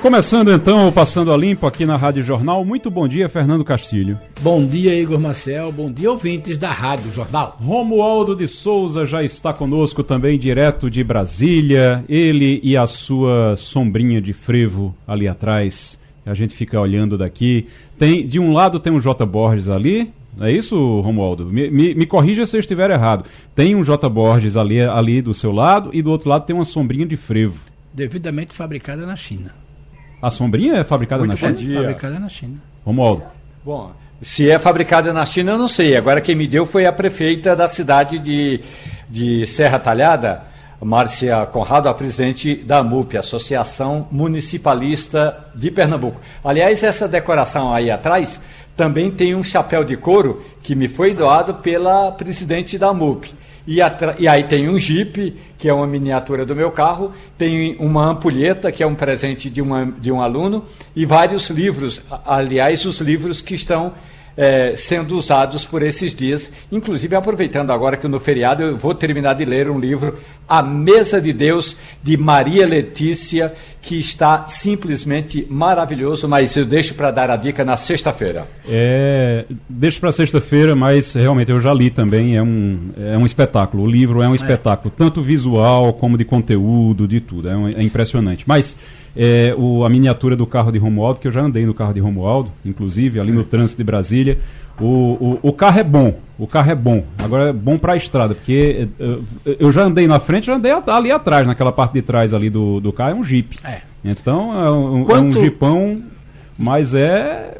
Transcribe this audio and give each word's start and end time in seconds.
Começando 0.00 0.52
então 0.52 0.92
Passando 0.92 1.32
a 1.32 1.36
Limpo 1.36 1.66
aqui 1.66 1.84
na 1.84 1.96
Rádio 1.96 2.22
Jornal. 2.22 2.64
Muito 2.64 2.88
bom 2.88 3.08
dia, 3.08 3.28
Fernando 3.28 3.64
Castilho. 3.64 4.16
Bom 4.40 4.64
dia, 4.64 4.98
Igor 4.98 5.18
Marcel. 5.18 5.72
Bom 5.72 5.90
dia, 5.90 6.08
ouvintes 6.08 6.56
da 6.56 6.70
Rádio 6.70 7.12
Jornal. 7.12 7.58
Romualdo 7.60 8.36
de 8.36 8.46
Souza 8.46 9.04
já 9.04 9.24
está 9.24 9.52
conosco 9.52 10.04
também, 10.04 10.38
direto 10.38 10.88
de 10.88 11.02
Brasília. 11.02 12.04
Ele 12.08 12.60
e 12.62 12.76
a 12.76 12.86
sua 12.86 13.56
sombrinha 13.56 14.20
de 14.22 14.32
frevo 14.32 14.94
ali 15.06 15.26
atrás. 15.26 15.98
A 16.24 16.32
gente 16.32 16.54
fica 16.54 16.80
olhando 16.80 17.18
daqui. 17.18 17.66
Tem 17.98 18.24
De 18.24 18.38
um 18.38 18.52
lado 18.52 18.78
tem 18.78 18.92
um 18.92 19.00
J. 19.00 19.26
Borges 19.26 19.68
ali, 19.68 20.12
é 20.40 20.52
isso, 20.52 21.00
Romualdo? 21.00 21.46
Me, 21.46 21.68
me, 21.68 21.94
me, 21.94 22.06
corrija 22.06 22.46
se 22.46 22.56
eu 22.56 22.60
estiver 22.60 22.90
errado. 22.90 23.24
Tem 23.54 23.74
um 23.74 23.82
J. 23.82 24.08
Borges 24.08 24.56
ali, 24.56 24.80
ali 24.80 25.20
do 25.20 25.34
seu 25.34 25.50
lado 25.50 25.90
e 25.92 26.00
do 26.00 26.10
outro 26.12 26.30
lado 26.30 26.46
tem 26.46 26.54
uma 26.54 26.64
sombrinha 26.64 27.04
de 27.04 27.16
frevo. 27.16 27.60
Devidamente 27.92 28.54
fabricada 28.54 29.04
na 29.04 29.16
China. 29.16 29.52
A 30.20 30.30
sombrinha 30.30 30.74
é 30.76 30.84
fabricada 30.84 31.24
Muito 31.24 31.32
na 31.32 31.38
China? 31.38 31.52
Dia. 31.52 31.80
Fabricada 31.80 32.18
na 32.18 32.28
China. 32.28 32.54
Romualdo. 32.84 33.22
Bom, 33.64 33.92
se 34.20 34.50
é 34.50 34.58
fabricada 34.58 35.12
na 35.12 35.24
China, 35.24 35.52
eu 35.52 35.58
não 35.58 35.68
sei. 35.68 35.96
Agora 35.96 36.20
quem 36.20 36.34
me 36.34 36.48
deu 36.48 36.66
foi 36.66 36.86
a 36.86 36.92
prefeita 36.92 37.54
da 37.54 37.68
cidade 37.68 38.18
de, 38.18 38.60
de 39.08 39.46
Serra 39.46 39.78
Talhada, 39.78 40.42
Márcia 40.80 41.46
Conrado, 41.46 41.88
a 41.88 41.94
presidente 41.94 42.56
da 42.56 42.82
MUP, 42.82 43.16
Associação 43.16 44.08
Municipalista 44.10 45.46
de 45.54 45.70
Pernambuco. 45.70 46.20
Aliás, 46.42 46.82
essa 46.82 47.06
decoração 47.06 47.72
aí 47.72 47.90
atrás 47.90 48.40
também 48.76 49.10
tem 49.10 49.34
um 49.34 49.42
chapéu 49.42 49.84
de 49.84 49.96
couro 49.96 50.44
que 50.62 50.74
me 50.74 50.88
foi 50.88 51.14
doado 51.14 51.54
pela 51.54 52.10
presidente 52.12 52.76
da 52.76 52.92
MUP. 52.92 53.34
E, 53.70 53.80
e, 54.18 54.26
aí 54.26 54.44
tem 54.44 54.66
um 54.66 54.78
Jeep, 54.78 55.36
que 55.58 55.68
é 55.68 55.74
uma 55.74 55.86
miniatura 55.86 56.46
do 56.46 56.56
meu 56.56 56.70
carro, 56.70 57.12
tem 57.36 57.76
uma 57.78 58.06
ampulheta, 58.06 58.72
que 58.72 58.82
é 58.82 58.86
um 58.86 58.94
presente 58.94 59.50
de, 59.50 59.60
uma, 59.60 59.84
de 59.84 60.10
um 60.10 60.22
aluno, 60.22 60.64
e 60.96 61.04
vários 61.04 61.50
livros, 61.50 62.02
aliás, 62.24 62.86
os 62.86 62.98
livros 62.98 63.42
que 63.42 63.54
estão 63.54 63.92
é, 64.38 64.76
sendo 64.76 65.16
usados 65.16 65.66
por 65.66 65.82
esses 65.82 66.14
dias. 66.14 66.48
Inclusive, 66.70 67.16
aproveitando 67.16 67.72
agora 67.72 67.96
que 67.96 68.06
no 68.06 68.20
feriado 68.20 68.62
eu 68.62 68.76
vou 68.76 68.94
terminar 68.94 69.34
de 69.34 69.44
ler 69.44 69.68
um 69.68 69.80
livro, 69.80 70.16
A 70.48 70.62
Mesa 70.62 71.20
de 71.20 71.32
Deus, 71.32 71.76
de 72.00 72.16
Maria 72.16 72.64
Letícia, 72.64 73.52
que 73.82 73.98
está 73.98 74.46
simplesmente 74.46 75.44
maravilhoso, 75.50 76.28
mas 76.28 76.54
eu 76.54 76.64
deixo 76.64 76.94
para 76.94 77.10
dar 77.10 77.30
a 77.30 77.36
dica 77.36 77.64
na 77.64 77.76
sexta-feira. 77.76 78.46
É, 78.68 79.44
deixo 79.68 79.98
para 79.98 80.12
sexta-feira, 80.12 80.76
mas 80.76 81.12
realmente 81.14 81.50
eu 81.50 81.60
já 81.60 81.74
li 81.74 81.90
também, 81.90 82.36
é 82.36 82.42
um, 82.42 82.90
é 82.96 83.18
um 83.18 83.26
espetáculo. 83.26 83.82
O 83.82 83.86
livro 83.90 84.22
é 84.22 84.28
um 84.28 84.36
espetáculo, 84.36 84.94
tanto 84.96 85.20
visual 85.20 85.92
como 85.94 86.16
de 86.16 86.24
conteúdo, 86.24 87.08
de 87.08 87.20
tudo. 87.20 87.48
É, 87.48 87.56
um, 87.56 87.66
é 87.66 87.82
impressionante. 87.82 88.44
Mas 88.46 88.76
é, 89.20 89.52
o, 89.58 89.84
a 89.84 89.90
miniatura 89.90 90.36
do 90.36 90.46
carro 90.46 90.70
de 90.70 90.78
Romualdo, 90.78 91.18
que 91.18 91.26
eu 91.26 91.32
já 91.32 91.42
andei 91.42 91.66
no 91.66 91.74
carro 91.74 91.92
de 91.92 91.98
Romualdo, 91.98 92.52
inclusive, 92.64 93.18
ali 93.18 93.32
no 93.32 93.42
trânsito 93.42 93.78
de 93.78 93.84
Brasília. 93.84 94.38
O, 94.80 94.84
o, 94.84 95.38
o 95.42 95.52
carro 95.52 95.80
é 95.80 95.82
bom, 95.82 96.14
o 96.38 96.46
carro 96.46 96.70
é 96.70 96.74
bom. 96.76 97.02
Agora 97.18 97.50
é 97.50 97.52
bom 97.52 97.76
para 97.76 97.94
a 97.94 97.96
estrada, 97.96 98.32
porque 98.32 98.88
eu, 98.96 99.24
é, 99.44 99.50
é, 99.50 99.56
eu 99.58 99.72
já 99.72 99.82
andei 99.82 100.06
na 100.06 100.20
frente, 100.20 100.46
já 100.46 100.54
andei 100.54 100.70
ali 100.70 101.10
atrás, 101.10 101.48
naquela 101.48 101.72
parte 101.72 101.94
de 101.94 102.02
trás 102.02 102.32
ali 102.32 102.48
do, 102.48 102.78
do 102.78 102.92
carro, 102.92 103.10
é 103.10 103.14
um 103.16 103.24
Jeep. 103.24 103.58
É. 103.64 103.80
Então 104.04 104.56
é 104.56 104.70
um, 104.70 105.04
Quanto... 105.04 105.36
é 105.36 105.40
um 105.40 105.42
Jeepão, 105.42 106.02
mas 106.56 106.94
é. 106.94 107.58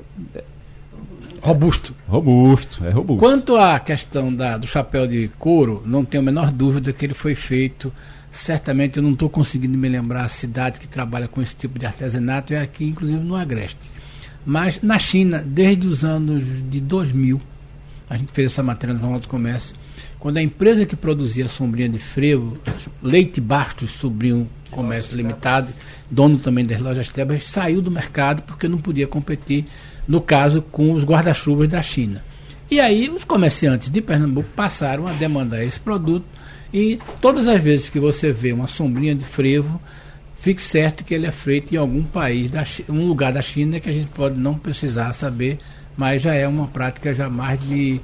Robusto. 1.42 1.92
Robusto, 2.06 2.84
é 2.84 2.90
robusto. 2.90 3.20
Quanto 3.20 3.56
à 3.56 3.80
questão 3.80 4.32
da, 4.32 4.56
do 4.56 4.66
chapéu 4.66 5.08
de 5.08 5.28
couro, 5.40 5.82
não 5.84 6.04
tenho 6.04 6.22
a 6.22 6.26
menor 6.26 6.52
dúvida 6.52 6.92
que 6.92 7.04
ele 7.04 7.14
foi 7.14 7.34
feito 7.34 7.92
certamente 8.38 8.98
eu 8.98 9.02
não 9.02 9.12
estou 9.12 9.28
conseguindo 9.28 9.76
me 9.76 9.88
lembrar 9.88 10.24
a 10.24 10.28
cidade 10.28 10.78
que 10.78 10.86
trabalha 10.86 11.26
com 11.26 11.42
esse 11.42 11.56
tipo 11.56 11.78
de 11.78 11.84
artesanato, 11.84 12.54
é 12.54 12.60
aqui 12.60 12.84
inclusive 12.84 13.18
no 13.18 13.34
Agreste. 13.34 13.90
Mas 14.46 14.80
na 14.80 14.98
China, 14.98 15.42
desde 15.44 15.86
os 15.86 16.04
anos 16.04 16.44
de 16.70 16.80
2000, 16.80 17.40
a 18.08 18.16
gente 18.16 18.32
fez 18.32 18.52
essa 18.52 18.62
matéria 18.62 18.94
no 18.94 19.00
Jornal 19.00 19.20
do 19.20 19.28
Comércio, 19.28 19.74
quando 20.20 20.36
a 20.36 20.42
empresa 20.42 20.86
que 20.86 20.94
produzia 20.94 21.46
a 21.46 21.48
sombrinha 21.48 21.88
de 21.88 21.98
frevo, 21.98 22.56
Leite 23.02 23.40
Bastos 23.40 23.90
Sobrinho 23.90 24.48
Comércio 24.70 25.16
Limitado, 25.16 25.72
dono 26.08 26.38
também 26.38 26.64
das 26.64 26.80
lojas 26.80 27.08
Trebas, 27.08 27.44
saiu 27.44 27.82
do 27.82 27.90
mercado 27.90 28.42
porque 28.42 28.68
não 28.68 28.78
podia 28.78 29.06
competir, 29.06 29.66
no 30.06 30.20
caso, 30.20 30.62
com 30.62 30.92
os 30.92 31.04
guarda-chuvas 31.04 31.68
da 31.68 31.82
China. 31.82 32.24
E 32.70 32.78
aí 32.80 33.10
os 33.10 33.24
comerciantes 33.24 33.90
de 33.90 34.00
Pernambuco 34.00 34.48
passaram 34.54 35.08
a 35.08 35.12
demandar 35.12 35.64
esse 35.64 35.80
produto 35.80 36.37
e 36.72 36.98
todas 37.20 37.48
as 37.48 37.60
vezes 37.60 37.88
que 37.88 37.98
você 37.98 38.32
vê 38.32 38.52
uma 38.52 38.66
sombrinha 38.66 39.14
de 39.14 39.24
frevo, 39.24 39.80
fique 40.40 40.60
certo 40.60 41.04
que 41.04 41.14
ele 41.14 41.26
é 41.26 41.32
feito 41.32 41.74
em 41.74 41.78
algum 41.78 42.02
país, 42.02 42.50
da, 42.50 42.64
um 42.88 43.06
lugar 43.06 43.32
da 43.32 43.42
China 43.42 43.80
que 43.80 43.88
a 43.88 43.92
gente 43.92 44.08
pode 44.08 44.38
não 44.38 44.54
precisar 44.54 45.12
saber, 45.14 45.58
mas 45.96 46.22
já 46.22 46.34
é 46.34 46.46
uma 46.46 46.66
prática 46.66 47.14
já 47.14 47.26
há 47.26 47.30
mais 47.30 47.58
de 47.60 48.00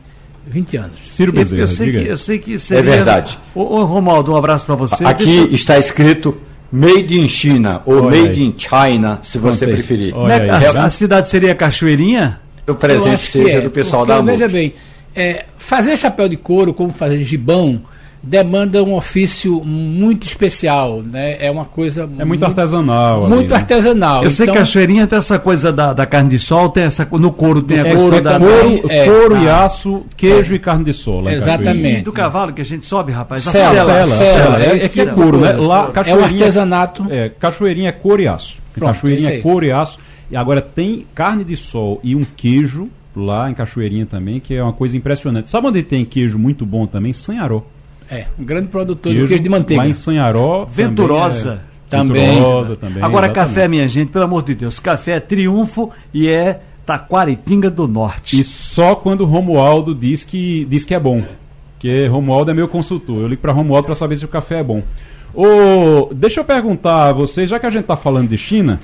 20 0.47 0.77
anos. 0.77 1.01
Ciro 1.07 1.33
Bezerra, 1.33 1.63
eu, 1.63 1.69
sei 1.69 1.93
que, 1.93 1.99
eu 1.99 2.17
sei 2.17 2.39
que 2.39 2.59
seria... 2.59 2.93
É 2.93 2.97
verdade. 2.97 3.39
Ô, 3.55 3.61
ô 3.63 3.85
Romaldo, 3.85 4.33
um 4.33 4.37
abraço 4.37 4.67
para 4.67 4.75
você. 4.75 5.05
Aqui 5.05 5.25
Deixa... 5.25 5.55
está 5.55 5.79
escrito 5.79 6.37
Made 6.71 7.19
in 7.19 7.29
China 7.29 7.83
ou 7.87 8.03
Olha 8.03 8.23
Made 8.23 8.41
aí. 8.41 8.47
in 8.47 8.55
China, 8.57 9.21
se 9.23 9.39
você 9.39 9.67
preferir. 9.67 10.15
Né, 10.15 10.51
a, 10.51 10.87
a, 10.87 10.91
cidade 10.91 11.29
seria 11.29 11.55
Cachoeirinha? 11.55 12.41
O 12.67 12.75
presente 12.75 13.23
seja 13.23 13.59
é, 13.59 13.61
do 13.61 13.71
pessoal 13.71 14.05
da 14.05 14.21
Veja 14.21 14.49
bem, 14.49 14.75
é, 15.15 15.45
fazer 15.57 15.97
chapéu 15.97 16.29
de 16.29 16.37
couro, 16.37 16.75
como 16.75 16.93
fazer 16.93 17.23
gibão, 17.23 17.83
demanda 18.27 18.83
um 18.83 18.95
ofício 18.95 19.63
muito 19.65 20.27
especial, 20.27 21.03
né? 21.03 21.37
É 21.39 21.51
uma 21.51 21.65
coisa 21.65 22.03
é 22.03 22.07
muito, 22.07 22.27
muito 22.27 22.45
artesanal, 22.45 23.29
muito 23.29 23.35
ali, 23.35 23.49
né? 23.49 23.55
artesanal. 23.57 24.25
Eu 24.25 24.31
sei 24.31 24.45
então, 24.45 24.55
que 24.55 24.59
a 24.59 24.63
Cachoeirinha 24.63 25.07
tem 25.07 25.19
essa 25.19 25.39
coisa 25.39 25.73
da, 25.73 25.93
da 25.93 26.07
carne 26.07 26.31
de 26.31 26.39
sol, 26.39 26.71
tem 26.71 26.85
essa 26.85 27.07
no 27.13 27.33
couro 27.33 27.63
tem 27.63 27.81
a 27.81 27.87
é, 27.87 27.95
couro 27.95 28.21
da 28.21 28.39
couro, 28.39 28.83
é, 28.89 29.05
couro 29.05 29.43
e 29.43 29.49
aço, 29.49 30.05
queijo 30.17 30.53
é. 30.53 30.57
e 30.57 30.59
carne 30.59 30.85
de 30.85 30.93
sol. 30.93 31.29
Exatamente. 31.29 32.01
E 32.01 32.03
do 32.03 32.13
cavalo 32.13 32.53
que 32.53 32.63
a 32.63 32.65
gente 32.65 32.87
sobe, 32.87 33.13
rapaz. 33.13 33.45
Cela, 33.45 33.85
cela, 33.85 34.07
cela. 34.07 34.65
É, 34.65 34.85
é, 34.85 34.89
que 34.89 35.01
é 35.01 35.07
couro, 35.07 35.39
né? 35.39 35.53
Lá, 35.53 35.93
é 36.07 36.15
um 36.15 36.25
artesanato. 36.25 37.07
É, 37.11 37.29
cachoeirinha 37.29 37.91
é 37.91 37.93
couro 37.93 38.23
e 38.23 38.29
aço. 38.29 38.59
Pronto, 38.73 38.93
cachoeirinha 38.93 39.35
é 39.35 39.39
couro 39.39 39.65
e 39.67 39.71
aço. 39.71 39.99
E 40.31 40.37
agora 40.37 40.61
tem 40.63 41.07
carne 41.15 41.45
de 41.45 41.57
sol 41.57 42.01
e 42.03 42.17
um 42.17 42.23
queijo 42.23 42.89
lá 43.15 43.51
em 43.51 43.55
Cachoeirinha 43.55 44.07
também, 44.07 44.41
que 44.41 44.55
é 44.55 44.63
uma 44.63 44.73
coisa 44.73 44.97
impressionante. 44.97 45.51
Sabe 45.51 45.69
onde 45.69 45.83
tem 45.83 46.05
queijo 46.05 46.39
muito 46.39 46.67
bom 46.67 46.87
também? 46.87 47.13
Sanharó. 47.13 47.63
É, 48.11 48.27
um 48.39 48.45
grande 48.45 48.69
produtor 48.69 49.13
queijo, 49.13 49.23
de 49.23 49.29
queijo 49.29 49.43
de 49.43 49.49
manteiga. 49.49 49.83
Lá 49.83 49.89
em 49.89 49.93
Sanharó. 49.93 50.65
Venturosa. 50.65 51.63
Também. 51.89 52.35
Venturosa 52.35 52.77
também. 52.77 53.03
Agora, 53.03 53.27
exatamente. 53.27 53.55
café, 53.55 53.69
minha 53.69 53.89
gente, 53.89 54.11
pelo 54.11 54.25
amor 54.25 54.43
de 54.43 54.55
Deus. 54.55 54.79
Café 54.79 55.13
é 55.13 55.21
triunfo 55.21 55.91
e 56.13 56.29
é 56.29 56.61
Taquaritinga 56.85 57.71
do 57.71 57.89
Norte. 57.89 58.41
E 58.41 58.45
só 58.45 58.95
quando 58.95 59.23
o 59.23 59.25
Romualdo 59.25 59.95
diz 59.95 60.23
que, 60.23 60.67
diz 60.67 60.85
que 60.85 60.95
é 60.95 61.01
bom. 61.01 61.23
Porque 61.73 62.07
Romualdo 62.07 62.51
é 62.51 62.55
meu 62.55 62.69
consultor. 62.69 63.23
Eu 63.23 63.29
ligo 63.29 63.43
para 63.43 63.53
Romualdo 63.53 63.87
para 63.87 63.95
saber 63.95 64.17
se 64.17 64.25
o 64.25 64.29
café 64.29 64.61
é 64.61 64.65
bom. 64.65 64.83
O, 65.35 66.13
deixa 66.15 66.41
eu 66.41 66.45
perguntar 66.45 67.09
a 67.09 67.13
vocês, 67.13 67.49
já 67.49 67.59
que 67.59 67.67
a 67.67 67.71
gente 67.71 67.83
está 67.83 67.97
falando 67.97 68.29
de 68.29 68.39
China, 68.39 68.81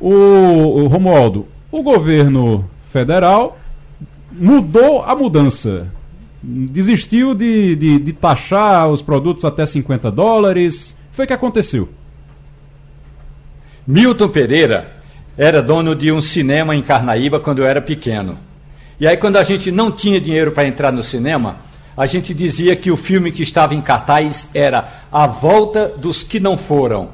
o, 0.00 0.10
o 0.10 0.86
Romualdo, 0.88 1.46
o 1.70 1.82
governo 1.82 2.68
federal 2.92 3.58
mudou 4.32 5.02
a 5.02 5.14
mudança 5.14 5.86
desistiu 6.46 7.34
de, 7.34 7.74
de, 7.74 7.98
de 7.98 8.12
taxar 8.12 8.88
os 8.90 9.00
produtos 9.00 9.44
até 9.44 9.64
50 9.64 10.10
dólares. 10.10 10.94
Foi 11.10 11.24
o 11.24 11.28
que 11.28 11.32
aconteceu? 11.32 11.88
Milton 13.86 14.28
Pereira 14.28 14.92
era 15.36 15.62
dono 15.62 15.94
de 15.94 16.12
um 16.12 16.20
cinema 16.20 16.76
em 16.76 16.82
Carnaíba 16.82 17.40
quando 17.40 17.60
eu 17.60 17.66
era 17.66 17.80
pequeno. 17.80 18.38
E 19.00 19.06
aí, 19.06 19.16
quando 19.16 19.36
a 19.36 19.42
gente 19.42 19.72
não 19.72 19.90
tinha 19.90 20.20
dinheiro 20.20 20.52
para 20.52 20.68
entrar 20.68 20.92
no 20.92 21.02
cinema, 21.02 21.56
a 21.96 22.06
gente 22.06 22.32
dizia 22.32 22.76
que 22.76 22.90
o 22.90 22.96
filme 22.96 23.32
que 23.32 23.42
estava 23.42 23.74
em 23.74 23.80
cartaz 23.80 24.48
era 24.54 25.04
A 25.10 25.26
Volta 25.26 25.88
dos 25.88 26.22
Que 26.22 26.38
Não 26.38 26.56
Foram. 26.56 27.10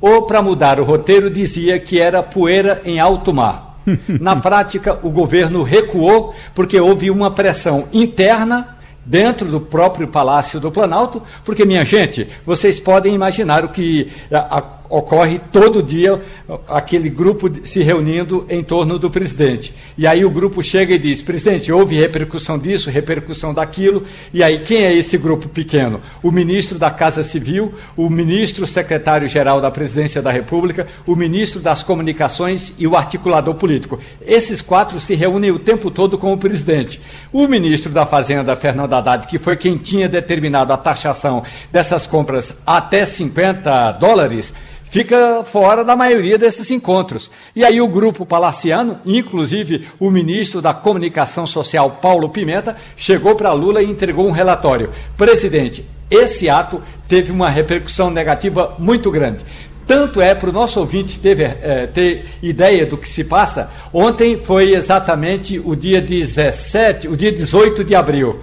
Ou, 0.00 0.22
para 0.22 0.42
mudar 0.42 0.78
o 0.78 0.84
roteiro, 0.84 1.30
dizia 1.30 1.80
que 1.80 2.00
era 2.00 2.22
Poeira 2.22 2.80
em 2.84 3.00
Alto 3.00 3.32
Mar. 3.32 3.65
Na 4.20 4.36
prática, 4.36 4.98
o 5.02 5.10
governo 5.10 5.62
recuou 5.62 6.34
porque 6.54 6.80
houve 6.80 7.10
uma 7.10 7.30
pressão 7.30 7.86
interna 7.92 8.76
dentro 9.06 9.46
do 9.46 9.60
próprio 9.60 10.08
Palácio 10.08 10.58
do 10.58 10.70
Planalto, 10.70 11.22
porque, 11.44 11.64
minha 11.64 11.84
gente, 11.84 12.28
vocês 12.44 12.80
podem 12.80 13.14
imaginar 13.14 13.64
o 13.64 13.68
que 13.68 14.10
a, 14.32 14.58
a, 14.58 14.62
ocorre 14.88 15.40
todo 15.52 15.82
dia, 15.82 16.22
aquele 16.68 17.08
grupo 17.08 17.50
se 17.64 17.82
reunindo 17.82 18.46
em 18.48 18.62
torno 18.62 18.98
do 18.98 19.10
presidente. 19.10 19.74
E 19.96 20.06
aí 20.06 20.24
o 20.24 20.30
grupo 20.30 20.62
chega 20.62 20.94
e 20.94 20.98
diz: 20.98 21.22
presidente, 21.22 21.72
houve 21.72 21.98
repercussão 21.98 22.58
disso, 22.58 22.90
repercussão 22.90 23.52
daquilo, 23.52 24.04
e 24.32 24.42
aí 24.42 24.58
quem 24.60 24.84
é 24.84 24.94
esse 24.94 25.16
grupo 25.16 25.48
pequeno? 25.48 26.00
O 26.22 26.30
ministro 26.30 26.78
da 26.78 26.90
Casa 26.90 27.22
Civil, 27.22 27.74
o 27.96 28.08
ministro 28.08 28.66
secretário-geral 28.66 29.60
da 29.60 29.70
Presidência 29.70 30.22
da 30.22 30.30
República, 30.30 30.86
o 31.06 31.14
ministro 31.14 31.60
das 31.60 31.82
Comunicações 31.82 32.72
e 32.78 32.86
o 32.86 32.96
articulador 32.96 33.54
político. 33.54 33.98
Esses 34.20 34.60
quatro 34.60 35.00
se 35.00 35.14
reúnem 35.14 35.50
o 35.50 35.58
tempo 35.58 35.90
todo 35.90 36.18
com 36.18 36.32
o 36.32 36.38
presidente. 36.38 37.00
O 37.32 37.46
ministro 37.46 37.92
da 37.92 38.06
Fazenda, 38.06 38.56
Fernando 38.56 38.92
Haddad, 38.92 39.26
que 39.26 39.38
foi 39.38 39.56
quem 39.56 39.76
tinha 39.76 40.08
determinado 40.08 40.72
a 40.72 40.76
taxação 40.76 41.42
dessas 41.72 42.06
compras 42.06 42.56
até 42.66 43.04
50 43.04 43.92
dólares, 43.92 44.52
fica 44.90 45.44
fora 45.44 45.84
da 45.84 45.96
maioria 45.96 46.38
desses 46.38 46.70
encontros. 46.70 47.30
E 47.54 47.64
aí 47.64 47.80
o 47.80 47.88
grupo 47.88 48.24
palaciano, 48.24 48.98
inclusive 49.04 49.86
o 49.98 50.10
ministro 50.10 50.62
da 50.62 50.72
Comunicação 50.72 51.46
Social, 51.46 51.98
Paulo 52.02 52.28
Pimenta, 52.28 52.76
chegou 52.96 53.34
para 53.34 53.52
Lula 53.52 53.82
e 53.82 53.90
entregou 53.90 54.26
um 54.26 54.32
relatório. 54.32 54.90
Presidente, 55.16 55.84
esse 56.10 56.48
ato 56.48 56.82
teve 57.08 57.32
uma 57.32 57.50
repercussão 57.50 58.10
negativa 58.10 58.74
muito 58.78 59.10
grande. 59.10 59.44
Tanto 59.86 60.20
é 60.20 60.34
para 60.34 60.50
o 60.50 60.52
nosso 60.52 60.80
ouvinte 60.80 61.20
ter, 61.20 61.40
é, 61.40 61.86
ter 61.86 62.26
ideia 62.42 62.84
do 62.84 62.98
que 62.98 63.08
se 63.08 63.22
passa, 63.22 63.70
ontem 63.92 64.36
foi 64.36 64.74
exatamente 64.74 65.60
o 65.64 65.76
dia 65.76 66.00
17, 66.00 67.06
o 67.06 67.16
dia 67.16 67.30
18 67.30 67.84
de 67.84 67.94
abril. 67.94 68.40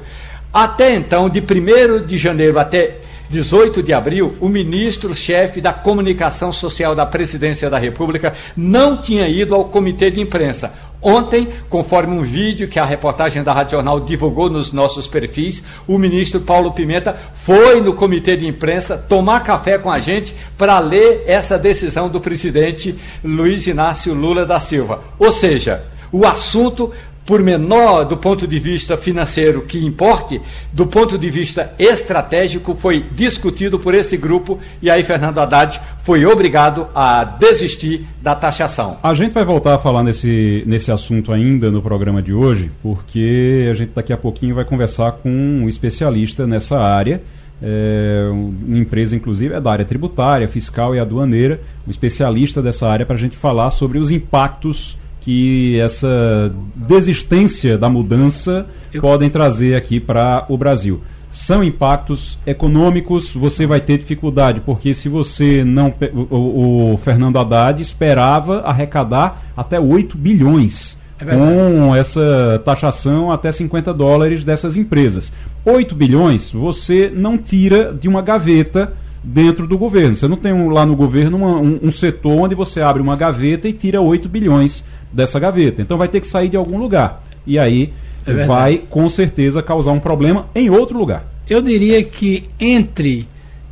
Até 0.54 0.94
então, 0.94 1.30
de 1.30 1.42
1 1.42 2.06
de 2.06 2.16
janeiro 2.16 2.60
até 2.60 3.00
18 3.34 3.82
de 3.82 3.92
abril, 3.92 4.36
o 4.40 4.48
ministro-chefe 4.48 5.60
da 5.60 5.74
Comunicação 5.74 6.52
Social 6.52 6.94
da 6.94 7.04
Presidência 7.04 7.68
da 7.68 7.80
República 7.80 8.34
não 8.56 9.02
tinha 9.02 9.28
ido 9.28 9.56
ao 9.56 9.66
comitê 9.66 10.12
de 10.12 10.22
imprensa. 10.22 10.72
Ontem, 11.02 11.50
conforme 11.68 12.16
um 12.16 12.22
vídeo 12.22 12.68
que 12.68 12.78
a 12.78 12.86
reportagem 12.86 13.44
da 13.44 13.52
Rádio 13.52 13.72
Jornal 13.72 14.00
divulgou 14.00 14.52
nos 14.52 14.72
nossos 14.72 15.08
perfis, 15.08 15.64
o 15.88 15.98
ministro 15.98 16.42
Paulo 16.42 16.72
Pimenta 16.74 17.18
foi 17.34 17.82
no 17.82 17.94
comitê 17.94 18.38
de 18.38 18.46
imprensa 18.46 18.98
tomar 18.98 19.44
café 19.44 19.80
com 19.80 19.92
a 19.92 20.00
gente 20.00 20.36
para 20.56 20.78
ler 20.78 21.24
essa 21.26 21.58
decisão 21.58 22.08
do 22.08 22.22
presidente 22.22 22.96
Luiz 23.24 23.66
Inácio 23.66 24.14
Lula 24.14 24.46
da 24.46 24.60
Silva. 24.60 25.04
Ou 25.18 25.32
seja, 25.32 25.84
o 26.12 26.28
assunto 26.28 26.94
por 27.26 27.42
menor 27.42 28.06
do 28.06 28.18
ponto 28.18 28.48
de 28.48 28.60
vista 28.60 28.98
financeiro 28.98 29.62
que 29.62 29.84
importe, 29.84 30.42
do 30.72 30.86
ponto 30.86 31.18
de 31.18 31.30
vista 31.30 31.74
estratégico, 31.80 32.76
foi 32.76 33.06
discutido 33.12 33.80
por 33.80 33.94
esse 33.94 34.18
grupo 34.18 34.60
e 34.82 34.90
aí 34.90 35.04
Fernando 35.04 35.40
Haddad 35.40 35.80
foi 36.04 36.26
obrigado 36.26 36.88
a 36.94 37.24
desistir 37.24 38.06
da 38.22 38.36
taxação. 38.36 38.98
A 39.02 39.14
gente 39.14 39.34
vai 39.34 39.46
voltar 39.46 39.76
a 39.76 39.80
falar 39.80 40.04
nesse, 40.04 40.64
nesse 40.68 40.92
assunto 40.92 41.32
ainda 41.32 41.72
no 41.72 41.82
programa 41.82 42.22
de 42.22 42.34
hoje, 42.34 42.72
porque 42.82 43.68
a 43.72 43.74
gente 43.74 43.92
daqui 43.96 44.12
a 44.12 44.18
pouquinho 44.18 44.56
vai 44.56 44.66
conversar 44.66 45.14
com 45.14 45.30
um 45.30 45.70
especialista 45.70 46.46
nessa 46.46 46.80
área. 46.80 47.22
É, 47.66 48.28
uma 48.30 48.78
empresa, 48.80 49.16
inclusive, 49.16 49.54
é 49.54 49.62
da 49.62 49.72
área 49.72 49.86
tributária, 49.86 50.46
fiscal 50.50 50.94
e 50.94 51.00
aduaneira, 51.00 51.62
um 51.88 51.92
especialista 51.92 52.62
dessa 52.62 52.90
área 52.90 53.06
para 53.06 53.16
a 53.16 53.20
gente 53.20 53.38
falar 53.38 53.70
sobre 53.70 54.00
os 54.00 54.12
impactos 54.12 54.98
que 55.24 55.80
essa 55.80 56.54
desistência 56.76 57.78
da 57.78 57.90
mudança 57.90 58.66
Eu... 58.94 59.02
podem 59.02 59.30
trazer 59.30 59.76
aqui 59.76 60.00
para 60.00 60.46
o 60.50 60.58
Brasil. 60.58 61.02
São 61.32 61.64
impactos 61.64 62.38
econômicos, 62.46 63.34
você 63.34 63.66
vai 63.66 63.82
ter 63.82 63.98
dificuldade, 63.98 64.62
porque 64.62 64.94
se 64.94 65.10
você 65.10 65.64
não. 65.64 65.92
O, 66.30 66.94
o 66.94 66.98
Fernando 66.98 67.40
Haddad 67.40 67.82
esperava 67.82 68.60
arrecadar 68.60 69.44
até 69.58 69.80
8 69.80 70.16
bilhões 70.16 70.96
é 71.20 71.26
com 71.26 71.96
essa 71.96 72.62
taxação 72.64 73.32
até 73.32 73.52
50 73.52 73.94
dólares 73.94 74.44
dessas 74.44 74.76
empresas. 74.76 75.32
8 75.66 75.96
bilhões 75.96 76.52
você 76.52 77.12
não 77.14 77.38
tira 77.38 77.94
de 77.94 78.08
uma 78.08 78.22
gaveta 78.22 78.94
dentro 79.24 79.66
do 79.66 79.78
governo. 79.78 80.16
Você 80.16 80.28
não 80.28 80.36
tem 80.36 80.52
um, 80.52 80.70
lá 80.70 80.86
no 80.86 80.96
governo 80.96 81.38
uma, 81.38 81.56
um, 81.56 81.80
um, 81.84 81.92
setor 81.92 82.42
onde 82.42 82.54
você 82.54 82.82
abre 82.82 83.02
uma 83.02 83.16
gaveta 83.16 83.68
e 83.68 83.74
tira 83.74 84.02
8 84.02 84.28
bilhões 84.28 84.84
dessa 85.12 85.40
gaveta. 85.40 85.82
Então 85.82 85.98
vai 85.98 86.08
ter 86.08 86.20
que 86.20 86.28
sair 86.28 86.50
de 86.50 86.58
algum 86.58 86.78
lugar. 86.78 87.24
E 87.46 87.58
aí 87.58 87.94
é 88.26 88.46
vai 88.46 88.78
com 88.90 89.08
certeza 89.10 89.64
causar 89.64 89.92
um 89.92 90.00
problema 90.00 90.48
em 90.54 90.70
outro 90.70 90.98
lugar. 90.98 91.26
Eu 91.50 91.62
diria 91.62 92.04
que 92.04 92.50
entre 92.60 93.28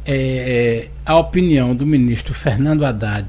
é, 0.05 0.87
a 1.05 1.17
opinião 1.17 1.75
do 1.75 1.85
ministro 1.85 2.33
Fernando 2.33 2.85
Haddad 2.85 3.27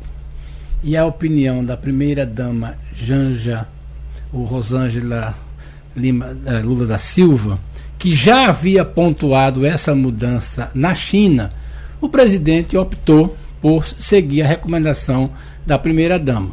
e 0.82 0.96
a 0.96 1.06
opinião 1.06 1.64
da 1.64 1.76
primeira 1.76 2.26
dama 2.26 2.74
Janja, 2.94 3.66
ou 4.32 4.44
Rosângela 4.44 5.34
Lima, 5.96 6.36
eh, 6.46 6.60
Lula 6.60 6.86
da 6.86 6.98
Silva, 6.98 7.58
que 7.98 8.14
já 8.14 8.48
havia 8.48 8.84
pontuado 8.84 9.64
essa 9.64 9.94
mudança 9.94 10.70
na 10.74 10.94
China, 10.94 11.52
o 12.02 12.08
presidente 12.08 12.76
optou 12.76 13.37
por 13.60 13.87
seguir 13.87 14.43
a 14.43 14.46
recomendação 14.46 15.31
da 15.64 15.78
primeira 15.78 16.19
dama. 16.19 16.52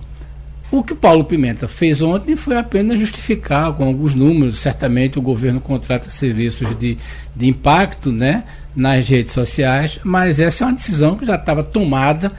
O 0.72 0.84
que 0.84 0.94
o 0.94 0.96
Paulo 0.96 1.24
Pimenta 1.24 1.68
fez 1.68 2.04
ontem 2.04 2.36
foi 2.36 2.56
apenas 2.56 3.00
justificar 3.00 3.74
com 3.74 3.84
alguns 3.84 4.14
números. 4.14 4.60
Certamente 4.60 5.18
o 5.18 5.22
governo 5.22 5.60
contrata 5.60 6.12
serviços 6.12 6.78
de, 6.78 6.96
de 7.36 7.48
impacto 7.48 8.12
né, 8.12 8.44
nas 8.76 9.10
redes 9.10 9.34
sociais, 9.34 10.00
mas 10.04 10.40
essa 10.40 10.64
é 10.64 10.68
uma 10.68 10.74
decisão 10.74 11.18
que 11.18 11.26
já 11.26 11.34
estava 11.34 11.64
tomada 11.64 12.32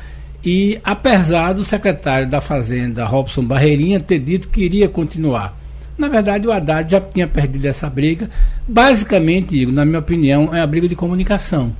e 0.44 0.78
apesar 0.84 1.52
do 1.52 1.64
secretário 1.64 2.28
da 2.28 2.40
Fazenda, 2.40 3.04
Robson 3.04 3.42
Barreirinha, 3.42 3.98
ter 3.98 4.20
dito 4.20 4.48
que 4.48 4.62
iria 4.62 4.88
continuar. 4.88 5.58
Na 5.98 6.08
verdade, 6.08 6.46
o 6.46 6.52
Haddad 6.52 6.92
já 6.92 7.00
tinha 7.00 7.26
perdido 7.26 7.66
essa 7.66 7.90
briga. 7.90 8.30
Basicamente, 8.66 9.66
na 9.66 9.84
minha 9.84 9.98
opinião, 9.98 10.54
é 10.54 10.60
a 10.60 10.66
briga 10.66 10.88
de 10.88 10.94
comunicação. 10.94 11.74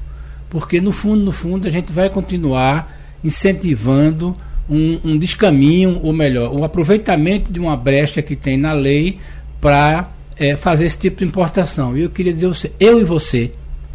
Porque, 0.51 0.81
no 0.81 0.93
fundo, 0.93 1.23
no 1.23 1.33
fundo, 1.33 1.67
a 1.67 1.71
gente 1.71 1.93
vai 1.93 2.11
continuar 2.11 3.01
incentivando 3.25 4.37
um, 4.69 5.01
um 5.05 5.19
descaminho, 5.19 6.01
ou 6.03 6.13
melhor, 6.13 6.53
o 6.53 6.65
aproveitamento 6.65 7.53
de 7.53 7.59
uma 7.59 7.77
brecha 7.77 8.21
que 8.21 8.37
tem 8.37 8.57
na 8.57 8.73
lei 8.73 9.19
para 9.61 10.11
é, 10.37 10.57
fazer 10.57 10.87
esse 10.87 10.99
tipo 10.99 11.19
de 11.19 11.25
importação. 11.25 11.97
E 11.97 12.03
eu 12.03 12.11
queria 12.11 12.33
dizer 12.33 12.49
você, 12.49 12.73
eu 12.81 13.01
e 13.01 13.05
você, 13.05 13.53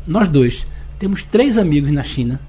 nós 0.08 0.28
dois, 0.28 0.66
temos 0.98 1.24
três 1.24 1.58
amigos 1.58 1.92
na 1.92 2.04
China 2.04 2.40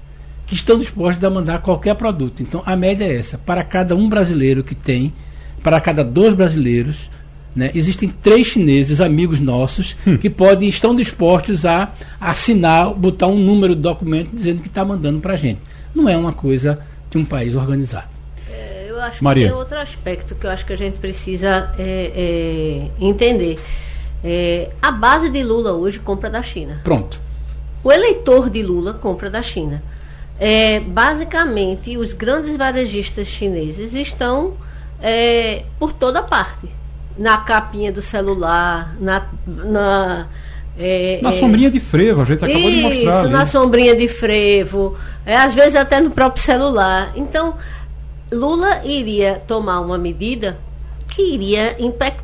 que 0.45 0.55
estão 0.55 0.77
dispostos 0.77 1.23
a 1.23 1.29
mandar 1.29 1.61
qualquer 1.61 1.95
produto. 1.95 2.41
Então 2.41 2.63
a 2.65 2.75
média 2.75 3.03
é 3.03 3.17
essa. 3.17 3.37
Para 3.37 3.63
cada 3.63 3.95
um 3.95 4.07
brasileiro 4.07 4.63
que 4.63 4.73
tem, 4.73 5.13
para 5.61 5.81
cada 5.81 6.03
dois 6.03 6.33
brasileiros, 6.33 7.09
né, 7.57 7.71
existem 7.75 8.09
três 8.09 8.47
chineses, 8.47 9.01
amigos 9.01 9.39
nossos, 9.39 9.95
hum. 10.05 10.17
que 10.17 10.29
podem, 10.29 10.69
estão 10.69 10.95
dispostos 10.95 11.65
a 11.65 11.91
assinar, 12.21 12.93
botar 12.93 13.27
um 13.27 13.39
número 13.39 13.75
de 13.75 13.81
documento 13.81 14.29
dizendo 14.31 14.61
que 14.61 14.67
está 14.67 14.85
mandando 14.85 15.19
para 15.19 15.33
a 15.33 15.37
gente. 15.37 15.59
Não 15.93 16.07
é 16.07 16.15
uma 16.15 16.31
coisa 16.31 16.79
de 17.09 17.17
um 17.17 17.25
país 17.25 17.55
organizado 17.55 18.17
eu 18.97 19.03
acho 19.03 19.23
Maria. 19.23 19.45
que 19.45 19.49
tem 19.49 19.57
outro 19.57 19.77
aspecto 19.77 20.35
que 20.35 20.45
eu 20.45 20.51
acho 20.51 20.65
que 20.65 20.73
a 20.73 20.77
gente 20.77 20.97
precisa 20.97 21.71
é, 21.77 22.11
é, 22.99 23.05
entender. 23.05 23.59
É, 24.23 24.69
a 24.81 24.91
base 24.91 25.29
de 25.29 25.43
Lula 25.43 25.71
hoje 25.73 25.99
compra 25.99 26.29
da 26.29 26.41
China. 26.41 26.81
Pronto. 26.83 27.19
O 27.83 27.91
eleitor 27.91 28.49
de 28.49 28.61
Lula 28.63 28.93
compra 28.93 29.29
da 29.29 29.41
China. 29.41 29.83
É, 30.39 30.79
basicamente, 30.79 31.97
os 31.97 32.13
grandes 32.13 32.57
varejistas 32.57 33.27
chineses 33.27 33.93
estão 33.93 34.55
é, 35.01 35.63
por 35.79 35.93
toda 35.93 36.21
parte. 36.23 36.67
Na 37.17 37.37
capinha 37.39 37.91
do 37.91 38.01
celular, 38.01 38.95
na. 38.99 39.27
na 39.45 40.27
é, 40.79 41.19
na 41.23 41.29
é, 41.29 41.31
sombrinha 41.31 41.71
de 41.71 41.79
frevo, 41.79 42.21
a 42.21 42.25
gente 42.25 42.45
acabou 42.45 42.69
isso, 42.69 42.77
de 42.77 42.83
mostrar. 42.83 43.21
Isso, 43.21 43.29
na 43.29 43.45
sombrinha 43.47 43.95
de 43.95 44.07
frevo, 44.07 44.95
é, 45.25 45.35
às 45.35 45.55
vezes 45.55 45.75
até 45.75 45.99
no 45.99 46.11
próprio 46.11 46.43
celular. 46.43 47.11
Então, 47.15 47.55
Lula 48.31 48.81
iria 48.85 49.41
tomar 49.47 49.79
uma 49.79 49.97
medida 49.97 50.59
que 51.17 51.33
iria 51.33 51.75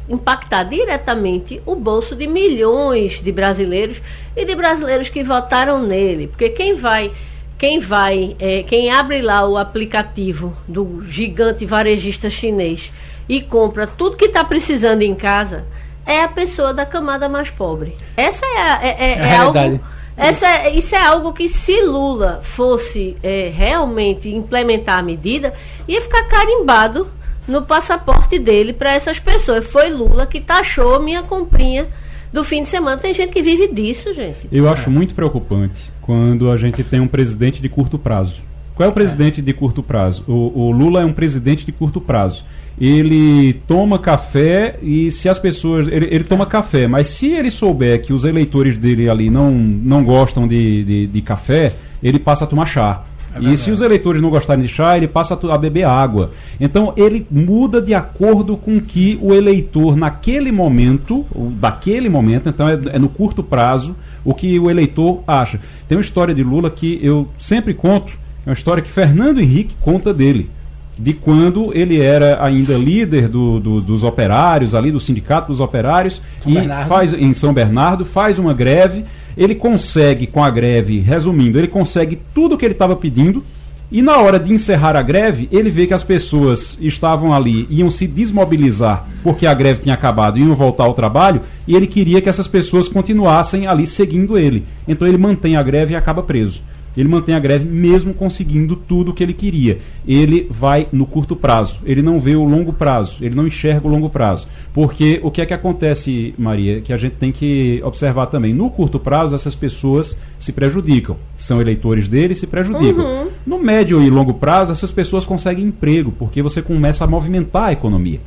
impactar 0.07 0.65
diretamente 0.65 1.59
o 1.65 1.75
bolso 1.75 2.15
de 2.15 2.27
milhões 2.27 3.19
de 3.19 3.31
brasileiros 3.31 3.99
e 4.35 4.45
de 4.45 4.53
brasileiros 4.53 5.09
que 5.09 5.23
votaram 5.23 5.81
nele, 5.81 6.27
porque 6.27 6.49
quem 6.49 6.75
vai 6.75 7.11
quem 7.57 7.79
vai 7.79 8.35
é, 8.37 8.61
quem 8.61 8.91
abre 8.91 9.21
lá 9.23 9.47
o 9.47 9.57
aplicativo 9.57 10.55
do 10.67 11.01
gigante 11.03 11.65
varejista 11.65 12.29
chinês 12.29 12.91
e 13.35 13.41
compra 13.41 13.87
tudo 13.87 14.15
que 14.15 14.25
está 14.25 14.43
precisando 14.43 15.01
em 15.01 15.15
casa 15.15 15.65
é 16.05 16.21
a 16.21 16.27
pessoa 16.27 16.71
da 16.71 16.85
camada 16.85 17.27
mais 17.27 17.49
pobre. 17.49 17.97
Essa 18.15 18.45
é, 18.45 18.61
a, 18.61 18.83
é, 18.83 18.87
é, 18.87 19.13
é, 19.13 19.19
é 19.19 19.35
algo 19.37 19.79
essa, 20.15 20.69
isso 20.69 20.93
é 20.93 20.99
algo 20.99 21.33
que, 21.33 21.49
se 21.49 21.81
Lula 21.81 22.41
fosse 22.43 23.15
é, 23.23 23.51
realmente 23.51 24.29
implementar 24.29 24.99
a 24.99 25.01
medida, 25.01 25.51
ia 25.87 25.99
ficar 25.99 26.27
carimbado 26.27 27.07
no 27.47 27.63
passaporte 27.63 28.37
dele 28.37 28.71
para 28.71 28.93
essas 28.93 29.19
pessoas. 29.19 29.65
Foi 29.65 29.89
Lula 29.89 30.27
que 30.27 30.39
taxou 30.39 31.01
minha 31.01 31.23
comprinha 31.23 31.87
do 32.31 32.43
fim 32.43 32.61
de 32.61 32.69
semana. 32.69 32.97
Tem 32.97 33.11
gente 33.11 33.33
que 33.33 33.41
vive 33.41 33.67
disso, 33.67 34.13
gente. 34.13 34.47
Eu 34.51 34.69
acho 34.69 34.91
muito 34.91 35.15
preocupante 35.15 35.91
quando 35.99 36.51
a 36.51 36.57
gente 36.57 36.83
tem 36.83 36.99
um 36.99 37.07
presidente 37.07 37.59
de 37.59 37.67
curto 37.67 37.97
prazo. 37.97 38.43
Qual 38.75 38.87
é 38.87 38.91
o 38.91 38.93
presidente 38.93 39.41
de 39.41 39.53
curto 39.53 39.81
prazo? 39.81 40.23
O, 40.27 40.67
o 40.67 40.71
Lula 40.71 41.01
é 41.01 41.05
um 41.05 41.13
presidente 41.13 41.65
de 41.65 41.71
curto 41.71 41.99
prazo 41.99 42.45
ele 42.85 43.53
toma 43.65 43.97
café 43.97 44.77
e 44.81 45.09
se 45.09 45.29
as 45.29 45.39
pessoas. 45.39 45.87
Ele, 45.87 46.07
ele, 46.11 46.23
toma 46.25 46.45
café, 46.45 46.85
mas 46.85 47.07
se 47.07 47.27
ele 47.27 47.49
souber 47.49 48.01
que 48.01 48.11
os 48.11 48.25
eleitores 48.25 48.77
dele 48.77 49.09
ali 49.09 49.29
não, 49.29 49.51
não 49.51 50.03
gostam 50.03 50.45
de, 50.45 50.83
de, 50.83 51.07
de 51.07 51.21
café, 51.21 51.75
ele 52.03 52.19
passa 52.19 52.43
a 52.43 52.47
tomar 52.47 52.65
chá. 52.65 53.03
É 53.35 53.39
e 53.39 53.57
se 53.57 53.71
os 53.71 53.81
eleitores 53.81 54.21
não 54.21 54.29
gostarem 54.29 54.65
de 54.65 54.69
chá, 54.69 54.97
ele 54.97 55.07
passa 55.07 55.39
a 55.49 55.57
beber 55.57 55.85
água. 55.85 56.31
Então 56.59 56.93
ele 56.97 57.25
muda 57.31 57.81
de 57.81 57.93
acordo 57.93 58.57
com 58.57 58.81
que 58.81 59.17
o 59.21 59.33
eleitor, 59.33 59.95
naquele 59.95 60.51
momento, 60.51 61.25
daquele 61.57 62.09
momento, 62.09 62.49
então 62.49 62.67
é, 62.67 62.77
é 62.91 62.99
no 62.99 63.07
curto 63.07 63.41
prazo, 63.41 63.95
o 64.25 64.33
que 64.33 64.59
o 64.59 64.69
eleitor 64.69 65.23
acha. 65.25 65.57
Tem 65.87 65.97
uma 65.97 66.03
história 66.03 66.35
de 66.35 66.43
Lula 66.43 66.69
que 66.69 66.99
eu 67.01 67.29
sempre 67.39 67.73
conto, 67.73 68.11
é 68.45 68.49
uma 68.49 68.53
história 68.53 68.83
que 68.83 68.89
Fernando 68.89 69.39
Henrique 69.39 69.73
conta 69.79 70.13
dele 70.13 70.49
de 70.97 71.13
quando 71.13 71.71
ele 71.73 71.99
era 71.99 72.43
ainda 72.43 72.77
líder 72.77 73.27
do, 73.27 73.59
do, 73.59 73.81
dos 73.81 74.03
operários, 74.03 74.75
ali 74.75 74.91
do 74.91 74.99
sindicato 74.99 75.47
dos 75.47 75.59
operários, 75.59 76.21
São 76.41 76.51
e 76.51 76.55
Bernardo. 76.55 76.87
faz 76.87 77.13
em 77.13 77.33
São 77.33 77.53
Bernardo, 77.53 78.05
faz 78.05 78.37
uma 78.37 78.53
greve. 78.53 79.05
Ele 79.35 79.55
consegue, 79.55 80.27
com 80.27 80.43
a 80.43 80.51
greve, 80.51 80.99
resumindo, 80.99 81.57
ele 81.57 81.67
consegue 81.67 82.19
tudo 82.33 82.55
o 82.55 82.57
que 82.57 82.65
ele 82.65 82.73
estava 82.73 82.95
pedindo. 82.95 83.43
E 83.91 84.01
na 84.01 84.17
hora 84.17 84.39
de 84.39 84.51
encerrar 84.51 84.95
a 84.95 85.01
greve, 85.01 85.47
ele 85.51 85.69
vê 85.69 85.85
que 85.85 85.93
as 85.93 86.03
pessoas 86.03 86.77
estavam 86.81 87.33
ali, 87.33 87.67
iam 87.69 87.91
se 87.91 88.07
desmobilizar 88.07 89.05
porque 89.23 89.47
a 89.47 89.53
greve 89.53 89.81
tinha 89.81 89.95
acabado, 89.95 90.37
iam 90.37 90.53
voltar 90.53 90.83
ao 90.83 90.93
trabalho, 90.93 91.41
e 91.65 91.75
ele 91.75 91.87
queria 91.87 92.21
que 92.21 92.27
essas 92.27 92.47
pessoas 92.47 92.89
continuassem 92.89 93.65
ali 93.65 93.87
seguindo 93.87 94.37
ele. 94.37 94.65
Então 94.87 95.07
ele 95.07 95.17
mantém 95.17 95.55
a 95.55 95.63
greve 95.63 95.93
e 95.93 95.95
acaba 95.95 96.21
preso. 96.21 96.61
Ele 96.95 97.09
mantém 97.09 97.35
a 97.35 97.39
greve 97.39 97.65
mesmo 97.65 98.13
conseguindo 98.13 98.75
tudo 98.75 99.11
o 99.11 99.13
que 99.13 99.23
ele 99.23 99.33
queria. 99.33 99.79
Ele 100.07 100.47
vai 100.49 100.87
no 100.91 101.05
curto 101.05 101.35
prazo, 101.35 101.79
ele 101.85 102.01
não 102.01 102.19
vê 102.19 102.35
o 102.35 102.43
longo 102.43 102.73
prazo, 102.73 103.17
ele 103.21 103.35
não 103.35 103.47
enxerga 103.47 103.87
o 103.87 103.89
longo 103.89 104.09
prazo. 104.09 104.47
Porque 104.73 105.19
o 105.23 105.31
que 105.31 105.41
é 105.41 105.45
que 105.45 105.53
acontece, 105.53 106.33
Maria, 106.37 106.81
que 106.81 106.93
a 106.93 106.97
gente 106.97 107.15
tem 107.15 107.31
que 107.31 107.81
observar 107.83 108.27
também? 108.27 108.53
No 108.53 108.69
curto 108.69 108.99
prazo, 108.99 109.35
essas 109.35 109.55
pessoas 109.55 110.17
se 110.37 110.51
prejudicam. 110.51 111.17
São 111.35 111.59
eleitores 111.59 112.07
dele 112.07 112.33
e 112.33 112.35
se 112.35 112.47
prejudicam. 112.47 113.05
Uhum. 113.05 113.27
No 113.45 113.59
médio 113.59 114.01
e 114.01 114.09
longo 114.09 114.33
prazo, 114.33 114.71
essas 114.71 114.91
pessoas 114.91 115.25
conseguem 115.25 115.65
emprego, 115.65 116.11
porque 116.11 116.41
você 116.41 116.61
começa 116.61 117.03
a 117.03 117.07
movimentar 117.07 117.65
a 117.65 117.73
economia. 117.73 118.19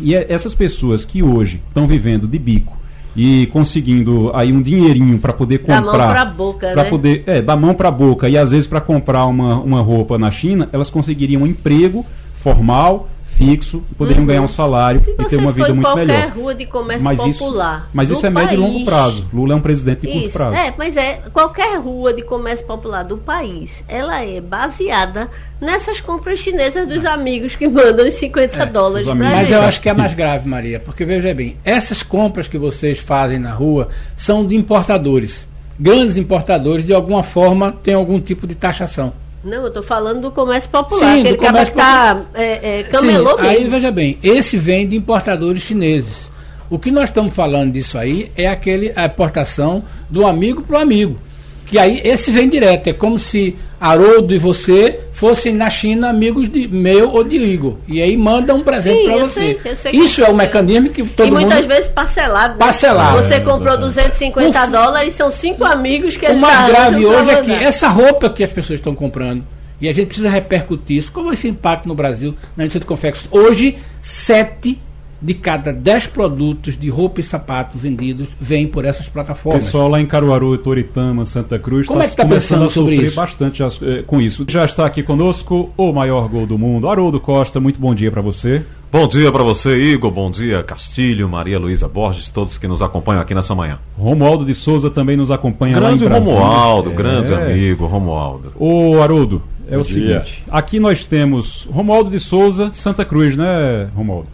E 0.00 0.14
é 0.14 0.26
essas 0.28 0.54
pessoas 0.54 1.04
que 1.04 1.22
hoje 1.22 1.62
estão 1.68 1.86
vivendo 1.86 2.26
de 2.26 2.38
bico, 2.38 2.76
e 3.16 3.46
conseguindo 3.46 4.30
aí 4.34 4.52
um 4.52 4.60
dinheirinho 4.60 5.18
para 5.18 5.32
poder 5.32 5.58
comprar. 5.58 5.80
Da 5.80 5.82
mão 5.82 5.92
para 5.92 6.24
boca, 6.24 6.72
pra 6.72 6.84
né? 6.84 6.90
Poder, 6.90 7.24
é, 7.26 7.42
da 7.42 7.56
mão 7.56 7.74
para 7.74 7.90
boca. 7.90 8.28
E 8.28 8.36
às 8.36 8.50
vezes 8.50 8.66
para 8.66 8.80
comprar 8.80 9.26
uma, 9.26 9.60
uma 9.60 9.80
roupa 9.80 10.18
na 10.18 10.30
China, 10.30 10.68
elas 10.72 10.90
conseguiriam 10.90 11.42
um 11.42 11.46
emprego 11.46 12.04
formal 12.34 13.08
fixo, 13.36 13.82
poderiam 13.98 14.20
uhum. 14.20 14.26
ganhar 14.26 14.42
um 14.42 14.48
salário 14.48 15.00
Se 15.00 15.10
e 15.10 15.24
ter 15.24 15.36
uma 15.36 15.52
vida 15.52 15.74
muito 15.74 15.94
melhor. 15.94 16.16
qualquer 16.16 16.36
rua 16.36 16.54
de 16.54 16.66
comércio 16.66 17.04
mas 17.04 17.18
popular. 17.18 17.78
Isso, 17.78 17.88
mas 17.92 18.10
isso 18.10 18.26
é 18.26 18.30
médio 18.30 18.54
e 18.54 18.56
longo 18.56 18.84
prazo. 18.84 19.28
Lula 19.32 19.54
é 19.54 19.56
um 19.56 19.60
presidente 19.60 20.00
de 20.00 20.08
isso. 20.08 20.20
curto 20.22 20.32
prazo. 20.32 20.56
É, 20.56 20.74
mas 20.76 20.96
é 20.96 21.22
qualquer 21.32 21.78
rua 21.78 22.12
de 22.12 22.22
comércio 22.22 22.66
popular 22.66 23.02
do 23.02 23.18
país, 23.18 23.82
ela 23.88 24.24
é 24.24 24.40
baseada 24.40 25.28
nessas 25.60 26.00
compras 26.00 26.38
chinesas 26.38 26.86
dos 26.86 27.04
amigos 27.04 27.56
que 27.56 27.66
mandam 27.68 28.06
os 28.06 28.14
50 28.14 28.62
é, 28.62 28.66
dólares 28.66 29.06
para 29.06 29.14
Mas 29.14 29.50
eu 29.50 29.62
acho 29.62 29.80
que 29.80 29.88
é 29.88 29.92
mais 29.92 30.14
grave, 30.14 30.48
Maria, 30.48 30.78
porque 30.78 31.04
veja 31.04 31.34
bem, 31.34 31.56
essas 31.64 32.02
compras 32.02 32.46
que 32.46 32.58
vocês 32.58 32.98
fazem 32.98 33.38
na 33.38 33.52
rua 33.52 33.88
são 34.16 34.46
de 34.46 34.54
importadores. 34.54 35.48
Grandes 35.78 36.16
importadores, 36.16 36.86
de 36.86 36.94
alguma 36.94 37.24
forma, 37.24 37.72
têm 37.82 37.94
algum 37.94 38.20
tipo 38.20 38.46
de 38.46 38.54
taxação. 38.54 39.12
Não, 39.44 39.62
eu 39.62 39.68
estou 39.68 39.82
falando 39.82 40.22
do 40.22 40.30
comércio 40.30 40.70
popular, 40.70 41.16
Sim, 41.16 41.22
que 41.22 41.30
do 41.32 41.36
comércio 41.36 41.74
popular. 41.74 42.14
Tá, 42.14 42.24
é, 42.34 42.80
é, 42.80 42.82
camelô 42.84 43.36
Sim, 43.36 43.46
Aí, 43.46 43.68
veja 43.68 43.90
bem, 43.90 44.18
esse 44.22 44.56
vem 44.56 44.88
de 44.88 44.96
importadores 44.96 45.62
chineses. 45.62 46.30
O 46.70 46.78
que 46.78 46.90
nós 46.90 47.10
estamos 47.10 47.34
falando 47.34 47.72
disso 47.72 47.98
aí 47.98 48.32
é 48.34 48.48
aquele, 48.48 48.92
a 48.96 49.04
importação 49.04 49.84
do 50.08 50.26
amigo 50.26 50.62
para 50.62 50.78
o 50.78 50.80
amigo. 50.80 51.18
Que 51.66 51.78
aí 51.78 52.00
esse 52.04 52.30
vem 52.30 52.48
direto. 52.48 52.88
É 52.88 52.92
como 52.92 53.18
se 53.18 53.56
Haroldo 53.78 54.34
e 54.34 54.38
você 54.38 55.00
fossem 55.24 55.54
na 55.54 55.70
China 55.70 56.10
amigos 56.10 56.50
de 56.50 56.68
meu 56.68 57.10
ou 57.10 57.24
de 57.24 57.36
Igor. 57.36 57.76
E 57.88 58.02
aí 58.02 58.14
manda 58.14 58.54
um 58.54 58.62
presente 58.62 59.04
para 59.04 59.16
você. 59.16 59.58
Sei, 59.62 59.76
sei 59.76 59.92
Isso 59.92 60.22
é 60.22 60.28
o 60.28 60.32
um 60.32 60.36
mecanismo 60.36 60.90
que 60.90 61.02
todo 61.02 61.32
mundo. 61.32 61.40
E 61.40 61.44
muitas 61.46 61.64
vezes 61.64 61.86
parcelado. 61.86 62.52
Né? 62.52 62.58
Parcelado. 62.58 63.22
Você 63.22 63.34
é, 63.34 63.40
comprou 63.40 63.78
250 63.78 64.66
dólares, 64.66 65.14
são 65.14 65.30
cinco 65.30 65.64
amigos 65.64 66.14
que 66.18 66.26
O 66.26 66.38
mais 66.38 66.68
grave 66.68 67.06
hoje 67.06 67.30
é 67.30 67.40
que 67.40 67.52
essa 67.52 67.88
roupa 67.88 68.28
que 68.28 68.44
as 68.44 68.50
pessoas 68.50 68.80
estão 68.80 68.94
comprando. 68.94 69.42
E 69.80 69.88
a 69.88 69.94
gente 69.94 70.08
precisa 70.08 70.28
repercutir 70.28 70.98
isso. 70.98 71.10
Qual 71.10 71.24
vai 71.24 71.36
ser 71.36 71.48
o 71.48 71.50
impacto 71.52 71.88
no 71.88 71.94
Brasil 71.94 72.36
na 72.54 72.64
indústria 72.64 72.80
de 72.80 72.86
confecções? 72.86 73.28
Hoje, 73.32 73.78
sete 74.02 74.78
de 75.24 75.32
cada 75.32 75.72
10 75.72 76.08
produtos 76.08 76.76
de 76.78 76.90
roupa 76.90 77.20
e 77.20 77.22
sapato 77.22 77.78
vendidos 77.78 78.28
vem 78.38 78.66
por 78.66 78.84
essas 78.84 79.08
plataformas. 79.08 79.62
O 79.62 79.66
pessoal 79.66 79.88
lá 79.88 79.98
em 79.98 80.04
Caruaru, 80.04 80.58
Toritama, 80.58 81.24
Santa 81.24 81.58
Cruz 81.58 81.86
Como 81.86 81.98
tá 81.98 82.04
é 82.04 82.08
que 82.08 82.12
está 82.12 82.26
pensando 82.26 82.68
sobre 82.68 82.96
isso? 82.96 83.16
bastante 83.16 83.62
eh, 83.62 84.04
com 84.06 84.20
isso. 84.20 84.44
Já 84.46 84.66
está 84.66 84.84
aqui 84.84 85.02
conosco 85.02 85.72
o 85.78 85.92
maior 85.94 86.28
gol 86.28 86.46
do 86.46 86.58
mundo, 86.58 86.86
Haroldo 86.86 87.18
Costa. 87.18 87.58
Muito 87.58 87.80
bom 87.80 87.94
dia 87.94 88.10
para 88.10 88.20
você. 88.20 88.62
Bom 88.92 89.08
dia 89.08 89.32
para 89.32 89.42
você, 89.42 89.74
Igor. 89.76 90.10
Bom 90.10 90.30
dia, 90.30 90.62
Castilho, 90.62 91.26
Maria 91.26 91.58
Luísa 91.58 91.88
Borges, 91.88 92.28
todos 92.28 92.58
que 92.58 92.68
nos 92.68 92.82
acompanham 92.82 93.22
aqui 93.22 93.34
nessa 93.34 93.54
manhã. 93.54 93.78
Romualdo 93.96 94.44
de 94.44 94.54
Souza 94.54 94.90
também 94.90 95.16
nos 95.16 95.30
acompanha 95.30 95.74
grande 95.74 96.04
lá 96.04 96.18
em 96.18 96.20
Romualdo, 96.20 96.90
é. 96.90 96.94
grande 96.94 97.32
amigo, 97.32 97.86
Romualdo. 97.86 98.52
Ô, 98.56 99.00
Haroldo, 99.00 99.42
é 99.66 99.74
bom 99.74 99.80
o 99.80 99.84
dia. 99.84 100.22
seguinte. 100.22 100.44
Aqui 100.50 100.78
nós 100.78 101.06
temos 101.06 101.66
Romualdo 101.72 102.10
de 102.10 102.20
Souza, 102.20 102.70
Santa 102.74 103.06
Cruz, 103.06 103.34
né, 103.36 103.88
Romualdo? 103.96 104.33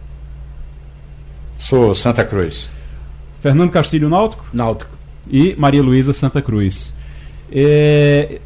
Sou 1.61 1.93
Santa 1.95 2.25
Cruz. 2.25 2.67
Fernando 3.39 3.71
Castilho 3.71 4.09
Náutico? 4.09 4.43
Náutico. 4.51 4.91
E 5.29 5.55
Maria 5.55 5.81
Luísa 5.81 6.11
Santa 6.11 6.41
Cruz. 6.41 6.93
É, 7.51 8.39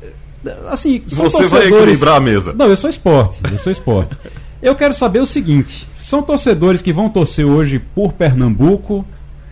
assim, 0.70 1.02
Você 1.08 1.48
vai 1.48 1.68
equilibrar 1.68 2.18
a 2.18 2.20
mesa. 2.20 2.54
Não, 2.54 2.68
eu 2.68 2.78
sou 2.78 2.90
esporte. 2.90 3.40
Eu 3.50 3.58
sou 3.58 3.72
esporte. 3.72 4.16
eu 4.62 4.76
quero 4.76 4.94
saber 4.94 5.20
o 5.20 5.26
seguinte: 5.26 5.88
são 6.00 6.22
torcedores 6.22 6.82
que 6.82 6.92
vão 6.92 7.10
torcer 7.10 7.46
hoje 7.46 7.80
por 7.80 8.14
Pernambuco 8.14 9.06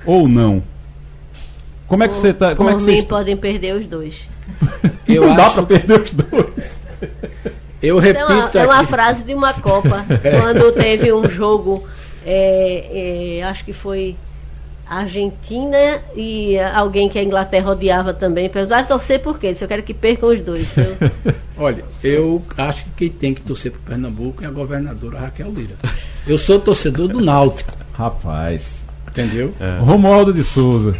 ou 0.06 0.28
não? 0.28 0.62
Como 1.88 2.04
é 2.04 2.08
que 2.08 2.16
você 2.16 2.30
está? 2.30 2.56
Como 2.56 2.70
por 2.70 2.76
é 2.76 2.80
que 2.80 2.92
mim 2.92 2.98
está? 2.98 3.16
podem 3.16 3.38
perder 3.38 3.76
os 3.76 3.86
dois. 3.86 4.22
Eu 5.08 5.28
não 5.28 5.36
dá 5.36 5.50
para 5.50 5.64
perder 5.64 6.02
os 6.02 6.14
dois. 6.14 6.84
Eu 7.82 8.00
repito. 8.00 8.20
É 8.20 8.26
uma, 8.26 8.50
é 8.54 8.66
uma 8.66 8.86
frase 8.86 9.24
de 9.24 9.34
uma 9.34 9.54
Copa. 9.54 10.06
quando 10.22 10.72
teve 10.72 11.12
um 11.14 11.30
jogo 11.30 11.84
é, 12.26 13.40
é, 13.40 13.44
acho 13.44 13.64
que 13.66 13.74
foi 13.74 14.16
Argentina 14.88 16.02
e 16.16 16.60
alguém 16.60 17.10
que 17.10 17.18
a 17.18 17.24
Inglaterra 17.24 17.72
odiava 17.72 18.14
também. 18.14 18.50
Perguntou, 18.50 18.76
vai 18.78 18.86
torcer 18.86 19.22
por 19.22 19.40
quê? 19.40 19.56
Eu 19.60 19.68
quero 19.68 19.84
que 19.84 19.94
percam 19.94 20.30
os 20.30 20.40
dois. 20.40 20.68
Olha, 21.58 21.86
eu 22.04 22.42
acho 22.58 22.86
que 22.86 22.92
quem 22.92 23.10
tem 23.10 23.34
que 23.34 23.42
torcer 23.42 23.72
para 23.72 23.92
Pernambuco 23.92 24.44
é 24.44 24.48
a 24.48 24.52
governadora 24.52 25.20
Raquel 25.20 25.52
Lira. 25.52 25.76
Eu 26.28 26.38
sou 26.38 26.60
torcedor 26.60 27.08
do 27.08 27.22
Náutico. 27.22 27.72
Rapaz. 27.94 28.84
Entendeu? 29.08 29.54
É. 29.60 29.78
Romualdo 29.80 30.34
de 30.34 30.44
Souza. 30.44 30.96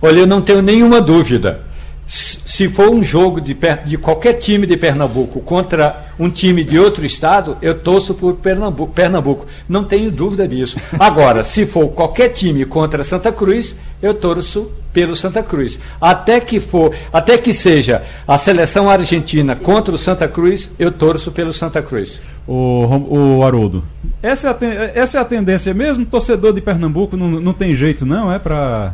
Olha, 0.00 0.20
eu 0.20 0.26
não 0.26 0.40
tenho 0.40 0.62
nenhuma 0.62 1.00
dúvida 1.00 1.71
se 2.12 2.68
for 2.68 2.90
um 2.90 3.02
jogo 3.02 3.40
de, 3.40 3.56
de, 3.86 3.96
qualquer 3.96 4.34
time 4.34 4.66
de 4.66 4.76
Pernambuco 4.76 5.40
contra 5.40 6.08
um 6.18 6.28
time 6.28 6.62
de 6.62 6.78
outro 6.78 7.06
estado, 7.06 7.56
eu 7.62 7.78
torço 7.78 8.12
por 8.12 8.34
Pernambuco, 8.34 8.92
Pernambuco. 8.92 9.46
Não 9.66 9.82
tenho 9.82 10.12
dúvida 10.12 10.46
disso. 10.46 10.76
Agora, 11.00 11.42
se 11.42 11.64
for 11.64 11.88
qualquer 11.88 12.28
time 12.28 12.66
contra 12.66 13.02
Santa 13.02 13.32
Cruz, 13.32 13.74
eu 14.02 14.12
torço 14.12 14.70
pelo 14.92 15.16
Santa 15.16 15.42
Cruz. 15.42 15.78
Até 15.98 16.38
que 16.38 16.60
for, 16.60 16.94
até 17.10 17.38
que 17.38 17.54
seja 17.54 18.02
a 18.28 18.36
seleção 18.36 18.90
argentina 18.90 19.56
contra 19.56 19.94
o 19.94 19.98
Santa 19.98 20.28
Cruz, 20.28 20.70
eu 20.78 20.92
torço 20.92 21.32
pelo 21.32 21.54
Santa 21.54 21.80
Cruz. 21.80 22.20
O, 22.46 23.38
o 23.38 23.42
Haroldo, 23.42 23.84
essa 24.22 24.48
é, 24.48 24.50
a, 24.50 25.00
essa 25.00 25.16
é 25.16 25.20
a 25.20 25.24
tendência 25.24 25.72
mesmo? 25.72 26.04
Torcedor 26.04 26.52
de 26.52 26.60
Pernambuco 26.60 27.16
não, 27.16 27.28
não 27.28 27.52
tem 27.54 27.74
jeito, 27.74 28.04
não? 28.04 28.30
É 28.30 28.38
para 28.38 28.92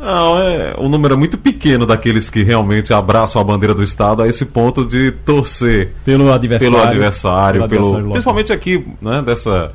não, 0.00 0.38
é 0.38 0.74
um 0.78 0.88
número 0.88 1.18
muito 1.18 1.36
pequeno 1.36 1.84
daqueles 1.84 2.30
que 2.30 2.42
realmente 2.42 2.92
abraçam 2.92 3.40
a 3.40 3.44
bandeira 3.44 3.74
do 3.74 3.82
Estado 3.82 4.22
a 4.22 4.28
esse 4.28 4.46
ponto 4.46 4.84
de 4.84 5.12
torcer 5.12 5.94
pelo 6.04 6.32
adversário, 6.32 6.72
pelo 6.72 6.82
adversário, 6.82 7.68
pelo, 7.68 7.84
adversário 7.84 8.10
principalmente 8.10 8.52
aqui, 8.52 8.86
né, 9.00 9.22
dessa 9.22 9.72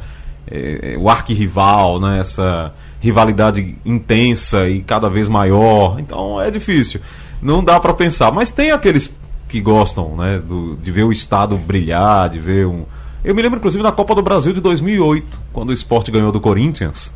é, 0.50 0.96
o 1.00 1.10
arquirrival, 1.10 2.00
né, 2.00 2.20
essa 2.20 2.74
rivalidade 3.00 3.75
intensa 3.86 4.67
e 4.67 4.82
cada 4.82 5.10
vez 5.10 5.29
maior. 5.29 6.00
Então 6.00 6.41
é 6.41 6.50
difícil. 6.50 7.00
Não 7.41 7.63
dá 7.63 7.79
para 7.79 7.94
pensar, 7.94 8.32
mas 8.32 8.50
tem 8.50 8.72
aqueles 8.72 9.15
que 9.48 9.62
gostam, 9.62 10.15
né, 10.17 10.39
do, 10.39 10.75
de 10.77 10.91
ver 10.91 11.03
o 11.03 11.12
Estado 11.12 11.55
brilhar, 11.55 12.29
de 12.29 12.39
ver 12.39 12.65
um 12.65 12.84
eu 13.25 13.34
me 13.34 13.41
lembro, 13.41 13.58
inclusive, 13.58 13.82
da 13.82 13.91
Copa 13.91 14.13
do 14.13 14.22
Brasil 14.22 14.53
de 14.53 14.62
2008, 14.62 15.39
quando 15.51 15.72
o 15.72 15.74
esporte 15.74 16.12
ganhou 16.12 16.32
do 16.32 16.39
Corinthians. 16.39 17.12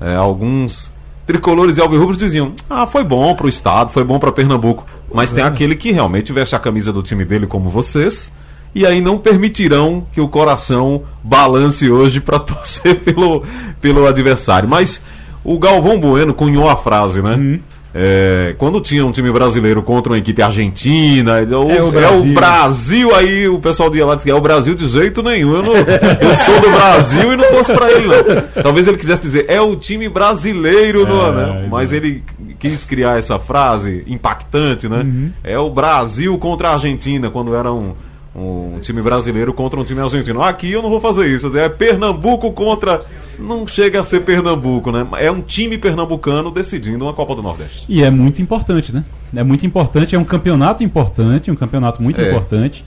É, 0.00 0.16
alguns 0.16 0.91
tricolores 1.26 1.76
e 1.76 1.80
alvirrubros 1.80 2.18
diziam: 2.18 2.52
ah, 2.68 2.86
foi 2.86 3.04
bom 3.04 3.34
para 3.34 3.46
o 3.46 3.48
estado, 3.48 3.92
foi 3.92 4.04
bom 4.04 4.18
para 4.18 4.32
Pernambuco. 4.32 4.86
Mas 5.12 5.30
tem 5.30 5.44
aquele 5.44 5.76
que 5.76 5.92
realmente 5.92 6.32
veste 6.32 6.56
a 6.56 6.58
camisa 6.58 6.92
do 6.92 7.02
time 7.02 7.24
dele 7.24 7.46
como 7.46 7.68
vocês. 7.68 8.32
E 8.74 8.86
aí 8.86 9.02
não 9.02 9.18
permitirão 9.18 10.06
que 10.12 10.20
o 10.20 10.28
coração 10.28 11.02
balance 11.22 11.90
hoje 11.90 12.20
para 12.20 12.38
torcer 12.40 13.00
pelo, 13.00 13.44
pelo 13.80 14.06
adversário. 14.06 14.68
Mas 14.68 15.02
o 15.44 15.58
Galvão 15.58 16.00
Bueno 16.00 16.32
cunhou 16.32 16.68
a 16.70 16.76
frase, 16.76 17.20
né? 17.20 17.34
Uhum. 17.34 17.60
É, 17.94 18.54
quando 18.56 18.80
tinha 18.80 19.04
um 19.04 19.12
time 19.12 19.30
brasileiro 19.30 19.82
contra 19.82 20.12
uma 20.12 20.18
equipe 20.18 20.40
argentina, 20.40 21.40
é 21.40 21.44
o, 21.56 21.70
é 21.70 21.82
o, 21.82 21.90
Brasil. 21.90 22.18
É 22.18 22.30
o 22.30 22.34
Brasil, 22.34 23.14
aí 23.14 23.48
o 23.48 23.58
pessoal 23.58 23.90
de 23.90 24.02
lá 24.02 24.14
disse 24.14 24.24
que 24.24 24.30
é 24.30 24.34
o 24.34 24.40
Brasil 24.40 24.74
de 24.74 24.88
jeito 24.88 25.22
nenhum. 25.22 25.56
Eu, 25.56 25.62
não, 25.62 25.74
eu 25.74 26.34
sou 26.34 26.60
do 26.60 26.70
Brasil 26.70 27.32
e 27.32 27.36
não 27.36 27.50
torço 27.50 27.74
pra 27.74 27.90
ele, 27.92 28.06
não. 28.06 28.62
Talvez 28.62 28.88
ele 28.88 28.96
quisesse 28.96 29.22
dizer, 29.22 29.44
é 29.48 29.60
o 29.60 29.76
time 29.76 30.08
brasileiro, 30.08 31.02
é, 31.02 31.08
não, 31.08 31.32
né? 31.32 31.68
Mas 31.70 31.92
ele 31.92 32.22
quis 32.58 32.84
criar 32.84 33.18
essa 33.18 33.38
frase 33.38 34.04
impactante, 34.06 34.88
né? 34.88 35.00
Uhum. 35.00 35.32
É 35.44 35.58
o 35.58 35.68
Brasil 35.68 36.36
contra 36.38 36.70
a 36.70 36.74
Argentina, 36.74 37.28
quando 37.30 37.54
era 37.54 37.72
um 37.72 37.94
um 38.34 38.78
time 38.80 39.02
brasileiro 39.02 39.52
contra 39.52 39.78
um 39.78 39.84
time 39.84 40.00
argentino. 40.00 40.42
Aqui 40.42 40.72
eu 40.72 40.82
não 40.82 40.90
vou 40.90 41.00
fazer 41.00 41.28
isso. 41.28 41.56
É 41.56 41.68
Pernambuco 41.68 42.50
contra. 42.52 43.02
Não 43.38 43.66
chega 43.66 44.00
a 44.00 44.04
ser 44.04 44.20
Pernambuco, 44.20 44.90
né? 44.90 45.06
É 45.18 45.30
um 45.30 45.40
time 45.40 45.76
pernambucano 45.76 46.50
decidindo 46.50 47.04
uma 47.04 47.12
Copa 47.12 47.34
do 47.34 47.42
Nordeste. 47.42 47.86
E 47.88 48.02
é 48.02 48.10
muito 48.10 48.40
importante, 48.40 48.92
né? 48.92 49.04
É 49.34 49.42
muito 49.42 49.64
importante, 49.66 50.14
é 50.14 50.18
um 50.18 50.24
campeonato 50.24 50.84
importante, 50.84 51.50
um 51.50 51.56
campeonato 51.56 52.02
muito 52.02 52.20
é. 52.20 52.28
importante. 52.28 52.84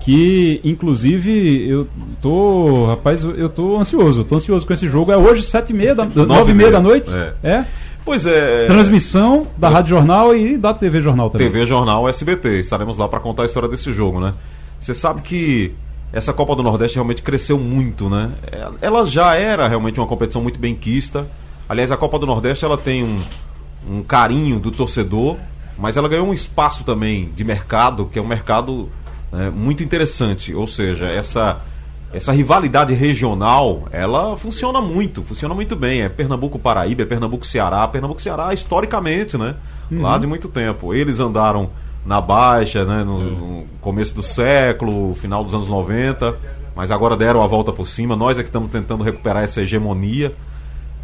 Que, 0.00 0.60
inclusive, 0.64 1.68
eu 1.68 1.86
tô. 2.22 2.86
Rapaz, 2.86 3.22
eu 3.22 3.48
tô 3.48 3.76
ansioso. 3.76 4.20
Eu 4.20 4.24
tô 4.24 4.36
ansioso 4.36 4.66
com 4.66 4.72
esse 4.72 4.88
jogo. 4.88 5.12
É 5.12 5.16
hoje, 5.16 5.42
sete 5.42 5.70
e 5.70 5.76
meia 5.76 5.94
da, 5.94 6.06
nove 6.06 6.52
e 6.52 6.54
meia 6.54 6.70
da 6.70 6.80
noite? 6.80 7.10
É. 7.12 7.34
é? 7.42 7.64
Pois 8.04 8.24
é. 8.24 8.66
Transmissão 8.66 9.46
da 9.58 9.68
Rádio 9.68 9.90
Jornal 9.90 10.34
e 10.34 10.56
da 10.56 10.72
TV 10.72 11.02
Jornal 11.02 11.28
também. 11.28 11.50
TV 11.50 11.66
Jornal 11.66 12.08
SBT. 12.08 12.60
Estaremos 12.60 12.96
lá 12.96 13.06
para 13.06 13.20
contar 13.20 13.42
a 13.42 13.46
história 13.46 13.68
desse 13.68 13.92
jogo, 13.92 14.18
né? 14.18 14.32
Você 14.80 14.94
sabe 14.94 15.22
que 15.22 15.74
essa 16.12 16.32
Copa 16.32 16.56
do 16.56 16.62
Nordeste 16.62 16.96
realmente 16.96 17.22
cresceu 17.22 17.58
muito, 17.58 18.08
né? 18.08 18.30
Ela 18.80 19.04
já 19.04 19.34
era 19.34 19.68
realmente 19.68 20.00
uma 20.00 20.06
competição 20.06 20.42
muito 20.42 20.58
bem 20.58 20.74
quista. 20.74 21.26
Aliás, 21.68 21.92
a 21.92 21.96
Copa 21.96 22.18
do 22.18 22.26
Nordeste 22.26 22.64
ela 22.64 22.78
tem 22.78 23.04
um, 23.04 23.20
um 23.86 24.02
carinho 24.02 24.58
do 24.58 24.70
torcedor, 24.70 25.36
mas 25.76 25.96
ela 25.96 26.08
ganhou 26.08 26.26
um 26.26 26.32
espaço 26.32 26.82
também 26.82 27.30
de 27.34 27.44
mercado, 27.44 28.06
que 28.06 28.18
é 28.18 28.22
um 28.22 28.26
mercado 28.26 28.88
né, 29.30 29.50
muito 29.50 29.82
interessante. 29.82 30.54
Ou 30.54 30.66
seja, 30.66 31.06
essa, 31.08 31.60
essa 32.10 32.32
rivalidade 32.32 32.94
regional, 32.94 33.86
ela 33.92 34.34
funciona 34.36 34.80
muito, 34.80 35.22
funciona 35.22 35.54
muito 35.54 35.76
bem. 35.76 36.00
É 36.00 36.08
Pernambuco-Paraíba, 36.08 37.02
é 37.02 37.06
Pernambuco-Ceará. 37.06 37.86
Pernambuco-Ceará, 37.86 38.54
historicamente, 38.54 39.36
né? 39.36 39.56
Uhum. 39.90 40.00
Lá 40.00 40.16
de 40.16 40.26
muito 40.26 40.48
tempo. 40.48 40.94
Eles 40.94 41.20
andaram 41.20 41.70
na 42.04 42.20
baixa, 42.20 42.84
né, 42.84 43.04
no, 43.04 43.18
no, 43.18 43.66
começo 43.80 44.14
do 44.14 44.22
século, 44.22 45.14
final 45.14 45.44
dos 45.44 45.54
anos 45.54 45.68
90, 45.68 46.36
mas 46.74 46.90
agora 46.90 47.16
deram 47.16 47.42
a 47.42 47.46
volta 47.46 47.72
por 47.72 47.86
cima. 47.86 48.16
Nós 48.16 48.38
é 48.38 48.42
que 48.42 48.48
estamos 48.48 48.70
tentando 48.70 49.04
recuperar 49.04 49.44
essa 49.44 49.60
hegemonia. 49.60 50.34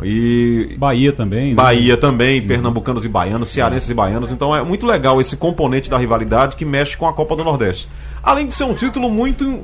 E 0.03 0.75
Bahia 0.79 1.13
também. 1.13 1.51
Né? 1.51 1.55
Bahia 1.55 1.97
também, 1.97 2.41
uhum. 2.41 2.49
pernambucanos 2.49 3.05
e 3.05 3.09
baianos, 3.09 3.51
cearenses 3.51 3.89
e 3.89 3.95
baianos. 3.95 4.33
Então 4.33 4.55
é 4.55 4.63
muito 4.63 4.87
legal 4.87 5.21
esse 5.21 5.37
componente 5.37 5.89
da 5.89 5.99
rivalidade 5.99 6.57
que 6.57 6.65
mexe 6.65 6.97
com 6.97 7.07
a 7.07 7.13
Copa 7.13 7.37
do 7.37 7.45
Nordeste. 7.45 7.89
Além 8.23 8.47
de 8.47 8.55
ser 8.55 8.65
um 8.65 8.75
título 8.75 9.11
muito 9.11 9.63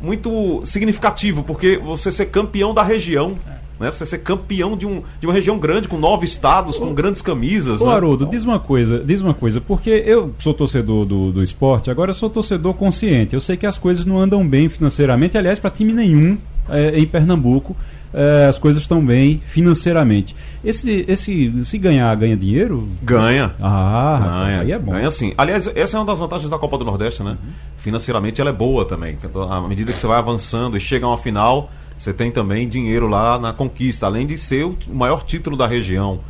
muito 0.00 0.62
significativo, 0.64 1.42
porque 1.42 1.76
você 1.76 2.10
ser 2.10 2.26
campeão 2.26 2.72
da 2.72 2.82
região 2.82 3.36
né? 3.80 3.90
Você 3.90 4.04
ser 4.04 4.18
campeão 4.18 4.76
de, 4.76 4.86
um, 4.86 5.02
de 5.18 5.26
uma 5.26 5.32
região 5.32 5.58
grande, 5.58 5.88
com 5.88 5.98
nove 5.98 6.26
estados, 6.26 6.78
com 6.78 6.92
grandes 6.92 7.22
camisas. 7.22 7.80
Ô, 7.80 7.86
né? 7.86 7.94
Haroldo, 7.94 8.26
diz 8.26 8.44
uma 8.44 8.60
coisa, 8.60 9.02
diz 9.02 9.22
uma 9.22 9.32
coisa, 9.32 9.60
porque 9.60 9.90
eu 9.90 10.34
sou 10.38 10.52
torcedor 10.52 11.06
do, 11.06 11.32
do 11.32 11.42
esporte, 11.42 11.90
agora 11.90 12.10
eu 12.10 12.14
sou 12.14 12.28
torcedor 12.28 12.74
consciente. 12.74 13.34
Eu 13.34 13.40
sei 13.40 13.56
que 13.56 13.66
as 13.66 13.78
coisas 13.78 14.04
não 14.04 14.18
andam 14.18 14.46
bem 14.46 14.68
financeiramente, 14.68 15.38
aliás, 15.38 15.58
para 15.58 15.70
time 15.70 15.94
nenhum 15.94 16.36
é, 16.68 16.98
em 16.98 17.06
Pernambuco. 17.06 17.74
É, 18.12 18.46
as 18.48 18.58
coisas 18.58 18.82
estão 18.82 19.00
bem 19.00 19.40
financeiramente. 19.46 20.34
Esse, 20.64 21.04
esse, 21.06 21.64
se 21.64 21.78
ganhar, 21.78 22.12
ganha 22.16 22.36
dinheiro? 22.36 22.88
Ganha. 23.00 23.54
Ah, 23.60 24.46
ganha. 24.48 24.60
aí 24.62 24.72
é 24.72 24.78
bom. 24.78 24.90
Ganha 24.90 25.10
sim. 25.12 25.32
Aliás, 25.38 25.70
essa 25.76 25.96
é 25.96 26.00
uma 26.00 26.06
das 26.06 26.18
vantagens 26.18 26.50
da 26.50 26.58
Copa 26.58 26.76
do 26.76 26.84
Nordeste, 26.84 27.22
né? 27.22 27.30
Uhum. 27.30 27.50
Financeiramente 27.78 28.40
ela 28.40 28.50
é 28.50 28.52
boa 28.52 28.84
também. 28.84 29.16
Então, 29.22 29.50
à 29.50 29.66
medida 29.66 29.92
que 29.92 29.98
você 29.98 30.08
vai 30.08 30.18
avançando 30.18 30.76
e 30.76 30.80
chega 30.80 31.06
a 31.06 31.10
uma 31.10 31.18
final, 31.18 31.70
você 32.00 32.14
tem 32.14 32.30
também 32.30 32.66
dinheiro 32.66 33.06
lá 33.06 33.38
na 33.38 33.52
conquista, 33.52 34.06
além 34.06 34.26
de 34.26 34.38
ser 34.38 34.64
o 34.64 34.74
maior 34.88 35.22
título 35.22 35.54
da 35.54 35.66
região. 35.66 36.20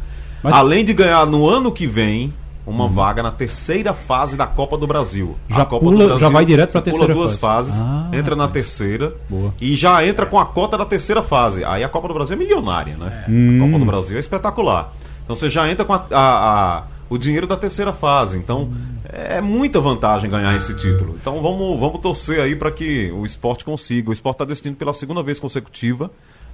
Mas... 0.43 0.53
Além 0.53 0.85
de 0.85 0.93
ganhar 0.93 1.25
no 1.25 1.49
ano 1.49 1.71
que 1.71 1.87
vem 1.87 2.35
uma 2.67 2.85
uhum. 2.85 2.91
vaga 2.91 3.23
na 3.23 3.31
terceira 3.31 3.95
fase 3.95 4.37
da 4.37 4.49
Copa 4.49 4.77
do 4.77 4.85
Brasil. 4.85 5.37
Já, 5.49 5.65
Copa 5.65 5.85
pula, 5.85 5.97
do 5.97 6.05
Brasil, 6.07 6.21
já 6.21 6.29
vai 6.29 6.45
direto 6.45 6.73
para 6.73 6.81
a 6.81 6.83
terceira 6.83 7.15
pula 7.15 7.25
duas 7.25 7.37
fase. 7.37 7.71
fases, 7.71 7.83
ah, 7.83 8.09
entra 8.13 8.35
na 8.35 8.49
terceira 8.49 9.15
boa. 9.29 9.55
e 9.61 9.77
já 9.77 10.05
entra 10.05 10.27
com 10.27 10.41
a 10.41 10.47
cota 10.47 10.77
da 10.77 10.85
terceira 10.85 11.23
fase. 11.23 11.65
Aí 11.65 11.85
a 11.85 11.89
Copa 11.89 12.09
do 12.09 12.15
Brasil 12.15 12.35
é 12.35 12.39
milionária, 12.39 12.97
né? 12.97 13.25
É. 13.29 13.31
Hum. 13.31 13.59
A 13.63 13.67
Copa 13.67 13.79
do 13.79 13.85
Brasil 13.85 14.17
é 14.17 14.21
espetacular. 14.21 14.93
Então 15.23 15.37
você 15.37 15.49
já 15.49 15.71
entra 15.71 15.85
com 15.85 15.93
a, 15.93 16.05
a, 16.11 16.79
a, 16.79 16.83
o 17.11 17.19
dinheiro 17.19 17.47
da 17.47 17.57
terceira 17.57 17.93
fase. 17.93 18.39
Então 18.39 18.73
é 19.05 19.41
muita 19.41 19.81
vantagem 19.81 20.31
ganhar 20.31 20.57
esse 20.57 20.75
título. 20.75 21.17
Então 21.21 21.43
vamos, 21.43 21.79
vamos 21.79 22.01
torcer 22.01 22.41
aí 22.41 22.55
para 22.55 22.71
que 22.71 23.11
o 23.11 23.27
esporte 23.27 23.65
consiga. 23.65 24.11
O 24.11 24.13
esporte 24.13 24.37
está 24.37 24.45
decidindo 24.45 24.77
pela 24.77 24.95
segunda 24.95 25.23
vez 25.23 25.41
consecutiva 25.41 26.11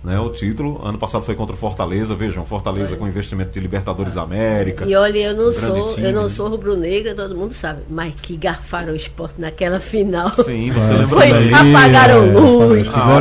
né, 0.06 0.20
o 0.20 0.30
título. 0.30 0.80
Ano 0.84 0.96
passado 0.96 1.24
foi 1.24 1.34
contra 1.34 1.52
o 1.52 1.58
Fortaleza, 1.58 2.14
vejam, 2.14 2.46
Fortaleza 2.46 2.94
com 2.94 3.08
investimento 3.08 3.50
de 3.50 3.58
Libertadores 3.58 4.16
América. 4.16 4.84
E 4.86 4.94
olha, 4.94 5.18
eu 5.18 5.36
não 5.36 5.52
sou, 5.52 5.94
time. 5.94 6.06
eu 6.06 6.12
não 6.12 6.28
sou 6.28 6.48
rubro-negra, 6.48 7.12
todo 7.12 7.34
mundo 7.34 7.52
sabe, 7.52 7.80
mas 7.90 8.14
que 8.14 8.36
garfaram 8.36 8.92
o 8.92 8.96
esporte 8.96 9.40
naquela 9.40 9.80
final. 9.80 10.30
Sim, 10.36 10.70
você 10.70 10.92
é. 10.92 10.96
lembra 10.98 11.08
foi, 11.08 11.52
Apagaram 11.52 12.22
é, 12.22 12.30
luz, 12.30 12.88
ah, 12.94 13.20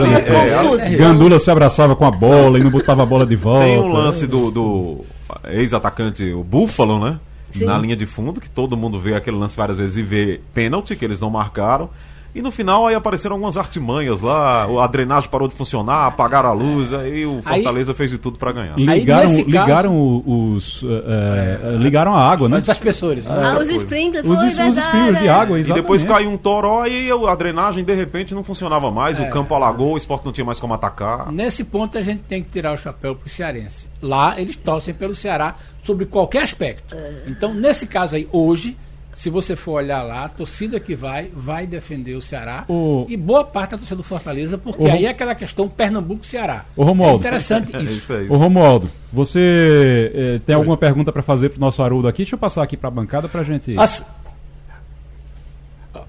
é, 0.80 0.94
é, 0.94 0.96
Gandula 0.96 1.40
se 1.40 1.50
abraçava 1.50 1.96
com 1.96 2.06
a 2.06 2.12
bola 2.12 2.60
e 2.60 2.64
não 2.64 2.70
botava 2.70 3.02
a 3.02 3.06
bola 3.06 3.26
de 3.26 3.36
volta. 3.36 3.66
Tem 3.66 3.80
um 3.80 3.92
lance 3.92 4.28
do, 4.28 4.52
do 4.52 5.06
ex-atacante, 5.46 6.32
o 6.34 6.44
Búfalo, 6.44 7.00
né? 7.00 7.20
Sim. 7.52 7.66
na 7.66 7.78
linha 7.78 7.96
de 7.96 8.06
fundo, 8.06 8.42
que 8.42 8.50
todo 8.50 8.76
mundo 8.76 9.00
vê 9.00 9.16
aquele 9.16 9.38
lance 9.38 9.56
várias 9.56 9.78
vezes 9.78 9.96
e 9.96 10.04
vê 10.04 10.42
pênalti, 10.54 10.96
que 10.96 11.06
eles 11.06 11.20
não 11.20 11.30
marcaram. 11.30 11.90
E 12.36 12.42
no 12.42 12.52
final 12.52 12.86
aí 12.86 12.94
apareceram 12.94 13.36
algumas 13.36 13.56
artimanhas 13.56 14.20
lá, 14.20 14.68
a 14.84 14.88
drenagem 14.88 15.30
parou 15.30 15.48
de 15.48 15.56
funcionar, 15.56 16.08
apagaram 16.08 16.50
a 16.50 16.52
luz, 16.52 16.92
aí 16.92 17.26
o 17.26 17.42
Fortaleza 17.42 17.94
aí, 17.94 17.98
fez 17.98 18.12
de 18.12 18.18
tudo 18.18 18.38
para 18.38 18.52
ganhar. 18.52 18.78
Ligaram, 18.78 19.22
caso, 19.22 19.42
ligaram 19.44 20.24
os. 20.26 20.84
Uh, 20.84 20.88
uh, 20.88 21.78
ligaram 21.78 22.14
a 22.14 22.30
água, 22.30 22.50
né? 22.50 22.58
Os 22.58 22.70
aspersores. 22.70 23.26
Ah, 23.26 23.54
ah 23.54 23.60
os 23.60 23.70
sprinklers, 23.70 24.28
os, 24.28 24.42
os 24.42 24.78
sprinklers 24.78 25.20
de 25.20 25.30
água, 25.30 25.58
exatamente. 25.58 25.70
E 25.70 25.74
depois 25.74 26.04
caiu 26.04 26.30
um 26.30 26.36
toró 26.36 26.86
e 26.86 27.10
a 27.10 27.36
drenagem 27.36 27.86
de 27.86 27.96
repente 27.96 28.36
não 28.36 28.44
funcionava 28.44 28.92
mais, 28.92 29.18
é. 29.18 29.26
o 29.26 29.32
campo 29.32 29.56
alagou, 29.56 29.94
o 29.94 29.98
esporte 29.98 30.26
não 30.26 30.34
tinha 30.34 30.44
mais 30.44 30.60
como 30.60 30.74
atacar. 30.74 31.32
Nesse 31.32 31.64
ponto 31.64 31.98
a 31.98 32.02
gente 32.02 32.24
tem 32.24 32.44
que 32.44 32.50
tirar 32.50 32.74
o 32.74 32.78
chapéu 32.78 33.16
pro 33.16 33.30
cearense. 33.30 33.88
Lá 34.02 34.36
eles 34.38 34.58
torcem 34.58 34.94
pelo 34.94 35.16
Ceará 35.16 35.56
sobre 35.84 36.06
qualquer 36.06 36.44
aspecto. 36.44 36.96
É. 36.96 37.24
Então, 37.28 37.54
nesse 37.54 37.88
caso 37.88 38.18
aí, 38.18 38.28
hoje, 38.30 38.76
se 39.16 39.30
você 39.30 39.56
for 39.56 39.76
olhar 39.76 40.04
lá, 40.04 40.26
a 40.26 40.30
torcida 40.30 40.78
que 40.78 40.94
vai, 40.94 41.30
vai 41.34 41.66
defender 41.66 42.16
o 42.16 42.22
Ceará. 42.22 42.66
O... 42.68 43.06
E 43.08 43.16
boa 43.16 43.46
parte 43.46 43.72
da 43.72 43.78
torcida 43.78 43.96
do 43.96 44.04
Fortaleza, 44.04 44.58
porque 44.58 44.84
o... 44.84 44.92
aí 44.92 45.06
é 45.06 45.10
aquela 45.10 45.34
questão 45.34 45.70
Pernambuco-Ceará. 45.70 46.66
O 46.76 46.84
Romualdo. 46.84 47.16
É 47.16 47.20
interessante 47.20 47.72
isso. 47.78 47.94
isso, 47.96 48.14
é 48.14 48.24
isso. 48.24 48.34
O 48.34 48.36
Romualdo, 48.36 48.92
você 49.14 50.12
eh, 50.14 50.40
tem 50.46 50.54
alguma 50.54 50.76
pergunta 50.76 51.14
para 51.14 51.24
fazer 51.24 51.48
para 51.48 51.58
o 51.58 51.62
nosso 51.62 51.82
Haroldo 51.82 52.10
aqui? 52.10 52.24
Deixa 52.24 52.36
eu 52.36 52.40
passar 52.40 52.62
aqui 52.62 52.76
para 52.76 52.90
a 52.90 52.92
bancada 52.92 53.30
para 53.30 53.40
a 53.40 53.44
gente. 53.46 53.80
As... 53.80 54.04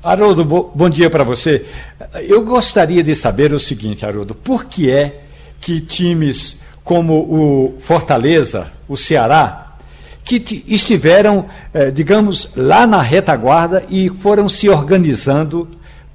Haroldo, 0.03 0.45
bo 0.45 0.73
bom 0.75 0.91
dia 0.91 1.09
para 1.09 1.23
você. 1.23 1.65
Eu 2.29 2.45
gostaria 2.45 3.05
de 3.05 3.15
saber 3.15 3.55
o 3.55 3.61
seguinte, 3.61 4.05
Haroldo, 4.05 4.35
por 4.35 4.65
que 4.65 4.91
é 4.91 5.23
que 5.61 5.81
times 5.81 6.61
como 6.83 7.15
o 7.15 7.81
Fortaleza, 7.81 8.73
o 8.89 8.97
Ceará, 8.97 9.66
que 10.27 10.65
estiveram, 10.67 11.47
eh, 11.73 11.93
digamos, 11.93 12.51
lá 12.57 12.85
na 12.85 13.01
retaguarda 13.01 13.85
e 13.89 14.09
foram 14.09 14.49
se 14.49 14.69
organizando 14.69 15.69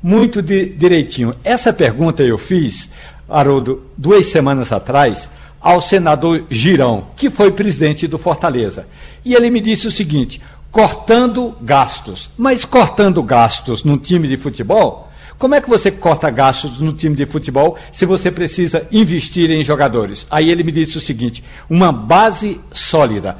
muito 0.04 0.41
direitinho. 0.41 1.34
Essa 1.45 1.71
pergunta 1.71 2.21
eu 2.21 2.38
fiz, 2.38 2.89
Haroldo, 3.30 3.84
duas 3.97 4.26
semanas 4.26 4.74
atrás, 4.74 5.30
ao 5.62 5.82
senador 5.82 6.43
Girão, 6.50 7.08
que 7.15 7.30
foi 7.30 7.54
presidente 7.54 8.06
do 8.06 8.17
Fortaleza. 8.17 8.86
E 9.24 9.34
ele 9.34 9.50
me 9.50 9.62
disse 9.62 9.88
o 9.88 9.91
seguinte: 9.91 10.41
cortando 10.69 11.56
gastos. 11.62 12.30
Mas 12.38 12.65
cortando 12.65 13.24
gastos 13.24 13.86
num 13.86 13.97
time 13.97 14.28
de 14.28 14.36
futebol? 14.36 15.10
Como 15.41 15.56
é 15.56 15.62
que 15.62 15.67
você 15.67 15.89
corta 15.89 16.30
gastos 16.30 16.80
no 16.80 16.93
time 16.93 17.15
de 17.15 17.26
futebol 17.26 17.76
se 17.91 18.06
você 18.06 18.30
precisa 18.30 18.88
investir 18.91 19.50
em 19.50 19.63
jogadores? 19.63 20.28
Aí 20.30 20.52
ele 20.52 20.63
me 20.63 20.71
disse 20.71 21.00
o 21.00 21.02
seguinte: 21.02 21.43
uma 21.67 21.91
base 21.91 22.62
sólida. 22.71 23.38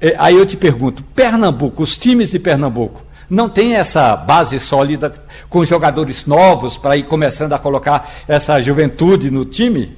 É, 0.00 0.14
aí 0.18 0.36
eu 0.36 0.46
te 0.46 0.56
pergunto, 0.56 1.02
Pernambuco, 1.02 1.82
os 1.82 1.96
times 1.96 2.30
de 2.30 2.38
Pernambuco, 2.38 3.02
não 3.28 3.48
tem 3.48 3.74
essa 3.74 4.14
base 4.16 4.58
sólida 4.60 5.12
com 5.48 5.64
jogadores 5.64 6.26
novos 6.26 6.78
para 6.78 6.96
ir 6.96 7.04
começando 7.04 7.52
a 7.52 7.58
colocar 7.58 8.10
essa 8.28 8.60
juventude 8.60 9.30
no 9.30 9.44
time? 9.44 9.96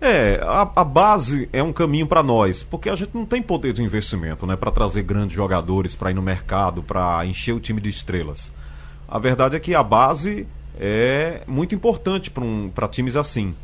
É, 0.00 0.40
a, 0.44 0.62
a, 0.76 0.84
base 0.84 1.48
é 1.52 1.60
um 1.60 1.72
caminho 1.72 2.06
para 2.06 2.22
nós, 2.22 2.62
porque 2.62 2.88
a 2.88 2.94
gente 2.94 3.10
não 3.12 3.26
tem 3.26 3.42
poder 3.42 3.72
de 3.72 3.82
investimento, 3.82 4.46
né, 4.46 4.54
para 4.54 4.70
trazer 4.70 5.02
grandes 5.02 5.34
jogadores 5.34 5.96
para 5.96 6.12
ir 6.12 6.14
no 6.14 6.22
mercado, 6.22 6.84
para 6.84 7.26
encher 7.26 7.52
o 7.52 7.60
time 7.60 7.80
de 7.80 7.90
estrelas. 7.90 8.52
A 9.08 9.18
verdade 9.18 9.56
é 9.56 9.60
que 9.60 9.74
a 9.74 9.82
base 9.82 10.46
é 10.78 11.42
muito 11.46 11.74
importante 11.74 12.30
para 12.30 12.44
um, 12.44 12.70
times 12.90 13.16
assim. 13.16 13.54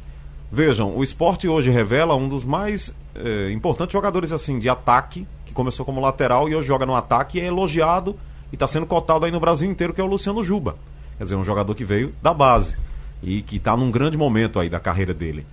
Vejam, 0.51 0.97
o 0.97 1.05
esporte 1.05 1.47
hoje 1.47 1.71
revela 1.71 2.17
um 2.17 2.29
dos 2.29 2.45
mais 2.45 2.93
é, 3.15 3.51
importantes 3.53 3.93
jogadores 3.93 4.33
assim 4.33 4.59
de 4.59 4.69
ataque, 4.69 5.27
que 5.44 5.44
começou 5.55 5.87
como 5.87 6.01
lateral 6.01 6.49
e 6.49 6.55
hoje 6.55 6.69
joga 6.69 6.85
no 6.85 6.95
ataque 6.95 7.39
e 7.39 7.41
é 7.41 7.47
elogiado 7.47 8.17
e 8.53 8.57
está 8.57 8.69
sendo 8.69 8.87
cotado 8.87 9.25
aí 9.25 9.33
no 9.33 9.41
Brasil 9.41 9.71
inteiro, 9.71 9.95
que 9.95 10.01
é 10.01 10.05
o 10.05 10.07
Luciano 10.07 10.45
Juba. 10.45 10.77
Quer 11.17 11.25
dizer, 11.25 11.37
um 11.37 11.45
jogador 11.45 11.75
que 11.75 11.85
veio 11.85 12.15
da 12.23 12.35
base 12.35 12.77
e 13.23 13.41
que 13.41 13.57
está 13.57 13.77
num 13.77 13.91
grande 13.91 14.17
momento 14.17 14.61
aí 14.61 14.69
da 14.69 14.81
carreira 14.81 15.15
dele 15.15 15.47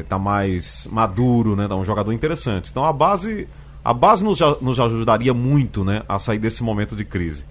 está 0.00 0.16
é, 0.16 0.18
mais 0.18 0.88
maduro, 0.90 1.54
né? 1.54 1.68
Tá 1.68 1.76
um 1.76 1.84
jogador 1.84 2.12
interessante. 2.12 2.70
Então 2.70 2.84
a 2.84 2.92
base, 2.92 3.46
a 3.84 3.92
base 3.92 4.24
nos, 4.24 4.40
nos 4.60 4.80
ajudaria 4.80 5.34
muito, 5.34 5.84
né, 5.84 6.02
a 6.08 6.18
sair 6.18 6.38
desse 6.38 6.62
momento 6.62 6.96
de 6.96 7.04
crise. 7.04 7.44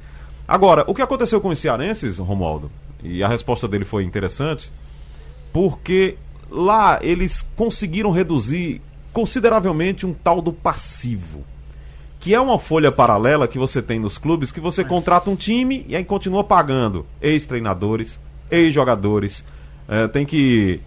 Agora, 0.47 0.83
o 0.87 0.93
que 0.93 1.01
aconteceu 1.01 1.39
com 1.39 1.49
os 1.49 1.59
cearenses, 1.59 2.17
Romualdo? 2.17 2.71
E 3.03 3.23
a 3.23 3.27
resposta 3.27 3.67
dele 3.67 3.85
foi 3.85 4.03
interessante, 4.03 4.71
porque 5.53 6.17
lá 6.49 6.99
eles 7.01 7.43
conseguiram 7.55 8.11
reduzir 8.11 8.81
consideravelmente 9.13 10.05
um 10.05 10.13
tal 10.13 10.41
do 10.41 10.51
passivo, 10.51 11.43
que 12.25 12.33
é 12.33 12.41
uma 12.41 12.57
folha 12.57 12.91
paralela 12.91 13.47
que 13.47 13.59
você 13.59 13.83
tem 13.83 13.99
nos 13.99 14.17
clubes 14.17 14.51
que 14.51 14.59
você 14.59 14.83
contrata 14.83 15.29
um 15.29 15.35
time 15.35 15.85
e 15.87 15.95
aí 15.95 16.03
continua 16.03 16.43
pagando 16.43 17.05
ex-treinadores, 17.21 18.19
ex-jogadores, 18.49 19.45
é, 19.87 20.07
tem 20.07 20.25
que 20.25 20.81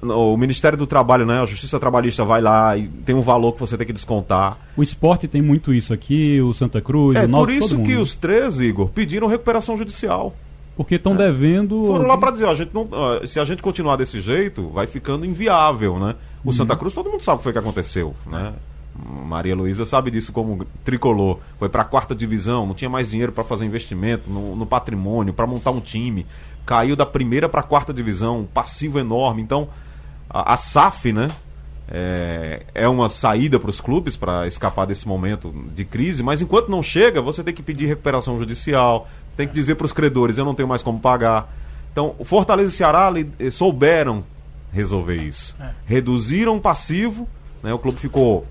o 0.00 0.36
Ministério 0.36 0.78
do 0.78 0.86
Trabalho, 0.86 1.26
né, 1.26 1.42
a 1.42 1.46
Justiça 1.46 1.80
Trabalhista 1.80 2.24
vai 2.24 2.40
lá 2.40 2.76
e 2.76 2.86
tem 2.86 3.12
um 3.12 3.22
valor 3.22 3.54
que 3.54 3.58
você 3.58 3.76
tem 3.76 3.84
que 3.84 3.92
descontar. 3.92 4.56
O 4.76 4.84
esporte 4.84 5.26
tem 5.26 5.42
muito 5.42 5.74
isso 5.74 5.92
aqui, 5.92 6.40
o 6.40 6.54
Santa 6.54 6.80
Cruz, 6.80 7.16
é, 7.16 7.24
o 7.24 7.28
Náutico, 7.28 7.58
por 7.58 7.64
isso 7.64 7.82
que 7.82 7.96
os 7.96 8.14
três, 8.14 8.60
Igor, 8.60 8.88
pediram 8.90 9.26
recuperação 9.26 9.76
judicial. 9.76 10.32
Porque 10.76 10.94
estão 10.94 11.14
é. 11.14 11.16
devendo. 11.16 11.86
Foram 11.88 12.06
lá 12.06 12.16
para 12.16 12.30
dizer, 12.30 12.46
a 12.46 12.54
gente 12.54 12.70
não, 12.72 12.88
se 13.26 13.40
a 13.40 13.44
gente 13.44 13.60
continuar 13.64 13.96
desse 13.96 14.20
jeito, 14.20 14.68
vai 14.68 14.86
ficando 14.86 15.26
inviável, 15.26 15.98
né? 15.98 16.14
O 16.44 16.48
uhum. 16.48 16.52
Santa 16.52 16.76
Cruz, 16.76 16.94
todo 16.94 17.10
mundo 17.10 17.24
sabe 17.24 17.34
o 17.34 17.38
que 17.38 17.44
foi 17.44 17.52
que 17.52 17.58
aconteceu, 17.58 18.14
né? 18.28 18.52
Maria 19.04 19.54
Luísa 19.54 19.84
sabe 19.84 20.10
disso 20.10 20.32
como 20.32 20.64
tricolor. 20.82 21.38
Foi 21.58 21.68
para 21.68 21.82
a 21.82 21.84
quarta 21.84 22.14
divisão, 22.14 22.66
não 22.66 22.74
tinha 22.74 22.88
mais 22.88 23.10
dinheiro 23.10 23.32
para 23.32 23.44
fazer 23.44 23.66
investimento 23.66 24.30
no, 24.30 24.56
no 24.56 24.66
patrimônio, 24.66 25.34
para 25.34 25.46
montar 25.46 25.70
um 25.70 25.80
time 25.80 26.26
caiu 26.64 26.96
da 26.96 27.06
primeira 27.06 27.48
para 27.48 27.60
a 27.60 27.64
quarta 27.64 27.92
divisão, 27.92 28.40
um 28.40 28.46
passivo 28.46 28.98
enorme. 28.98 29.42
Então, 29.42 29.68
a, 30.28 30.54
a 30.54 30.56
SAF, 30.56 31.12
né? 31.12 31.28
É, 31.86 32.62
é 32.74 32.88
uma 32.88 33.10
saída 33.10 33.60
para 33.60 33.68
os 33.68 33.78
clubes 33.78 34.16
para 34.16 34.46
escapar 34.46 34.86
desse 34.86 35.06
momento 35.06 35.54
de 35.74 35.84
crise, 35.84 36.22
mas 36.22 36.40
enquanto 36.40 36.70
não 36.70 36.82
chega, 36.82 37.20
você 37.20 37.44
tem 37.44 37.52
que 37.52 37.62
pedir 37.62 37.84
recuperação 37.84 38.38
judicial, 38.38 39.06
tem 39.36 39.46
que 39.46 39.52
dizer 39.52 39.74
para 39.74 39.84
os 39.84 39.92
credores: 39.92 40.38
eu 40.38 40.46
não 40.46 40.54
tenho 40.54 40.68
mais 40.68 40.82
como 40.82 40.98
pagar. 40.98 41.54
Então, 41.92 42.14
o 42.18 42.24
Fortaleza 42.24 42.72
e 42.72 42.76
Ceará 42.76 43.12
eh, 43.38 43.50
souberam 43.50 44.24
resolver 44.72 45.16
isso. 45.16 45.54
É. 45.60 45.70
Reduziram 45.84 46.56
o 46.56 46.60
passivo, 46.60 47.28
né, 47.62 47.72
o 47.72 47.78
clube 47.78 48.00
ficou, 48.00 48.46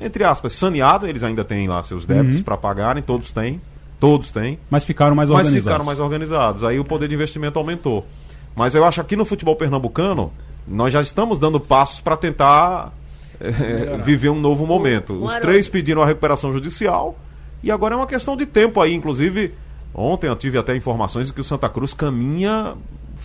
entre 0.00 0.24
aspas, 0.24 0.52
saneado, 0.52 1.06
eles 1.06 1.22
ainda 1.22 1.44
têm 1.44 1.68
lá 1.68 1.82
seus 1.82 2.06
débitos 2.06 2.38
uhum. 2.38 2.42
para 2.42 2.56
pagarem, 2.56 3.02
todos 3.02 3.30
têm. 3.30 3.60
Todos 3.98 4.30
têm. 4.30 4.58
Mas 4.68 4.84
ficaram 4.84 5.16
mais 5.16 5.30
organizados. 5.30 5.54
Mas 5.54 5.64
ficaram 5.64 5.84
mais 5.84 6.00
organizados. 6.00 6.64
Aí 6.64 6.78
o 6.78 6.84
poder 6.84 7.08
de 7.08 7.14
investimento 7.14 7.58
aumentou. 7.58 8.06
Mas 8.54 8.74
eu 8.74 8.84
acho 8.84 8.96
que 8.96 9.00
aqui 9.00 9.16
no 9.16 9.24
futebol 9.24 9.56
pernambucano, 9.56 10.32
nós 10.66 10.92
já 10.92 11.00
estamos 11.00 11.38
dando 11.38 11.58
passos 11.58 12.00
para 12.00 12.16
tentar 12.16 12.92
é, 13.40 13.98
viver 14.04 14.30
um 14.30 14.40
novo 14.40 14.66
momento. 14.66 15.24
Os 15.24 15.36
três 15.36 15.68
pediram 15.68 16.02
a 16.02 16.06
recuperação 16.06 16.52
judicial 16.52 17.16
e 17.62 17.70
agora 17.70 17.94
é 17.94 17.96
uma 17.96 18.06
questão 18.06 18.36
de 18.36 18.46
tempo 18.46 18.80
aí. 18.80 18.94
Inclusive, 18.94 19.54
ontem 19.94 20.26
eu 20.26 20.36
tive 20.36 20.58
até 20.58 20.76
informações 20.76 21.28
de 21.28 21.32
que 21.32 21.40
o 21.40 21.44
Santa 21.44 21.68
Cruz 21.68 21.94
caminha 21.94 22.74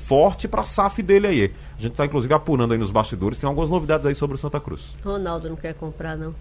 forte 0.06 0.48
para 0.48 0.62
a 0.62 0.66
SAF 0.66 1.02
dele 1.02 1.28
aí. 1.28 1.54
A 1.78 1.82
gente 1.82 1.94
está 1.94 2.06
inclusive 2.06 2.34
apurando 2.34 2.74
aí 2.74 2.78
nos 2.78 2.92
bastidores, 2.92 3.38
tem 3.38 3.48
algumas 3.48 3.70
novidades 3.70 4.06
aí 4.06 4.14
sobre 4.14 4.36
o 4.36 4.38
Santa 4.38 4.60
Cruz. 4.60 4.94
Ronaldo 5.04 5.50
não 5.50 5.56
quer 5.56 5.74
comprar, 5.74 6.18
não. 6.18 6.36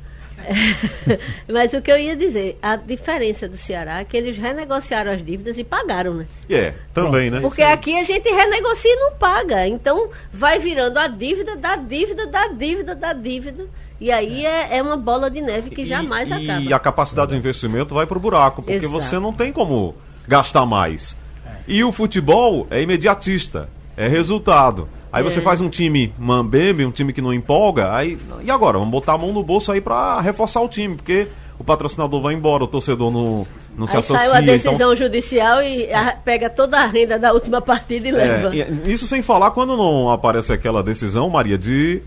Mas 1.52 1.72
o 1.72 1.80
que 1.80 1.90
eu 1.90 1.98
ia 1.98 2.16
dizer, 2.16 2.58
a 2.62 2.76
diferença 2.76 3.48
do 3.48 3.56
Ceará 3.56 4.00
é 4.00 4.04
que 4.04 4.16
eles 4.16 4.36
renegociaram 4.36 5.12
as 5.12 5.22
dívidas 5.22 5.58
e 5.58 5.64
pagaram, 5.64 6.14
né? 6.14 6.26
É, 6.48 6.74
também, 6.92 7.28
Pronto. 7.28 7.42
né? 7.42 7.48
Porque 7.48 7.62
aqui 7.62 7.98
a 7.98 8.02
gente 8.02 8.28
renegocia 8.28 8.92
e 8.92 8.96
não 8.96 9.12
paga. 9.14 9.66
Então 9.66 10.10
vai 10.32 10.58
virando 10.58 10.98
a 10.98 11.06
dívida 11.06 11.56
da 11.56 11.76
dívida 11.76 12.26
da 12.26 12.48
dívida 12.48 12.94
da 12.94 13.12
dívida. 13.12 13.66
E 14.00 14.10
aí 14.10 14.46
é, 14.46 14.78
é 14.78 14.82
uma 14.82 14.96
bola 14.96 15.30
de 15.30 15.40
neve 15.40 15.70
que 15.70 15.84
jamais 15.84 16.30
e, 16.30 16.32
acaba. 16.32 16.60
E 16.62 16.72
a 16.72 16.78
capacidade 16.78 17.32
de 17.32 17.36
investimento 17.36 17.94
vai 17.94 18.06
para 18.06 18.16
o 18.16 18.20
buraco, 18.20 18.62
porque 18.62 18.84
Exato. 18.84 18.92
você 18.92 19.18
não 19.18 19.32
tem 19.32 19.52
como 19.52 19.94
gastar 20.26 20.64
mais. 20.64 21.16
É. 21.44 21.50
E 21.68 21.84
o 21.84 21.92
futebol 21.92 22.66
é 22.70 22.80
imediatista, 22.80 23.68
é 23.96 24.08
resultado. 24.08 24.88
Aí 25.12 25.22
você 25.22 25.40
é. 25.40 25.42
faz 25.42 25.60
um 25.60 25.68
time 25.68 26.14
mambembe, 26.18 26.84
um 26.86 26.90
time 26.90 27.12
que 27.12 27.20
não 27.20 27.32
empolga, 27.32 27.94
aí 27.94 28.18
e 28.42 28.50
agora? 28.50 28.78
Vamos 28.78 28.92
botar 28.92 29.14
a 29.14 29.18
mão 29.18 29.32
no 29.32 29.42
bolso 29.42 29.72
aí 29.72 29.80
para 29.80 30.20
reforçar 30.20 30.60
o 30.60 30.68
time, 30.68 30.94
porque 30.94 31.26
o 31.58 31.64
patrocinador 31.64 32.22
vai 32.22 32.32
embora, 32.32 32.64
o 32.64 32.66
torcedor 32.66 33.10
não, 33.10 33.46
não 33.76 33.86
se 33.86 33.96
associa. 33.96 34.18
Saiu 34.18 34.34
a 34.34 34.40
decisão 34.40 34.72
então... 34.74 34.96
judicial 34.96 35.62
e 35.62 35.92
a, 35.92 36.12
pega 36.12 36.48
toda 36.48 36.80
a 36.80 36.86
renda 36.86 37.18
da 37.18 37.32
última 37.32 37.60
partida 37.60 38.08
e 38.08 38.10
é, 38.10 38.14
leva. 38.14 38.56
E, 38.56 38.92
isso 38.92 39.06
sem 39.06 39.20
falar 39.20 39.50
quando 39.50 39.76
não 39.76 40.10
aparece 40.10 40.52
aquela 40.52 40.82
decisão, 40.82 41.28
Maria, 41.28 41.58
de. 41.58 42.02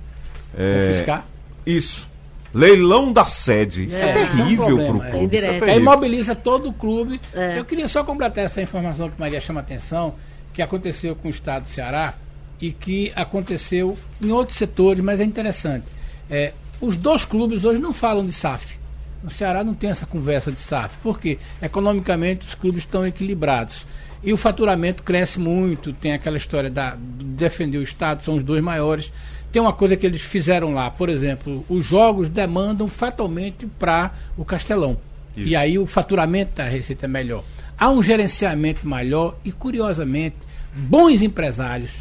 É, 0.57 0.87
Confiscar? 0.87 1.25
Isso. 1.65 2.07
Leilão 2.53 3.11
da 3.11 3.25
sede. 3.25 3.87
Isso 3.87 3.97
é, 3.97 4.09
é 4.09 4.13
terrível 4.13 4.77
para 4.77 4.95
o 4.95 5.11
clube. 5.11 5.37
É 5.37 5.71
Aí 5.71 5.77
imobiliza 5.77 6.35
todo 6.35 6.69
o 6.69 6.73
clube. 6.73 7.19
É. 7.33 7.59
Eu 7.59 7.65
queria 7.65 7.87
só 7.87 8.03
completar 8.03 8.45
essa 8.45 8.61
informação 8.61 9.09
que 9.09 9.19
Maria 9.19 9.41
chama 9.41 9.59
atenção, 9.59 10.15
que 10.53 10.61
aconteceu 10.61 11.15
com 11.15 11.27
o 11.27 11.31
Estado 11.31 11.63
do 11.63 11.67
Ceará 11.67 12.13
e 12.59 12.71
que 12.71 13.11
aconteceu 13.15 13.97
em 14.21 14.31
outros 14.31 14.57
setores, 14.57 15.03
mas 15.03 15.19
é 15.19 15.23
interessante. 15.23 15.85
É, 16.29 16.53
os 16.79 16.97
dois 16.97 17.25
clubes 17.25 17.65
hoje 17.65 17.79
não 17.79 17.93
falam 17.93 18.25
de 18.25 18.33
SAF. 18.33 18.77
O 19.23 19.29
Ceará 19.29 19.63
não 19.63 19.73
tem 19.73 19.89
essa 19.89 20.05
conversa 20.05 20.51
de 20.51 20.59
SAF, 20.59 20.97
porque 21.01 21.39
economicamente 21.61 22.45
os 22.45 22.55
clubes 22.55 22.83
estão 22.83 23.05
equilibrados. 23.05 23.85
E 24.23 24.31
o 24.31 24.37
faturamento 24.37 25.03
cresce 25.03 25.39
muito, 25.39 25.91
tem 25.93 26.13
aquela 26.13 26.37
história 26.37 26.69
da 26.69 26.95
de 26.95 27.25
defender 27.25 27.77
o 27.77 27.83
Estado, 27.83 28.23
são 28.23 28.35
os 28.35 28.43
dois 28.43 28.63
maiores. 28.63 29.11
Tem 29.51 29.61
uma 29.61 29.73
coisa 29.73 29.95
que 29.95 30.05
eles 30.05 30.21
fizeram 30.21 30.73
lá, 30.73 30.89
por 30.89 31.09
exemplo, 31.09 31.65
os 31.69 31.85
jogos 31.85 32.27
demandam 32.27 32.87
fatalmente 32.87 33.67
para 33.67 34.11
o 34.37 34.43
Castelão. 34.43 34.97
Isso. 35.35 35.47
E 35.47 35.55
aí 35.55 35.77
o 35.77 35.85
faturamento 35.85 36.55
da 36.55 36.63
receita 36.63 37.05
é 37.05 37.09
melhor. 37.09 37.43
Há 37.77 37.89
um 37.89 38.01
gerenciamento 38.01 38.87
melhor 38.87 39.35
e, 39.43 39.51
curiosamente, 39.51 40.37
bons 40.73 41.21
empresários 41.21 41.91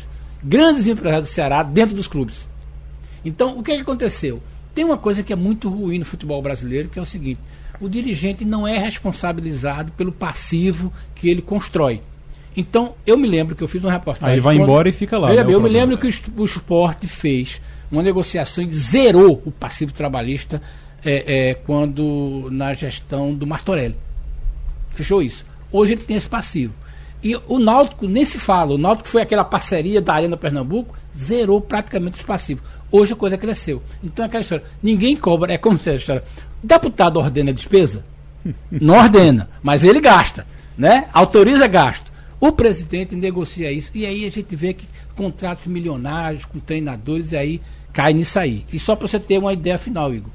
grandes 0.42 0.86
empresários 0.86 1.28
do 1.28 1.32
Ceará 1.32 1.62
dentro 1.62 1.94
dos 1.94 2.06
clubes. 2.06 2.48
Então, 3.24 3.58
o 3.58 3.62
que, 3.62 3.72
é 3.72 3.76
que 3.76 3.82
aconteceu? 3.82 4.42
Tem 4.74 4.84
uma 4.84 4.98
coisa 4.98 5.22
que 5.22 5.32
é 5.32 5.36
muito 5.36 5.68
ruim 5.68 5.98
no 5.98 6.04
futebol 6.04 6.40
brasileiro, 6.42 6.88
que 6.88 6.98
é 6.98 7.02
o 7.02 7.06
seguinte: 7.06 7.40
o 7.80 7.88
dirigente 7.88 8.44
não 8.44 8.66
é 8.66 8.78
responsabilizado 8.78 9.92
pelo 9.92 10.12
passivo 10.12 10.92
que 11.14 11.28
ele 11.28 11.42
constrói. 11.42 12.00
Então, 12.56 12.94
eu 13.06 13.16
me 13.16 13.26
lembro 13.26 13.54
que 13.54 13.62
eu 13.62 13.68
fiz 13.68 13.82
uma 13.82 13.92
reportagem. 13.92 14.28
Aí 14.28 14.34
ele 14.34 14.42
vai 14.42 14.56
quando... 14.56 14.64
embora 14.64 14.88
e 14.88 14.92
fica 14.92 15.16
lá. 15.18 15.32
Né, 15.32 15.44
eu 15.48 15.60
me 15.60 15.68
lembro 15.68 15.96
que 15.96 16.06
o, 16.06 16.44
esporte 16.44 17.06
fez 17.06 17.60
uma 17.90 18.02
negociação 18.02 18.62
e 18.62 18.70
zerou 18.70 19.42
o 19.44 19.50
passivo 19.50 19.92
trabalhista 19.92 20.60
é, 21.04 21.50
é, 21.50 21.54
quando 21.54 22.48
na 22.50 22.74
gestão 22.74 23.34
do 23.34 23.46
Martorelli. 23.46 23.96
Fechou 24.92 25.22
isso. 25.22 25.46
Hoje 25.70 25.94
ele 25.94 26.02
tem 26.02 26.16
esse 26.16 26.28
passivo. 26.28 26.74
E 27.22 27.36
o 27.46 27.58
Náutico 27.58 28.08
nem 28.08 28.24
se 28.24 28.38
fala. 28.38 28.74
O 28.74 28.78
Náutico 28.78 29.08
foi 29.08 29.22
aquela 29.22 29.44
parceria 29.44 30.00
da 30.00 30.14
Arena 30.14 30.36
Pernambuco, 30.36 30.96
zerou 31.16 31.60
praticamente 31.60 32.18
os 32.18 32.24
passivos. 32.24 32.64
Hoje 32.90 33.12
a 33.12 33.16
coisa 33.16 33.38
cresceu. 33.38 33.82
Então 34.02 34.24
é 34.24 34.28
aquela 34.28 34.42
história. 34.42 34.64
Ninguém 34.82 35.16
cobra, 35.16 35.52
é 35.52 35.58
como 35.58 35.78
se 35.78 35.90
a 35.90 35.94
história. 35.94 36.24
O 36.62 36.66
deputado 36.66 37.18
ordena 37.18 37.50
a 37.50 37.54
despesa? 37.54 38.04
Não 38.70 38.94
ordena, 38.94 39.48
mas 39.62 39.84
ele 39.84 40.00
gasta, 40.00 40.46
né? 40.76 41.08
Autoriza 41.12 41.66
gasto. 41.66 42.12
O 42.40 42.50
presidente 42.50 43.14
negocia 43.14 43.70
isso. 43.70 43.90
E 43.94 44.04
aí 44.04 44.26
a 44.26 44.30
gente 44.30 44.56
vê 44.56 44.72
que 44.72 44.88
contratos 45.14 45.66
milionários 45.66 46.44
com 46.44 46.58
treinadores, 46.58 47.30
e 47.30 47.36
aí 47.36 47.60
cai 47.92 48.12
nisso 48.12 48.38
aí. 48.38 48.64
E 48.72 48.78
só 48.78 48.96
para 48.96 49.06
você 49.06 49.20
ter 49.20 49.38
uma 49.38 49.52
ideia 49.52 49.78
final, 49.78 50.12
Igor. 50.12 50.30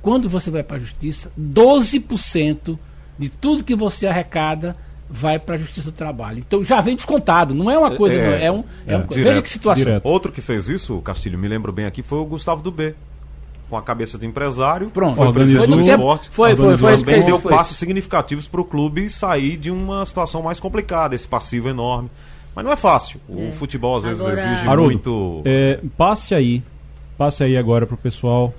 Quando 0.00 0.28
você 0.28 0.50
vai 0.50 0.62
para 0.62 0.76
a 0.76 0.80
justiça, 0.80 1.30
12% 1.38 2.78
de 3.18 3.28
tudo 3.28 3.64
que 3.64 3.74
você 3.74 4.06
arrecada 4.06 4.76
vai 5.08 5.38
para 5.38 5.54
a 5.54 5.58
Justiça 5.58 5.90
do 5.90 5.96
Trabalho. 5.96 6.42
Então 6.46 6.62
já 6.64 6.80
vem 6.80 6.96
descontado, 6.96 7.54
não 7.54 7.70
é 7.70 7.78
uma 7.78 7.96
coisa, 7.96 8.14
é, 8.14 8.46
é 8.46 8.52
um, 8.52 8.64
é, 8.86 8.94
é 8.94 8.98
um 8.98 9.06
direto, 9.06 9.14
veja 9.14 9.42
que 9.42 9.48
situação. 9.48 9.84
Direto. 9.84 10.06
Outro 10.06 10.32
que 10.32 10.40
fez 10.40 10.68
isso, 10.68 11.00
Castilho, 11.00 11.38
me 11.38 11.48
lembro 11.48 11.72
bem 11.72 11.86
aqui, 11.86 12.02
foi 12.02 12.18
o 12.18 12.24
Gustavo 12.24 12.62
do 12.62 12.70
B. 12.70 12.94
Com 13.68 13.76
a 13.76 13.82
cabeça 13.82 14.16
de 14.16 14.24
empresário, 14.24 14.90
Pronto. 14.90 15.16
foi 15.16 15.26
organizou, 15.26 15.66
presidente 15.66 15.86
do 15.86 15.90
esporte, 15.90 16.28
foi, 16.30 16.54
foi, 16.54 16.76
foi, 16.76 16.98
também 16.98 17.24
deu 17.24 17.40
passos 17.40 17.76
significativos 17.76 18.46
para 18.46 18.60
o 18.60 18.64
clube 18.64 19.10
sair 19.10 19.56
de 19.56 19.72
uma 19.72 20.06
situação 20.06 20.40
mais 20.40 20.60
complicada, 20.60 21.16
esse 21.16 21.26
passivo 21.26 21.68
enorme. 21.68 22.08
Mas 22.54 22.64
não 22.64 22.70
é 22.70 22.76
fácil. 22.76 23.20
O 23.28 23.48
é. 23.48 23.50
futebol 23.50 23.96
às 23.96 24.04
vezes 24.04 24.20
Agora... 24.20 24.40
exige 24.40 24.68
Haroldo, 24.68 24.84
muito. 24.84 25.42
É, 25.44 25.80
passe 25.98 26.32
aí 26.32 26.62
passe 27.16 27.42
aí 27.42 27.56
agora 27.56 27.86
para 27.86 27.94
o 27.94 27.98
pessoal 27.98 28.54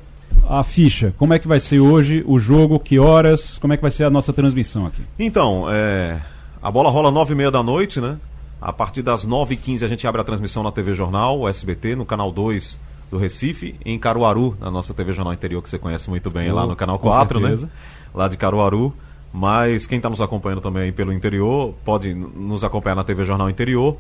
a 0.50 0.64
ficha. 0.64 1.14
Como 1.18 1.34
é 1.34 1.40
que 1.40 1.48
vai 1.48 1.60
ser 1.60 1.80
hoje 1.80 2.24
o 2.26 2.40
jogo? 2.40 2.80
Que 2.80 3.00
horas? 3.00 3.58
Como 3.58 3.74
é 3.74 3.78
que 3.78 3.82
vai 3.82 3.92
ser 3.92 4.04
a 4.04 4.10
nossa 4.10 4.34
transmissão 4.34 4.86
aqui? 4.86 5.02
Então, 5.18 5.66
é, 5.70 6.20
a 6.68 6.72
bola 6.72 6.90
rola 6.90 7.10
nove 7.10 7.32
e 7.32 7.38
meia 7.38 7.50
da 7.50 7.64
noite, 7.64 8.02
né? 8.02 8.18
A 8.60 8.74
partir 8.74 9.02
das 9.02 9.24
nove 9.24 9.54
e 9.54 9.58
quinze 9.58 9.86
a 9.86 9.88
gente 9.88 10.06
abre 10.06 10.20
a 10.20 10.24
transmissão 10.26 10.62
na 10.62 10.70
TV 10.70 10.94
Jornal, 10.94 11.40
o 11.40 11.48
SBT, 11.48 11.96
no 11.96 12.06
canal 12.06 12.30
2 12.30 12.78
do 13.10 13.18
Recife, 13.18 13.76
em 13.86 13.98
Caruaru, 13.98 14.58
na 14.60 14.70
nossa 14.70 14.94
TV 14.94 15.14
Jornal 15.14 15.34
Interior, 15.34 15.64
que 15.64 15.70
você 15.70 15.80
conhece 15.80 16.10
muito 16.10 16.30
bem, 16.30 16.52
oh, 16.52 16.56
lá 16.56 16.68
no 16.68 16.76
canal 16.76 17.00
4, 17.00 17.40
né? 17.40 17.56
Lá 18.14 18.28
de 18.28 18.36
Caruaru. 18.36 18.94
Mas 19.32 19.88
quem 19.88 19.96
está 19.96 20.10
nos 20.10 20.20
acompanhando 20.20 20.60
também 20.60 20.92
pelo 20.92 21.14
interior, 21.14 21.74
pode 21.86 22.14
nos 22.14 22.66
acompanhar 22.66 22.96
na 22.96 23.06
TV 23.06 23.24
Jornal 23.24 23.50
Interior. 23.50 23.96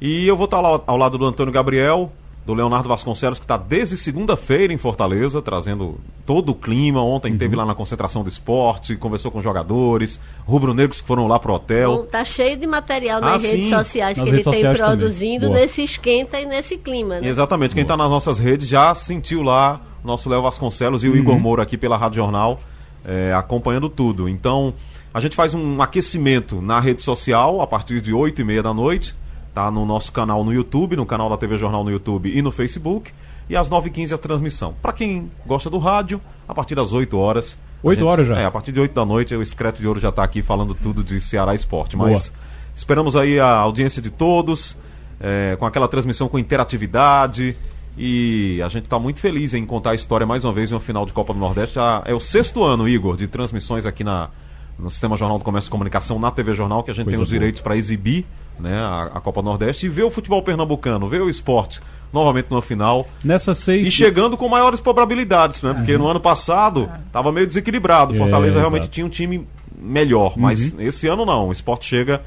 E 0.00 0.26
eu 0.26 0.36
vou 0.36 0.46
estar 0.46 0.60
lá 0.60 0.80
ao 0.84 0.96
lado 0.96 1.16
do 1.16 1.24
Antônio 1.24 1.52
Gabriel, 1.52 2.10
do 2.44 2.54
Leonardo 2.54 2.88
Vasconcelos, 2.88 3.38
que 3.38 3.44
está 3.44 3.56
desde 3.56 3.96
segunda-feira 3.96 4.72
em 4.72 4.78
Fortaleza, 4.78 5.42
trazendo 5.42 6.00
todo 6.24 6.50
o 6.50 6.54
clima. 6.54 7.02
Ontem 7.02 7.32
uhum. 7.32 7.38
teve 7.38 7.54
lá 7.54 7.66
na 7.66 7.74
concentração 7.74 8.22
do 8.22 8.28
esporte, 8.28 8.96
conversou 8.96 9.30
com 9.30 9.40
jogadores, 9.40 10.18
rubro-negros 10.46 11.00
que 11.00 11.06
foram 11.06 11.26
lá 11.26 11.38
pro 11.38 11.52
hotel. 11.52 12.06
Tá 12.10 12.24
cheio 12.24 12.56
de 12.56 12.66
material 12.66 13.20
nas 13.20 13.44
ah, 13.44 13.46
redes 13.46 13.64
sim. 13.64 13.70
sociais 13.70 14.16
nas 14.16 14.24
que 14.24 14.36
redes 14.36 14.46
ele 14.46 14.62
tem 14.62 14.74
produzindo 14.74 15.50
nesse 15.50 15.82
esquenta 15.82 16.40
e 16.40 16.46
nesse 16.46 16.76
clima. 16.78 17.20
Né? 17.20 17.28
Exatamente. 17.28 17.74
Quem 17.74 17.82
está 17.82 17.96
nas 17.96 18.08
nossas 18.08 18.38
redes 18.38 18.66
já 18.66 18.94
sentiu 18.94 19.42
lá 19.42 19.80
o 20.02 20.06
nosso 20.06 20.28
Léo 20.28 20.42
Vasconcelos 20.42 21.04
e 21.04 21.08
o 21.08 21.12
uhum. 21.12 21.18
Igor 21.18 21.38
Moura 21.38 21.62
aqui 21.62 21.76
pela 21.76 21.96
Rádio 21.96 22.16
Jornal, 22.16 22.58
é, 23.04 23.34
acompanhando 23.34 23.90
tudo. 23.90 24.28
Então, 24.28 24.72
a 25.12 25.20
gente 25.20 25.36
faz 25.36 25.54
um 25.54 25.82
aquecimento 25.82 26.62
na 26.62 26.80
rede 26.80 27.02
social 27.02 27.60
a 27.60 27.66
partir 27.66 28.00
de 28.00 28.14
8 28.14 28.40
e 28.40 28.44
meia 28.44 28.62
da 28.62 28.72
noite 28.72 29.14
Tá 29.54 29.70
no 29.70 29.84
nosso 29.84 30.12
canal 30.12 30.44
no 30.44 30.52
YouTube, 30.52 30.96
no 30.96 31.04
canal 31.04 31.28
da 31.28 31.36
TV 31.36 31.58
Jornal 31.58 31.82
no 31.82 31.90
YouTube 31.90 32.30
e 32.32 32.40
no 32.40 32.52
Facebook. 32.52 33.12
E 33.48 33.56
às 33.56 33.68
9h15 33.68 34.12
a 34.12 34.18
transmissão. 34.18 34.74
Para 34.80 34.92
quem 34.92 35.28
gosta 35.44 35.68
do 35.68 35.78
rádio, 35.78 36.20
a 36.48 36.54
partir 36.54 36.76
das 36.76 36.92
8 36.92 37.18
horas. 37.18 37.58
8 37.82 37.98
gente, 37.98 38.08
horas 38.08 38.26
já? 38.26 38.38
É, 38.38 38.44
a 38.44 38.50
partir 38.50 38.70
de 38.70 38.78
8 38.78 38.94
da 38.94 39.04
noite 39.04 39.34
o 39.34 39.42
Excreto 39.42 39.80
de 39.80 39.88
Ouro 39.88 39.98
já 39.98 40.10
está 40.10 40.22
aqui 40.22 40.40
falando 40.40 40.74
tudo 40.74 41.02
de 41.02 41.20
Ceará 41.20 41.54
Esporte. 41.54 41.96
Mas 41.96 42.28
Boa. 42.28 42.40
esperamos 42.76 43.16
aí 43.16 43.40
a 43.40 43.50
audiência 43.50 44.00
de 44.00 44.10
todos, 44.10 44.76
é, 45.18 45.56
com 45.58 45.66
aquela 45.66 45.88
transmissão 45.88 46.28
com 46.28 46.38
interatividade. 46.38 47.56
E 47.98 48.62
a 48.64 48.68
gente 48.68 48.84
está 48.84 49.00
muito 49.00 49.18
feliz 49.18 49.52
em 49.52 49.66
contar 49.66 49.90
a 49.90 49.94
história 49.96 50.26
mais 50.26 50.44
uma 50.44 50.52
vez 50.52 50.70
em 50.70 50.74
uma 50.74 50.80
final 50.80 51.04
de 51.04 51.12
Copa 51.12 51.34
do 51.34 51.40
Nordeste. 51.40 51.74
Já 51.74 52.02
é 52.06 52.14
o 52.14 52.20
sexto 52.20 52.62
ano, 52.62 52.88
Igor, 52.88 53.16
de 53.16 53.26
transmissões 53.26 53.84
aqui 53.84 54.04
na, 54.04 54.30
no 54.78 54.88
Sistema 54.90 55.16
Jornal 55.16 55.38
do 55.38 55.44
Comércio 55.44 55.68
e 55.68 55.72
Comunicação, 55.72 56.18
na 56.20 56.30
TV 56.30 56.54
Jornal, 56.54 56.84
que 56.84 56.92
a 56.92 56.94
gente 56.94 57.06
Coisa 57.06 57.18
tem 57.18 57.22
os 57.22 57.28
boa. 57.28 57.38
direitos 57.38 57.60
para 57.60 57.76
exibir 57.76 58.24
né, 58.60 58.76
a, 58.78 59.10
a, 59.14 59.20
Copa 59.20 59.42
Nordeste 59.42 59.86
e 59.86 59.88
ver 59.88 60.04
o 60.04 60.10
futebol 60.10 60.42
pernambucano, 60.42 61.08
ver 61.08 61.22
o 61.22 61.28
esporte 61.28 61.80
novamente 62.12 62.48
no 62.50 62.60
final. 62.60 63.08
Nessas 63.24 63.58
seis. 63.58 63.86
E 63.86 63.90
chegando 63.90 64.36
com 64.36 64.48
maiores 64.48 64.80
probabilidades, 64.80 65.62
né? 65.62 65.72
Porque 65.72 65.96
no 65.96 66.08
ano 66.08 66.20
passado 66.20 66.90
estava 67.06 67.30
meio 67.30 67.46
desequilibrado. 67.46 68.14
Fortaleza 68.14 68.58
é, 68.58 68.60
realmente 68.60 68.88
tinha 68.88 69.06
um 69.06 69.08
time 69.08 69.46
melhor, 69.78 70.34
mas 70.36 70.72
uhum. 70.72 70.80
esse 70.80 71.06
ano 71.06 71.24
não. 71.24 71.48
O 71.48 71.52
esporte 71.52 71.86
chega 71.86 72.20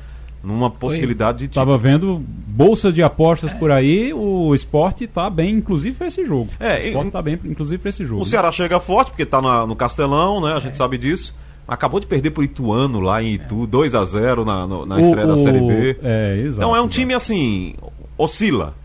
numa 0.43 0.69
possibilidade 0.69 1.43
Oi. 1.43 1.47
de. 1.47 1.55
Tava 1.55 1.77
vendo 1.77 2.23
bolsa 2.27 2.91
de 2.91 3.01
apostas 3.01 3.51
é. 3.51 3.55
por 3.55 3.71
aí, 3.71 4.13
o 4.13 4.53
esporte 4.53 5.07
tá 5.07 5.29
bem, 5.29 5.55
inclusive 5.55 5.95
para 5.95 6.07
esse 6.07 6.25
jogo. 6.25 6.49
É, 6.59 6.75
o 6.75 6.87
esporte 6.87 7.11
tá 7.11 7.21
bem, 7.21 7.39
inclusive 7.45 7.77
para 7.79 7.89
esse 7.89 8.05
jogo. 8.05 8.21
O 8.21 8.25
Ceará 8.25 8.51
chega 8.51 8.79
forte 8.79 9.09
porque 9.09 9.25
tá 9.25 9.41
na, 9.41 9.65
no 9.65 9.75
Castelão, 9.75 10.41
né? 10.41 10.53
A 10.53 10.59
gente 10.59 10.73
é. 10.73 10.75
sabe 10.75 10.97
disso. 10.97 11.33
Acabou 11.67 11.99
de 11.99 12.07
perder 12.07 12.31
pro 12.31 12.43
Ituano 12.43 12.99
lá 12.99 13.23
em 13.23 13.33
Itu, 13.33 13.65
2 13.65 13.95
a 13.95 14.03
0 14.03 14.43
na, 14.43 14.67
no, 14.67 14.85
na 14.85 14.95
o, 14.95 14.99
estreia 14.99 15.27
da 15.27 15.37
Série 15.37 15.61
B. 15.61 15.97
É, 16.03 16.37
exato, 16.39 16.57
então 16.57 16.75
é 16.75 16.81
um 16.81 16.85
exato. 16.85 16.93
time 16.93 17.13
assim, 17.13 17.75
oscila. 18.17 18.75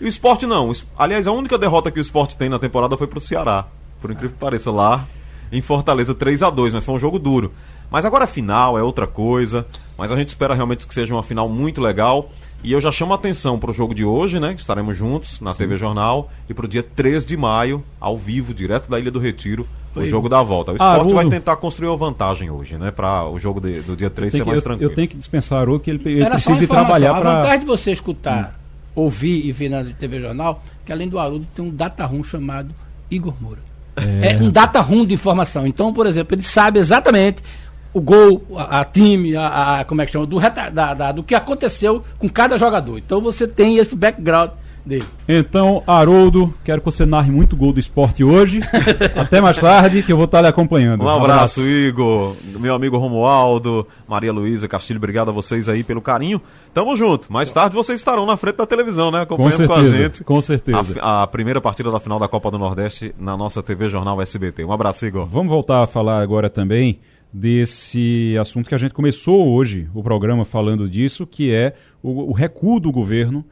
E 0.00 0.04
o 0.04 0.08
esporte 0.08 0.46
não. 0.46 0.72
Aliás, 0.96 1.26
a 1.26 1.32
única 1.32 1.58
derrota 1.58 1.90
que 1.90 1.98
o 1.98 2.00
esporte 2.00 2.36
tem 2.36 2.48
na 2.48 2.58
temporada 2.58 2.96
foi 2.96 3.06
pro 3.06 3.20
Ceará. 3.20 3.66
Por 4.00 4.10
incrível 4.10 4.30
que 4.30 4.40
pareça, 4.40 4.70
lá 4.70 5.06
em 5.52 5.60
Fortaleza 5.60 6.14
3 6.14 6.42
a 6.42 6.50
2 6.50 6.72
mas 6.72 6.84
foi 6.84 6.94
um 6.94 6.98
jogo 6.98 7.18
duro. 7.18 7.52
Mas 7.90 8.04
agora 8.04 8.24
a 8.24 8.28
final 8.28 8.78
é 8.78 8.82
outra 8.82 9.06
coisa. 9.06 9.66
Mas 9.98 10.10
a 10.10 10.16
gente 10.16 10.28
espera 10.28 10.54
realmente 10.54 10.86
que 10.86 10.94
seja 10.94 11.12
uma 11.12 11.22
final 11.22 11.48
muito 11.48 11.80
legal. 11.80 12.30
E 12.62 12.72
eu 12.72 12.80
já 12.80 12.92
chamo 12.92 13.12
a 13.12 13.16
atenção 13.16 13.58
para 13.58 13.70
o 13.70 13.74
jogo 13.74 13.94
de 13.94 14.04
hoje, 14.04 14.38
né? 14.38 14.54
Que 14.54 14.60
estaremos 14.60 14.96
juntos 14.96 15.40
na 15.40 15.52
Sim. 15.52 15.58
TV 15.58 15.78
Jornal. 15.78 16.30
E 16.48 16.54
para 16.54 16.66
o 16.66 16.68
dia 16.68 16.82
3 16.82 17.24
de 17.24 17.36
maio, 17.36 17.82
ao 17.98 18.18
vivo, 18.18 18.52
direto 18.52 18.90
da 18.90 18.98
Ilha 18.98 19.10
do 19.10 19.18
Retiro, 19.18 19.66
o 19.96 20.06
jogo 20.06 20.28
da 20.28 20.42
volta. 20.42 20.72
O 20.72 20.74
esporte 20.74 20.92
Haroldo. 20.92 21.14
vai 21.14 21.28
tentar 21.28 21.56
construir 21.56 21.88
uma 21.88 21.96
vantagem 21.96 22.50
hoje, 22.50 22.76
né? 22.76 22.90
Para 22.90 23.28
o 23.28 23.38
jogo 23.38 23.60
de, 23.60 23.80
do 23.80 23.96
dia 23.96 24.10
3 24.10 24.32
ser 24.32 24.44
mais 24.44 24.58
eu, 24.58 24.62
tranquilo. 24.62 24.90
Eu 24.90 24.94
tenho 24.94 25.08
que 25.08 25.16
dispensar 25.16 25.68
o 25.68 25.80
que 25.80 25.90
ele, 25.90 26.02
ele 26.04 26.28
precisa 26.28 26.66
trabalhar 26.66 27.14
para. 27.14 27.30
A 27.30 27.34
vantagem 27.36 27.60
de 27.60 27.66
você 27.66 27.92
escutar, 27.92 28.54
hum. 28.94 29.02
ouvir 29.02 29.46
e 29.46 29.52
ver 29.52 29.70
na 29.70 29.82
TV 29.82 30.20
Jornal, 30.20 30.62
que 30.84 30.92
além 30.92 31.08
do 31.08 31.18
Haroldo 31.18 31.46
tem 31.54 31.64
um 31.64 31.70
data 31.70 32.04
room 32.04 32.22
chamado 32.22 32.74
Igor 33.10 33.34
Moura. 33.40 33.60
É. 33.96 34.32
é 34.32 34.36
um 34.36 34.50
data 34.50 34.80
room 34.80 35.04
de 35.04 35.14
informação. 35.14 35.66
Então, 35.66 35.92
por 35.92 36.06
exemplo, 36.06 36.34
ele 36.34 36.42
sabe 36.42 36.78
exatamente 36.78 37.42
o 37.92 38.00
gol, 38.00 38.42
a, 38.56 38.80
a 38.80 38.84
time, 38.84 39.36
a, 39.36 39.80
a, 39.80 39.84
como 39.84 40.02
é 40.02 40.06
que 40.06 40.12
chama, 40.12 40.26
do, 40.26 40.38
da, 40.38 40.94
da, 40.94 41.12
do 41.12 41.22
que 41.22 41.34
aconteceu 41.34 42.04
com 42.18 42.28
cada 42.28 42.56
jogador. 42.56 42.98
Então 42.98 43.20
você 43.20 43.46
tem 43.46 43.78
esse 43.78 43.94
background 43.94 44.50
dele. 44.84 45.04
Então, 45.28 45.82
Haroldo, 45.86 46.52
quero 46.64 46.80
que 46.80 46.84
você 46.84 47.04
narre 47.04 47.30
muito 47.30 47.56
gol 47.56 47.72
do 47.72 47.80
esporte 47.80 48.24
hoje. 48.24 48.60
Até 49.16 49.40
mais 49.40 49.58
tarde, 49.58 50.02
que 50.02 50.12
eu 50.12 50.16
vou 50.16 50.24
estar 50.24 50.40
lhe 50.40 50.46
acompanhando. 50.46 51.04
Um 51.04 51.08
abraço, 51.08 51.60
Igor, 51.60 52.34
meu 52.58 52.74
amigo 52.74 52.96
Romualdo, 52.96 53.86
Maria 54.08 54.32
Luísa 54.32 54.68
Castilho, 54.68 54.98
obrigado 54.98 55.28
a 55.28 55.32
vocês 55.32 55.68
aí 55.68 55.82
pelo 55.82 56.00
carinho. 56.00 56.40
Tamo 56.72 56.96
junto. 56.96 57.32
Mais 57.32 57.52
tarde 57.52 57.74
vocês 57.74 58.00
estarão 58.00 58.26
na 58.26 58.36
frente 58.36 58.56
da 58.56 58.66
televisão, 58.66 59.10
né? 59.10 59.22
Acompanhando 59.22 59.66
com, 59.66 59.74
certeza, 59.74 59.74
com 59.74 59.88
a 59.88 60.02
gente. 60.02 60.24
Com 60.24 60.40
certeza. 60.40 61.00
A, 61.00 61.22
a, 61.22 61.26
primeira 61.26 61.60
partida 61.60 61.90
da 61.90 62.00
final 62.00 62.18
da 62.18 62.28
Copa 62.28 62.50
do 62.50 62.58
Nordeste 62.58 63.14
na 63.18 63.36
nossa 63.36 63.62
TV 63.62 63.88
Jornal 63.88 64.20
SBT. 64.22 64.64
Um 64.64 64.72
abraço, 64.72 65.04
Igor. 65.04 65.26
Vamos 65.26 65.50
voltar 65.50 65.82
a 65.82 65.86
falar 65.86 66.22
agora 66.22 66.48
também 66.48 66.98
desse 67.32 68.36
assunto 68.40 68.68
que 68.68 68.74
a 68.74 68.78
gente 68.78 68.94
começou 68.94 69.48
hoje 69.48 69.88
o 69.94 70.02
programa 70.02 70.44
falando 70.44 70.88
disso, 70.88 71.26
que 71.26 71.52
é 71.52 71.74
o, 72.02 72.30
o 72.30 72.32
recuo 72.32 72.80
do 72.80 72.90
governo 72.90 73.44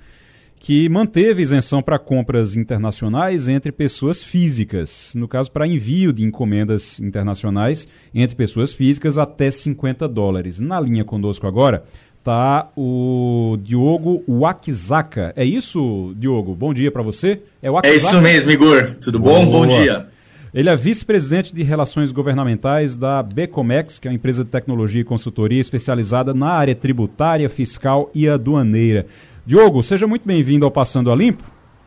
que 0.61 0.89
manteve 0.89 1.41
isenção 1.41 1.81
para 1.81 1.99
compras 1.99 2.57
internacionais 2.57 3.49
entre 3.49 3.71
pessoas 3.71 4.23
físicas, 4.23 5.13
no 5.15 5.29
caso 5.29 5.51
para 5.53 5.67
envio 5.67 6.13
de 6.13 6.25
encomendas 6.25 6.99
internacionais 7.01 7.89
entre 8.15 8.37
pessoas 8.37 8.73
físicas 8.73 9.19
até 9.19 9.51
50 9.51 10.09
dólares. 10.09 10.59
Na 10.59 10.81
linha 10.81 11.05
conosco 11.05 11.47
agora 11.47 11.85
está 12.19 12.71
o 12.77 13.57
Diogo 13.63 14.23
Wakizaka. 14.29 15.33
É 15.37 15.45
isso, 15.45 16.13
Diogo? 16.17 16.55
Bom 16.55 16.75
dia 16.75 16.91
para 16.91 17.03
você. 17.03 17.41
É, 17.63 17.69
é 17.85 17.95
isso 17.95 18.21
mesmo, 18.21 18.51
Igor. 18.51 18.97
Tudo 19.01 19.19
bom? 19.19 19.47
Boa. 19.47 19.67
Bom 19.67 19.67
dia. 19.67 20.09
Ele 20.53 20.69
é 20.69 20.77
vice-presidente 20.77 21.55
de 21.55 21.63
Relações 21.63 22.11
Governamentais 22.11 22.97
da 22.97 23.23
Becomex, 23.23 23.99
que 23.99 24.09
é 24.09 24.11
uma 24.11 24.15
empresa 24.15 24.45
de 24.45 24.51
tecnologia 24.51 25.03
e 25.03 25.05
consultoria 25.05 25.61
especializada 25.61 26.33
na 26.33 26.49
área 26.49 26.75
tributária, 26.75 27.49
fiscal 27.51 28.11
e 28.15 28.29
aduaneira. 28.29 29.07
Diogo, 29.45 29.83
seja 29.83 30.07
muito 30.07 30.27
bem-vindo 30.27 30.65
ao 30.65 30.71
Passando 30.71 31.11
a 31.11 31.17
Limpo. 31.17 31.45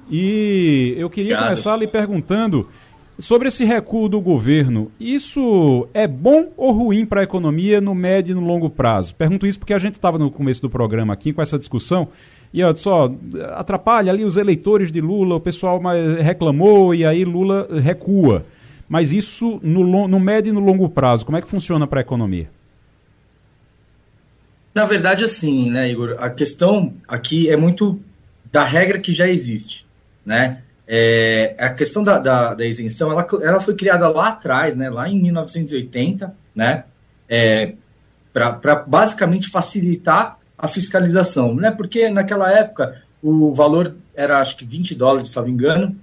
E 0.10 0.94
eu 0.98 1.10
queria 1.10 1.34
Obrigado. 1.34 1.50
começar 1.50 1.76
lhe 1.78 1.88
perguntando 1.88 2.68
sobre 3.18 3.48
esse 3.48 3.64
recuo 3.64 4.08
do 4.08 4.20
governo. 4.20 4.92
Isso 5.00 5.88
é 5.94 6.08
bom 6.08 6.52
ou 6.56 6.72
ruim 6.72 7.06
para 7.06 7.22
a 7.22 7.24
economia 7.24 7.82
no 7.82 7.96
médio 7.96 8.32
e 8.32 8.36
no 8.36 8.46
longo 8.46 8.70
prazo? 8.70 9.16
Pergunto 9.16 9.48
isso 9.48 9.58
porque 9.58 9.74
a 9.74 9.80
gente 9.80 9.94
estava 9.94 10.18
no 10.18 10.30
começo 10.30 10.62
do 10.62 10.70
programa 10.70 11.14
aqui 11.14 11.34
com 11.34 11.42
essa 11.42 11.58
discussão 11.58 12.10
e 12.54 12.64
olha 12.64 12.76
só, 12.76 13.10
atrapalha 13.54 14.12
ali 14.12 14.26
os 14.26 14.36
eleitores 14.36 14.92
de 14.92 15.00
Lula, 15.00 15.36
o 15.36 15.40
pessoal 15.40 15.82
reclamou 16.20 16.94
e 16.94 17.06
aí 17.06 17.24
Lula 17.24 17.68
recua. 17.82 18.46
Mas 18.90 19.14
isso 19.14 19.60
no, 19.64 20.08
no 20.08 20.20
médio 20.20 20.50
e 20.50 20.54
no 20.54 20.60
longo 20.60 20.90
prazo, 20.90 21.26
como 21.26 21.38
é 21.38 21.42
que 21.42 21.48
funciona 21.48 21.88
para 21.88 22.02
a 22.02 22.04
economia? 22.04 22.50
Na 24.76 24.86
verdade, 24.86 25.24
assim, 25.24 25.70
né, 25.70 25.90
Igor? 25.90 26.18
A 26.20 26.30
questão 26.30 26.94
aqui 27.08 27.50
é 27.50 27.56
muito 27.56 28.00
da 28.52 28.66
regra 28.66 29.00
que 29.00 29.14
já 29.14 29.30
existe, 29.30 29.86
né? 30.26 30.62
É, 30.86 31.56
a 31.58 31.70
questão 31.70 32.04
da, 32.04 32.20
da, 32.20 32.54
da, 32.54 32.66
isenção, 32.66 33.10
ela, 33.12 33.26
ela 33.42 33.60
foi 33.62 33.76
criada 33.76 34.10
lá 34.10 34.28
atrás, 34.28 34.76
né, 34.76 34.90
lá 34.90 35.08
em 35.08 35.18
1980, 35.22 36.36
né, 36.54 36.84
é, 37.30 37.76
para 38.34 38.76
basicamente 38.86 39.48
facilitar 39.48 40.38
a 40.62 40.68
fiscalização, 40.68 41.56
né? 41.56 41.72
Porque 41.72 42.08
naquela 42.10 42.52
época 42.52 43.02
o 43.22 43.52
valor 43.52 43.96
era 44.14 44.40
acho 44.40 44.56
que 44.56 44.64
20 44.64 44.94
dólares, 44.94 45.32
se 45.32 45.38
não 45.38 45.46
me 45.46 45.52
engano, 45.52 45.96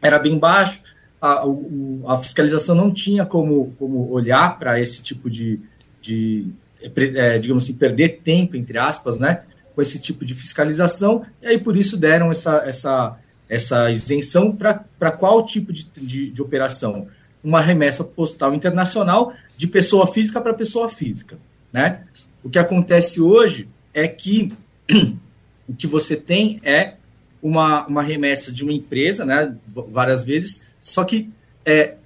era 0.00 0.20
bem 0.20 0.38
baixo, 0.38 0.80
a, 1.20 1.44
o, 1.44 2.04
a 2.06 2.18
fiscalização 2.18 2.76
não 2.76 2.92
tinha 2.92 3.26
como, 3.26 3.74
como 3.76 4.08
olhar 4.12 4.56
para 4.56 4.80
esse 4.80 5.02
tipo 5.02 5.28
de, 5.28 5.60
de 6.00 6.46
é, 6.80 7.38
digamos 7.40 7.64
assim, 7.64 7.74
perder 7.74 8.20
tempo, 8.22 8.56
entre 8.56 8.78
aspas, 8.78 9.18
né? 9.18 9.42
Com 9.74 9.82
esse 9.82 10.00
tipo 10.00 10.24
de 10.24 10.32
fiscalização, 10.32 11.24
e 11.42 11.48
aí 11.48 11.58
por 11.58 11.76
isso 11.76 11.96
deram 11.96 12.30
essa, 12.30 12.62
essa, 12.64 13.18
essa 13.48 13.90
isenção 13.90 14.54
para 14.54 15.10
qual 15.10 15.44
tipo 15.44 15.72
de, 15.72 15.84
de, 15.84 16.30
de 16.30 16.42
operação? 16.42 17.08
Uma 17.42 17.60
remessa 17.60 18.04
postal 18.04 18.54
internacional 18.54 19.32
de 19.56 19.66
pessoa 19.66 20.06
física 20.06 20.40
para 20.40 20.54
pessoa 20.54 20.88
física, 20.88 21.36
né? 21.72 22.02
O 22.44 22.48
que 22.48 22.58
acontece 22.60 23.20
hoje 23.20 23.68
é 23.98 24.08
que 24.08 24.52
o 25.68 25.74
que 25.74 25.86
você 25.86 26.16
tem 26.16 26.58
é 26.62 26.94
uma, 27.42 27.86
uma 27.86 28.02
remessa 28.02 28.52
de 28.52 28.64
uma 28.64 28.72
empresa, 28.72 29.24
né, 29.24 29.56
várias 29.68 30.24
vezes, 30.24 30.66
só 30.80 31.04
que 31.04 31.30
é, 31.64 31.96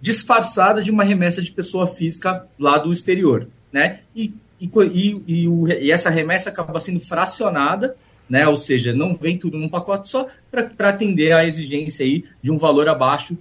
disfarçada 0.00 0.82
de 0.82 0.90
uma 0.90 1.02
remessa 1.02 1.40
de 1.40 1.50
pessoa 1.50 1.88
física 1.88 2.46
lá 2.58 2.76
do 2.78 2.92
exterior, 2.92 3.48
né? 3.72 4.00
E, 4.14 4.34
e, 4.60 5.22
e, 5.26 5.48
o, 5.48 5.66
e 5.68 5.90
essa 5.90 6.10
remessa 6.10 6.50
acaba 6.50 6.78
sendo 6.78 7.00
fracionada, 7.00 7.96
né? 8.28 8.46
Ou 8.46 8.56
seja, 8.56 8.92
não 8.92 9.14
vem 9.14 9.38
tudo 9.38 9.58
num 9.58 9.68
pacote 9.68 10.08
só 10.08 10.28
para 10.50 10.90
atender 10.90 11.32
a 11.32 11.46
exigência 11.46 12.04
aí 12.04 12.24
de 12.42 12.50
um 12.50 12.58
valor 12.58 12.88
abaixo 12.88 13.36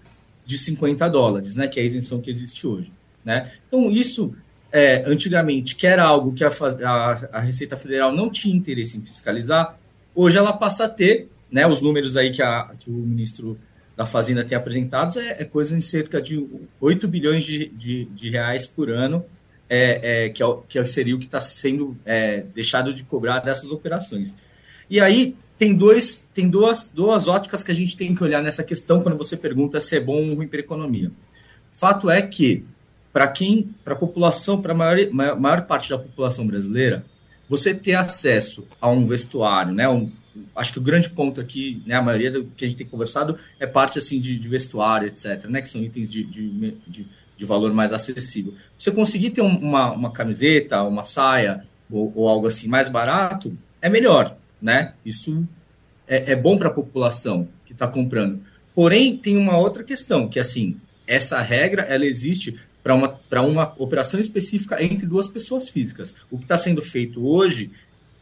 de 0.45 0.57
50 0.57 1.07
dólares, 1.09 1.53
né? 1.53 1.67
Que 1.67 1.79
é 1.79 1.83
a 1.83 1.85
isenção 1.85 2.21
que 2.21 2.29
existe 2.29 2.65
hoje, 2.65 2.91
né? 3.23 3.51
Então 3.67 3.91
isso 3.91 4.33
é, 4.73 5.07
antigamente, 5.07 5.75
que 5.75 5.85
era 5.85 6.03
algo 6.03 6.33
que 6.33 6.43
a, 6.43 6.49
a, 6.49 7.29
a, 7.33 7.39
Receita 7.41 7.77
Federal 7.77 8.11
não 8.11 8.27
tinha 8.27 8.55
interesse 8.55 8.97
em 8.97 9.01
fiscalizar, 9.01 9.77
hoje 10.15 10.35
ela 10.35 10.51
passa 10.51 10.85
a 10.85 10.89
ter, 10.89 11.29
né, 11.51 11.67
os 11.67 11.79
números 11.79 12.17
aí 12.17 12.31
que, 12.31 12.41
a, 12.41 12.71
que 12.79 12.89
o 12.89 12.93
ministro 12.93 13.55
da 13.95 14.07
Fazenda 14.07 14.43
tem 14.43 14.57
apresentados 14.57 15.17
é, 15.17 15.43
é 15.43 15.45
coisa 15.45 15.77
em 15.77 15.81
cerca 15.81 16.19
de 16.19 16.43
8 16.81 17.07
bilhões 17.07 17.43
de, 17.43 17.69
de, 17.69 18.05
de 18.05 18.29
reais 18.31 18.65
por 18.65 18.89
ano, 18.89 19.23
é, 19.69 20.25
é, 20.25 20.29
que, 20.29 20.41
é, 20.41 20.47
que 20.67 20.85
seria 20.87 21.15
o 21.15 21.19
que 21.19 21.25
está 21.25 21.39
sendo 21.39 21.95
é, 22.03 22.41
deixado 22.55 22.91
de 22.91 23.03
cobrar 23.03 23.41
dessas 23.41 23.69
operações. 23.69 24.35
E 24.89 24.99
aí 24.99 25.35
tem, 25.55 25.75
dois, 25.75 26.27
tem 26.33 26.49
duas, 26.49 26.89
duas 26.91 27.27
óticas 27.27 27.63
que 27.63 27.71
a 27.71 27.75
gente 27.75 27.95
tem 27.95 28.15
que 28.15 28.23
olhar 28.23 28.41
nessa 28.41 28.63
questão 28.63 29.03
quando 29.03 29.17
você 29.17 29.37
pergunta 29.37 29.79
se 29.79 29.95
é 29.95 29.99
bom 29.99 30.29
ou 30.29 30.35
ruim 30.35 30.47
para 30.47 30.57
a 30.57 30.61
economia. 30.61 31.11
Fato 31.71 32.09
é 32.09 32.23
que, 32.23 32.65
para 33.13 33.27
quem, 33.27 33.69
para 33.83 33.93
a 33.93 33.97
população, 33.97 34.59
para 34.59 34.73
a 34.73 34.75
maior, 34.75 35.37
maior 35.39 35.61
parte 35.61 35.91
da 35.91 35.99
população 35.99 36.47
brasileira, 36.47 37.05
você 37.47 37.73
ter 37.73 37.93
acesso 37.93 38.67
a 38.81 38.89
um 38.89 39.05
vestuário, 39.05 39.71
né, 39.71 39.87
um, 39.87 40.11
acho 40.55 40.73
que 40.73 40.79
o 40.79 40.81
grande 40.81 41.11
ponto 41.11 41.39
aqui, 41.39 41.83
né, 41.85 41.95
a 41.95 42.01
maioria 42.01 42.31
do 42.31 42.45
que 42.45 42.65
a 42.65 42.67
gente 42.67 42.77
tem 42.77 42.87
conversado 42.87 43.37
é 43.59 43.67
parte 43.67 43.99
assim 43.99 44.19
de, 44.19 44.37
de 44.37 44.47
vestuário, 44.47 45.07
etc., 45.07 45.45
né, 45.45 45.61
que 45.61 45.69
são 45.69 45.83
itens 45.83 46.11
de, 46.11 46.23
de, 46.23 46.71
de, 46.87 47.07
de 47.37 47.45
valor 47.45 47.71
mais 47.71 47.93
acessível. 47.93 48.55
Você 48.77 48.89
conseguir 48.91 49.29
ter 49.29 49.41
uma, 49.41 49.91
uma 49.91 50.11
camiseta, 50.11 50.81
uma 50.81 51.03
saia 51.03 51.65
ou, 51.91 52.11
ou, 52.15 52.27
algo 52.27 52.47
assim 52.47 52.67
mais 52.67 52.89
barato, 52.89 53.55
é 53.79 53.89
melhor, 53.89 54.35
né? 54.59 54.93
Isso 55.05 55.47
é, 56.07 56.31
é 56.31 56.35
bom 56.35 56.57
para 56.57 56.69
a 56.69 56.73
população 56.73 57.47
que 57.65 57.73
está 57.73 57.87
comprando. 57.87 58.41
Porém, 58.73 59.17
tem 59.17 59.37
uma 59.37 59.57
outra 59.57 59.83
questão, 59.83 60.27
que 60.27 60.39
assim, 60.39 60.77
essa 61.05 61.41
regra 61.41 61.83
ela 61.83 62.05
existe 62.05 62.57
para 62.83 62.93
uma, 62.93 63.17
uma 63.31 63.73
operação 63.77 64.19
específica 64.19 64.83
entre 64.83 65.07
duas 65.07 65.27
pessoas 65.27 65.69
físicas. 65.69 66.13
O 66.29 66.37
que 66.37 66.43
está 66.43 66.57
sendo 66.57 66.81
feito 66.81 67.25
hoje 67.25 67.71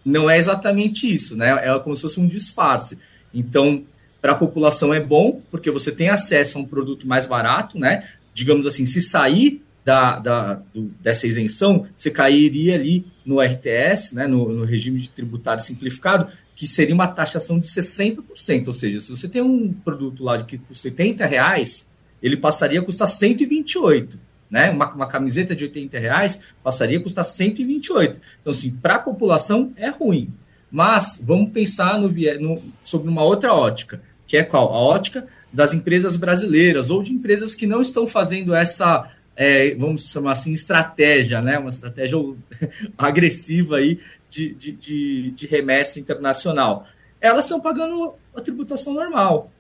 não 0.06 0.30
é 0.30 0.38
exatamente 0.38 1.12
isso, 1.12 1.36
né? 1.36 1.50
É 1.64 1.80
como 1.80 1.96
se 1.96 2.04
fosse 2.04 2.20
um 2.20 2.28
disfarce. 2.28 3.00
Então, 3.34 3.84
para 4.22 4.34
a 4.34 4.36
população 4.36 4.94
é 4.94 5.00
bom, 5.00 5.42
porque 5.50 5.72
você 5.72 5.92
tem 5.92 6.10
acesso 6.10 6.58
a 6.58 6.62
um 6.62 6.66
produto 6.66 7.08
mais 7.08 7.26
barato, 7.26 7.80
né? 7.80 8.08
Digamos 8.34 8.68
assim, 8.68 8.86
se 8.86 9.02
sair 9.02 9.64
da, 9.84 10.20
da 10.20 10.54
do, 10.74 10.84
dessa 11.02 11.26
isenção, 11.26 11.88
você 11.96 12.12
cairia 12.12 12.76
ali 12.76 13.06
no 13.26 13.42
RTS, 13.42 14.14
né? 14.14 14.28
no, 14.28 14.50
no 14.50 14.64
regime 14.64 15.00
de 15.00 15.10
tributário 15.10 15.64
simplificado, 15.64 16.28
que 16.56 16.68
seria 16.68 16.94
uma 16.94 17.08
taxação 17.08 17.58
de 17.58 17.66
60%. 17.66 18.68
Ou 18.68 18.74
seja, 18.74 19.00
se 19.00 19.10
você 19.10 19.28
tem 19.28 19.42
um 19.42 19.74
produto 19.74 20.24
lá 20.24 20.42
que 20.44 20.60
custa 20.60 20.88
80 20.88 21.26
reais, 21.26 21.88
ele 22.22 22.38
passaria 22.38 22.80
a 22.80 22.86
custar 22.86 23.08
128 23.08 24.31
né? 24.52 24.70
Uma, 24.70 24.94
uma 24.94 25.08
camiseta 25.08 25.56
de 25.56 25.64
80 25.64 25.98
reais 25.98 26.42
passaria 26.62 27.00
a 27.00 27.02
custar 27.02 27.24
128. 27.24 28.20
Então, 28.42 28.52
assim, 28.52 28.72
para 28.72 28.96
a 28.96 29.00
população 29.00 29.72
é 29.78 29.88
ruim. 29.88 30.34
Mas 30.70 31.22
vamos 31.24 31.52
pensar 31.52 31.98
no, 31.98 32.10
no, 32.10 32.62
sobre 32.84 33.10
uma 33.10 33.24
outra 33.24 33.54
ótica, 33.54 34.02
que 34.28 34.36
é 34.36 34.44
qual? 34.44 34.74
A 34.74 34.80
ótica 34.80 35.26
das 35.52 35.74
empresas 35.74 36.16
brasileiras 36.18 36.90
ou 36.90 37.02
de 37.02 37.14
empresas 37.14 37.56
que 37.56 37.66
não 37.66 37.82
estão 37.82 38.08
fazendo 38.08 38.54
essa, 38.54 39.10
é, 39.36 39.74
vamos 39.76 40.10
chamar 40.10 40.32
assim, 40.32 40.54
estratégia, 40.54 41.42
né? 41.42 41.58
uma 41.58 41.70
estratégia 41.70 42.18
agressiva 42.98 43.78
aí 43.78 44.00
de, 44.30 44.54
de, 44.54 44.72
de, 44.72 45.32
de 45.32 45.48
remessa 45.48 46.00
internacional. 46.00 46.88
Elas 47.20 47.46
estão 47.46 47.60
pagando 47.60 48.14
a 48.34 48.42
tributação 48.42 48.94
normal 48.94 49.52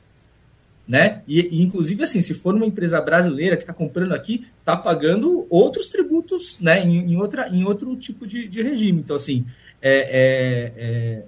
né? 0.92 1.22
E, 1.26 1.40
e, 1.40 1.62
inclusive 1.62 2.04
assim, 2.04 2.22
se 2.22 2.34
for 2.34 2.54
uma 2.54 2.66
empresa 2.66 3.00
brasileira 3.00 3.56
que 3.56 3.64
está 3.64 3.74
comprando 3.74 4.12
aqui, 4.12 4.46
está 4.60 4.76
pagando 4.76 5.48
outros 5.50 5.88
tributos, 5.88 6.60
né? 6.60 6.84
Em, 6.84 7.14
em, 7.14 7.16
outra, 7.16 7.48
em 7.48 7.64
outro 7.64 7.96
tipo 7.96 8.28
de, 8.28 8.46
de 8.46 8.62
regime. 8.62 9.00
Então 9.00 9.16
assim, 9.16 9.46
é, 9.82 10.00
é, 10.02 10.74
é, 10.76 11.24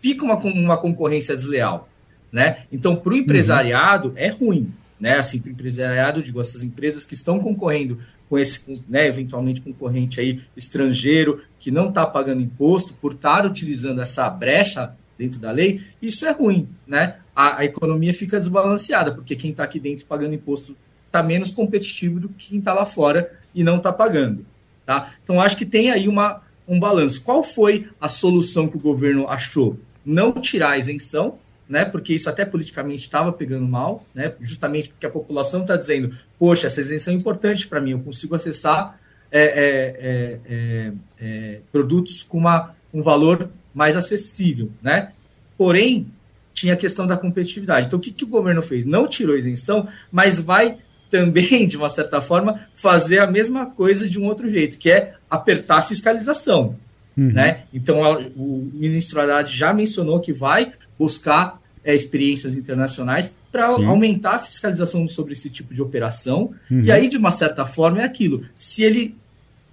fica 0.00 0.24
uma, 0.24 0.36
uma 0.36 0.78
concorrência 0.78 1.36
desleal, 1.36 1.90
né? 2.32 2.62
Então 2.72 2.96
para 2.96 3.12
o 3.12 3.16
empresariado 3.18 4.08
uhum. 4.08 4.14
é 4.16 4.28
ruim, 4.28 4.72
né? 4.98 5.18
Assim, 5.18 5.38
para 5.38 5.50
o 5.50 5.52
empresariado, 5.52 6.22
digo, 6.22 6.40
essas 6.40 6.62
empresas 6.62 7.04
que 7.04 7.12
estão 7.12 7.38
concorrendo 7.38 7.98
com 8.30 8.38
esse, 8.38 8.82
né, 8.88 9.06
eventualmente 9.06 9.60
concorrente 9.60 10.20
aí 10.20 10.40
estrangeiro 10.56 11.42
que 11.58 11.70
não 11.70 11.90
está 11.90 12.06
pagando 12.06 12.40
imposto 12.40 12.94
por 12.94 13.12
estar 13.12 13.44
utilizando 13.44 14.00
essa 14.00 14.30
brecha 14.30 14.96
dentro 15.18 15.38
da 15.38 15.50
lei, 15.50 15.82
isso 16.00 16.24
é 16.24 16.30
ruim, 16.30 16.66
né? 16.86 17.16
A, 17.40 17.60
a 17.60 17.64
economia 17.64 18.12
fica 18.12 18.38
desbalanceada, 18.38 19.14
porque 19.14 19.34
quem 19.34 19.52
está 19.52 19.64
aqui 19.64 19.80
dentro 19.80 20.04
pagando 20.04 20.34
imposto 20.34 20.76
está 21.06 21.22
menos 21.22 21.50
competitivo 21.50 22.20
do 22.20 22.28
que 22.28 22.50
quem 22.50 22.58
está 22.58 22.74
lá 22.74 22.84
fora 22.84 23.32
e 23.54 23.64
não 23.64 23.78
está 23.78 23.90
pagando, 23.90 24.44
tá? 24.84 25.14
Então 25.22 25.40
acho 25.40 25.56
que 25.56 25.64
tem 25.64 25.90
aí 25.90 26.06
uma, 26.06 26.42
um 26.68 26.78
balanço. 26.78 27.22
Qual 27.22 27.42
foi 27.42 27.88
a 27.98 28.08
solução 28.08 28.68
que 28.68 28.76
o 28.76 28.80
governo 28.80 29.26
achou? 29.26 29.78
Não 30.04 30.34
tirar 30.34 30.72
a 30.72 30.76
isenção, 30.76 31.38
né? 31.66 31.82
Porque 31.82 32.12
isso 32.12 32.28
até 32.28 32.44
politicamente 32.44 33.04
estava 33.04 33.32
pegando 33.32 33.66
mal, 33.66 34.04
né? 34.14 34.34
Justamente 34.42 34.90
porque 34.90 35.06
a 35.06 35.10
população 35.10 35.62
está 35.62 35.76
dizendo, 35.76 36.14
poxa, 36.38 36.66
essa 36.66 36.82
isenção 36.82 37.14
é 37.14 37.16
importante 37.16 37.66
para 37.66 37.80
mim, 37.80 37.92
eu 37.92 38.00
consigo 38.00 38.34
acessar 38.34 39.00
é, 39.32 39.42
é, 39.42 39.96
é, 39.98 40.40
é, 40.44 40.92
é 41.20 41.60
produtos 41.72 42.22
com 42.22 42.36
uma, 42.36 42.74
um 42.92 43.02
valor 43.02 43.48
mais 43.72 43.96
acessível, 43.96 44.70
né? 44.82 45.12
Porém, 45.56 46.06
tinha 46.52 46.74
a 46.74 46.76
questão 46.76 47.06
da 47.06 47.16
competitividade. 47.16 47.86
Então, 47.86 47.98
o 47.98 48.02
que, 48.02 48.12
que 48.12 48.24
o 48.24 48.28
governo 48.28 48.62
fez? 48.62 48.84
Não 48.84 49.06
tirou 49.06 49.36
isenção, 49.36 49.88
mas 50.10 50.40
vai 50.40 50.78
também, 51.10 51.66
de 51.68 51.76
uma 51.76 51.88
certa 51.88 52.20
forma, 52.20 52.60
fazer 52.74 53.18
a 53.18 53.26
mesma 53.26 53.66
coisa 53.66 54.08
de 54.08 54.18
um 54.18 54.26
outro 54.26 54.48
jeito, 54.48 54.78
que 54.78 54.90
é 54.90 55.14
apertar 55.28 55.78
a 55.78 55.82
fiscalização. 55.82 56.76
Uhum. 57.16 57.32
Né? 57.32 57.64
Então, 57.72 58.04
a, 58.04 58.18
o 58.36 58.70
ministro 58.72 59.20
Haddad 59.20 59.54
já 59.54 59.72
mencionou 59.74 60.20
que 60.20 60.32
vai 60.32 60.72
buscar 60.98 61.60
é, 61.84 61.94
experiências 61.94 62.56
internacionais 62.56 63.36
para 63.50 63.66
aumentar 63.66 64.36
a 64.36 64.38
fiscalização 64.38 65.08
sobre 65.08 65.32
esse 65.32 65.50
tipo 65.50 65.74
de 65.74 65.82
operação. 65.82 66.54
Uhum. 66.70 66.82
E 66.82 66.92
aí, 66.92 67.08
de 67.08 67.16
uma 67.16 67.30
certa 67.30 67.66
forma, 67.66 68.00
é 68.00 68.04
aquilo. 68.04 68.44
Se 68.56 68.84
ele 68.84 69.16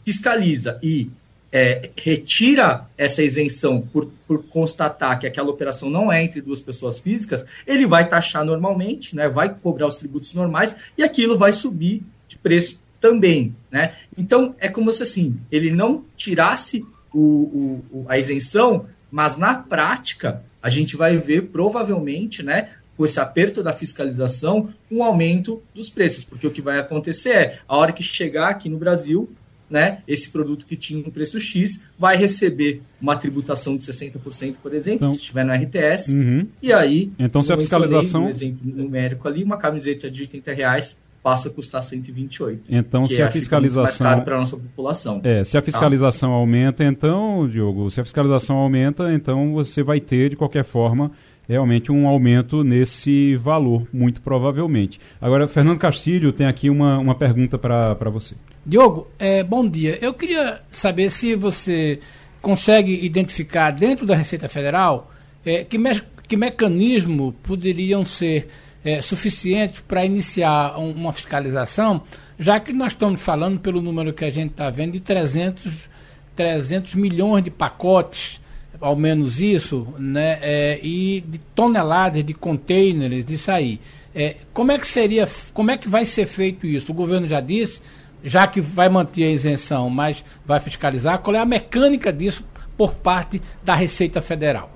fiscaliza 0.03 0.79
e 0.81 1.09
é, 1.57 1.89
retira 1.97 2.85
essa 2.95 3.23
isenção 3.23 3.81
por, 3.81 4.11
por 4.27 4.43
constatar 4.43 5.19
que 5.19 5.25
aquela 5.25 5.49
operação 5.49 5.89
não 5.89 6.13
é 6.13 6.23
entre 6.23 6.39
duas 6.39 6.61
pessoas 6.61 6.99
físicas, 6.99 7.47
ele 7.65 7.87
vai 7.87 8.07
taxar 8.07 8.45
normalmente, 8.45 9.15
né, 9.15 9.27
vai 9.27 9.51
cobrar 9.55 9.87
os 9.87 9.95
tributos 9.95 10.35
normais 10.35 10.75
e 10.95 11.01
aquilo 11.01 11.35
vai 11.35 11.51
subir 11.51 12.03
de 12.29 12.37
preço 12.37 12.79
também. 13.01 13.55
Né? 13.71 13.95
Então, 14.15 14.53
é 14.59 14.69
como 14.69 14.91
se 14.91 15.01
assim, 15.01 15.35
ele 15.51 15.71
não 15.71 16.05
tirasse 16.15 16.85
o, 17.11 17.81
o, 17.91 18.05
a 18.07 18.19
isenção, 18.19 18.85
mas 19.09 19.35
na 19.35 19.55
prática 19.55 20.43
a 20.61 20.69
gente 20.69 20.95
vai 20.95 21.17
ver 21.17 21.47
provavelmente, 21.47 22.43
né, 22.43 22.69
com 22.95 23.03
esse 23.03 23.19
aperto 23.19 23.63
da 23.63 23.73
fiscalização, 23.73 24.69
um 24.91 25.03
aumento 25.03 25.63
dos 25.73 25.89
preços, 25.89 26.23
porque 26.23 26.45
o 26.45 26.51
que 26.51 26.61
vai 26.61 26.79
acontecer 26.79 27.29
é, 27.31 27.59
a 27.67 27.77
hora 27.77 27.91
que 27.91 28.03
chegar 28.03 28.49
aqui 28.49 28.69
no 28.69 28.77
Brasil, 28.77 29.27
né, 29.69 29.99
esse 30.07 30.29
produto 30.29 30.65
que 30.65 30.75
tinha 30.75 31.05
um 31.05 31.11
preço 31.11 31.39
X 31.39 31.81
vai 31.99 32.15
receber 32.17 32.81
uma 33.01 33.15
tributação 33.15 33.75
de 33.75 33.83
60%, 33.83 34.55
por 34.61 34.73
exemplo, 34.73 34.95
então, 35.05 35.09
se 35.09 35.15
estiver 35.17 35.45
no 35.45 35.53
RTS, 35.53 36.13
uhum. 36.13 36.47
e 36.61 36.71
aí, 36.71 37.11
então 37.19 37.41
se 37.41 37.51
a 37.51 37.57
fiscalização, 37.57 38.25
um 38.25 38.29
exemplo 38.29 38.59
numérico 38.63 39.27
ali, 39.27 39.43
uma 39.43 39.57
camiseta 39.57 40.09
de 40.09 40.21
80 40.21 40.53
reais 40.53 40.97
passa 41.21 41.49
a 41.49 41.51
custar 41.51 41.83
128. 41.83 42.63
Então, 42.69 43.05
se 43.05 43.21
é, 43.21 43.25
a 43.25 43.29
fiscalização 43.29 44.21
para 44.21 44.35
a 44.35 44.39
nossa 44.39 44.55
população. 44.55 45.19
É, 45.25 45.43
se 45.43 45.57
a 45.57 45.61
tá? 45.61 45.65
fiscalização 45.65 46.29
tá? 46.29 46.35
aumenta, 46.35 46.85
então, 46.85 47.45
Diogo, 47.49 47.91
se 47.91 47.99
a 47.99 48.03
fiscalização 48.05 48.55
aumenta, 48.55 49.11
então 49.11 49.51
você 49.51 49.83
vai 49.83 49.99
ter 49.99 50.29
de 50.29 50.37
qualquer 50.37 50.63
forma 50.63 51.11
realmente 51.47 51.91
um 51.91 52.07
aumento 52.07 52.63
nesse 52.63 53.35
valor, 53.35 53.87
muito 53.93 54.21
provavelmente. 54.21 54.99
Agora, 55.21 55.47
Fernando 55.47 55.79
Castilho 55.79 56.33
tem 56.33 56.45
aqui 56.45 56.69
uma, 56.69 56.99
uma 56.99 57.15
pergunta 57.15 57.57
para 57.57 58.09
você. 58.09 58.35
Diogo, 58.65 59.07
é, 59.17 59.43
bom 59.43 59.67
dia. 59.67 59.97
Eu 60.01 60.13
queria 60.13 60.61
saber 60.71 61.09
se 61.09 61.35
você 61.35 61.99
consegue 62.41 62.93
identificar 63.05 63.71
dentro 63.71 64.05
da 64.05 64.15
Receita 64.15 64.49
Federal 64.49 65.11
é, 65.45 65.63
que, 65.63 65.77
me, 65.77 65.89
que 66.27 66.35
mecanismo 66.35 67.33
poderiam 67.43 68.03
ser 68.03 68.49
é, 68.83 69.01
suficientes 69.01 69.79
para 69.79 70.05
iniciar 70.05 70.77
um, 70.77 70.91
uma 70.91 71.13
fiscalização, 71.13 72.03
já 72.37 72.59
que 72.59 72.73
nós 72.73 72.91
estamos 72.91 73.21
falando, 73.21 73.59
pelo 73.59 73.81
número 73.81 74.13
que 74.13 74.25
a 74.25 74.29
gente 74.29 74.51
está 74.51 74.69
vendo, 74.69 74.93
de 74.93 74.99
300, 74.99 75.89
300 76.35 76.95
milhões 76.95 77.43
de 77.43 77.49
pacotes 77.49 78.41
ao 78.79 78.95
menos 78.95 79.39
isso, 79.39 79.87
né, 79.97 80.39
é, 80.41 80.79
e 80.83 81.21
de 81.21 81.37
toneladas 81.55 82.23
de 82.23 82.33
containers 82.33 83.25
de 83.25 83.37
sair. 83.37 83.79
É, 84.13 84.35
como 84.53 84.71
é 84.71 84.77
que 84.77 84.87
seria, 84.87 85.27
como 85.53 85.71
é 85.71 85.77
que 85.77 85.87
vai 85.87 86.05
ser 86.05 86.25
feito 86.25 86.65
isso? 86.65 86.91
O 86.91 86.95
governo 86.95 87.27
já 87.27 87.39
disse, 87.39 87.81
já 88.23 88.47
que 88.47 88.59
vai 88.59 88.89
manter 88.89 89.25
a 89.25 89.31
isenção, 89.31 89.89
mas 89.89 90.23
vai 90.45 90.59
fiscalizar, 90.59 91.19
qual 91.19 91.35
é 91.35 91.39
a 91.39 91.45
mecânica 91.45 92.11
disso 92.11 92.43
por 92.75 92.93
parte 92.93 93.41
da 93.63 93.75
Receita 93.75 94.21
Federal? 94.21 94.75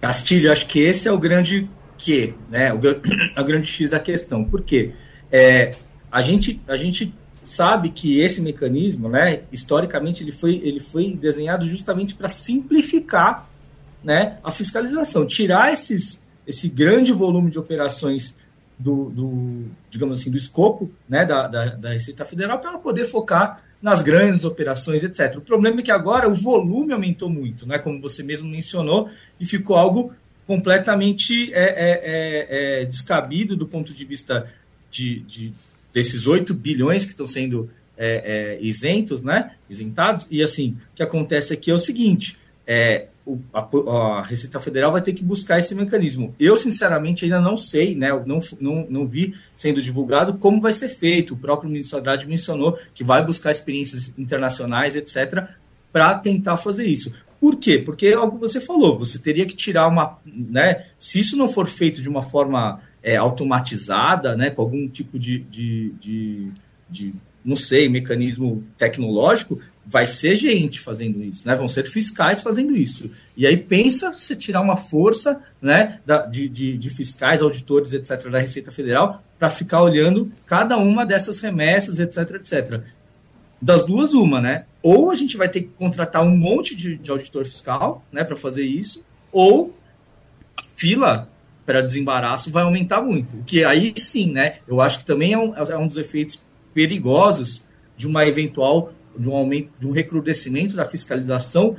Castilho, 0.00 0.50
acho 0.50 0.66
que 0.66 0.80
esse 0.80 1.08
é 1.08 1.12
o 1.12 1.18
grande 1.18 1.68
que, 1.96 2.34
né, 2.50 2.72
o, 2.72 2.76
o 2.76 2.80
grande 3.44 3.66
X 3.66 3.88
da 3.88 4.00
questão. 4.00 4.44
Por 4.44 4.62
quê? 4.62 4.92
É, 5.30 5.74
a, 6.10 6.20
gente, 6.20 6.60
a 6.68 6.76
gente 6.76 7.14
sabe 7.52 7.90
que 7.90 8.18
esse 8.18 8.40
mecanismo, 8.40 9.08
né, 9.08 9.42
historicamente, 9.52 10.22
ele 10.22 10.32
foi, 10.32 10.60
ele 10.64 10.80
foi 10.80 11.14
desenhado 11.14 11.68
justamente 11.68 12.14
para 12.14 12.28
simplificar 12.28 13.48
né, 14.02 14.38
a 14.42 14.50
fiscalização, 14.50 15.26
tirar 15.26 15.72
esses, 15.72 16.24
esse 16.46 16.68
grande 16.68 17.12
volume 17.12 17.50
de 17.50 17.58
operações 17.58 18.38
do, 18.78 19.10
do 19.10 19.64
digamos 19.90 20.20
assim, 20.20 20.30
do 20.30 20.36
escopo 20.36 20.90
né, 21.08 21.24
da, 21.24 21.46
da, 21.46 21.66
da 21.76 21.92
Receita 21.92 22.24
Federal 22.24 22.58
para 22.58 22.78
poder 22.78 23.04
focar 23.04 23.62
nas 23.82 24.00
grandes 24.00 24.44
operações, 24.44 25.04
etc. 25.04 25.36
O 25.36 25.42
problema 25.42 25.80
é 25.80 25.82
que 25.82 25.90
agora 25.90 26.28
o 26.28 26.34
volume 26.34 26.92
aumentou 26.92 27.28
muito, 27.28 27.66
né, 27.66 27.78
como 27.78 28.00
você 28.00 28.22
mesmo 28.22 28.48
mencionou, 28.48 29.10
e 29.38 29.44
ficou 29.44 29.76
algo 29.76 30.14
completamente 30.46 31.52
é, 31.52 31.64
é, 31.64 32.00
é, 32.02 32.82
é 32.82 32.84
descabido 32.86 33.54
do 33.56 33.66
ponto 33.66 33.92
de 33.92 34.04
vista 34.04 34.50
de, 34.90 35.20
de 35.20 35.52
desses 35.92 36.26
8 36.26 36.54
bilhões 36.54 37.04
que 37.04 37.10
estão 37.12 37.26
sendo 37.26 37.70
é, 37.96 38.56
é, 38.56 38.58
isentos, 38.60 39.22
né? 39.22 39.52
Isentados. 39.68 40.26
E 40.30 40.42
assim, 40.42 40.76
o 40.92 40.96
que 40.96 41.02
acontece 41.02 41.52
aqui 41.52 41.70
é 41.70 41.74
o 41.74 41.78
seguinte: 41.78 42.38
é, 42.66 43.08
o, 43.24 43.38
a, 43.52 43.60
a, 43.60 44.22
Receita 44.22 44.58
Federal 44.58 44.92
vai 44.92 45.02
ter 45.02 45.12
que 45.12 45.24
buscar 45.24 45.58
esse 45.58 45.74
mecanismo. 45.74 46.34
Eu, 46.38 46.56
sinceramente, 46.56 47.24
ainda 47.24 47.40
não 47.40 47.56
sei, 47.56 47.94
né? 47.94 48.08
Não, 48.26 48.40
não, 48.60 48.86
não 48.88 49.06
vi 49.06 49.34
sendo 49.54 49.80
divulgado 49.80 50.34
como 50.34 50.60
vai 50.60 50.72
ser 50.72 50.88
feito. 50.88 51.34
O 51.34 51.36
próprio 51.38 51.70
ministro 51.70 51.98
Haddad 51.98 52.26
mencionou 52.26 52.78
que 52.94 53.04
vai 53.04 53.24
buscar 53.24 53.50
experiências 53.50 54.16
internacionais, 54.18 54.96
etc., 54.96 55.48
para 55.92 56.14
tentar 56.14 56.56
fazer 56.56 56.86
isso. 56.86 57.14
Por 57.38 57.56
quê? 57.56 57.78
Porque 57.78 58.06
é 58.06 58.14
algo 58.14 58.36
que 58.36 58.40
você 58.40 58.60
falou, 58.60 58.98
você 58.98 59.18
teria 59.18 59.44
que 59.44 59.56
tirar 59.56 59.88
uma. 59.88 60.18
Né, 60.24 60.86
se 60.98 61.18
isso 61.20 61.36
não 61.36 61.48
for 61.48 61.66
feito 61.66 62.00
de 62.00 62.08
uma 62.08 62.22
forma 62.22 62.80
é, 63.02 63.16
automatizada, 63.16 64.36
né, 64.36 64.50
com 64.50 64.62
algum 64.62 64.88
tipo 64.88 65.18
de, 65.18 65.38
de, 65.38 65.90
de, 66.00 66.52
de, 66.88 67.14
não 67.44 67.56
sei, 67.56 67.88
mecanismo 67.88 68.64
tecnológico, 68.78 69.60
vai 69.84 70.06
ser 70.06 70.36
gente 70.36 70.80
fazendo 70.80 71.22
isso, 71.24 71.46
né? 71.46 71.56
Vão 71.56 71.68
ser 71.68 71.88
fiscais 71.88 72.40
fazendo 72.40 72.76
isso. 72.76 73.10
E 73.36 73.46
aí 73.46 73.56
pensa 73.56 74.12
você 74.12 74.36
tirar 74.36 74.60
uma 74.60 74.76
força, 74.76 75.42
né, 75.60 75.98
da, 76.06 76.24
de, 76.24 76.48
de, 76.48 76.78
de 76.78 76.90
fiscais, 76.90 77.42
auditores, 77.42 77.92
etc., 77.92 78.30
da 78.30 78.38
Receita 78.38 78.70
Federal, 78.70 79.22
para 79.38 79.50
ficar 79.50 79.82
olhando 79.82 80.30
cada 80.46 80.76
uma 80.76 81.04
dessas 81.04 81.40
remessas, 81.40 81.98
etc., 81.98 82.36
etc. 82.36 82.82
Das 83.60 83.84
duas, 83.84 84.14
uma, 84.14 84.40
né? 84.40 84.64
Ou 84.82 85.10
a 85.10 85.14
gente 85.14 85.36
vai 85.36 85.48
ter 85.48 85.62
que 85.62 85.68
contratar 85.68 86.22
um 86.22 86.36
monte 86.36 86.76
de, 86.76 86.96
de 86.96 87.10
auditor 87.10 87.44
fiscal, 87.44 88.04
né, 88.12 88.22
para 88.22 88.36
fazer 88.36 88.64
isso, 88.64 89.04
ou 89.32 89.76
fila 90.76 91.28
para 91.64 91.80
desembaraço 91.80 92.50
vai 92.50 92.64
aumentar 92.64 93.00
muito. 93.00 93.36
Que 93.46 93.64
aí 93.64 93.92
sim, 93.96 94.32
né? 94.32 94.56
Eu 94.66 94.80
acho 94.80 95.00
que 95.00 95.04
também 95.04 95.32
é 95.32 95.38
um, 95.38 95.54
é 95.54 95.78
um 95.78 95.86
dos 95.86 95.96
efeitos 95.96 96.42
perigosos 96.74 97.66
de 97.96 98.06
uma 98.06 98.26
eventual 98.26 98.92
de 99.16 99.28
um 99.28 99.36
aumento, 99.36 99.70
de 99.78 99.86
um 99.86 99.90
recrudescimento 99.90 100.74
da 100.74 100.86
fiscalização, 100.86 101.76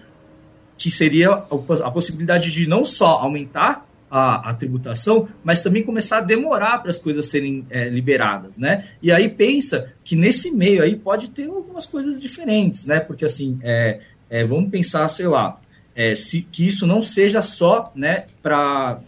que 0.78 0.92
seria 0.92 1.32
a 1.32 1.92
possibilidade 1.92 2.52
de 2.52 2.68
não 2.68 2.86
só 2.86 3.08
aumentar 3.08 3.88
a, 4.10 4.52
a 4.52 4.54
tributação, 4.54 5.28
mas 5.44 5.62
também 5.62 5.82
começar 5.82 6.20
a 6.20 6.22
demorar 6.22 6.80
para 6.80 6.92
as 6.92 7.00
coisas 7.00 7.28
serem 7.28 7.66
é, 7.70 7.90
liberadas, 7.90 8.58
né? 8.58 8.88
E 9.02 9.12
aí 9.12 9.28
pensa 9.28 9.92
que 10.04 10.16
nesse 10.16 10.52
meio 10.52 10.84
aí 10.84 10.96
pode 10.96 11.30
ter 11.30 11.48
algumas 11.48 11.88
coisas 11.88 12.22
diferentes, 12.22 12.86
né? 12.86 13.00
Porque 13.00 13.26
assim, 13.26 13.60
é, 13.64 14.02
é, 14.30 14.44
vamos 14.44 14.70
pensar, 14.70 15.08
sei 15.08 15.28
lá, 15.28 15.60
é, 15.96 16.14
se, 16.14 16.44
que 16.44 16.68
isso 16.68 16.86
não 16.86 17.02
seja 17.02 17.42
só, 17.42 17.92
né, 17.96 18.26
para 18.42 19.00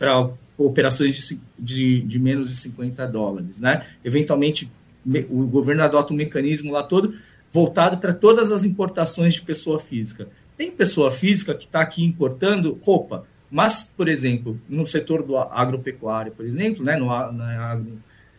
para 0.00 0.30
operações 0.56 1.14
de, 1.14 1.40
de, 1.58 2.00
de, 2.00 2.18
menos 2.18 2.48
de 2.48 2.56
50 2.56 3.06
dólares. 3.06 3.60
Né? 3.60 3.86
Eventualmente, 4.02 4.72
me, 5.04 5.26
o 5.28 5.46
governo 5.46 5.82
adota 5.82 6.14
um 6.14 6.16
mecanismo 6.16 6.72
lá 6.72 6.82
todo 6.82 7.14
voltado 7.52 7.98
para 7.98 8.14
todas 8.14 8.50
as 8.50 8.64
importações 8.64 9.34
de 9.34 9.42
pessoa 9.42 9.78
física. 9.78 10.26
Tem 10.56 10.70
pessoa 10.70 11.12
física 11.12 11.54
que 11.54 11.66
está 11.66 11.82
aqui 11.82 12.02
importando 12.02 12.78
roupa, 12.82 13.26
mas, 13.50 13.92
por 13.94 14.08
exemplo, 14.08 14.58
no 14.66 14.86
setor 14.86 15.22
do 15.22 15.36
agropecuário, 15.36 16.32
por 16.32 16.46
exemplo, 16.46 16.82
né, 16.82 16.96
no, 16.96 17.12
é, 17.12 17.26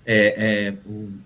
é, 0.05 0.73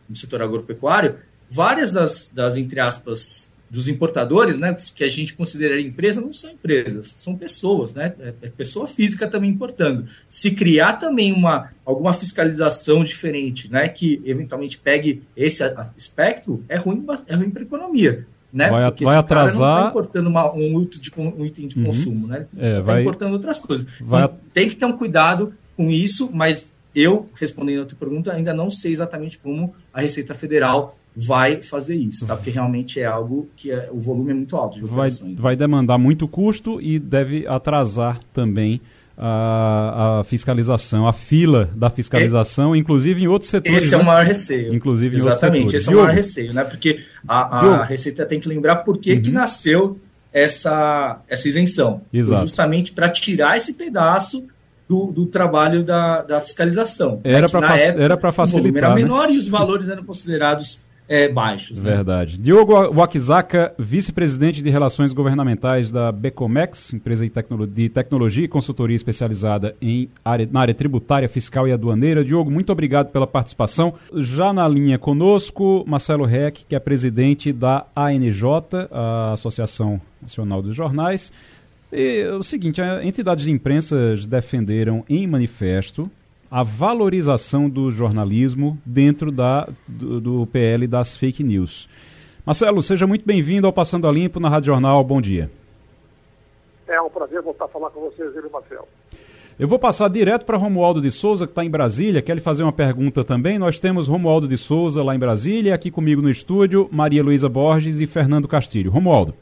no 0.10 0.16
setor 0.16 0.42
agropecuário, 0.42 1.18
várias 1.50 1.92
das, 1.92 2.30
das, 2.34 2.58
entre 2.58 2.82
aspas, 2.82 3.50
dos 3.76 3.90
importadores, 3.90 4.58
né, 4.58 4.74
que 4.96 5.04
a 5.04 5.08
gente 5.10 5.34
consideraria 5.34 5.86
empresa, 5.86 6.22
não 6.22 6.32
são 6.32 6.50
empresas, 6.50 7.14
são 7.18 7.36
pessoas, 7.36 7.94
né, 7.94 8.14
é, 8.22 8.34
é 8.44 8.50
pessoa 8.50 8.88
física 8.88 9.28
também 9.28 9.50
importando. 9.50 10.08
Se 10.30 10.52
criar 10.52 10.94
também 10.94 11.34
uma, 11.34 11.72
alguma 11.84 12.14
fiscalização 12.14 13.04
diferente, 13.04 13.70
né, 13.70 13.90
que 13.90 14.22
eventualmente 14.24 14.78
pegue 14.78 15.24
esse 15.36 15.62
aspecto, 15.62 16.64
é 16.70 16.78
ruim, 16.78 17.06
é 17.28 17.36
ruim 17.36 17.50
para 17.50 17.64
a 17.64 17.66
economia. 17.66 18.26
Né? 18.54 18.70
Vai, 18.70 18.90
Porque 18.90 19.04
vai 19.04 19.18
atrasar. 19.18 19.60
Não 19.60 19.78
está 19.78 19.90
importando 19.90 20.30
uma, 20.30 20.54
um, 20.54 20.82
item 20.82 21.02
de, 21.02 21.12
um 21.18 21.46
item 21.46 21.68
de 21.68 21.78
uhum. 21.78 21.86
consumo, 21.88 22.28
né? 22.28 22.48
É, 22.58 22.80
vai 22.80 23.02
importando 23.02 23.34
outras 23.34 23.60
coisas. 23.60 23.86
Vai... 24.00 24.30
Tem 24.54 24.70
que 24.70 24.78
ter 24.78 24.86
um 24.86 24.94
cuidado 24.96 25.54
com 25.76 25.92
isso, 25.92 26.30
mas 26.32 26.74
eu, 26.96 27.26
respondendo 27.36 27.82
a 27.82 27.86
tua 27.86 27.98
pergunta, 27.98 28.32
ainda 28.32 28.54
não 28.54 28.70
sei 28.70 28.94
exatamente 28.94 29.38
como 29.38 29.76
a 29.94 30.00
Receita 30.00 30.34
Federal 30.34 30.98
vai 31.16 31.62
fazer 31.62 31.96
isso, 31.96 32.28
tá? 32.28 32.36
Porque 32.36 32.50
realmente 32.50 33.00
é 33.00 33.06
algo 33.06 33.50
que 33.56 33.72
é, 33.72 33.90
o 33.92 34.00
volume 34.00 34.32
é 34.32 34.34
muito 34.34 34.56
alto 34.56 34.78
de 34.78 34.86
operações. 34.86 35.36
Vai, 35.36 35.42
vai 35.42 35.56
demandar 35.56 35.98
muito 35.98 36.28
custo 36.28 36.82
e 36.82 37.00
deve 37.00 37.48
atrasar 37.48 38.20
também 38.34 38.82
a, 39.18 40.20
a, 40.20 40.24
fiscalização, 40.26 41.08
a 41.08 41.14
fila 41.14 41.70
da 41.74 41.90
fiscalização, 41.90 42.76
é, 42.76 42.78
inclusive 42.78 43.24
em 43.24 43.28
outros 43.28 43.50
setores. 43.50 43.84
Esse 43.84 43.92
né? 43.92 43.94
é 43.94 43.98
o 43.98 44.00
né? 44.00 44.06
maior 44.06 44.26
receio. 44.26 44.74
Inclusive 44.74 45.16
Exatamente, 45.16 45.76
esse 45.76 45.90
é 45.90 45.94
o 45.94 45.96
maior 45.96 46.14
receio, 46.14 46.54
né? 46.54 46.64
Porque 46.64 47.00
a, 47.28 47.58
a 47.58 47.86
Receita 47.86 48.26
tem 48.26 48.40
que 48.40 48.50
lembrar 48.50 48.78
por 48.78 48.98
que, 48.98 49.14
uhum. 49.14 49.22
que 49.22 49.32
nasceu 49.32 50.00
essa, 50.34 51.22
essa 51.30 51.48
isenção. 51.48 52.02
Exato. 52.12 52.42
Justamente 52.42 52.92
para 52.92 53.08
tirar 53.10 53.56
esse 53.56 53.74
pedaço 53.74 54.46
do, 54.88 55.08
do, 55.08 55.26
trabalho 55.26 55.84
da, 55.84 56.22
da 56.22 56.42
fiscalização. 56.42 57.22
Era 57.24 57.48
né? 57.48 58.16
para 58.18 58.32
facilitar. 58.32 58.84
era 58.84 58.90
né? 58.90 58.96
menor 58.96 59.32
e 59.32 59.38
os 59.38 59.48
valores 59.48 59.88
eram 59.88 60.04
considerados 60.04 60.84
é, 61.08 61.30
baixos. 61.30 61.80
Né? 61.80 61.96
Verdade. 61.96 62.38
Diogo 62.38 62.74
Wakizaka, 62.92 63.74
vice-presidente 63.78 64.62
de 64.62 64.70
Relações 64.70 65.14
Governamentais 65.14 65.92
da 65.92 66.12
Becomex, 66.12 66.94
empresa 66.94 67.24
de, 67.24 67.30
tecno 67.30 67.68
de 67.68 67.90
tecnologia 67.90 68.46
e 68.46 68.48
consultoria 68.48 68.96
especializada 68.96 69.76
em 69.82 70.10
área, 70.24 70.48
na 70.52 70.62
área 70.62 70.74
tributária, 70.74 71.30
fiscal 71.30 71.68
e 71.68 71.72
aduaneira. 71.72 72.26
Diogo, 72.26 72.50
muito 72.50 72.72
obrigado 72.72 73.12
pela 73.12 73.28
participação. 73.28 73.94
Já 74.16 74.52
na 74.52 74.68
linha 74.68 74.98
conosco, 74.98 75.84
Marcelo 75.88 76.26
Reck, 76.26 76.66
que 76.68 76.76
é 76.76 76.80
presidente 76.80 77.54
da 77.54 77.86
ANJ, 77.96 78.44
a 78.92 79.32
Associação 79.34 80.02
Nacional 80.22 80.62
dos 80.62 80.76
Jornais. 80.76 81.32
E, 81.92 82.22
é 82.22 82.34
o 82.34 82.44
seguinte, 82.44 82.82
entidades 83.04 83.46
de 83.46 83.52
imprensa 83.52 84.16
defenderam 84.28 85.04
em 85.08 85.28
manifesto 85.28 86.10
a 86.50 86.64
valorização 86.64 87.70
do 87.70 87.90
jornalismo 87.92 88.78
dentro 88.86 89.32
da, 89.32 89.68
do, 89.88 90.22
do 90.22 90.48
PL 90.48 90.88
das 90.88 91.16
fake 91.16 91.44
news. 91.44 91.90
Marcelo, 92.46 92.82
seja 92.82 93.08
muito 93.08 93.26
bem-vindo 93.26 93.66
ao 93.66 93.74
Passando 93.74 94.08
a 94.08 94.12
Limpo 94.12 94.40
na 94.40 94.50
Rádio 94.50 94.68
Jornal. 94.68 95.04
Bom 95.04 95.20
dia. 95.20 95.50
É 96.88 97.02
um 97.02 97.10
prazer 97.10 97.42
voltar 97.42 97.66
a 97.66 97.68
falar 97.68 97.90
com 97.90 98.02
vocês, 98.02 98.36
ele 98.36 98.48
Marcelo. 98.50 98.88
Eu 99.58 99.68
vou 99.68 99.80
passar 99.80 100.10
direto 100.10 100.46
para 100.46 100.58
Romualdo 100.58 101.02
de 101.02 101.10
Souza, 101.10 101.46
que 101.46 101.52
está 101.52 101.64
em 101.64 101.70
Brasília. 101.70 102.22
Quer 102.22 102.36
lhe 102.36 102.42
fazer 102.42 102.64
uma 102.64 102.74
pergunta 102.74 103.24
também? 103.24 103.58
Nós 103.58 103.80
temos 103.80 104.08
Romualdo 104.08 104.48
de 104.48 104.58
Souza 104.58 105.02
lá 105.02 105.16
em 105.16 105.20
Brasília, 105.20 105.74
aqui 105.74 105.90
comigo 105.90 106.22
no 106.22 106.30
estúdio, 106.30 106.90
Maria 106.92 107.24
Luísa 107.24 107.48
Borges 107.48 108.02
e 108.02 108.06
Fernando 108.06 108.48
Castilho. 108.48 108.92
Romualdo. 108.92 109.34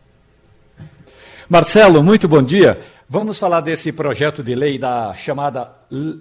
Marcelo, 1.50 2.02
muito 2.02 2.28
bom 2.28 2.42
dia. 2.42 2.80
Vamos 3.10 3.38
falar 3.38 3.60
desse 3.60 3.92
projeto 3.92 4.42
de 4.42 4.56
lei 4.56 4.80
da 4.80 5.14
chamada 5.14 5.70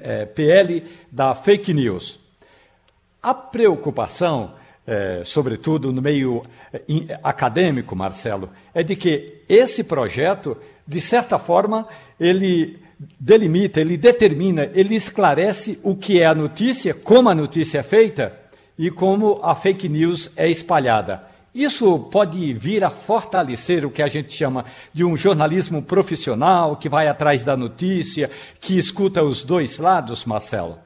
é, 0.00 0.26
PL 0.26 0.82
da 1.10 1.32
fake 1.32 1.72
news. 1.72 2.18
A 3.22 3.32
preocupação, 3.32 4.54
é, 4.84 5.22
sobretudo 5.24 5.92
no 5.92 6.02
meio 6.02 6.42
é, 6.72 6.80
acadêmico, 7.22 7.94
Marcelo, 7.94 8.50
é 8.74 8.82
de 8.82 8.96
que 8.96 9.42
esse 9.48 9.84
projeto, 9.84 10.56
de 10.86 11.00
certa 11.00 11.38
forma, 11.38 11.86
ele 12.18 12.80
delimita, 13.18 13.80
ele 13.80 13.96
determina, 13.96 14.68
ele 14.74 14.96
esclarece 14.96 15.78
o 15.84 15.94
que 15.94 16.20
é 16.20 16.26
a 16.26 16.34
notícia, 16.34 16.92
como 16.92 17.28
a 17.28 17.34
notícia 17.34 17.78
é 17.78 17.82
feita 17.84 18.36
e 18.76 18.90
como 18.90 19.38
a 19.40 19.54
fake 19.54 19.88
news 19.88 20.32
é 20.36 20.50
espalhada. 20.50 21.31
Isso 21.54 21.98
pode 22.10 22.54
vir 22.54 22.82
a 22.82 22.88
fortalecer 22.88 23.84
o 23.84 23.90
que 23.90 24.02
a 24.02 24.06
gente 24.06 24.32
chama 24.32 24.64
de 24.90 25.04
um 25.04 25.14
jornalismo 25.16 25.82
profissional, 25.82 26.76
que 26.76 26.88
vai 26.88 27.08
atrás 27.08 27.44
da 27.44 27.54
notícia, 27.54 28.30
que 28.58 28.78
escuta 28.78 29.22
os 29.22 29.44
dois 29.44 29.78
lados, 29.78 30.24
Marcelo? 30.24 30.78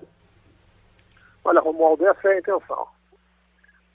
Olha, 1.45 1.61
Romualdo, 1.61 2.05
essa 2.09 2.29
é 2.29 2.33
a 2.33 2.39
intenção. 2.41 2.89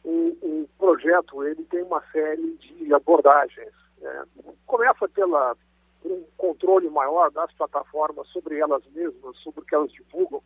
O, 0.05 0.09
o 0.41 0.69
projeto 0.79 1.43
ele 1.43 1.61
tem 1.65 1.83
uma 1.83 2.01
série 2.09 2.57
de 2.57 2.93
abordagens. 2.93 3.73
Né? 3.99 4.23
Começa 4.65 5.09
pela, 5.09 5.57
um 6.05 6.23
controle 6.37 6.89
maior 6.89 7.29
das 7.31 7.51
plataformas 7.51 8.27
sobre 8.29 8.57
elas 8.59 8.81
mesmas, 8.95 9.35
sobre 9.43 9.59
o 9.59 9.65
que 9.65 9.75
elas 9.75 9.91
divulgam, 9.91 10.41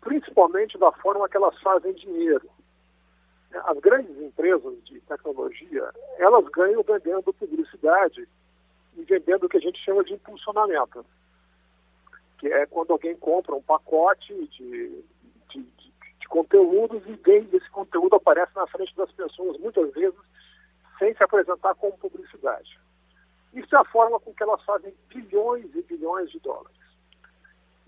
principalmente 0.00 0.78
da 0.78 0.90
forma 0.92 1.28
que 1.28 1.36
elas 1.36 1.60
fazem 1.60 1.92
dinheiro. 1.92 2.48
As 3.54 3.78
grandes 3.78 4.16
empresas 4.20 4.84
de 4.84 5.00
tecnologia, 5.00 5.90
elas 6.18 6.44
ganham 6.48 6.82
vendendo 6.82 7.32
publicidade 7.32 8.28
e 8.96 9.02
vendendo 9.04 9.46
o 9.46 9.48
que 9.48 9.56
a 9.56 9.60
gente 9.60 9.82
chama 9.82 10.04
de 10.04 10.14
impulsionamento, 10.14 11.04
que 12.38 12.48
é 12.48 12.66
quando 12.66 12.92
alguém 12.92 13.16
compra 13.16 13.54
um 13.54 13.62
pacote 13.62 14.34
de, 14.48 15.02
de, 15.50 15.62
de, 15.62 15.62
de 16.20 16.28
conteúdos 16.28 17.02
e 17.06 17.12
vem 17.14 17.48
esse 17.52 17.70
conteúdo 17.70 18.16
aparece 18.16 18.54
na 18.54 18.66
frente 18.66 18.94
das 18.96 19.10
pessoas, 19.12 19.58
muitas 19.58 19.92
vezes 19.92 20.18
sem 20.98 21.14
se 21.14 21.22
apresentar 21.22 21.74
como 21.76 21.96
publicidade. 21.96 22.78
Isso 23.54 23.74
é 23.74 23.78
a 23.78 23.84
forma 23.84 24.20
com 24.20 24.34
que 24.34 24.42
elas 24.42 24.62
fazem 24.64 24.92
bilhões 25.08 25.74
e 25.74 25.82
bilhões 25.82 26.30
de 26.30 26.38
dólares. 26.40 26.76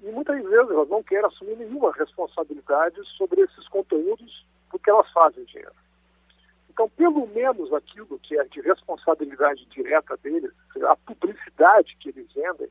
E 0.03 0.11
muitas 0.11 0.43
vezes 0.43 0.71
elas 0.71 0.89
não 0.89 1.03
querem 1.03 1.27
assumir 1.27 1.57
nenhuma 1.57 1.93
responsabilidade 1.93 2.97
sobre 3.17 3.43
esses 3.43 3.69
conteúdos 3.69 4.47
porque 4.71 4.91
elas 4.91 5.11
fazem 5.12 5.45
dinheiro. 5.45 5.75
Então, 6.71 6.89
pelo 6.91 7.27
menos 7.27 7.73
aquilo 7.73 8.18
que 8.21 8.39
é 8.39 8.45
de 8.45 8.61
responsabilidade 8.61 9.66
direta 9.66 10.16
deles, 10.18 10.53
a 10.89 10.97
publicidade 10.97 11.97
que 11.97 12.09
eles 12.09 12.33
vendem, 12.33 12.68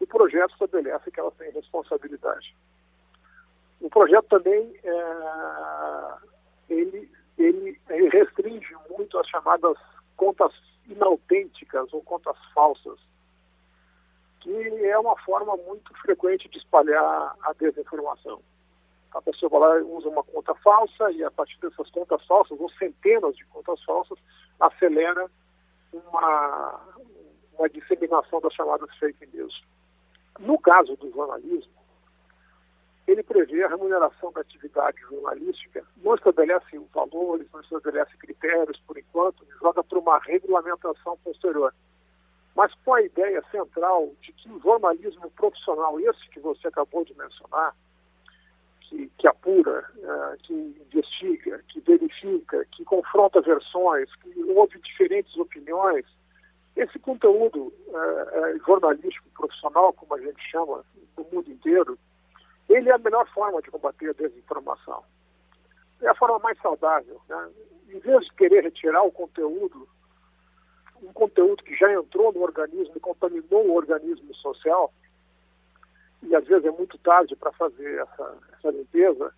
o 0.00 0.06
projeto 0.06 0.52
estabelece 0.52 1.10
que 1.10 1.20
elas 1.20 1.34
têm 1.34 1.50
responsabilidade. 1.52 2.56
O 3.80 3.88
projeto 3.88 4.26
também 4.28 4.74
é, 4.82 6.14
ele, 6.68 7.10
ele 7.38 8.08
restringe 8.08 8.74
muito 8.90 9.18
as 9.18 9.28
chamadas 9.28 9.76
contas 10.16 10.52
inautênticas 10.88 11.92
ou 11.92 12.02
contas 12.02 12.36
falsas, 12.54 12.98
que 14.40 14.50
é 14.86 14.98
uma 14.98 15.16
forma 15.22 15.56
muito 15.56 15.92
frequente 16.00 16.48
de 16.48 16.58
espalhar 16.58 17.36
a 17.42 17.52
desinformação. 17.52 18.42
A 19.14 19.22
pessoa 19.22 19.48
vai 19.48 19.60
lá 19.60 19.86
usa 19.86 20.08
uma 20.08 20.24
conta 20.24 20.54
falsa 20.56 21.10
e 21.12 21.22
a 21.22 21.30
partir 21.30 21.58
dessas 21.60 21.88
contas 21.90 22.24
falsas, 22.26 22.58
ou 22.60 22.68
centenas 22.72 23.36
de 23.36 23.44
contas 23.46 23.82
falsas, 23.84 24.18
acelera 24.60 25.30
uma, 25.92 26.80
uma 27.56 27.68
disseminação 27.68 28.40
das 28.40 28.52
chamadas 28.52 28.90
fake 28.98 29.26
news. 29.32 29.62
No 30.40 30.58
caso 30.58 30.96
do 30.96 31.12
jornalismo, 31.12 31.72
ele 33.06 33.22
prevê 33.22 33.62
a 33.62 33.68
remuneração 33.68 34.32
da 34.32 34.40
atividade 34.40 34.98
jornalística, 35.02 35.84
não 35.98 36.14
estabelece 36.14 36.78
valores, 36.92 37.46
não 37.52 37.60
estabelece 37.60 38.16
critérios 38.16 38.80
por 38.86 38.98
enquanto, 38.98 39.46
joga 39.60 39.84
para 39.84 39.98
uma 39.98 40.18
regulamentação 40.18 41.16
posterior. 41.18 41.72
Mas 42.56 42.72
com 42.84 42.94
a 42.94 43.02
ideia 43.02 43.42
central 43.50 44.10
de 44.20 44.32
que 44.32 44.50
o 44.50 44.60
jornalismo 44.60 45.30
profissional, 45.32 46.00
esse 46.00 46.28
que 46.30 46.40
você 46.40 46.68
acabou 46.68 47.04
de 47.04 47.14
mencionar, 47.14 47.74
que, 48.94 49.10
que 49.18 49.28
apura, 49.28 49.84
uh, 49.98 50.36
que 50.42 50.52
investiga, 50.52 51.60
que 51.68 51.80
verifica, 51.80 52.64
que 52.72 52.84
confronta 52.84 53.40
versões, 53.40 54.08
que 54.16 54.44
ouve 54.44 54.78
diferentes 54.80 55.36
opiniões. 55.36 56.06
Esse 56.76 56.98
conteúdo 56.98 57.72
uh, 57.88 58.64
jornalístico 58.64 59.28
profissional, 59.36 59.92
como 59.92 60.14
a 60.14 60.20
gente 60.20 60.40
chama 60.50 60.84
no 61.16 61.24
mundo 61.32 61.50
inteiro, 61.50 61.98
ele 62.68 62.88
é 62.88 62.94
a 62.94 62.98
melhor 62.98 63.28
forma 63.30 63.60
de 63.60 63.70
combater 63.70 64.10
a 64.10 64.12
desinformação. 64.12 65.02
É 66.00 66.08
a 66.08 66.14
forma 66.14 66.38
mais 66.38 66.58
saudável. 66.60 67.20
Né? 67.28 67.50
Em 67.90 67.98
vez 67.98 68.24
de 68.24 68.34
querer 68.34 68.62
retirar 68.62 69.02
o 69.02 69.12
conteúdo, 69.12 69.88
um 71.02 71.12
conteúdo 71.12 71.62
que 71.62 71.76
já 71.76 71.92
entrou 71.92 72.32
no 72.32 72.42
organismo 72.42 72.94
e 72.96 73.00
contaminou 73.00 73.66
o 73.66 73.74
organismo 73.74 74.34
social, 74.34 74.92
e 76.28 76.34
às 76.34 76.46
vezes 76.46 76.64
é 76.64 76.70
muito 76.70 76.98
tarde 76.98 77.36
para 77.36 77.52
fazer 77.52 78.00
essa, 78.00 78.36
essa 78.52 78.70
limpeza 78.70 79.32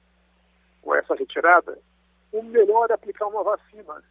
ou 0.83 0.95
essa 0.95 1.15
retirada, 1.15 1.79
o 2.33 2.43
melhor 2.43 2.91
é 2.91 2.95
aplicar 2.95 3.27
uma 3.27 3.43
vacina 3.43 4.03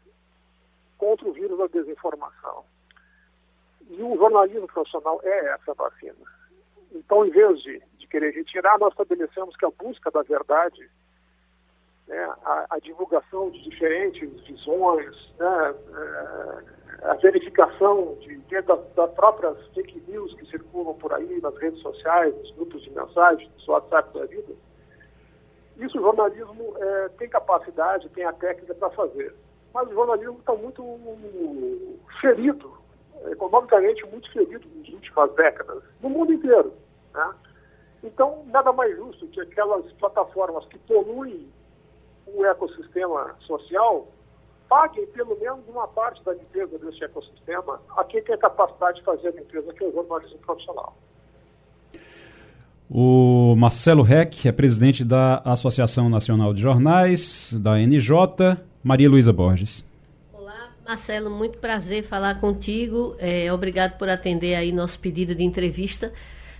contra 0.98 1.28
o 1.28 1.34
vírus 1.34 1.58
da 1.58 1.68
desinformação. 1.68 2.66
E 3.90 4.02
o 4.02 4.18
jornalismo 4.18 4.68
profissional 4.68 5.20
é 5.24 5.54
essa 5.54 5.74
vacina. 5.74 6.16
Então, 6.92 7.26
em 7.26 7.30
vez 7.30 7.62
de, 7.62 7.82
de 7.98 8.08
querer 8.08 8.32
retirar, 8.32 8.80
nós 8.80 8.92
estabelecemos 8.92 9.56
que 9.56 9.66
a 9.66 9.70
busca 9.70 10.10
da 10.10 10.24
verdade, 10.24 10.90
né, 12.08 12.24
a, 12.44 12.66
a, 12.72 12.80
divulgação 12.80 13.52
de 13.52 13.62
diferentes 13.64 14.30
visões, 14.42 15.34
né, 15.38 15.76
é, 15.94 16.85
a 17.04 17.14
verificação 17.16 18.16
de, 18.22 18.38
das, 18.62 18.80
das, 18.96 19.12
próprias 19.12 19.58
fake 19.74 20.02
news 20.08 20.34
que 20.36 20.46
circulam 20.48 20.94
por 20.96 21.14
aí 21.14 21.40
nas 21.42 21.56
redes 21.58 21.82
sociais, 21.82 22.36
nos 22.36 22.52
grupos 22.52 22.82
de 22.84 22.92
mensagens, 22.92 23.50
nos 23.54 23.68
WhatsApp 23.68 24.18
da 24.18 24.26
vida, 24.26 24.54
isso 25.78 25.98
o 25.98 26.02
jornalismo 26.02 26.74
é, 26.78 27.10
tem 27.18 27.28
capacidade, 27.28 28.10
tem 28.10 28.24
a 28.24 28.34
técnica 28.34 28.74
para 28.76 28.90
fazer. 28.92 29.36
Mas 29.74 29.90
o 29.90 29.94
jornalismo 29.94 30.38
está 30.40 30.54
muito 30.54 30.84
ferido, 32.22 32.72
economicamente 33.30 34.06
muito 34.06 34.32
ferido 34.32 34.66
nas 34.76 34.88
últimas 34.88 35.34
décadas, 35.34 35.84
no 36.02 36.10
mundo 36.10 36.32
inteiro. 36.32 36.74
Né? 37.14 37.34
Então, 38.04 38.46
nada 38.48 38.72
mais 38.72 38.96
justo 38.96 39.28
que 39.28 39.42
aquelas 39.42 39.92
plataformas 39.94 40.66
que 40.68 40.78
poluem 40.80 41.52
o 42.28 42.46
ecossistema 42.46 43.36
social 43.42 44.08
paguem 44.70 45.06
pelo 45.08 45.38
menos 45.40 45.60
uma 45.68 45.88
parte 45.88 46.24
da 46.24 46.34
limpeza 46.34 46.78
desse 46.80 47.04
ecossistema 47.04 47.80
a 47.96 48.04
quem 48.04 48.22
tem 48.24 48.38
capacidade 48.38 49.00
de 49.00 49.04
fazer 49.04 49.30
a 49.30 49.32
limpeza, 49.32 49.74
que 49.74 49.84
é 49.84 49.88
o 49.88 49.92
jornalismo 49.92 50.38
profissional. 50.40 50.96
O 52.90 53.56
Marcelo 53.58 54.04
Reck 54.04 54.48
é 54.48 54.52
presidente 54.52 55.04
da 55.04 55.42
Associação 55.44 56.08
Nacional 56.08 56.54
de 56.54 56.62
Jornais, 56.62 57.54
da 57.54 57.78
NJ. 57.78 58.58
Maria 58.84 59.10
Luísa 59.10 59.34
Borges. 59.34 59.84
Olá, 60.32 60.70
Marcelo, 60.86 61.32
muito 61.32 61.58
prazer 61.58 62.04
falar 62.04 62.40
contigo. 62.40 63.16
É, 63.18 63.52
obrigado 63.52 63.98
por 63.98 64.08
atender 64.08 64.54
aí 64.54 64.72
nosso 64.72 65.00
pedido 65.00 65.34
de 65.34 65.44
entrevista. 65.44 66.14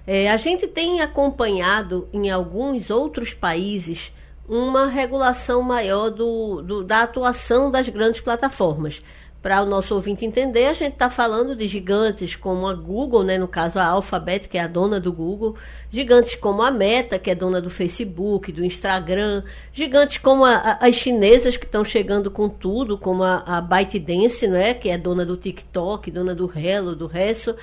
É, 0.08 0.32
a 0.32 0.38
gente 0.38 0.68
tem 0.68 1.02
acompanhado 1.02 2.08
em 2.12 2.32
alguns 2.32 2.90
outros 2.90 3.32
países 3.36 4.12
uma 4.48 4.88
regulação 4.88 5.62
maior 5.62 6.10
do, 6.10 6.62
do, 6.62 6.84
da 6.84 7.02
atuação 7.04 7.72
das 7.72 7.90
grandes 7.90 8.22
plataformas. 8.22 9.02
Para 9.46 9.62
o 9.62 9.66
nosso 9.68 9.94
ouvinte 9.94 10.26
entender, 10.26 10.66
a 10.66 10.74
gente 10.74 10.94
está 10.94 11.08
falando 11.08 11.56
de 11.56 11.68
gigantes 11.68 12.36
como 12.36 12.68
a 12.68 12.74
Google, 12.74 13.24
né, 13.24 13.38
no 13.38 13.48
caso 13.48 13.78
a 13.78 13.86
Alphabet, 13.86 14.50
que 14.50 14.58
é 14.58 14.62
a 14.62 14.68
dona 14.68 15.00
do 15.00 15.14
Google, 15.14 15.56
gigantes 15.92 16.34
como 16.34 16.64
a 16.64 16.72
Meta, 16.72 17.20
que 17.20 17.30
é 17.30 17.36
dona 17.36 17.62
do 17.62 17.70
Facebook, 17.70 18.52
do 18.52 18.66
Instagram, 18.66 19.44
gigantes 19.72 20.18
como 20.18 20.44
a, 20.44 20.56
a, 20.56 20.88
as 20.88 20.96
chinesas 20.96 21.58
que 21.58 21.66
estão 21.66 21.86
chegando 21.86 22.32
com 22.32 22.50
tudo, 22.50 22.98
como 22.98 23.24
a, 23.24 23.44
a 23.46 23.62
ByteDance, 23.62 24.48
né, 24.48 24.74
que 24.74 24.90
é 24.90 24.98
dona 24.98 25.24
do 25.24 25.38
TikTok, 25.38 26.10
dona 26.10 26.34
do 26.34 26.52
Hello, 26.58 26.96
do 26.96 27.06
Resso. 27.06 27.56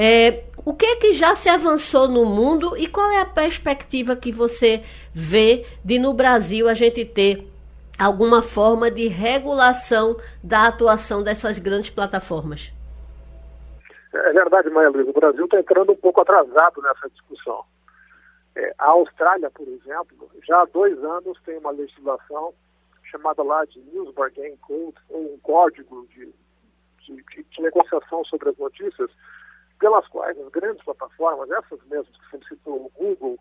É, 0.00 0.44
o 0.64 0.72
que 0.72 0.86
é 0.86 0.94
que 0.94 1.12
já 1.12 1.34
se 1.34 1.48
avançou 1.48 2.06
no 2.06 2.24
mundo 2.24 2.76
e 2.76 2.86
qual 2.86 3.10
é 3.10 3.20
a 3.20 3.26
perspectiva 3.26 4.14
que 4.14 4.30
você 4.30 4.84
vê 5.12 5.66
de 5.84 5.98
no 5.98 6.14
Brasil 6.14 6.68
a 6.68 6.74
gente 6.74 7.04
ter 7.04 7.44
alguma 7.98 8.40
forma 8.40 8.92
de 8.92 9.08
regulação 9.08 10.16
da 10.40 10.68
atuação 10.68 11.20
dessas 11.20 11.58
grandes 11.58 11.90
plataformas? 11.90 12.72
É 14.14 14.32
verdade, 14.32 14.70
Maia 14.70 14.88
Luiz. 14.88 15.08
O 15.08 15.12
Brasil 15.12 15.46
está 15.46 15.58
entrando 15.58 15.90
um 15.90 15.96
pouco 15.96 16.20
atrasado 16.20 16.80
nessa 16.80 17.10
discussão. 17.10 17.64
É, 18.54 18.72
a 18.78 18.90
Austrália, 18.90 19.50
por 19.50 19.66
exemplo, 19.66 20.30
já 20.46 20.62
há 20.62 20.64
dois 20.66 20.96
anos 21.02 21.36
tem 21.44 21.58
uma 21.58 21.72
legislação 21.72 22.54
chamada 23.02 23.42
lá 23.42 23.64
de 23.64 23.80
News 23.80 24.14
Bargain 24.14 24.56
Code, 24.58 24.96
ou 25.08 25.34
um 25.34 25.38
código 25.38 26.06
de, 26.14 26.32
de, 27.00 27.42
de 27.42 27.62
negociação 27.62 28.24
sobre 28.26 28.50
as 28.50 28.58
notícias, 28.58 29.10
pelas 29.78 30.06
quais 30.08 30.38
as 30.38 30.48
grandes 30.50 30.82
plataformas, 30.84 31.50
essas 31.50 31.80
mesmas 31.86 32.16
que 32.16 32.30
você 32.30 32.44
citou, 32.48 32.86
o 32.86 32.92
Google 32.96 33.38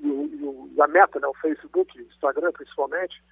e, 0.00 0.06
e, 0.06 0.44
o, 0.44 0.70
e 0.74 0.82
a 0.82 0.86
Meta, 0.86 1.18
né, 1.18 1.26
o 1.26 1.34
Facebook, 1.34 1.98
o 1.98 2.02
Instagram 2.02 2.52
principalmente, 2.52 3.22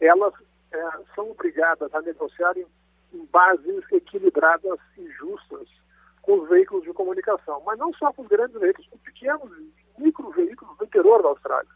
elas 0.00 0.34
é, 0.72 0.90
são 1.14 1.30
obrigadas 1.30 1.94
a 1.94 2.02
negociar 2.02 2.56
em, 2.56 2.66
em 3.14 3.24
bases 3.26 3.84
equilibradas 3.92 4.78
e 4.98 5.08
justas 5.12 5.68
com 6.22 6.40
os 6.40 6.48
veículos 6.48 6.84
de 6.84 6.92
comunicação, 6.92 7.62
mas 7.64 7.78
não 7.78 7.92
só 7.94 8.12
com 8.12 8.22
os 8.22 8.28
grandes 8.28 8.58
veículos, 8.58 8.88
com 8.88 8.98
pequenos 8.98 9.50
micro 9.98 10.30
veículos 10.30 10.76
do 10.78 10.84
interior 10.84 11.22
da 11.22 11.28
Austrália. 11.28 11.70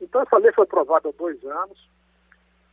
Então 0.00 0.22
essa 0.22 0.38
lei 0.38 0.52
foi 0.52 0.64
aprovada 0.64 1.08
há 1.08 1.12
dois 1.12 1.42
anos. 1.44 1.88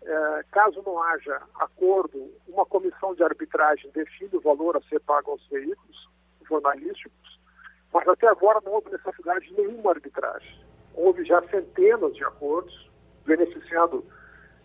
é, 0.05 0.43
caso 0.51 0.81
não 0.85 1.01
haja 1.01 1.41
acordo, 1.55 2.31
uma 2.47 2.65
comissão 2.65 3.15
de 3.15 3.23
arbitragem 3.23 3.89
define 3.91 4.31
o 4.33 4.41
valor 4.41 4.75
a 4.75 4.81
ser 4.81 4.99
pago 5.01 5.31
aos 5.31 5.47
veículos 5.47 6.12
jornalísticos, 6.53 7.39
mas 7.93 8.07
até 8.07 8.27
agora 8.27 8.59
não 8.65 8.73
houve 8.73 8.91
necessidade 8.91 9.47
de 9.47 9.53
nenhuma 9.53 9.91
arbitragem. 9.91 10.59
Houve 10.95 11.25
já 11.25 11.41
centenas 11.49 12.15
de 12.15 12.23
acordos 12.23 12.89
beneficiando 13.25 14.05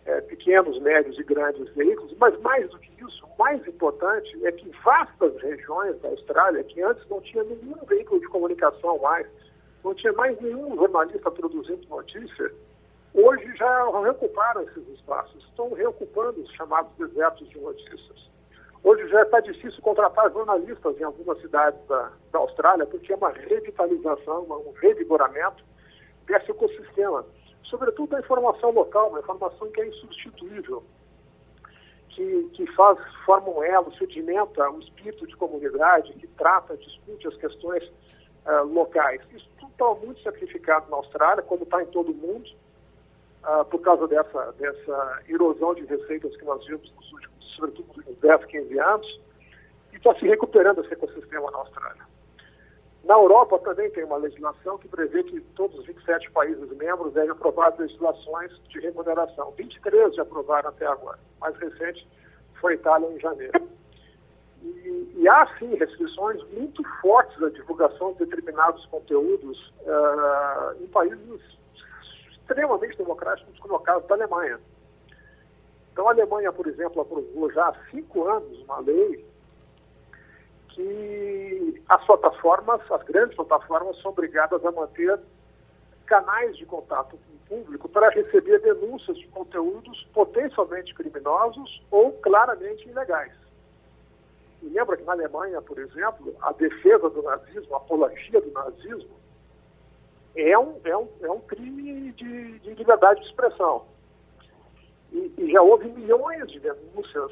é, 0.05 0.21
pequenos, 0.21 0.79
médios 0.81 1.17
e 1.17 1.23
grandes 1.23 1.67
veículos, 1.75 2.15
mas 2.19 2.39
mais 2.41 2.69
do 2.69 2.79
que 2.79 2.91
isso, 3.03 3.25
o 3.25 3.37
mais 3.37 3.65
importante 3.67 4.45
é 4.45 4.51
que 4.51 4.69
vastas 4.83 5.35
regiões 5.41 5.99
da 6.01 6.09
Austrália, 6.09 6.63
que 6.63 6.81
antes 6.81 7.07
não 7.09 7.21
tinha 7.21 7.43
nenhum 7.43 7.77
veículo 7.87 8.19
de 8.19 8.27
comunicação 8.27 8.99
mais, 8.99 9.27
não 9.83 9.93
tinha 9.95 10.13
mais 10.13 10.39
nenhum 10.41 10.75
jornalista 10.75 11.31
produzindo 11.31 11.87
notícia, 11.87 12.51
hoje 13.13 13.55
já 13.55 13.83
reocuparam 14.01 14.61
esses 14.63 14.87
espaços, 14.89 15.43
estão 15.45 15.73
reocupando 15.73 16.41
os 16.41 16.51
chamados 16.53 16.91
desertos 16.97 17.47
de 17.49 17.59
notícias. 17.59 18.28
Hoje 18.83 19.07
já 19.09 19.23
está 19.23 19.39
difícil 19.41 19.81
contratar 19.81 20.31
jornalistas 20.31 20.99
em 20.99 21.03
algumas 21.03 21.39
cidades 21.41 21.79
da, 21.87 22.11
da 22.31 22.39
Austrália, 22.39 22.85
porque 22.85 23.11
é 23.11 23.15
uma 23.15 23.31
revitalização, 23.31 24.43
um 24.43 24.71
revigoramento 24.79 25.63
desse 26.25 26.51
ecossistema. 26.51 27.25
Sobretudo 27.63 28.15
a 28.15 28.19
informação 28.19 28.71
local, 28.71 29.09
uma 29.09 29.19
informação 29.19 29.69
que 29.71 29.81
é 29.81 29.87
insubstituível, 29.87 30.83
que, 32.09 32.49
que 32.53 32.67
faz, 32.73 32.97
forma 33.25 33.49
um 33.49 33.63
elo, 33.63 33.93
sedimenta 33.97 34.69
um 34.69 34.79
espírito 34.79 35.27
de 35.27 35.35
comunidade, 35.35 36.13
que 36.13 36.27
trata, 36.27 36.77
discute 36.77 37.27
as 37.27 37.35
questões 37.35 37.83
uh, 38.45 38.63
locais. 38.65 39.21
Isso 39.31 39.47
tudo 39.59 39.71
está 39.71 40.05
muito 40.05 40.21
sacrificado 40.21 40.89
na 40.89 40.97
Austrália, 40.97 41.43
como 41.43 41.63
está 41.63 41.83
em 41.83 41.87
todo 41.87 42.11
o 42.11 42.15
mundo, 42.15 42.49
uh, 43.43 43.65
por 43.65 43.81
causa 43.81 44.07
dessa, 44.07 44.51
dessa 44.53 45.21
erosão 45.27 45.75
de 45.75 45.85
receitas 45.85 46.35
que 46.37 46.45
nós 46.45 46.65
vimos 46.65 46.91
nos 46.95 47.11
últimos 47.11 47.28
sobretudo 47.59 47.87
nos 47.87 47.97
últimos 47.97 48.19
10, 48.19 48.45
15 48.45 48.79
anos, 48.79 49.21
e 49.91 49.97
está 49.97 50.15
se 50.15 50.25
recuperando 50.25 50.83
esse 50.83 50.93
ecossistema 50.93 51.51
na 51.51 51.57
Austrália. 51.57 52.09
Na 53.03 53.15
Europa 53.15 53.59
também 53.59 53.89
tem 53.91 54.03
uma 54.03 54.17
legislação 54.17 54.77
que 54.77 54.87
prevê 54.87 55.23
que 55.23 55.41
todos 55.55 55.79
os 55.79 55.85
27 55.85 56.31
países 56.31 56.69
membros 56.77 57.13
devem 57.13 57.31
aprovar 57.31 57.73
legislações 57.77 58.51
de 58.69 58.79
remuneração. 58.79 59.51
23 59.57 60.15
já 60.15 60.21
aprovaram 60.21 60.69
até 60.69 60.85
agora. 60.85 61.17
Mais 61.39 61.55
recente 61.57 62.07
foi 62.59 62.73
a 62.73 62.75
Itália 62.75 63.09
em 63.09 63.19
janeiro. 63.19 63.67
E, 64.61 65.13
e, 65.15 65.27
há, 65.29 65.47
sim, 65.57 65.73
restrições 65.75 66.43
muito 66.51 66.83
fortes 67.01 67.41
à 67.41 67.49
divulgação 67.49 68.11
de 68.13 68.25
determinados 68.25 68.85
conteúdos 68.87 69.73
uh, 69.81 70.83
em 70.83 70.87
países 70.87 71.41
extremamente 72.41 72.97
democráticos, 72.97 73.57
como 73.59 73.75
é 73.75 73.77
o 73.77 73.79
caso 73.79 74.05
da 74.07 74.15
Alemanha. 74.15 74.59
Então, 75.99 76.07
a 76.07 76.11
Alemanha, 76.11 76.53
por 76.53 76.65
exemplo, 76.65 77.01
aprovou 77.01 77.51
já 77.51 77.67
há 77.67 77.75
cinco 77.91 78.25
anos 78.25 78.57
uma 78.61 78.79
lei 78.79 79.25
que 80.69 81.83
as 81.89 82.05
plataformas, 82.05 82.79
as 82.89 83.03
grandes 83.03 83.35
plataformas, 83.35 84.01
são 84.01 84.11
obrigadas 84.11 84.65
a 84.65 84.71
manter 84.71 85.19
canais 86.05 86.55
de 86.55 86.65
contato 86.65 87.17
com 87.17 87.55
o 87.57 87.59
público 87.63 87.89
para 87.89 88.11
receber 88.11 88.61
denúncias 88.61 89.17
de 89.17 89.27
conteúdos 89.27 90.07
potencialmente 90.13 90.93
criminosos 90.93 91.83
ou 91.91 92.13
claramente 92.13 92.87
ilegais. 92.87 93.33
E 94.63 94.69
lembra 94.69 94.95
que 94.95 95.03
na 95.03 95.11
Alemanha, 95.11 95.61
por 95.61 95.77
exemplo, 95.79 96.33
a 96.41 96.53
defesa 96.53 97.09
do 97.09 97.21
nazismo, 97.23 97.75
a 97.75 97.77
apologia 97.77 98.39
do 98.39 98.51
nazismo, 98.51 99.19
é 100.33 100.57
um, 100.57 100.79
é 100.85 100.95
um, 100.95 101.09
é 101.23 101.29
um 101.29 101.41
crime 101.41 102.13
de, 102.13 102.59
de 102.59 102.73
liberdade 102.73 103.19
de 103.19 103.27
expressão. 103.27 103.83
E, 105.11 105.33
e, 105.37 105.51
já 105.51 105.61
houve 105.61 105.89
milhões 105.89 106.47
de 106.51 106.59
denúncias 106.59 107.31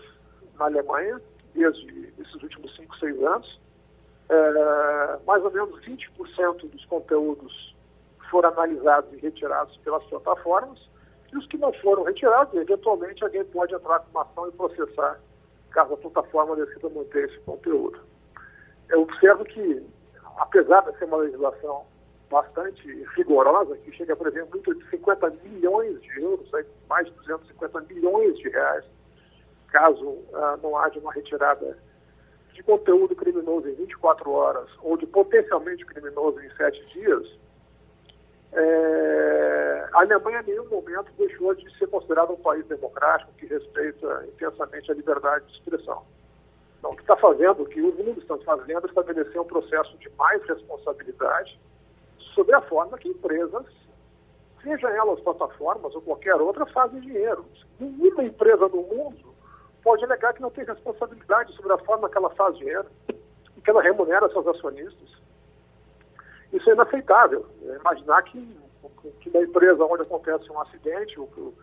na 0.58 0.66
Alemanha, 0.66 1.22
desde 1.54 2.14
esses 2.20 2.44
últimos 2.44 2.76
5, 2.76 2.98
6 2.98 3.24
anos. 3.24 3.62
É, 4.30 5.20
mais 5.26 5.44
ou 5.44 5.52
menos 5.52 5.80
20% 5.86 6.70
dos 6.70 6.86
conteúdos 6.86 7.76
foram 8.30 8.50
analisados 8.50 9.12
e 9.14 9.18
retirados 9.18 9.78
pelas 9.78 10.04
plataformas, 10.06 10.80
e 11.32 11.38
os 11.38 11.48
que 11.48 11.58
não 11.58 11.72
foram 11.74 12.04
retirados, 12.04 12.54
eventualmente 12.54 13.24
alguém 13.24 13.44
pode 13.46 13.74
entrar 13.74 14.00
com 14.00 14.12
uma 14.12 14.24
ação 14.24 14.50
e 14.50 14.52
processar, 14.52 15.20
caso 15.72 15.94
a 15.94 15.98
plataforma 15.98 16.56
decida 16.56 16.90
manter 16.90 17.30
esse 17.30 17.40
conteúdo. 17.40 18.00
Eu 18.90 19.02
observo 19.02 19.44
que, 19.46 19.86
apesar 20.38 20.82
de 20.82 20.98
ser 20.98 21.06
uma 21.06 21.18
legislação 21.18 21.86
bastante 22.30 22.88
rigorosa, 23.16 23.78
que 23.78 23.92
chega 23.92 24.14
a 24.14 24.18
prever 24.18 24.46
muito 24.46 24.74
de 24.76 24.90
50 24.90 25.30
milhões 25.44 26.02
de 26.02 26.22
euros, 26.22 26.50
mais 26.90 27.08
de 27.08 27.14
250 27.14 27.82
milhões 27.82 28.38
de 28.38 28.50
reais, 28.50 28.86
caso 29.70 30.06
uh, 30.06 30.58
não 30.62 30.78
haja 30.78 31.00
uma 31.00 31.14
retirada 31.14 31.78
de 32.54 32.64
conteúdo 32.64 33.16
criminoso 33.16 33.70
em 33.70 33.76
24 33.76 34.32
horas 34.32 34.68
ou 34.82 34.98
de 34.98 35.06
potencialmente 35.06 35.86
criminoso 35.86 36.40
em 36.42 36.50
7 36.56 36.86
dias, 36.88 37.38
é, 38.54 39.88
a 39.94 40.02
Alemanha 40.02 40.42
em 40.42 40.52
nenhum 40.52 40.68
momento 40.68 41.12
deixou 41.18 41.54
de 41.54 41.78
ser 41.78 41.88
considerada 41.88 42.32
um 42.32 42.38
país 42.38 42.66
democrático 42.66 43.32
que 43.34 43.46
respeita 43.46 44.26
intensamente 44.28 44.90
a 44.92 44.96
liberdade 44.96 45.46
de 45.46 45.54
expressão. 45.54 46.04
Então, 46.80 46.92
o 46.92 46.96
que 46.96 47.02
está 47.02 47.16
fazendo, 47.18 47.64
o 47.64 47.66
que 47.66 47.82
os 47.82 47.96
mundos 47.96 48.20
estão 48.20 48.40
fazendo, 48.40 48.86
é 48.86 48.90
estabelecer 48.90 49.40
um 49.40 49.46
processo 49.46 49.96
de 49.98 50.10
mais 50.18 50.42
responsabilidade 50.46 51.60
sobre 52.38 52.54
a 52.54 52.62
forma 52.62 53.00
que 53.00 53.10
empresas, 53.10 53.66
sejam 54.62 54.90
elas 54.92 55.20
plataformas 55.22 55.96
ou 55.96 56.02
qualquer 56.04 56.36
outra, 56.36 56.68
fazem 56.68 57.02
dinheiro. 57.02 57.44
Nenhuma 57.80 58.24
empresa 58.24 58.68
no 58.68 58.84
mundo 58.84 59.34
pode 59.84 60.06
alegar 60.06 60.34
que 60.34 60.42
não 60.42 60.52
tem 60.52 60.64
responsabilidade 60.64 61.56
sobre 61.56 61.74
a 61.74 61.78
forma 61.80 62.08
que 62.08 62.18
ela 62.18 62.30
faz 62.30 62.56
dinheiro 62.56 62.86
e 63.10 63.62
que 63.62 63.70
ela 63.70 63.82
remunera 63.82 64.30
seus 64.30 64.46
acionistas. 64.46 65.18
Isso 66.54 66.70
é 66.70 66.74
inaceitável. 66.74 67.44
É 67.64 67.76
imaginar 67.78 68.22
que, 68.22 68.56
que 69.22 69.32
na 69.32 69.42
empresa 69.42 69.84
onde 69.84 70.04
acontece 70.04 70.52
um 70.52 70.62
acidente 70.62 71.20
ou, 71.20 71.56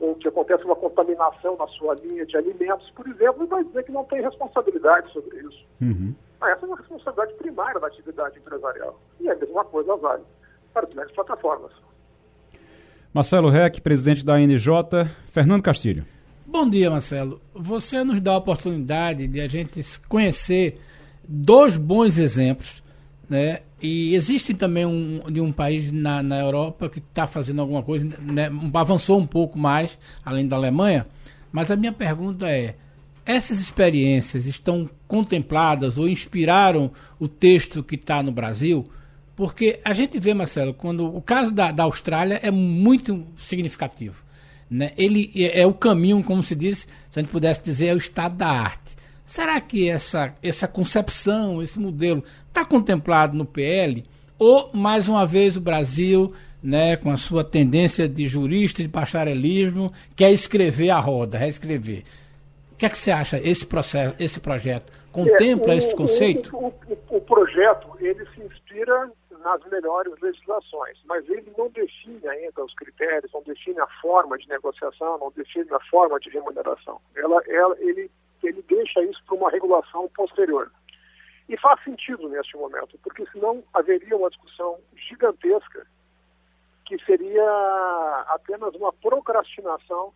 ou 0.00 0.14
que 0.14 0.26
acontece 0.26 0.64
uma 0.64 0.74
contaminação 0.74 1.56
na 1.58 1.68
sua 1.68 1.94
linha 1.96 2.24
de 2.24 2.36
alimentos, 2.38 2.90
por 2.92 3.06
exemplo, 3.06 3.46
vai 3.46 3.62
dizer 3.62 3.84
que 3.84 3.92
não 3.92 4.04
tem 4.04 4.22
responsabilidade 4.22 5.12
sobre 5.12 5.36
isso. 5.36 5.66
Uhum. 5.82 6.14
Essa 6.42 6.64
é 6.64 6.68
uma 6.68 6.76
responsabilidade 6.76 7.34
primária 7.34 7.80
da 7.80 7.86
atividade 7.86 8.38
empresarial. 8.38 9.00
E 9.20 9.28
a 9.28 9.34
mesma 9.34 9.64
coisa 9.64 9.96
vale 9.96 10.22
para 10.72 10.86
as 10.86 10.94
grandes 10.94 11.14
plataformas. 11.14 11.72
Marcelo 13.12 13.48
Reck, 13.48 13.80
presidente 13.80 14.24
da 14.24 14.34
ANJ. 14.34 14.68
Fernando 15.30 15.62
Castilho. 15.62 16.04
Bom 16.44 16.68
dia, 16.68 16.90
Marcelo. 16.90 17.40
Você 17.54 18.04
nos 18.04 18.20
dá 18.20 18.32
a 18.32 18.38
oportunidade 18.38 19.26
de 19.26 19.40
a 19.40 19.48
gente 19.48 19.82
conhecer 20.08 20.80
dois 21.26 21.76
bons 21.76 22.18
exemplos, 22.18 22.82
né? 23.28 23.60
E 23.80 24.14
existe 24.14 24.54
também 24.54 24.86
um 24.86 25.30
de 25.30 25.40
um 25.40 25.52
país 25.52 25.92
na, 25.92 26.22
na 26.22 26.40
Europa 26.40 26.88
que 26.88 26.98
está 26.98 27.26
fazendo 27.26 27.60
alguma 27.60 27.82
coisa, 27.82 28.06
né? 28.20 28.50
avançou 28.72 29.18
um 29.18 29.26
pouco 29.26 29.58
mais, 29.58 29.98
além 30.24 30.48
da 30.48 30.56
Alemanha. 30.56 31.06
Mas 31.52 31.70
a 31.70 31.76
minha 31.76 31.92
pergunta 31.92 32.48
é: 32.48 32.76
essas 33.26 33.58
experiências 33.58 34.46
estão 34.46 34.88
contempladas 35.08 35.98
ou 35.98 36.08
inspiraram 36.08 36.90
o 37.18 37.26
texto 37.26 37.82
que 37.82 37.94
está 37.94 38.22
no 38.22 38.32
Brasil? 38.32 38.88
Porque 39.36 39.80
a 39.84 39.92
gente 39.92 40.18
vê, 40.20 40.32
Marcelo, 40.32 40.74
quando 40.74 41.04
o 41.04 41.20
caso 41.20 41.50
da, 41.50 41.72
da 41.72 41.84
Austrália 41.84 42.38
é 42.42 42.50
muito 42.50 43.26
significativo. 43.36 44.22
Né? 44.70 44.92
Ele 44.96 45.30
é, 45.34 45.62
é, 45.62 45.66
o 45.66 45.74
caminho, 45.74 46.22
como 46.22 46.42
se 46.42 46.54
diz, 46.54 46.86
se 47.10 47.18
a 47.18 47.22
gente 47.22 47.30
pudesse 47.30 47.62
dizer, 47.62 47.86
é 47.86 47.94
o 47.94 47.98
estado 47.98 48.36
da 48.36 48.48
arte. 48.48 48.94
Será 49.24 49.60
que 49.60 49.88
essa, 49.88 50.34
essa 50.42 50.68
concepção, 50.68 51.62
esse 51.62 51.78
modelo, 51.78 52.22
está 52.48 52.64
contemplado 52.64 53.36
no 53.36 53.44
PL? 53.44 54.04
Ou, 54.38 54.70
mais 54.74 55.08
uma 55.08 55.26
vez, 55.26 55.56
o 55.56 55.60
Brasil, 55.60 56.32
né, 56.62 56.96
com 56.96 57.10
a 57.10 57.16
sua 57.16 57.42
tendência 57.42 58.08
de 58.08 58.28
jurista, 58.28 58.82
de 58.82 58.88
bacharelismo, 58.88 59.92
quer 60.14 60.32
escrever 60.32 60.90
a 60.90 61.00
roda, 61.00 61.38
reescrever? 61.38 62.04
O 62.84 62.86
que 62.86 62.92
é 62.92 62.96
que 62.96 62.98
você 62.98 63.12
acha 63.12 63.38
esse 63.38 63.66
processo, 63.66 64.14
esse 64.20 64.38
projeto 64.38 64.92
contempla 65.10 65.72
é, 65.72 65.76
o, 65.76 65.78
esse 65.78 65.96
conceito? 65.96 66.54
O, 66.54 66.66
o, 66.66 67.16
o, 67.16 67.20
projeto 67.22 67.96
ele 67.98 68.26
se 68.26 68.42
inspira 68.42 69.10
nas 69.42 69.64
melhores 69.70 70.12
legislações, 70.20 70.98
mas 71.06 71.26
ele 71.30 71.50
não 71.56 71.70
define 71.70 72.28
ainda 72.28 72.62
os 72.62 72.74
critérios, 72.74 73.32
não 73.32 73.42
define 73.42 73.80
a 73.80 73.86
forma 74.02 74.36
de 74.36 74.46
negociação, 74.50 75.16
não 75.16 75.32
define 75.34 75.66
a 75.72 75.80
forma 75.88 76.20
de 76.20 76.28
remuneração. 76.28 77.00
Ela, 77.16 77.42
ela, 77.48 77.74
ele, 77.80 78.10
ele 78.42 78.62
deixa 78.68 79.02
isso 79.02 79.24
para 79.24 79.36
uma 79.36 79.50
regulação 79.50 80.06
posterior. 80.14 80.70
E 81.48 81.56
faz 81.56 81.82
sentido 81.84 82.28
neste 82.28 82.54
momento, 82.54 82.98
porque 83.02 83.24
senão 83.32 83.64
haveria 83.72 84.14
uma 84.14 84.28
discussão 84.28 84.76
gigantesca 85.08 85.86
que 86.84 87.02
seria 87.06 88.24
apenas 88.28 88.74
uma 88.74 88.92
procrastinação 88.92 90.12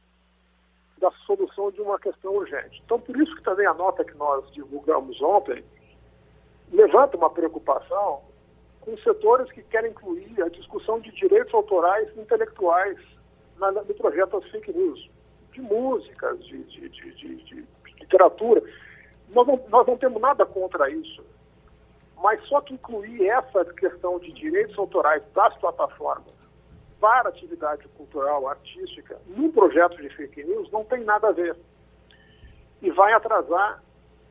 da 0.98 1.10
solução 1.26 1.70
de 1.70 1.80
uma 1.80 1.98
questão 1.98 2.34
urgente. 2.34 2.82
Então, 2.84 3.00
por 3.00 3.16
isso 3.20 3.34
que 3.36 3.42
também 3.42 3.66
a 3.66 3.74
nota 3.74 4.04
que 4.04 4.16
nós 4.16 4.50
divulgamos 4.52 5.20
ontem 5.22 5.64
levanta 6.72 7.16
uma 7.16 7.30
preocupação 7.30 8.20
com 8.80 8.96
setores 8.98 9.50
que 9.52 9.62
querem 9.62 9.90
incluir 9.90 10.42
a 10.42 10.48
discussão 10.48 11.00
de 11.00 11.10
direitos 11.12 11.52
autorais 11.54 12.16
intelectuais 12.16 12.98
na, 13.58 13.70
no 13.72 13.94
projeto 13.94 14.40
das 14.40 14.50
fake 14.50 14.72
news. 14.72 15.10
de 15.52 15.60
músicas, 15.60 16.38
de, 16.44 16.62
de, 16.64 16.88
de, 16.88 17.36
de 17.36 17.66
literatura. 18.00 18.62
Nós 19.30 19.46
não, 19.46 19.60
nós 19.68 19.86
não 19.86 19.96
temos 19.96 20.20
nada 20.20 20.46
contra 20.46 20.90
isso. 20.90 21.24
Mas 22.22 22.42
só 22.48 22.60
que 22.60 22.74
incluir 22.74 23.28
essa 23.28 23.64
questão 23.64 24.18
de 24.18 24.32
direitos 24.32 24.78
autorais 24.78 25.22
das 25.34 25.56
plataformas 25.58 26.37
para 27.00 27.28
atividade 27.28 27.86
cultural, 27.88 28.48
artística, 28.48 29.18
num 29.26 29.50
projeto 29.50 29.96
de 29.96 30.08
fake 30.10 30.42
news, 30.44 30.70
não 30.70 30.84
tem 30.84 31.04
nada 31.04 31.28
a 31.28 31.32
ver. 31.32 31.56
E 32.82 32.90
vai 32.90 33.12
atrasar 33.12 33.82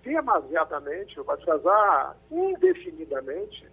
demasiadamente, 0.04 1.20
vai 1.22 1.36
atrasar 1.36 2.16
indefinidamente, 2.32 3.68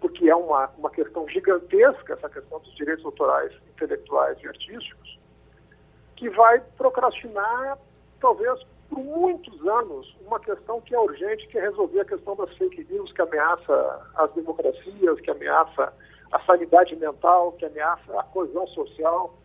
porque 0.00 0.28
é 0.28 0.36
uma, 0.36 0.70
uma 0.78 0.90
questão 0.90 1.28
gigantesca, 1.28 2.14
essa 2.14 2.28
questão 2.28 2.60
dos 2.60 2.74
direitos 2.74 3.04
autorais 3.04 3.52
intelectuais 3.68 4.38
e 4.42 4.48
artísticos, 4.48 5.18
que 6.16 6.28
vai 6.30 6.60
procrastinar, 6.76 7.78
talvez 8.20 8.62
por 8.88 8.98
muitos 8.98 9.66
anos, 9.66 10.14
uma 10.26 10.38
questão 10.38 10.80
que 10.80 10.94
é 10.94 10.98
urgente, 10.98 11.46
que 11.48 11.58
é 11.58 11.62
resolver 11.62 12.00
a 12.00 12.04
questão 12.04 12.36
das 12.36 12.54
fake 12.56 12.86
news, 12.90 13.12
que 13.12 13.22
ameaça 13.22 14.10
as 14.14 14.32
democracias, 14.32 15.20
que 15.20 15.30
ameaça 15.30 15.92
a 16.34 16.40
sanidade 16.40 16.96
mental, 16.96 17.52
que 17.52 17.64
ameaça 17.64 18.18
a 18.18 18.24
coesão 18.24 18.66
social 18.68 19.38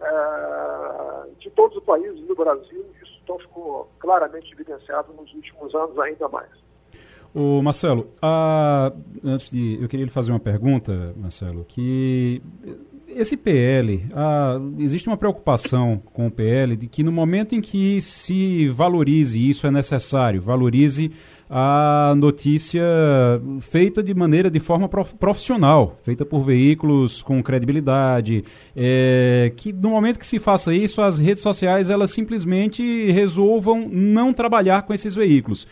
é, 0.00 1.30
de 1.38 1.48
todos 1.50 1.76
os 1.76 1.84
países 1.84 2.20
do 2.26 2.34
Brasil. 2.34 2.84
Isso 3.00 3.20
então 3.22 3.38
ficou 3.38 3.88
claramente 4.00 4.52
evidenciado 4.52 5.12
nos 5.12 5.32
últimos 5.32 5.72
anos 5.72 5.96
ainda 6.00 6.28
mais. 6.28 6.50
O 7.32 7.62
Marcelo, 7.62 8.10
a, 8.20 8.92
antes 9.24 9.50
de 9.50 9.78
eu 9.80 9.88
queria 9.88 10.04
lhe 10.04 10.10
fazer 10.10 10.32
uma 10.32 10.40
pergunta, 10.40 11.14
Marcelo, 11.16 11.64
que 11.64 12.42
esse 13.06 13.36
PL, 13.36 14.04
a, 14.12 14.58
existe 14.78 15.08
uma 15.08 15.16
preocupação 15.16 16.02
com 16.12 16.26
o 16.26 16.30
PL 16.30 16.76
de 16.76 16.88
que 16.88 17.04
no 17.04 17.12
momento 17.12 17.54
em 17.54 17.60
que 17.60 18.00
se 18.00 18.68
valorize 18.68 19.38
isso 19.48 19.64
é 19.64 19.70
necessário, 19.70 20.42
valorize 20.42 21.12
a 21.54 22.14
notícia 22.16 22.82
feita 23.60 24.02
de 24.02 24.14
maneira, 24.14 24.50
de 24.50 24.58
forma 24.58 24.88
profissional, 24.88 25.98
feita 26.02 26.24
por 26.24 26.40
veículos 26.40 27.20
com 27.20 27.42
credibilidade, 27.42 28.42
é, 28.74 29.52
que 29.54 29.70
no 29.70 29.90
momento 29.90 30.18
que 30.18 30.26
se 30.26 30.38
faça 30.38 30.74
isso, 30.74 31.02
as 31.02 31.18
redes 31.18 31.42
sociais 31.42 31.90
elas 31.90 32.10
simplesmente 32.10 33.10
resolvam 33.10 33.86
não 33.86 34.32
trabalhar 34.32 34.80
com 34.84 34.94
esses 34.94 35.14
veículos. 35.14 35.68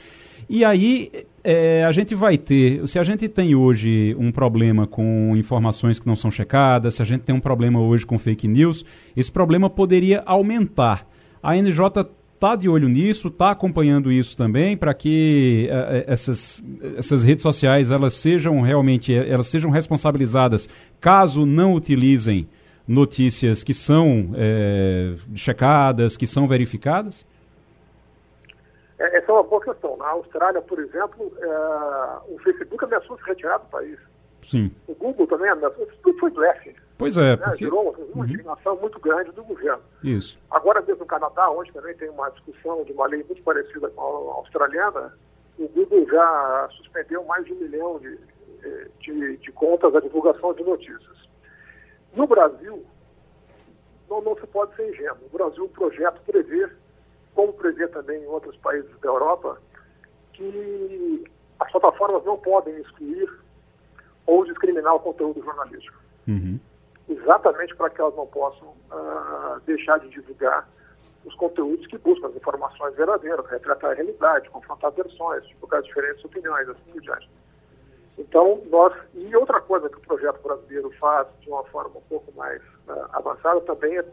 E 0.50 0.66
aí 0.66 1.10
é, 1.42 1.82
a 1.84 1.92
gente 1.92 2.14
vai 2.14 2.36
ter, 2.36 2.86
se 2.86 2.98
a 2.98 3.02
gente 3.02 3.26
tem 3.26 3.54
hoje 3.54 4.14
um 4.18 4.30
problema 4.30 4.86
com 4.86 5.34
informações 5.34 5.98
que 5.98 6.06
não 6.06 6.16
são 6.16 6.30
checadas, 6.30 6.96
se 6.96 7.00
a 7.00 7.06
gente 7.06 7.22
tem 7.22 7.34
um 7.34 7.40
problema 7.40 7.80
hoje 7.80 8.04
com 8.04 8.18
fake 8.18 8.46
news, 8.46 8.84
esse 9.16 9.32
problema 9.32 9.70
poderia 9.70 10.22
aumentar. 10.26 11.08
A 11.42 11.56
NJ 11.56 12.04
está 12.40 12.56
de 12.56 12.70
olho 12.70 12.88
nisso, 12.88 13.28
está 13.28 13.50
acompanhando 13.50 14.10
isso 14.10 14.34
também 14.34 14.74
para 14.74 14.94
que 14.94 15.68
uh, 15.70 16.10
essas, 16.10 16.62
essas 16.96 17.22
redes 17.22 17.42
sociais 17.42 17.90
elas 17.90 18.14
sejam 18.14 18.62
realmente 18.62 19.14
elas 19.14 19.46
sejam 19.46 19.70
responsabilizadas 19.70 20.66
caso 20.98 21.44
não 21.44 21.74
utilizem 21.74 22.48
notícias 22.88 23.62
que 23.62 23.74
são 23.74 24.30
é, 24.34 25.14
checadas, 25.34 26.16
que 26.16 26.26
são 26.26 26.48
verificadas? 26.48 27.26
É, 28.98 29.18
essa 29.18 29.30
é 29.30 29.34
uma 29.34 29.42
boa 29.42 29.62
questão. 29.62 29.96
Na 29.98 30.08
Austrália, 30.08 30.62
por 30.62 30.78
exemplo, 30.78 31.30
é, 31.38 31.46
o 32.34 32.38
Facebook 32.42 32.82
ameaçou 32.84 33.16
se 33.18 33.24
retirar 33.24 33.58
do 33.58 33.66
país. 33.66 33.98
Sim. 34.48 34.72
O 34.88 34.94
Google 34.94 35.26
também 35.26 35.50
ameaçou, 35.50 35.86
tudo 36.02 36.18
foi 36.18 36.30
blefe. 36.30 36.74
Pois 37.00 37.16
é. 37.16 37.30
Né? 37.30 37.36
Porque... 37.38 37.64
Gerou 37.64 37.96
uma 38.14 38.26
indignação 38.26 38.74
uhum. 38.74 38.80
muito 38.82 39.00
grande 39.00 39.32
do 39.32 39.42
governo. 39.42 39.82
Isso. 40.04 40.38
Agora, 40.50 40.82
mesmo 40.82 41.00
no 41.00 41.06
Canadá, 41.06 41.50
onde 41.50 41.72
também 41.72 41.96
tem 41.96 42.10
uma 42.10 42.28
discussão 42.28 42.84
de 42.84 42.92
uma 42.92 43.06
lei 43.06 43.24
muito 43.24 43.42
parecida 43.42 43.88
com 43.88 44.02
a 44.02 44.34
australiana, 44.34 45.16
o 45.58 45.66
Google 45.68 46.06
já 46.06 46.68
suspendeu 46.76 47.24
mais 47.24 47.46
de 47.46 47.54
um 47.54 47.56
milhão 47.56 47.98
de, 47.98 48.18
de, 49.00 49.36
de 49.38 49.52
contas 49.52 49.94
à 49.96 50.00
divulgação 50.00 50.52
de 50.52 50.62
notícias. 50.62 51.28
No 52.14 52.26
Brasil, 52.26 52.84
não, 54.10 54.20
não 54.20 54.36
se 54.36 54.46
pode 54.48 54.76
ser 54.76 54.90
ingênuo. 54.90 55.22
No 55.22 55.38
Brasil, 55.38 55.64
o 55.64 55.68
projeto 55.70 56.20
prevê, 56.26 56.68
como 57.34 57.54
prevê 57.54 57.88
também 57.88 58.22
em 58.22 58.26
outros 58.26 58.56
países 58.58 58.90
da 59.00 59.08
Europa, 59.08 59.58
que 60.34 61.24
as 61.60 61.72
plataformas 61.72 62.22
não 62.26 62.36
podem 62.36 62.76
excluir 62.78 63.26
ou 64.26 64.44
discriminar 64.44 64.94
o 64.96 65.00
conteúdo 65.00 65.42
jornalístico. 65.42 65.98
Uhum 66.28 66.60
exatamente 67.10 67.74
para 67.74 67.90
que 67.90 68.00
elas 68.00 68.14
não 68.14 68.26
possam 68.26 68.68
uh, 68.68 69.60
deixar 69.66 69.98
de 69.98 70.08
divulgar 70.08 70.68
os 71.24 71.34
conteúdos 71.34 71.86
que 71.86 71.98
buscam 71.98 72.28
as 72.28 72.36
informações 72.36 72.94
verdadeiras, 72.94 73.44
retratar 73.46 73.90
a 73.90 73.94
realidade, 73.94 74.48
confrontar 74.50 74.92
versões, 74.92 75.46
divulgar 75.48 75.82
diferentes 75.82 76.24
opiniões, 76.24 76.68
assim 76.68 76.92
por 76.92 77.00
diante. 77.00 77.28
Então, 78.18 78.62
nós. 78.70 78.94
E 79.14 79.34
outra 79.36 79.60
coisa 79.60 79.88
que 79.88 79.96
o 79.96 80.00
projeto 80.00 80.40
brasileiro 80.42 80.90
faz 80.98 81.26
de 81.40 81.48
uma 81.48 81.64
forma 81.64 81.98
um 81.98 82.02
pouco 82.02 82.32
mais 82.32 82.62
uh, 82.88 83.08
avançada 83.12 83.60
também 83.62 83.98
é, 83.98 84.04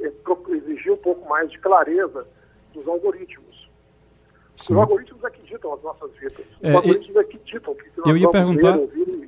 é 0.00 0.12
exigir 0.48 0.92
um 0.92 0.96
pouco 0.96 1.28
mais 1.28 1.50
de 1.50 1.58
clareza 1.58 2.26
dos 2.72 2.86
algoritmos. 2.86 3.63
Sim. 4.56 4.74
Os 4.74 4.80
algoritmos 4.80 5.24
é 5.24 5.30
que 5.30 5.42
ditam 5.42 5.74
as 5.74 5.82
nossas 5.82 6.10
vidas. 6.12 6.38
Os 6.38 6.62
é, 6.62 6.72
algoritmos 6.72 7.16
é 7.16 7.24
que 7.24 7.38
ditam 7.38 7.74
que 7.74 7.84
eu 8.08 8.16
ia 8.16 8.30
perguntar, 8.30 8.78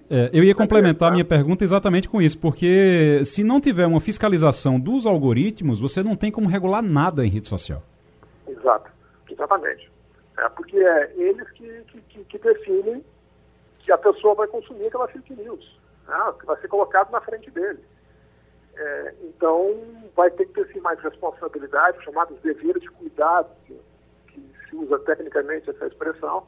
é, 0.08 0.30
eu 0.32 0.44
ia 0.44 0.54
complementar 0.54 1.08
a 1.08 1.12
minha 1.12 1.24
pergunta 1.24 1.64
exatamente 1.64 2.08
com 2.08 2.22
isso, 2.22 2.38
porque 2.38 3.22
se 3.24 3.42
não 3.42 3.60
tiver 3.60 3.86
uma 3.86 4.00
fiscalização 4.00 4.78
dos 4.78 5.06
algoritmos, 5.06 5.80
você 5.80 6.02
não 6.02 6.16
tem 6.16 6.30
como 6.30 6.48
regular 6.48 6.82
nada 6.82 7.26
em 7.26 7.28
rede 7.28 7.48
social. 7.48 7.82
Exato, 8.46 8.90
exatamente. 9.28 9.90
É 10.38 10.48
porque 10.50 10.76
é 10.76 11.12
eles 11.16 11.48
que, 11.50 11.82
que, 12.08 12.24
que 12.24 12.38
definem 12.38 13.04
que 13.80 13.90
a 13.90 13.98
pessoa 13.98 14.34
vai 14.34 14.46
consumir 14.46 14.86
aquela 14.86 15.08
fake 15.08 15.34
news, 15.34 15.78
né, 16.06 16.34
que 16.38 16.46
vai 16.46 16.56
ser 16.60 16.68
colocado 16.68 17.10
na 17.10 17.20
frente 17.20 17.50
dele. 17.50 17.80
É, 18.76 19.14
então, 19.22 19.74
vai 20.14 20.30
ter 20.30 20.44
que 20.46 20.52
ter 20.52 20.72
sim, 20.72 20.80
mais 20.80 21.00
responsabilidade, 21.00 22.04
chamados 22.04 22.38
deveres 22.40 22.82
de 22.82 22.90
cuidado, 22.90 23.48
se 24.68 24.76
usa 24.76 24.98
tecnicamente 25.00 25.70
essa 25.70 25.86
expressão, 25.86 26.46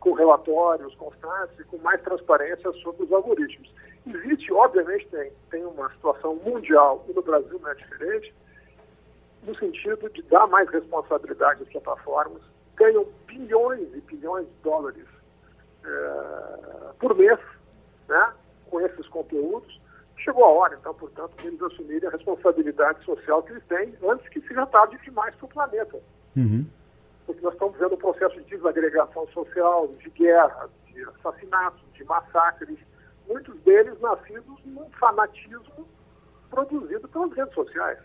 com 0.00 0.12
relatórios 0.12 0.94
constantes 0.94 1.58
e 1.58 1.64
com 1.64 1.78
mais 1.78 2.00
transparência 2.02 2.72
sobre 2.74 3.04
os 3.04 3.12
algoritmos. 3.12 3.72
Existe, 4.06 4.52
obviamente, 4.52 5.06
tem, 5.08 5.32
tem 5.50 5.64
uma 5.64 5.90
situação 5.90 6.36
mundial, 6.36 7.04
e 7.08 7.12
no 7.12 7.22
Brasil 7.22 7.58
não 7.60 7.70
é 7.70 7.74
diferente, 7.74 8.34
no 9.42 9.54
sentido 9.56 10.08
de 10.10 10.22
dar 10.22 10.46
mais 10.46 10.68
responsabilidade 10.70 11.62
às 11.62 11.68
plataformas, 11.68 12.42
ganham 12.76 13.06
bilhões 13.26 13.88
e 13.94 14.00
bilhões 14.00 14.46
de 14.46 14.54
dólares 14.62 15.06
é, 15.84 16.92
por 16.98 17.14
mês 17.16 17.38
né, 18.08 18.32
com 18.70 18.80
esses 18.80 19.06
conteúdos. 19.08 19.80
Chegou 20.18 20.44
a 20.44 20.48
hora, 20.48 20.76
então, 20.80 20.94
portanto, 20.94 21.32
de 21.38 21.46
eles 21.48 21.62
assumirem 21.62 22.08
a 22.08 22.12
responsabilidade 22.12 23.04
social 23.04 23.42
que 23.42 23.52
eles 23.52 23.64
têm 23.66 23.94
antes 24.08 24.28
que 24.28 24.40
seja 24.42 24.66
tarde 24.66 24.98
demais 25.04 25.34
para 25.36 25.46
o 25.46 25.48
planeta. 25.48 26.00
Uhum 26.36 26.66
porque 27.28 27.42
nós 27.42 27.52
estamos 27.52 27.76
vendo 27.76 27.94
um 27.94 27.98
processo 27.98 28.40
de 28.40 28.44
desagregação 28.44 29.28
social, 29.28 29.86
de 29.86 30.08
guerra, 30.08 30.70
de 30.86 31.04
assassinatos, 31.04 31.82
de 31.92 32.02
massacres, 32.04 32.78
muitos 33.28 33.54
deles 33.60 34.00
nascidos 34.00 34.58
num 34.64 34.88
fanatismo 34.98 35.86
produzido 36.48 37.06
pelas 37.06 37.30
redes 37.34 37.52
sociais. 37.52 37.98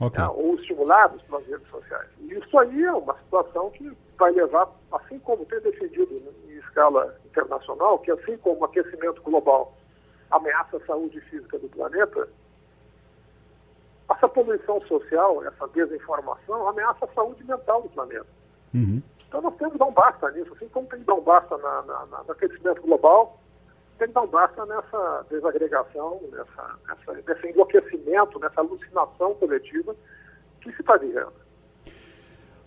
Okay. 0.00 0.22
Né, 0.22 0.28
ou 0.28 0.54
estimulados 0.54 1.20
pelas 1.22 1.44
redes 1.48 1.66
sociais. 1.68 2.08
E 2.20 2.34
isso 2.34 2.56
aí 2.56 2.84
é 2.84 2.92
uma 2.92 3.18
situação 3.18 3.70
que 3.70 3.90
vai 4.16 4.30
levar, 4.30 4.70
assim 4.92 5.18
como 5.18 5.44
tem 5.46 5.60
defendido 5.60 6.12
em 6.46 6.52
escala 6.58 7.18
internacional, 7.26 7.98
que 7.98 8.12
assim 8.12 8.36
como 8.36 8.60
o 8.60 8.64
aquecimento 8.66 9.20
global 9.22 9.76
ameaça 10.30 10.76
a 10.76 10.86
saúde 10.86 11.20
física 11.22 11.58
do 11.58 11.68
planeta, 11.70 12.28
essa 14.10 14.28
poluição 14.28 14.80
social, 14.82 15.44
essa 15.44 15.66
desinformação, 15.68 16.68
ameaça 16.68 17.04
a 17.04 17.14
saúde 17.14 17.42
mental 17.44 17.82
do 17.82 17.88
planeta. 17.88 18.26
Uhum. 18.74 19.02
Então 19.28 19.40
nós 19.40 19.54
temos 19.56 19.72
que 19.72 19.78
dar 19.78 19.86
um 19.86 19.92
basta 19.92 20.30
nisso. 20.30 20.52
Assim 20.54 20.68
como 20.68 20.86
tem 20.88 21.00
que 21.00 21.06
dar 21.06 21.14
um 21.14 21.22
basta 21.22 21.56
na, 21.58 21.82
na, 21.82 22.06
na, 22.06 22.22
no 22.24 22.32
aquecimento 22.32 22.82
global, 22.82 23.40
tem 23.98 24.08
que 24.08 24.14
dar 24.14 24.22
um 24.22 24.28
basta 24.28 24.66
nessa 24.66 25.26
desagregação, 25.30 26.20
nessa, 26.30 26.78
nessa, 26.86 27.22
nesse 27.26 27.48
enlouquecimento, 27.48 28.38
nessa 28.38 28.60
alucinação 28.60 29.34
coletiva 29.34 29.94
que 30.60 30.72
se 30.72 30.80
está 30.80 30.96
vivendo. 30.96 31.32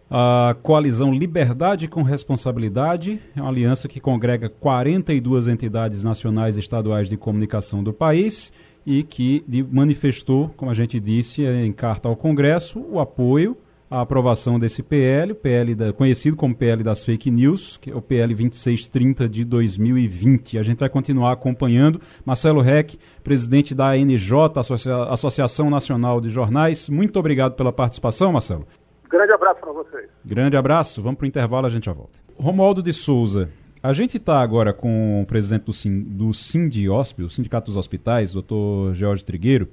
A 0.10 0.56
coalizão 0.64 1.12
Liberdade 1.12 1.88
com 1.90 2.02
Responsabilidade 2.02 3.22
é 3.36 3.42
uma 3.42 3.50
aliança 3.50 3.90
que 3.90 4.00
congrega 4.00 4.50
42 4.50 5.50
entidades 5.50 6.02
nacionais 6.02 6.56
e 6.56 6.62
estaduais 6.62 7.10
de 7.10 7.18
comunicação 7.18 7.84
do 7.84 7.92
país 7.92 8.54
e 8.88 9.04
que 9.04 9.44
manifestou, 9.70 10.50
como 10.56 10.72
a 10.72 10.74
gente 10.74 10.98
disse 10.98 11.44
em 11.44 11.74
carta 11.74 12.08
ao 12.08 12.16
Congresso, 12.16 12.80
o 12.90 13.02
apoio 13.02 13.58
a 13.90 14.02
aprovação 14.02 14.60
desse 14.60 14.84
PL, 14.84 15.34
PL 15.34 15.74
da, 15.74 15.94
conhecido 15.94 16.36
como 16.36 16.54
PL 16.54 16.84
das 16.84 17.06
fake 17.06 17.32
news, 17.32 17.78
que 17.78 17.90
é 17.90 17.96
o 17.96 18.02
PL 18.02 18.34
2630 18.36 19.30
de 19.30 19.46
2020. 19.46 20.60
A 20.60 20.62
gente 20.62 20.80
vai 20.80 20.90
continuar 20.90 21.32
acompanhando. 21.32 22.02
Marcelo 22.26 22.60
Reck, 22.60 23.00
presidente 23.24 23.74
da 23.74 23.92
ANJ, 23.92 24.34
Associa 24.58 25.04
Associação 25.04 25.70
Nacional 25.70 26.20
de 26.20 26.28
Jornais, 26.28 26.90
muito 26.90 27.18
obrigado 27.18 27.56
pela 27.56 27.72
participação, 27.72 28.34
Marcelo. 28.34 28.68
Grande 29.10 29.32
abraço 29.32 29.62
para 29.62 29.72
vocês. 29.72 30.10
Grande 30.26 30.58
abraço. 30.58 31.02
Vamos 31.02 31.18
para 31.18 31.26
o 31.26 31.28
intervalo, 31.28 31.66
a 31.66 31.70
gente 31.70 31.86
já 31.86 31.94
volta. 31.94 32.20
Romualdo 32.38 32.84
de 32.84 32.92
Souza, 32.92 33.50
a 33.88 33.94
gente 33.94 34.18
está 34.18 34.42
agora 34.42 34.74
com 34.74 35.22
o 35.22 35.26
presidente 35.26 35.64
do, 35.64 35.72
Sim, 35.72 36.04
do 36.04 36.34
Sindicato 36.34 37.68
dos 37.68 37.78
Hospitais, 37.78 38.34
doutor 38.34 38.94
Jorge 38.94 39.24
Trigueiro, 39.24 39.70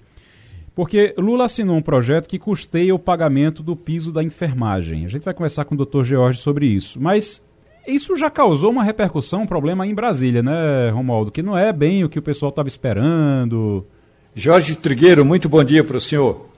porque 0.72 1.12
Lula 1.18 1.46
assinou 1.46 1.76
um 1.76 1.82
projeto 1.82 2.28
que 2.28 2.38
custeia 2.38 2.94
o 2.94 2.98
pagamento 2.98 3.60
do 3.60 3.74
piso 3.74 4.12
da 4.12 4.22
enfermagem. 4.22 5.04
A 5.04 5.08
gente 5.08 5.24
vai 5.24 5.34
conversar 5.34 5.64
com 5.64 5.74
o 5.74 5.78
doutor 5.78 6.04
George 6.04 6.40
sobre 6.40 6.66
isso. 6.66 7.00
Mas 7.00 7.42
isso 7.88 8.16
já 8.16 8.30
causou 8.30 8.70
uma 8.70 8.84
repercussão, 8.84 9.42
um 9.42 9.46
problema 9.48 9.84
em 9.84 9.94
Brasília, 9.94 10.44
né, 10.44 10.90
Romualdo? 10.90 11.32
Que 11.32 11.42
não 11.42 11.58
é 11.58 11.72
bem 11.72 12.04
o 12.04 12.08
que 12.08 12.18
o 12.18 12.22
pessoal 12.22 12.50
estava 12.50 12.68
esperando. 12.68 13.84
Jorge 14.32 14.76
Trigueiro, 14.76 15.24
muito 15.24 15.48
bom 15.48 15.64
dia 15.64 15.82
para 15.82 15.96
o 15.96 16.00
senhor. 16.00 16.48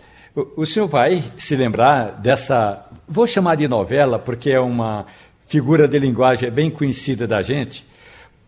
O 0.54 0.66
senhor 0.66 0.86
vai 0.88 1.24
se 1.38 1.56
lembrar 1.56 2.20
dessa, 2.20 2.86
vou 3.08 3.26
chamar 3.26 3.54
de 3.54 3.66
novela, 3.66 4.18
porque 4.18 4.50
é 4.50 4.60
uma 4.60 5.06
figura 5.46 5.86
de 5.86 5.98
linguagem 5.98 6.50
bem 6.50 6.70
conhecida 6.70 7.26
da 7.26 7.42
gente, 7.42 7.84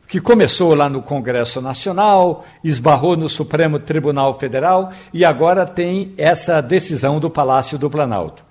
que 0.08 0.20
começou 0.20 0.74
lá 0.74 0.88
no 0.88 1.02
Congresso 1.02 1.60
Nacional, 1.60 2.46
esbarrou 2.64 3.16
no 3.16 3.28
Supremo 3.28 3.78
Tribunal 3.78 4.38
Federal 4.38 4.92
e 5.12 5.24
agora 5.24 5.66
tem 5.66 6.14
essa 6.16 6.62
decisão 6.62 7.20
do 7.20 7.28
Palácio 7.28 7.78
do 7.78 7.90
Planalto. 7.90 8.42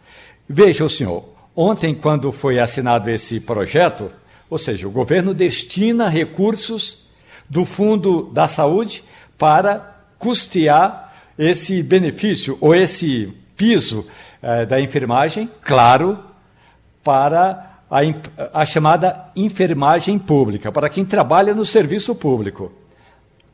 Veja 0.48 0.86
o 0.86 0.89
senhor, 0.89 1.26
ontem, 1.56 1.95
quando 1.95 2.32
foi 2.32 2.60
assinado 2.60 3.10
esse 3.10 3.39
projeto, 3.39 4.10
ou 4.50 4.58
seja, 4.58 4.88
o 4.88 4.91
governo 4.91 5.34
destina 5.34 6.08
recursos 6.08 7.08
do 7.50 7.66
Fundo 7.66 8.30
da 8.32 8.48
Saúde 8.48 9.04
para 9.38 9.95
custear 10.20 11.14
esse 11.38 11.82
benefício 11.82 12.58
ou 12.62 12.76
esse 12.76 13.34
piso 13.56 14.08
eh, 14.41 14.66
da 14.66 14.80
enfermagem, 14.80 15.50
claro, 15.62 16.20
para 17.04 17.66
a, 17.89 18.61
a 18.61 18.65
chamada 18.65 19.31
enfermagem 19.35 20.19
pública, 20.19 20.71
para 20.71 20.89
quem 20.89 21.05
trabalha 21.05 21.53
no 21.53 21.65
serviço 21.65 22.15
público. 22.15 22.71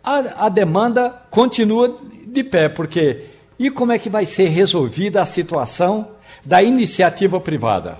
A, 0.03 0.45
a 0.45 0.49
demanda 0.49 1.09
continua 1.29 1.97
de 2.25 2.43
pé, 2.43 2.67
porque 2.67 3.25
e 3.59 3.69
como 3.69 3.91
é 3.91 3.99
que 3.99 4.09
vai 4.09 4.25
ser 4.25 4.49
resolvida 4.49 5.21
a 5.21 5.25
situação 5.25 6.15
da 6.43 6.61
iniciativa 6.61 7.39
privada? 7.39 7.97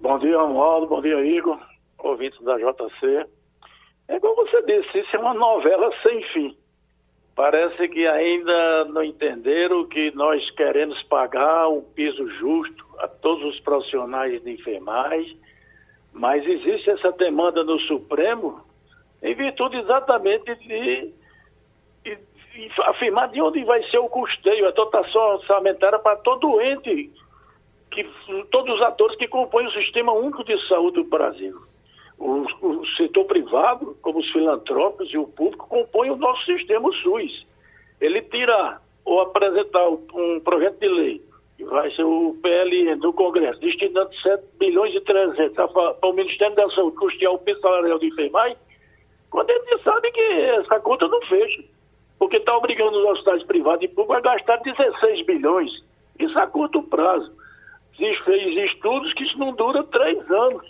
Bom 0.00 0.18
dia, 0.18 0.38
Romualdo. 0.38 0.86
Bom 0.86 1.02
dia, 1.02 1.20
Igor. 1.26 1.58
Ouvintes 1.98 2.40
da 2.42 2.56
JC. 2.56 3.26
É 4.06 4.18
como 4.20 4.36
você 4.36 4.62
disse, 4.62 5.00
isso 5.00 5.16
é 5.16 5.18
uma 5.18 5.34
novela 5.34 5.90
sem 6.06 6.22
fim. 6.32 6.56
Parece 7.34 7.88
que 7.88 8.06
ainda 8.06 8.86
não 8.86 9.02
entenderam 9.02 9.84
que 9.86 10.10
nós 10.14 10.48
queremos 10.52 11.02
pagar 11.04 11.68
um 11.68 11.82
piso 11.82 12.26
justo 12.38 12.87
a 13.00 13.08
todos 13.08 13.44
os 13.54 13.60
profissionais 13.60 14.42
de 14.42 14.52
enfermagem, 14.52 15.38
mas 16.12 16.46
existe 16.46 16.90
essa 16.90 17.12
demanda 17.12 17.62
no 17.64 17.78
Supremo 17.80 18.60
em 19.22 19.34
virtude 19.34 19.76
exatamente 19.76 20.54
de, 20.56 21.12
de, 22.04 22.18
de 22.52 22.70
afirmar 22.82 23.28
de 23.28 23.40
onde 23.40 23.64
vai 23.64 23.82
ser 23.90 23.98
o 23.98 24.08
custeio, 24.08 24.68
a 24.68 24.70
dotação 24.70 25.34
orçamentária 25.34 25.98
para 25.98 26.16
todo 26.16 26.60
ente, 26.60 27.10
que, 27.90 28.06
todos 28.50 28.76
os 28.76 28.82
atores 28.82 29.16
que 29.16 29.26
compõem 29.28 29.66
o 29.66 29.72
Sistema 29.72 30.12
Único 30.12 30.44
de 30.44 30.56
Saúde 30.68 31.02
do 31.02 31.04
Brasil 31.04 31.58
o, 32.18 32.44
o 32.60 32.86
setor 32.96 33.24
privado, 33.26 33.96
como 34.02 34.18
os 34.18 34.30
filantrópicos 34.32 35.12
e 35.12 35.18
o 35.18 35.26
público, 35.26 35.68
compõem 35.68 36.10
o 36.10 36.16
nosso 36.16 36.44
sistema 36.44 36.90
SUS. 37.02 37.46
Ele 38.00 38.20
tira 38.22 38.80
ou 39.04 39.20
apresentar 39.20 39.88
um 39.88 40.40
projeto 40.40 40.78
de 40.78 40.88
lei, 40.88 41.22
vai 41.64 41.90
ser 41.94 42.04
o 42.04 42.36
PL 42.42 42.96
do 42.96 43.12
Congresso, 43.12 43.60
destinando 43.60 44.14
7 44.22 44.42
bilhões 44.58 44.94
e 44.94 45.00
300 45.00 45.54
para 45.72 46.08
o 46.08 46.12
Ministério 46.12 46.54
da 46.54 46.68
Saúde 46.70 46.96
custear 46.96 47.32
o 47.32 47.38
piso 47.38 47.60
salarial 47.60 47.98
de 47.98 48.06
enfermagem, 48.06 48.56
quando 49.30 49.50
ele 49.50 49.78
sabe 49.82 50.10
que 50.12 50.20
essa 50.20 50.80
conta 50.80 51.06
não 51.08 51.20
fecha. 51.22 51.62
Porque 52.18 52.36
está 52.36 52.56
obrigando 52.56 52.98
os 52.98 53.04
hospitais 53.10 53.44
privados 53.44 53.84
e 53.84 53.88
públicos 53.88 54.16
a 54.16 54.20
gastar 54.20 54.56
16 54.56 55.24
bilhões. 55.26 55.70
Isso 56.18 56.36
a 56.38 56.46
curto 56.46 56.82
prazo. 56.82 57.30
Se 57.96 58.14
fez 58.24 58.72
estudos 58.72 59.12
que 59.14 59.24
isso 59.24 59.38
não 59.38 59.52
dura 59.52 59.84
três 59.84 60.18
anos. 60.30 60.66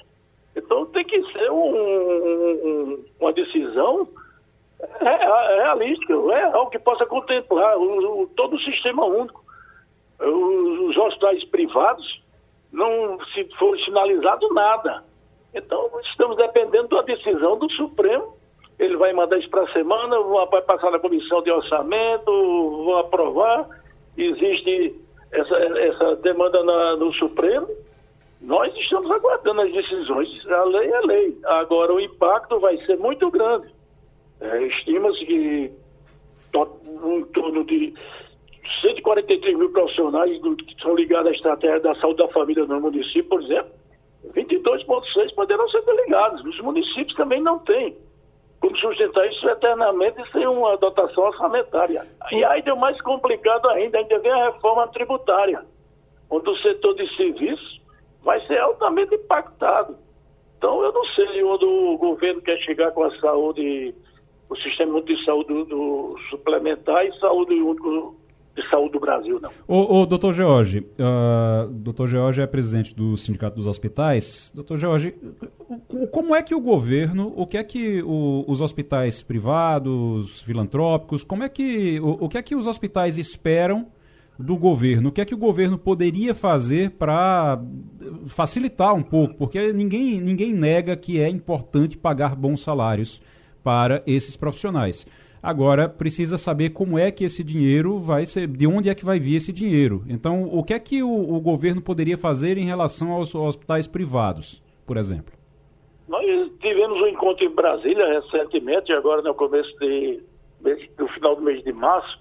Então 0.55 0.85
tem 0.87 1.05
que 1.05 1.23
ser 1.33 1.51
um, 1.51 1.75
um, 1.75 3.05
uma 3.21 3.33
decisão 3.33 4.09
realística, 5.01 6.15
real, 6.15 6.69
que 6.69 6.79
possa 6.79 7.07
contemplar 7.07 7.77
o, 7.79 8.23
o, 8.23 8.27
todo 8.29 8.57
o 8.57 8.61
sistema 8.61 9.05
único. 9.05 9.43
Os, 10.21 10.91
os 10.91 10.97
hospitais 10.97 11.45
privados 11.45 12.23
não 12.73 13.19
se 13.33 13.45
for 13.59 13.79
sinalizado 13.81 14.49
nada. 14.53 15.05
Então 15.55 15.91
estamos 16.05 16.37
dependendo 16.37 16.89
da 16.89 17.03
decisão 17.03 17.59
do 17.59 17.71
Supremo. 17.73 18.37
Ele 18.79 18.97
vai 18.97 19.13
mandar 19.13 19.39
isso 19.39 19.51
para 19.51 19.63
a 19.63 19.73
semana, 19.73 20.21
vai 20.21 20.63
passar 20.63 20.91
na 20.91 21.01
comissão 21.01 21.43
de 21.43 21.51
orçamento, 21.51 22.85
vão 22.85 22.99
aprovar. 22.99 23.69
Existe 24.17 24.95
essa, 25.33 25.57
essa 25.57 26.17
demanda 26.17 26.63
na, 26.63 26.97
no 26.97 27.13
Supremo 27.15 27.69
nós 28.41 28.75
estamos 28.77 29.11
aguardando 29.11 29.63
as 29.63 29.73
decisões. 29.73 30.47
A 30.47 30.65
lei 30.65 30.91
é 30.91 31.01
lei. 31.01 31.39
Agora, 31.45 31.93
o 31.93 32.01
impacto 32.01 32.61
vai 32.61 32.77
ser 32.85 32.97
muito 32.97 33.31
grande. 33.31 33.69
É, 34.41 34.63
Estima-se 34.65 35.25
que 35.25 35.73
em 36.55 37.25
torno 37.25 37.65
de 37.65 37.95
143 38.81 39.57
mil 39.57 39.71
profissionais 39.73 40.41
que 40.41 40.83
são 40.83 40.95
ligados 40.95 41.33
à 41.33 41.35
estratégia 41.35 41.81
da 41.81 41.95
saúde 41.97 42.19
da 42.19 42.29
família 42.29 42.67
no 42.67 42.81
município, 42.81 43.25
por 43.25 43.43
exemplo, 43.43 43.71
22,6 44.35 45.35
poderão 45.35 45.69
ser 45.69 45.83
delegados. 45.83 46.45
Os 46.45 46.61
municípios 46.61 47.15
também 47.15 47.41
não 47.41 47.59
têm 47.61 47.97
como 48.61 48.77
sustentar 48.77 49.27
isso 49.29 49.49
eternamente 49.49 50.21
sem 50.33 50.47
uma 50.47 50.77
dotação 50.77 51.25
orçamentária. 51.25 52.07
E 52.33 52.45
aí 52.45 52.63
deu 52.63 52.77
mais 52.77 53.01
complicado 53.03 53.69
ainda, 53.69 53.99
ainda 53.99 54.19
vem 54.19 54.33
a 54.33 54.51
reforma 54.51 54.89
tributária, 54.89 55.65
onde 56.29 56.51
o 56.51 56.57
setor 56.57 56.95
de 56.95 57.17
serviços 57.17 57.81
vai 58.23 58.45
ser 58.47 58.59
altamente 58.59 59.15
impactado. 59.15 59.97
Então, 60.57 60.83
eu 60.83 60.93
não 60.93 61.05
sei 61.07 61.43
onde 61.45 61.65
o 61.65 61.97
governo 61.99 62.43
quer 62.43 62.59
chegar 62.59 62.91
com 62.91 63.05
a 63.05 63.17
saúde, 63.21 63.95
o 64.51 64.57
sistema 64.57 65.01
de 65.03 65.25
saúde 65.25 65.55
do, 65.55 65.65
do 65.65 66.19
suplementar 66.31 67.07
e 67.07 67.17
saúde 67.21 67.55
único 67.55 68.17
de 68.59 68.69
saúde 68.69 68.93
do 68.93 69.01
Brasil, 69.01 69.41
não. 69.41 69.51
O, 69.67 70.01
o 70.01 70.07
doutor 70.07 70.33
George, 70.33 70.81
uh, 70.81 71.71
doutor 71.71 72.09
George 72.09 72.41
é 72.41 72.47
presidente 72.47 72.95
do 72.95 73.17
Sindicato 73.17 73.57
dos 73.57 73.67
Hospitais. 73.67 74.51
Doutor 74.55 74.79
George, 74.79 75.15
como 76.11 76.35
é 76.35 76.43
que 76.43 76.55
o 76.55 76.61
governo, 76.61 77.33
o 77.37 77.47
que 77.47 77.57
é 77.57 77.65
que 77.65 78.03
o, 78.03 78.45
os 78.49 78.61
hospitais 78.61 79.23
privados, 79.23 80.43
filantrópicos, 80.43 81.23
como 81.23 81.45
é 81.45 81.49
que, 81.49 82.01
o, 82.01 82.25
o 82.25 82.29
que 82.29 82.39
é 82.39 82.43
que 82.43 82.57
os 82.57 82.67
hospitais 82.67 83.17
esperam 83.17 83.87
do 84.39 84.57
governo. 84.57 85.09
O 85.09 85.13
que 85.13 85.21
é 85.21 85.25
que 85.25 85.35
o 85.35 85.39
governo 85.39 85.77
poderia 85.77 86.33
fazer 86.33 86.93
para 86.93 87.61
facilitar 88.27 88.95
um 88.95 89.03
pouco? 89.03 89.35
Porque 89.35 89.73
ninguém, 89.73 90.21
ninguém 90.21 90.55
nega 90.55 90.97
que 90.97 91.21
é 91.21 91.29
importante 91.29 91.97
pagar 91.97 92.37
bons 92.37 92.63
salários 92.63 93.21
para 93.65 94.03
esses 94.07 94.37
profissionais. 94.37 95.07
Agora 95.43 95.89
precisa 95.89 96.37
saber 96.37 96.71
como 96.71 96.99
é 96.99 97.11
que 97.11 97.25
esse 97.25 97.45
dinheiro 97.45 97.99
vai 97.99 98.27
ser, 98.27 98.47
de 98.47 98.67
onde 98.67 98.89
é 98.89 98.95
que 98.95 99.05
vai 99.05 99.19
vir 99.19 99.37
esse 99.37 99.53
dinheiro. 99.53 100.03
Então, 100.09 100.45
o 100.45 100.63
que 100.65 100.75
é 100.75 100.79
que 100.79 101.03
o, 101.03 101.09
o 101.09 101.41
governo 101.41 101.81
poderia 101.81 102.19
fazer 102.19 102.59
em 102.59 102.65
relação 102.65 103.13
aos 103.13 103.35
hospitais 103.35 103.87
privados, 103.87 104.63
por 104.87 104.97
exemplo? 104.97 105.33
Nós 106.09 106.25
tivemos 106.61 107.01
um 107.01 107.07
encontro 107.07 107.45
em 107.45 107.55
Brasília 107.55 108.21
recentemente, 108.21 108.93
agora 108.93 109.23
no 109.23 109.35
começo 109.35 109.71
de, 109.79 110.21
no 110.99 111.09
final 111.09 111.37
do 111.37 111.43
mês 111.43 111.63
de 111.63 111.73
março, 111.73 112.19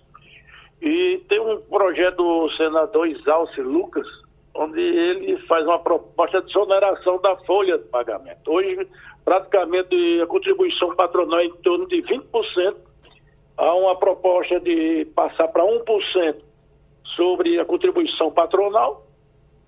e 0.82 1.24
tem 1.28 1.40
um 1.40 1.60
projeto 1.62 2.18
do 2.18 2.52
senador 2.52 3.08
Isalce 3.08 3.62
Lucas, 3.62 4.06
onde 4.54 4.80
ele 4.80 5.38
faz 5.48 5.66
uma 5.66 5.80
proposta 5.80 6.42
de 6.42 6.50
exoneração 6.50 7.20
da 7.22 7.36
folha 7.38 7.78
de 7.78 7.86
pagamento. 7.86 8.52
Hoje, 8.52 8.88
praticamente, 9.24 10.22
a 10.22 10.28
contribuição 10.28 10.96
patronal 10.96 11.40
é 11.40 11.46
em 11.46 11.54
torno 11.58 11.88
de 11.88 12.02
20%. 12.02 12.76
Há 13.58 13.74
uma 13.74 13.98
proposta 13.98 14.60
de 14.60 15.06
passar 15.16 15.48
para 15.48 15.64
1% 15.64 16.36
sobre 17.16 17.60
a 17.60 17.66
contribuição 17.66 18.32
patronal, 18.32 19.04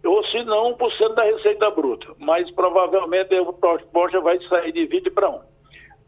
ou 0.05 0.23
se 0.25 0.43
não, 0.43 0.75
1% 0.75 1.13
da 1.15 1.23
receita 1.23 1.71
bruta. 1.71 2.07
Mas 2.19 2.49
provavelmente 2.51 3.35
a 3.35 3.43
proposta 3.43 4.21
vai 4.21 4.39
sair 4.47 4.71
de 4.71 4.87
20% 4.87 5.13
para 5.13 5.29
1%. 5.29 5.41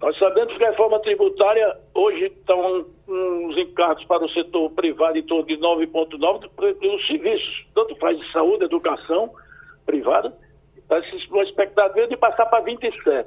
Nós 0.01 0.17
sabemos 0.17 0.57
que 0.57 0.63
a 0.63 0.71
reforma 0.71 0.99
tributária, 0.99 1.77
hoje 1.93 2.25
estão 2.25 2.85
uns 3.07 3.57
encargos 3.57 4.03
para 4.05 4.25
o 4.25 4.29
setor 4.29 4.71
privado 4.71 5.17
em 5.17 5.23
torno 5.23 5.45
de 5.45 5.57
9,9% 5.57 6.95
os 6.95 7.07
serviços, 7.07 7.67
tanto 7.75 7.95
faz 7.97 8.19
de 8.19 8.31
saúde, 8.31 8.65
educação 8.65 9.31
privada, 9.85 10.35
está 10.75 11.01
se 11.03 11.15
expectativa 11.15 12.07
de 12.07 12.17
passar 12.17 12.47
para 12.47 12.63
27%. 12.63 13.25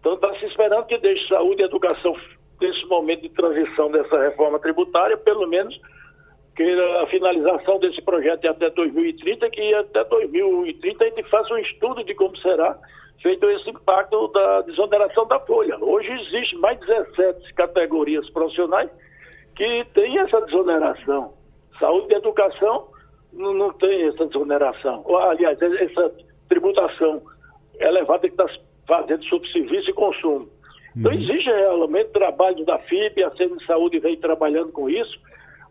Então 0.00 0.14
está 0.14 0.34
se 0.34 0.44
esperando 0.44 0.84
que 0.84 0.98
deixe 0.98 1.26
saúde 1.26 1.62
e 1.62 1.64
educação 1.64 2.14
nesse 2.64 2.86
momento 2.86 3.22
de 3.22 3.28
transição 3.28 3.90
dessa 3.90 4.18
reforma 4.18 4.58
tributária, 4.58 5.16
pelo 5.18 5.46
menos 5.46 5.78
que 6.56 6.62
a 7.02 7.06
finalização 7.08 7.78
desse 7.78 8.00
projeto 8.02 8.44
é 8.44 8.48
até 8.48 8.70
2030, 8.70 9.50
que 9.50 9.74
até 9.74 10.04
2030 10.04 11.04
a 11.04 11.08
gente 11.08 11.28
faça 11.28 11.52
um 11.52 11.58
estudo 11.58 12.04
de 12.04 12.14
como 12.14 12.36
será 12.38 12.78
feito 13.20 13.48
esse 13.50 13.70
impacto 13.70 14.28
da 14.28 14.62
desoneração 14.62 15.26
da 15.26 15.40
folha. 15.40 15.76
Hoje 15.80 16.10
existe 16.12 16.56
mais 16.56 16.78
de 16.80 16.86
17 16.86 17.54
categorias 17.54 18.28
profissionais 18.30 18.90
que 19.56 19.84
têm 19.94 20.18
essa 20.18 20.40
desoneração. 20.42 21.34
Saúde 21.78 22.12
e 22.12 22.16
educação 22.16 22.88
não, 23.32 23.52
não 23.52 23.72
tem 23.72 24.08
essa 24.08 24.26
desoneração. 24.26 25.04
Aliás, 25.28 25.60
essa 25.60 26.12
tributação 26.48 27.20
elevada 27.80 28.28
que 28.28 28.34
está 28.34 28.46
fazendo 28.86 29.24
sobre 29.24 29.50
serviço 29.50 29.90
e 29.90 29.94
consumo. 29.94 30.48
Então 30.96 31.12
uhum. 31.12 31.18
existe 31.18 31.48
realmente 31.50 32.10
trabalho 32.10 32.64
da 32.64 32.78
FIP, 32.78 33.22
a 33.22 33.30
CN 33.36 33.56
Saúde 33.66 33.98
vem 33.98 34.16
trabalhando 34.16 34.70
com 34.70 34.88
isso, 34.88 35.18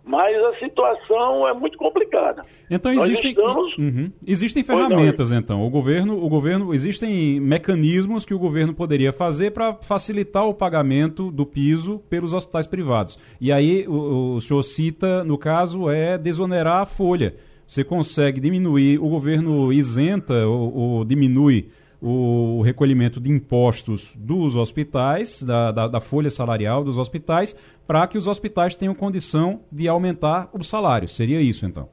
mas 0.06 0.36
a 0.36 0.60
situação 0.60 1.48
é 1.48 1.54
muito 1.54 1.78
complicada. 1.78 2.44
Então 2.70 2.92
existem, 2.92 3.32
estamos... 3.32 3.78
uhum. 3.78 4.12
existem 4.28 4.64
ferramentas, 4.64 5.32
então. 5.32 5.66
O 5.66 5.70
governo, 5.70 6.22
o 6.22 6.28
governo, 6.28 6.74
existem 6.74 7.40
mecanismos 7.40 8.26
que 8.26 8.34
o 8.34 8.40
governo 8.40 8.74
poderia 8.74 9.14
fazer 9.14 9.52
para 9.52 9.74
facilitar 9.76 10.46
o 10.46 10.54
pagamento 10.54 11.32
do 11.32 11.46
piso 11.46 12.00
pelos 12.10 12.34
hospitais 12.34 12.68
privados. 12.68 13.18
E 13.40 13.52
aí 13.52 13.88
o, 13.88 14.36
o 14.36 14.42
senhor 14.42 14.62
cita, 14.64 15.24
no 15.24 15.38
caso, 15.38 15.90
é 15.90 16.18
desonerar 16.18 16.82
a 16.82 16.86
folha. 16.86 17.36
Você 17.66 17.82
consegue 17.82 18.42
diminuir, 18.42 19.00
o 19.00 19.08
governo 19.08 19.72
isenta 19.72 20.46
ou, 20.46 20.76
ou 20.76 21.06
diminui 21.06 21.70
o 22.06 22.62
recolhimento 22.62 23.18
de 23.22 23.32
impostos 23.32 24.14
dos 24.18 24.58
hospitais, 24.58 25.42
da, 25.42 25.72
da, 25.72 25.88
da 25.88 26.02
folha 26.02 26.30
salarial 26.30 26.84
dos 26.84 26.98
hospitais, 26.98 27.54
para 27.88 28.06
que 28.08 28.18
os 28.18 28.28
hospitais 28.28 28.76
tenham 28.76 28.94
condição 28.94 29.62
de 29.72 29.88
aumentar 29.88 30.50
o 30.54 30.62
salário. 30.62 31.08
Seria 31.08 31.40
isso, 31.40 31.66
então? 31.66 31.88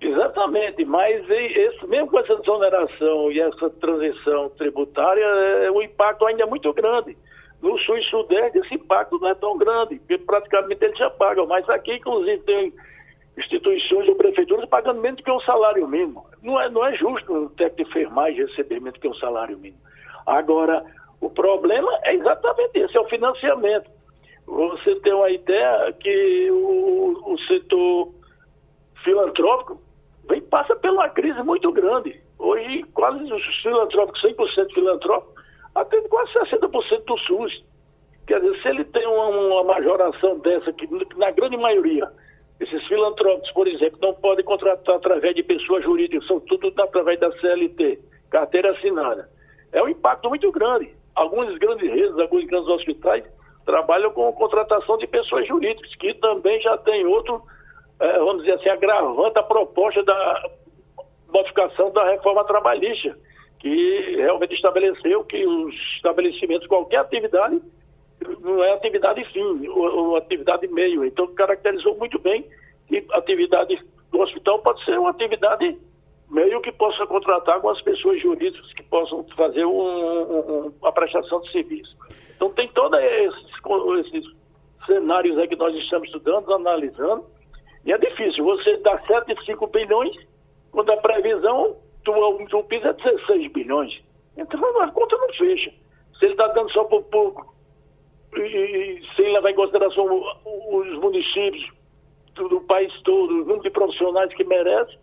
Exatamente, 0.00 0.84
mas 0.84 1.28
esse, 1.28 1.86
mesmo 1.88 2.08
com 2.08 2.20
essa 2.20 2.36
desoneração 2.36 3.32
e 3.32 3.40
essa 3.40 3.68
transição 3.68 4.48
tributária, 4.50 5.24
é, 5.24 5.70
o 5.72 5.82
impacto 5.82 6.24
ainda 6.24 6.44
é 6.44 6.46
muito 6.46 6.72
grande. 6.72 7.16
No 7.60 7.76
sul 7.80 7.98
e 7.98 8.04
sudeste, 8.04 8.58
esse 8.58 8.74
impacto 8.74 9.18
não 9.18 9.28
é 9.28 9.34
tão 9.34 9.58
grande, 9.58 9.96
porque 9.96 10.18
praticamente 10.18 10.84
eles 10.84 10.98
já 10.98 11.10
pagam, 11.10 11.48
mas 11.48 11.68
aqui, 11.68 11.94
inclusive, 11.94 12.38
tem 12.42 12.72
instituições 13.36 14.08
ou 14.08 14.14
prefeituras 14.14 14.68
pagando 14.68 15.00
menos 15.00 15.20
que 15.20 15.30
um 15.30 15.40
salário 15.40 15.86
mínimo. 15.88 16.26
Não 16.42 16.60
é, 16.60 16.68
não 16.68 16.84
é 16.86 16.94
justo 16.96 17.32
o 17.32 17.50
técnico 17.50 17.76
de 17.76 17.82
enfermagem 17.82 18.46
receber 18.46 18.80
menos 18.80 18.98
que 18.98 19.08
um 19.08 19.14
salário 19.14 19.58
mínimo. 19.58 19.80
Agora, 20.26 20.84
o 21.20 21.30
problema 21.30 21.90
é 22.04 22.14
exatamente 22.14 22.78
esse, 22.78 22.96
é 22.96 23.00
o 23.00 23.08
financiamento. 23.08 23.90
Você 24.46 24.96
tem 24.96 25.12
uma 25.12 25.30
ideia 25.30 25.92
que 26.00 26.50
o, 26.50 27.32
o 27.32 27.38
setor 27.46 28.12
filantrópico 29.02 29.80
vem, 30.28 30.40
passa 30.42 30.76
por 30.76 30.90
uma 30.90 31.08
crise 31.08 31.42
muito 31.42 31.72
grande. 31.72 32.20
Hoje, 32.38 32.82
quase 32.92 33.32
os 33.32 33.62
filantrópicos, 33.62 34.22
100% 34.22 34.74
filantrópicos, 34.74 35.42
atende 35.74 36.08
quase 36.08 36.32
60% 36.32 37.04
do 37.04 37.18
SUS. 37.18 37.64
Quer 38.26 38.40
dizer, 38.40 38.62
se 38.62 38.68
ele 38.68 38.84
tem 38.84 39.06
uma, 39.06 39.28
uma 39.28 39.64
majoração 39.64 40.38
dessa, 40.40 40.72
que 40.72 40.88
na 41.16 41.30
grande 41.30 41.56
maioria 41.56 42.10
esses 42.60 42.86
filantrópicos, 42.86 43.50
por 43.52 43.66
exemplo, 43.66 43.98
não 44.00 44.14
podem 44.14 44.44
contratar 44.44 44.96
através 44.96 45.34
de 45.34 45.42
pessoas 45.42 45.82
jurídicas, 45.82 46.26
são 46.26 46.40
tudo 46.40 46.72
através 46.80 47.18
da 47.18 47.32
CLT, 47.32 47.98
carteira 48.30 48.70
assinada. 48.72 49.28
É 49.72 49.82
um 49.82 49.88
impacto 49.88 50.28
muito 50.28 50.50
grande. 50.52 50.90
Alguns 51.14 51.56
grandes 51.58 51.90
redes, 51.90 52.18
alguns 52.18 52.44
grandes 52.46 52.68
hospitais 52.68 53.24
trabalham 53.64 54.10
com 54.12 54.32
contratação 54.32 54.96
de 54.98 55.06
pessoas 55.06 55.46
jurídicas, 55.46 55.94
que 55.96 56.14
também 56.14 56.60
já 56.60 56.76
tem 56.78 57.04
outro, 57.06 57.42
é, 58.00 58.18
vamos 58.18 58.42
dizer 58.44 58.54
assim, 58.54 58.68
agravante 58.68 59.38
a 59.38 59.42
proposta 59.42 60.02
da 60.02 60.42
modificação 61.32 61.90
da 61.90 62.04
reforma 62.10 62.44
trabalhista, 62.44 63.16
que 63.58 64.16
realmente 64.16 64.54
estabeleceu 64.54 65.24
que 65.24 65.46
os 65.46 65.74
estabelecimentos, 65.96 66.66
qualquer 66.66 66.98
atividade, 66.98 67.60
não 68.40 68.62
é 68.62 68.72
atividade 68.72 69.24
fim, 69.32 69.68
ou, 69.68 70.08
ou 70.08 70.16
atividade 70.16 70.66
meio. 70.68 71.04
Então, 71.04 71.26
caracterizou 71.34 71.96
muito 71.96 72.18
bem 72.18 72.44
que 72.88 73.04
atividade 73.12 73.78
do 74.10 74.20
hospital 74.20 74.58
pode 74.60 74.84
ser 74.84 74.98
uma 74.98 75.10
atividade 75.10 75.78
meio 76.30 76.60
que 76.62 76.72
possa 76.72 77.06
contratar 77.06 77.56
algumas 77.56 77.80
pessoas 77.82 78.20
jurídicas 78.20 78.72
que 78.72 78.82
possam 78.84 79.24
fazer 79.36 79.64
um, 79.64 79.80
um, 79.80 80.72
uma 80.80 80.92
prestação 80.92 81.40
de 81.42 81.52
serviço. 81.52 81.94
Então, 82.36 82.50
tem 82.50 82.68
todos 82.68 82.98
esses, 82.98 84.06
esses 84.06 84.32
cenários 84.86 85.38
aí 85.38 85.46
que 85.46 85.56
nós 85.56 85.74
estamos 85.76 86.08
estudando, 86.08 86.52
analisando, 86.52 87.24
e 87.84 87.92
é 87.92 87.98
difícil. 87.98 88.44
Você 88.44 88.78
dá 88.78 88.98
7,5 89.00 89.70
bilhões, 89.70 90.16
quando 90.70 90.90
a 90.90 90.96
previsão 90.96 91.76
do, 92.04 92.44
do 92.46 92.64
PIS 92.64 92.84
é 92.84 92.92
16 92.92 93.52
bilhões. 93.52 94.00
Então, 94.36 94.82
a 94.82 94.90
conta 94.90 95.16
não 95.16 95.28
fecha. 95.34 95.70
Se 96.18 96.24
ele 96.24 96.32
está 96.32 96.48
dando 96.48 96.70
só 96.72 96.84
por 96.84 97.02
pouco 97.04 97.51
e, 98.36 99.02
sem 99.16 99.32
levar 99.32 99.50
em 99.50 99.54
consideração 99.54 100.06
os 100.44 100.98
municípios 100.98 101.70
do, 102.34 102.48
do 102.48 102.60
país 102.62 102.92
todo, 103.02 103.30
o 103.30 103.38
número 103.38 103.62
de 103.62 103.70
profissionais 103.70 104.32
que 104.34 104.44
merece, 104.44 104.96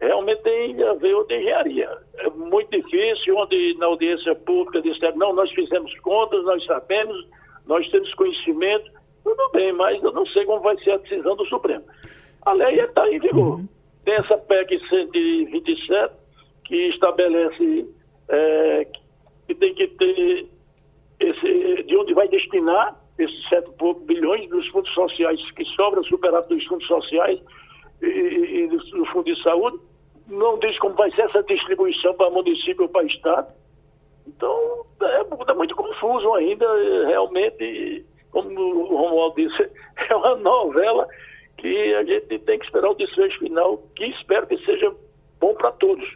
realmente 0.00 0.42
tem 0.42 0.82
a 0.82 0.94
ver 0.94 1.14
outra 1.14 1.36
engenharia. 1.36 1.90
É 2.18 2.30
muito 2.30 2.70
difícil, 2.70 3.36
onde 3.36 3.74
na 3.78 3.86
audiência 3.86 4.34
pública 4.34 4.82
disseram, 4.82 5.16
não, 5.16 5.32
nós 5.32 5.50
fizemos 5.52 5.92
contas, 6.00 6.44
nós 6.44 6.64
sabemos, 6.64 7.16
nós 7.66 7.88
temos 7.90 8.12
conhecimento, 8.14 8.90
tudo 9.24 9.50
bem, 9.52 9.72
mas 9.72 10.02
eu 10.02 10.12
não 10.12 10.26
sei 10.26 10.44
como 10.44 10.60
vai 10.60 10.76
ser 10.78 10.92
a 10.92 10.96
decisão 10.98 11.34
do 11.36 11.44
Supremo. 11.46 11.84
A 12.42 12.52
lei 12.52 12.80
está 12.80 13.08
em 13.10 13.18
vigor. 13.18 13.58
Uhum. 13.58 13.68
Tem 14.04 14.14
essa 14.14 14.38
PEC 14.38 14.78
127, 14.88 16.14
que 16.64 16.88
estabelece 16.90 17.88
é, 18.28 18.86
que 19.46 19.54
tem 19.54 19.74
que 19.74 19.88
ter 19.88 20.46
esse, 21.20 21.82
de 21.84 21.96
onde 21.96 22.14
vai 22.14 22.28
destinar 22.28 22.96
esses 23.18 23.48
sete 23.48 23.70
bilhões 24.04 24.48
dos 24.50 24.66
fundos 24.68 24.92
sociais 24.92 25.40
que 25.52 25.64
sobram, 25.76 26.04
superado 26.04 26.48
dos 26.48 26.64
fundos 26.66 26.86
sociais 26.86 27.40
e, 28.02 28.06
e, 28.06 28.68
do, 28.68 28.78
do 28.78 29.06
Fundo 29.06 29.24
de 29.24 29.42
Saúde. 29.42 29.78
Não 30.28 30.58
diz 30.58 30.78
como 30.78 30.94
vai 30.94 31.10
ser 31.12 31.22
essa 31.22 31.42
distribuição 31.44 32.14
para 32.14 32.30
município 32.30 32.82
ou 32.82 32.88
para 32.88 33.06
Estado. 33.06 33.54
Então, 34.26 34.84
é, 35.02 35.50
é 35.50 35.54
muito 35.54 35.74
confuso 35.74 36.34
ainda, 36.34 36.66
realmente, 37.06 38.04
como 38.32 38.50
o 38.60 38.96
Romualdo 38.96 39.36
disse, 39.36 39.62
é 40.10 40.14
uma 40.14 40.36
novela 40.36 41.06
que 41.56 41.94
a 41.94 42.04
gente 42.04 42.38
tem 42.40 42.58
que 42.58 42.64
esperar 42.66 42.90
o 42.90 42.94
desfecho 42.94 43.38
final, 43.38 43.82
que 43.94 44.06
espero 44.06 44.46
que 44.46 44.58
seja 44.64 44.94
bom 45.40 45.54
para 45.54 45.72
todos, 45.72 46.06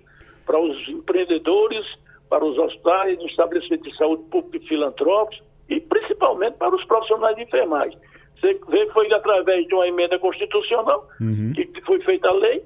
para 0.44 0.60
os 0.60 0.88
empreendedores, 0.88 1.86
para 2.30 2.44
os 2.44 2.56
hospitais, 2.56 3.18
os 3.18 3.26
estabelecimentos 3.26 3.90
de 3.90 3.98
saúde 3.98 4.22
pública 4.30 4.64
e 4.64 4.68
filantrópicos 4.68 5.42
e 5.68 5.80
principalmente 5.80 6.56
para 6.56 6.74
os 6.74 6.84
profissionais 6.84 7.36
de 7.36 7.42
enfermagem. 7.42 7.98
Você 8.40 8.58
vê 8.68 8.86
que 8.86 8.92
foi 8.92 9.12
através 9.12 9.66
de 9.66 9.74
uma 9.74 9.86
emenda 9.86 10.18
constitucional 10.18 11.06
uhum. 11.20 11.52
que 11.52 11.80
foi 11.82 12.00
feita 12.02 12.28
a 12.28 12.32
lei, 12.32 12.62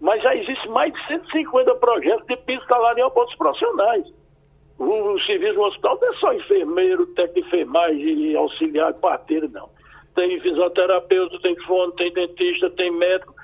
mas 0.00 0.22
já 0.22 0.34
existe 0.34 0.68
mais 0.68 0.92
de 0.92 1.06
150 1.06 1.74
projetos 1.76 2.26
de 2.26 2.36
piso 2.38 2.64
salarial 2.66 3.10
para 3.12 3.24
os 3.24 3.34
profissionais. 3.36 4.04
O, 4.78 4.84
o 4.84 5.20
serviço 5.22 5.54
no 5.54 5.64
hospital 5.64 5.98
não 6.00 6.08
é 6.08 6.16
só 6.16 6.32
enfermeiro, 6.34 7.06
técnico 7.14 7.34
de 7.34 7.46
enfermagem, 7.46 8.36
auxiliar, 8.36 8.92
parteiro, 8.94 9.48
não. 9.48 9.70
Tem 10.14 10.38
fisioterapeuta, 10.40 11.38
tem 11.40 11.56
fono, 11.62 11.92
tem 11.92 12.12
dentista, 12.12 12.68
tem 12.70 12.90
médico, 12.90 13.34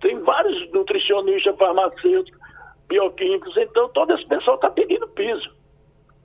tem 0.00 0.18
vários 0.20 0.70
nutricionistas, 0.72 1.56
farmacêuticos 1.56 2.43
bioquímicos, 2.88 3.56
então 3.56 3.88
todo 3.88 4.12
esse 4.14 4.26
pessoal 4.26 4.56
está 4.56 4.70
pedindo 4.70 5.06
piso. 5.08 5.50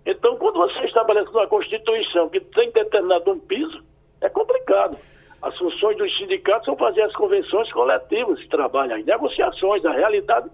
Então, 0.06 0.36
quando 0.38 0.58
você 0.58 0.80
estabelece 0.86 1.30
uma 1.30 1.48
Constituição 1.48 2.30
que 2.30 2.40
tem 2.40 2.72
determinado 2.72 3.32
um 3.32 3.40
piso, 3.40 3.84
é 4.22 4.30
complicado. 4.30 4.98
As 5.42 5.58
funções 5.58 5.98
dos 5.98 6.18
sindicatos 6.18 6.66
são 6.66 6.76
fazer 6.76 7.02
as 7.04 7.14
convenções 7.14 7.72
coletivas 7.72 8.40
de 8.40 8.50
trabalho, 8.50 8.96
as 8.96 9.06
negociações, 9.06 9.86
a 9.86 9.92
realidade 9.92 10.50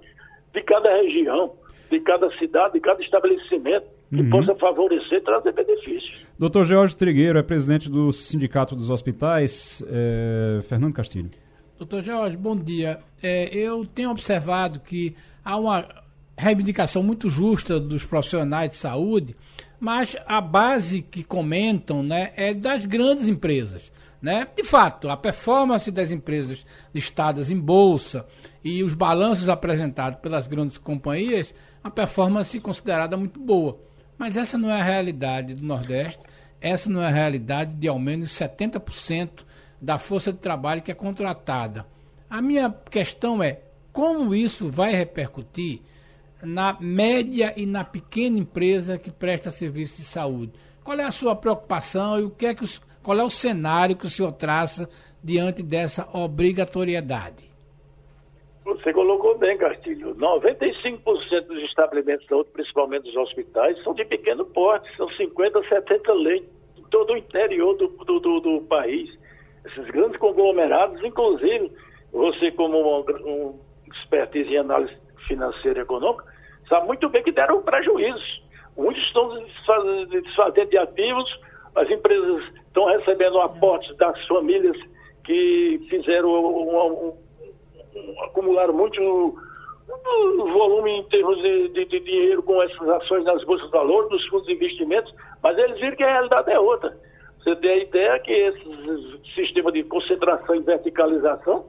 de 0.53 0.61
cada 0.61 0.93
região, 0.95 1.53
de 1.89 1.99
cada 2.01 2.29
cidade, 2.37 2.73
de 2.73 2.79
cada 2.79 3.01
estabelecimento, 3.01 3.87
que 4.09 4.21
uhum. 4.21 4.29
possa 4.29 4.55
favorecer, 4.55 5.23
trazer 5.23 5.51
benefícios. 5.53 6.25
Doutor 6.37 6.65
Jorge 6.65 6.95
Trigueiro 6.95 7.39
é 7.39 7.43
presidente 7.43 7.89
do 7.89 8.11
Sindicato 8.11 8.75
dos 8.75 8.89
Hospitais. 8.89 9.83
É... 9.87 10.61
Fernando 10.63 10.93
Castilho. 10.93 11.31
Doutor 11.77 12.01
Jorge, 12.01 12.37
bom 12.37 12.55
dia. 12.55 12.99
É, 13.21 13.53
eu 13.53 13.85
tenho 13.85 14.11
observado 14.11 14.79
que 14.79 15.15
há 15.45 15.55
uma 15.55 15.87
reivindicação 16.35 17.01
muito 17.01 17.29
justa 17.29 17.79
dos 17.79 18.03
profissionais 18.03 18.71
de 18.71 18.75
saúde 18.75 19.35
mas 19.79 20.15
a 20.25 20.41
base 20.41 21.01
que 21.01 21.23
comentam 21.23 22.01
né, 22.01 22.31
é 22.35 22.53
das 22.53 22.85
grandes 22.85 23.27
empresas. 23.27 23.91
Né? 24.21 24.47
De 24.55 24.63
fato, 24.63 25.09
a 25.09 25.17
performance 25.17 25.91
das 25.91 26.11
empresas 26.11 26.65
listadas 26.93 27.51
em 27.51 27.59
bolsa 27.59 28.25
e 28.63 28.83
os 28.83 28.93
balanços 28.93 29.49
apresentados 29.49 30.19
pelas 30.19 30.47
grandes 30.47 30.77
companhias, 30.77 31.53
a 31.83 31.91
performance 31.91 32.59
considerada 32.59 33.15
muito 33.15 33.39
boa. 33.39 33.77
Mas 34.17 34.35
essa 34.37 34.57
não 34.57 34.71
é 34.71 34.81
a 34.81 34.83
realidade 34.83 35.53
do 35.53 35.63
Nordeste, 35.63 36.23
essa 36.59 36.89
não 36.89 37.03
é 37.03 37.07
a 37.07 37.11
realidade 37.11 37.73
de 37.73 37.87
ao 37.87 37.99
menos 37.99 38.29
70% 38.31 39.43
da 39.79 39.99
força 39.99 40.31
de 40.31 40.39
trabalho 40.39 40.81
que 40.81 40.91
é 40.91 40.95
contratada. 40.95 41.85
A 42.27 42.41
minha 42.41 42.73
questão 42.89 43.43
é 43.43 43.59
como 43.95 44.35
isso 44.35 44.69
vai 44.69 44.91
repercutir 44.91 45.79
na 46.43 46.77
média 46.81 47.53
e 47.55 47.65
na 47.65 47.85
pequena 47.85 48.37
empresa 48.37 48.97
que 48.97 49.09
presta 49.09 49.49
serviço 49.49 49.95
de 49.95 50.03
saúde. 50.03 50.51
Qual 50.83 50.99
é 50.99 51.05
a 51.05 51.11
sua 51.13 51.33
preocupação 51.33 52.19
e 52.19 52.23
o 52.23 52.29
que 52.29 52.45
é 52.45 52.53
que 52.53 52.65
os, 52.65 52.79
qual 53.01 53.17
é 53.17 53.23
o 53.23 53.29
cenário 53.29 53.95
que 53.95 54.05
o 54.05 54.09
senhor 54.09 54.33
traça 54.33 54.89
diante 55.23 55.63
dessa 55.63 56.09
obrigatoriedade? 56.13 57.49
Você 58.65 58.91
colocou 58.91 59.37
bem, 59.37 59.57
Castilho. 59.57 60.13
95% 60.15 61.45
dos 61.47 61.63
estabelecimentos 61.63 62.23
de 62.23 62.29
saúde, 62.29 62.49
principalmente 62.51 63.03
dos 63.03 63.15
hospitais, 63.15 63.81
são 63.81 63.93
de 63.93 64.03
pequeno 64.03 64.43
porte, 64.43 64.93
são 64.97 65.07
50, 65.11 65.63
70 65.69 66.13
leitos 66.15 66.49
em 66.77 66.83
todo 66.89 67.13
o 67.13 67.17
interior 67.17 67.73
do, 67.77 67.87
do, 67.87 68.19
do, 68.19 68.39
do 68.41 68.61
país. 68.63 69.09
Esses 69.65 69.85
grandes 69.91 70.17
conglomerados, 70.17 71.01
inclusive, 71.01 71.71
você 72.11 72.51
como 72.51 72.77
um, 72.77 73.05
um 73.25 73.64
expertise 73.99 74.53
em 74.53 74.57
análise 74.57 74.95
financeira 75.27 75.79
e 75.79 75.81
econômica, 75.83 76.25
sabe 76.69 76.87
muito 76.87 77.09
bem 77.09 77.23
que 77.23 77.31
deram 77.31 77.61
prejuízos. 77.61 78.43
Muitos 78.77 79.01
estão 79.03 79.29
desfazendo 80.07 80.69
de 80.69 80.77
ativos, 80.77 81.39
as 81.75 81.89
empresas 81.89 82.43
estão 82.67 82.85
recebendo 82.85 83.39
aportes 83.39 83.95
das 83.97 84.25
famílias 84.27 84.77
que 85.23 85.85
fizeram 85.89 86.29
um, 86.29 86.75
um, 86.75 87.13
um, 87.95 88.23
acumularam 88.23 88.73
muito 88.73 89.35
volume 90.53 90.91
em 90.91 91.03
termos 91.05 91.37
de, 91.41 91.69
de, 91.69 91.85
de, 91.85 91.99
dinheiro 91.99 92.43
com 92.43 92.61
essas 92.61 92.87
ações 92.89 93.23
nas 93.23 93.43
bolsas 93.43 93.67
de 93.67 93.71
valores, 93.71 94.09
nos 94.09 94.25
fundos 94.27 94.47
de 94.47 94.53
investimentos, 94.53 95.13
mas 95.43 95.57
eles 95.57 95.79
viram 95.79 95.95
que 95.95 96.03
a 96.03 96.11
realidade 96.11 96.51
é 96.51 96.59
outra. 96.59 96.97
Você 97.39 97.55
tem 97.57 97.71
a 97.71 97.77
ideia 97.77 98.19
que 98.19 98.31
esse 98.31 99.33
sistema 99.35 99.71
de 99.71 99.83
concentração 99.83 100.55
e 100.55 100.59
verticalização, 100.61 101.65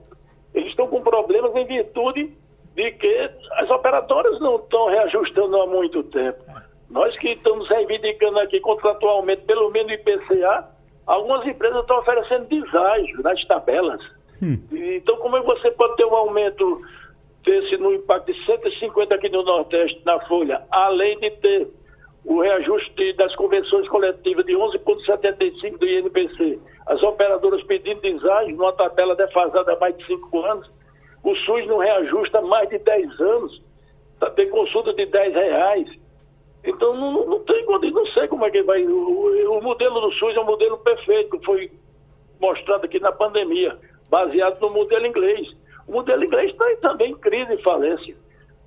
eles 0.57 0.71
estão 0.71 0.89
com 0.89 1.03
problemas 1.03 1.55
em 1.55 1.67
virtude 1.67 2.33
de 2.75 2.93
que 2.93 3.31
as 3.53 3.71
operadoras 3.71 4.41
não 4.41 4.57
estão 4.57 4.87
reajustando 4.89 5.61
há 5.61 5.67
muito 5.67 6.03
tempo. 6.05 6.43
Nós 6.91 7.17
que 7.19 7.29
estamos 7.29 7.69
reivindicando 7.69 8.39
aqui 8.39 8.59
contratualmente, 8.61 9.43
pelo 9.43 9.71
menos 9.71 9.93
IPCA, 9.93 10.69
algumas 11.07 11.47
empresas 11.47 11.81
estão 11.81 11.99
oferecendo 11.99 12.47
deságio 12.47 13.23
nas 13.23 13.45
tabelas. 13.45 14.01
Hum. 14.43 14.59
Então, 14.73 15.17
como 15.19 15.37
é 15.37 15.41
que 15.41 15.47
você 15.47 15.71
pode 15.73 15.97
ter 15.97 16.05
um 16.05 16.15
aumento 16.15 16.83
desse 17.45 17.77
no 17.77 17.93
impacto 17.95 18.33
de 18.33 18.45
150 18.45 19.15
aqui 19.15 19.29
no 19.29 19.43
Nordeste, 19.43 20.01
na 20.05 20.19
Folha, 20.27 20.63
além 20.71 21.19
de 21.19 21.31
ter 21.33 21.69
o 22.25 22.41
reajuste 22.41 23.13
das 23.15 23.35
convenções 23.37 23.89
coletivas 23.89 24.45
de 24.45 24.53
11,75 24.53 25.79
do 25.79 25.87
INPC, 25.87 26.59
as 26.87 27.03
operadoras 27.03 27.63
pedindo 27.65 28.01
deságio 28.01 28.57
numa 28.57 28.73
tabela 28.73 29.17
defasada 29.17 29.73
há 29.73 29.79
mais 29.79 29.97
de 29.97 30.07
cinco 30.07 30.45
anos, 30.45 30.71
o 31.23 31.35
SUS 31.35 31.67
não 31.67 31.79
reajusta 31.79 32.39
há 32.39 32.43
mais 32.43 32.69
de 32.69 32.79
10 32.79 33.21
anos, 33.21 33.63
tá, 34.21 34.31
tem 34.31 34.49
consulta 34.49 34.93
de 34.95 35.07
10 35.07 35.35
reais. 35.35 35.89
Então 36.65 36.95
não, 36.95 37.27
não 37.27 37.41
tem 37.41 37.67
não 37.67 38.07
sei 38.07 38.29
como 38.29 38.45
é 38.45 38.51
que 38.51 38.63
vai. 38.63 38.85
O, 38.85 39.59
o 39.59 39.63
modelo 39.63 40.01
do 40.01 40.13
SUS 40.13 40.37
é 40.37 40.41
um 40.41 40.45
modelo 40.45 40.79
perfeito, 40.79 41.39
que 41.39 41.45
foi 41.45 41.71
mostrado 42.41 42.85
aqui 42.85 43.01
na 43.01 43.13
pandemia, 43.13 43.77
baseado 44.09 44.61
no 44.61 44.71
modelo 44.71 45.07
inglês. 45.07 45.49
O 45.89 45.93
modelo 45.93 46.25
inglês 46.25 46.53
está 46.53 46.65
também 46.77 47.13
em 47.13 47.17
crise 47.17 47.55
e 47.55 47.63
falência, 47.63 48.17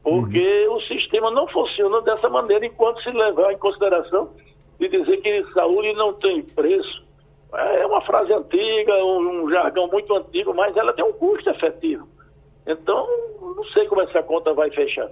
porque 0.03 0.67
uhum. 0.67 0.75
o 0.75 0.81
sistema 0.81 1.31
não 1.31 1.47
funciona 1.47 2.01
dessa 2.01 2.29
maneira 2.29 2.65
enquanto 2.65 3.01
se 3.01 3.11
levar 3.11 3.53
em 3.53 3.57
consideração 3.57 4.33
de 4.79 4.87
dizer 4.89 5.17
que 5.17 5.53
saúde 5.53 5.93
não 5.93 6.13
tem 6.13 6.43
preço. 6.43 7.08
É 7.53 7.85
uma 7.85 8.01
frase 8.01 8.31
antiga, 8.31 8.93
um, 9.03 9.49
jargão 9.49 9.87
muito 9.87 10.15
antigo, 10.15 10.53
mas 10.53 10.75
ela 10.77 10.93
tem 10.93 11.03
um 11.03 11.13
custo 11.13 11.49
efetivo. 11.49 12.07
Então, 12.67 13.07
não 13.41 13.63
sei 13.73 13.85
como 13.87 14.01
essa 14.01 14.21
conta 14.21 14.53
vai 14.53 14.69
fechar. 14.69 15.09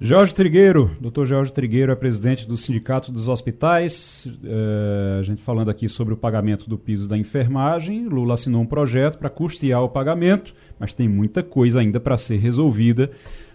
Jorge 0.00 0.32
Trigueiro, 0.32 0.92
doutor 1.00 1.26
Jorge 1.26 1.52
Trigueiro 1.52 1.90
é 1.90 1.96
presidente 1.96 2.46
do 2.46 2.56
Sindicato 2.56 3.10
dos 3.10 3.26
Hospitais. 3.26 4.28
É, 4.44 5.18
a 5.18 5.22
gente 5.22 5.42
falando 5.42 5.70
aqui 5.70 5.88
sobre 5.88 6.14
o 6.14 6.16
pagamento 6.16 6.68
do 6.68 6.78
piso 6.78 7.08
da 7.08 7.16
enfermagem. 7.18 8.06
Lula 8.06 8.34
assinou 8.34 8.60
um 8.60 8.66
projeto 8.66 9.18
para 9.18 9.28
custear 9.28 9.82
o 9.82 9.88
pagamento, 9.88 10.54
mas 10.78 10.92
tem 10.92 11.08
muita 11.08 11.42
coisa 11.42 11.80
ainda 11.80 11.98
para 11.98 12.16
ser 12.16 12.36
resolvida 12.36 13.10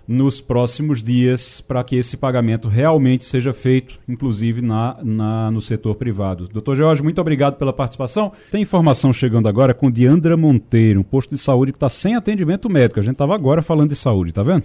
nos 0.08 0.42
próximos 0.42 1.02
dias 1.02 1.62
para 1.62 1.84
que 1.84 1.96
esse 1.96 2.18
pagamento 2.18 2.68
realmente 2.68 3.26
seja 3.26 3.54
feito, 3.54 4.00
inclusive 4.08 4.62
na, 4.62 4.98
na, 5.04 5.52
no 5.52 5.62
setor 5.62 5.96
privado. 5.96 6.48
Doutor 6.48 6.76
Jorge, 6.76 7.04
muito 7.04 7.22
obrigado 7.22 7.56
pela 7.56 7.74
participação. 7.74 8.32
Tem 8.52 8.62
informação 8.62 9.14
chegando 9.14 9.48
agora 9.48 9.74
com 9.74 9.90
Diandra 9.90 10.36
Monteiro, 10.36 11.00
um 11.00 11.04
posto 11.04 11.36
de 11.36 11.42
saúde 11.42 11.72
que 11.72 11.78
está 11.78 11.90
sem 11.90 12.16
atendimento 12.16 12.70
médico. 12.70 13.00
A 13.00 13.04
gente 13.04 13.14
estava 13.14 13.36
agora 13.36 13.62
falando 13.62 13.90
de 13.90 13.96
saúde, 13.96 14.34
tá 14.34 14.44
vendo? 14.44 14.64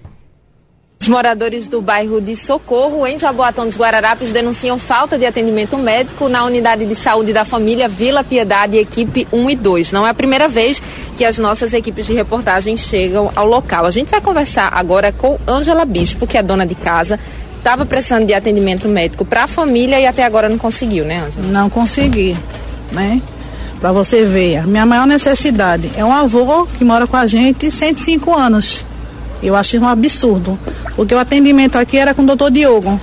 Os 1.01 1.07
moradores 1.07 1.69
do 1.69 1.81
bairro 1.81 2.21
de 2.21 2.35
Socorro, 2.35 3.07
em 3.07 3.17
Jaboatão 3.17 3.67
dos 3.67 3.79
Guararapes, 3.79 4.33
denunciam 4.33 4.79
falta 4.79 5.17
de 5.17 5.25
atendimento 5.25 5.79
médico 5.79 6.29
na 6.29 6.45
unidade 6.45 6.85
de 6.85 6.95
saúde 6.97 7.33
da 7.33 7.45
família 7.45 7.89
Vila 7.89 8.25
Piedade, 8.25 8.77
equipe 8.77 9.27
1 9.33 9.51
e 9.51 9.57
2. 9.57 9.93
Não 9.93 10.05
é 10.05 10.11
a 10.11 10.15
primeira 10.15 10.49
vez 10.49 10.83
que 11.17 11.25
as 11.25 11.39
nossas 11.39 11.73
equipes 11.73 12.05
de 12.05 12.15
reportagem 12.15 12.77
chegam 12.77 13.31
ao 13.37 13.47
local. 13.47 13.87
A 13.87 13.93
gente 13.93 14.11
vai 14.11 14.21
conversar 14.21 14.71
agora 14.75 15.13
com 15.13 15.39
Ângela 15.47 15.85
Bispo, 15.85 16.27
que 16.27 16.37
é 16.37 16.43
dona 16.43 16.67
de 16.67 16.75
casa. 16.75 17.19
Estava 17.57 17.87
precisando 17.87 18.27
de 18.27 18.35
atendimento 18.35 18.89
médico 18.89 19.25
para 19.25 19.45
a 19.45 19.49
família 19.49 20.01
e 20.01 20.07
até 20.07 20.25
agora 20.25 20.49
não 20.49 20.59
conseguiu, 20.59 21.05
né, 21.05 21.23
Ângela? 21.27 21.47
Não 21.47 21.71
consegui, 21.71 22.37
né? 22.91 23.23
Para 23.81 23.93
você 23.93 24.25
ver, 24.25 24.57
a 24.57 24.63
minha 24.67 24.85
maior 24.85 25.07
necessidade 25.07 25.91
é 25.97 26.05
um 26.05 26.13
avô 26.13 26.67
que 26.77 26.85
mora 26.85 27.07
com 27.07 27.17
a 27.17 27.25
gente 27.25 27.71
105 27.71 28.35
anos 28.35 28.85
eu 29.43 29.55
achei 29.55 29.79
um 29.79 29.89
absurdo, 29.89 30.59
porque 30.97 31.15
o 31.15 31.19
atendimento 31.19 31.77
aqui 31.77 31.97
era 31.97 32.15
com 32.15 32.23
o 32.23 32.27
doutor 32.27 32.51
Diogo. 32.51 33.01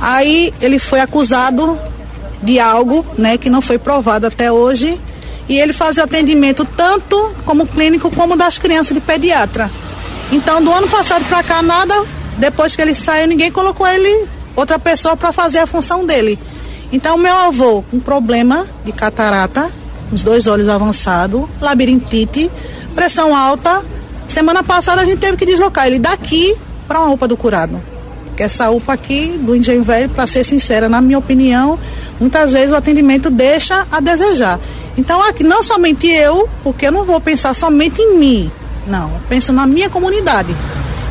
Aí 0.00 0.52
ele 0.60 0.78
foi 0.78 1.00
acusado 1.00 1.78
de 2.42 2.58
algo, 2.60 3.04
né, 3.16 3.36
que 3.36 3.50
não 3.50 3.60
foi 3.60 3.78
provado 3.78 4.26
até 4.26 4.50
hoje, 4.50 4.98
e 5.48 5.58
ele 5.58 5.72
fazia 5.72 6.02
o 6.02 6.06
atendimento 6.06 6.64
tanto 6.76 7.34
como 7.44 7.66
clínico 7.66 8.10
como 8.10 8.36
das 8.36 8.58
crianças 8.58 8.94
de 8.94 9.00
pediatra. 9.00 9.70
Então, 10.30 10.62
do 10.62 10.70
ano 10.70 10.88
passado 10.88 11.24
para 11.24 11.42
cá, 11.42 11.62
nada, 11.62 11.94
depois 12.36 12.76
que 12.76 12.82
ele 12.82 12.94
saiu, 12.94 13.26
ninguém 13.26 13.50
colocou 13.50 13.86
ele, 13.86 14.26
outra 14.54 14.78
pessoa, 14.78 15.16
para 15.16 15.32
fazer 15.32 15.58
a 15.58 15.66
função 15.66 16.04
dele. 16.04 16.38
Então, 16.92 17.16
meu 17.16 17.34
avô, 17.34 17.82
com 17.82 17.98
problema 17.98 18.66
de 18.84 18.92
catarata, 18.92 19.70
os 20.12 20.22
dois 20.22 20.46
olhos 20.46 20.68
avançados, 20.68 21.44
labirintite, 21.60 22.50
pressão 22.94 23.34
alta, 23.34 23.82
Semana 24.28 24.62
passada 24.62 25.00
a 25.00 25.04
gente 25.06 25.18
teve 25.18 25.38
que 25.38 25.46
deslocar 25.46 25.86
ele 25.86 25.98
daqui 25.98 26.54
para 26.86 27.00
uma 27.00 27.14
UPA 27.14 27.26
do 27.26 27.36
curado. 27.36 27.80
Que 28.36 28.42
essa 28.42 28.70
UPA 28.70 28.92
aqui 28.92 29.40
do 29.42 29.56
Engenho 29.56 29.82
Velho, 29.82 30.10
para 30.10 30.26
ser 30.26 30.44
sincera, 30.44 30.88
na 30.88 31.00
minha 31.00 31.18
opinião, 31.18 31.78
muitas 32.20 32.52
vezes 32.52 32.70
o 32.70 32.76
atendimento 32.76 33.30
deixa 33.30 33.86
a 33.90 34.00
desejar. 34.00 34.60
Então 34.98 35.22
aqui 35.22 35.42
não 35.42 35.62
somente 35.62 36.06
eu, 36.06 36.48
porque 36.62 36.86
eu 36.86 36.92
não 36.92 37.04
vou 37.04 37.20
pensar 37.20 37.54
somente 37.54 38.02
em 38.02 38.18
mim. 38.18 38.52
Não, 38.86 39.08
eu 39.08 39.20
penso 39.28 39.52
na 39.52 39.66
minha 39.66 39.88
comunidade. 39.88 40.54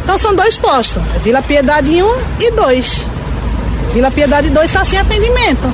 Então 0.03 0.17
são 0.17 0.35
dois 0.35 0.55
postos, 0.55 1.01
é 1.15 1.19
Vila 1.19 1.41
Piedade 1.41 2.01
1 2.01 2.15
e 2.39 2.51
2. 2.51 3.07
Vila 3.93 4.11
Piedade 4.11 4.49
2 4.49 4.65
está 4.65 4.85
sem 4.85 4.99
atendimento. 4.99 5.73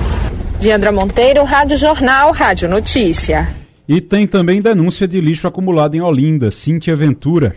Diandra 0.60 0.94
Monteiro, 0.94 1.44
Rádio 1.44 1.76
Jornal, 1.76 2.32
Rádio 2.32 2.70
Notícia. 2.70 3.63
E 3.88 4.00
tem 4.00 4.26
também 4.26 4.62
denúncia 4.62 5.06
de 5.06 5.20
lixo 5.20 5.46
acumulado 5.46 5.96
em 5.96 6.02
Olinda, 6.02 6.50
Cíntia 6.50 6.96
Ventura. 6.96 7.54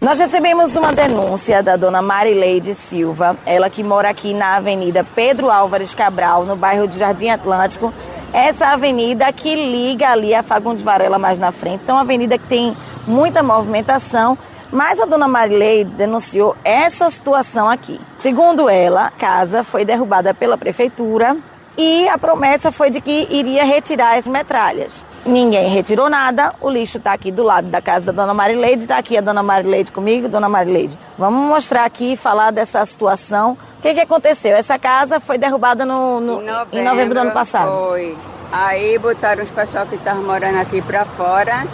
Nós 0.00 0.18
recebemos 0.18 0.74
uma 0.74 0.92
denúncia 0.92 1.62
da 1.62 1.76
dona 1.76 2.02
Marileide 2.02 2.74
Silva, 2.74 3.36
ela 3.46 3.70
que 3.70 3.82
mora 3.82 4.10
aqui 4.10 4.32
na 4.34 4.56
Avenida 4.56 5.04
Pedro 5.14 5.50
Álvares 5.50 5.94
Cabral, 5.94 6.44
no 6.44 6.56
bairro 6.56 6.88
de 6.88 6.98
Jardim 6.98 7.28
Atlântico. 7.28 7.92
Essa 8.32 8.68
avenida 8.68 9.32
que 9.32 9.54
liga 9.54 10.10
ali 10.10 10.34
a 10.34 10.42
Fagundes 10.42 10.82
Varela 10.82 11.18
mais 11.18 11.38
na 11.38 11.52
frente. 11.52 11.82
Então, 11.82 11.94
uma 11.96 12.02
avenida 12.02 12.38
que 12.38 12.46
tem 12.46 12.76
muita 13.06 13.42
movimentação. 13.42 14.36
Mas 14.70 15.00
a 15.00 15.06
dona 15.06 15.26
Marileide 15.26 15.94
denunciou 15.94 16.54
essa 16.62 17.10
situação 17.10 17.70
aqui. 17.70 17.98
Segundo 18.18 18.68
ela, 18.68 19.06
a 19.06 19.10
casa 19.10 19.64
foi 19.64 19.84
derrubada 19.84 20.34
pela 20.34 20.58
prefeitura 20.58 21.36
e 21.76 22.06
a 22.08 22.18
promessa 22.18 22.70
foi 22.70 22.90
de 22.90 23.00
que 23.00 23.26
iria 23.30 23.64
retirar 23.64 24.18
as 24.18 24.26
metralhas. 24.26 25.06
Ninguém 25.24 25.68
retirou 25.68 26.08
nada, 26.08 26.54
o 26.60 26.70
lixo 26.70 26.98
está 26.98 27.12
aqui 27.12 27.30
do 27.30 27.42
lado 27.42 27.68
da 27.68 27.82
casa 27.82 28.12
da 28.12 28.22
dona 28.22 28.32
Marileide, 28.32 28.82
está 28.82 28.98
aqui 28.98 29.16
a 29.16 29.20
dona 29.20 29.42
Marileide 29.42 29.92
comigo, 29.92 30.28
dona 30.28 30.48
Marileide. 30.48 30.98
Vamos 31.18 31.48
mostrar 31.48 31.84
aqui 31.84 32.12
e 32.12 32.16
falar 32.16 32.50
dessa 32.50 32.84
situação, 32.86 33.56
O 33.78 33.82
que, 33.82 33.94
que 33.94 34.00
aconteceu? 34.00 34.56
Essa 34.56 34.78
casa 34.78 35.20
foi 35.20 35.38
derrubada 35.38 35.84
no, 35.84 36.20
no 36.20 36.42
em, 36.42 36.46
novembro, 36.46 36.78
em, 36.78 36.84
novembro, 36.84 37.14
do 37.14 37.20
ano 37.20 37.30
passado. 37.32 37.70
Foi. 37.70 38.16
Aí 38.50 38.98
botaram 38.98 39.44
os 39.44 39.50
pessoal 39.50 39.86
que 39.86 39.96
estavam 39.96 40.22
morando 40.22 40.58
aqui 40.58 40.80
para 40.80 41.04
fora 41.04 41.66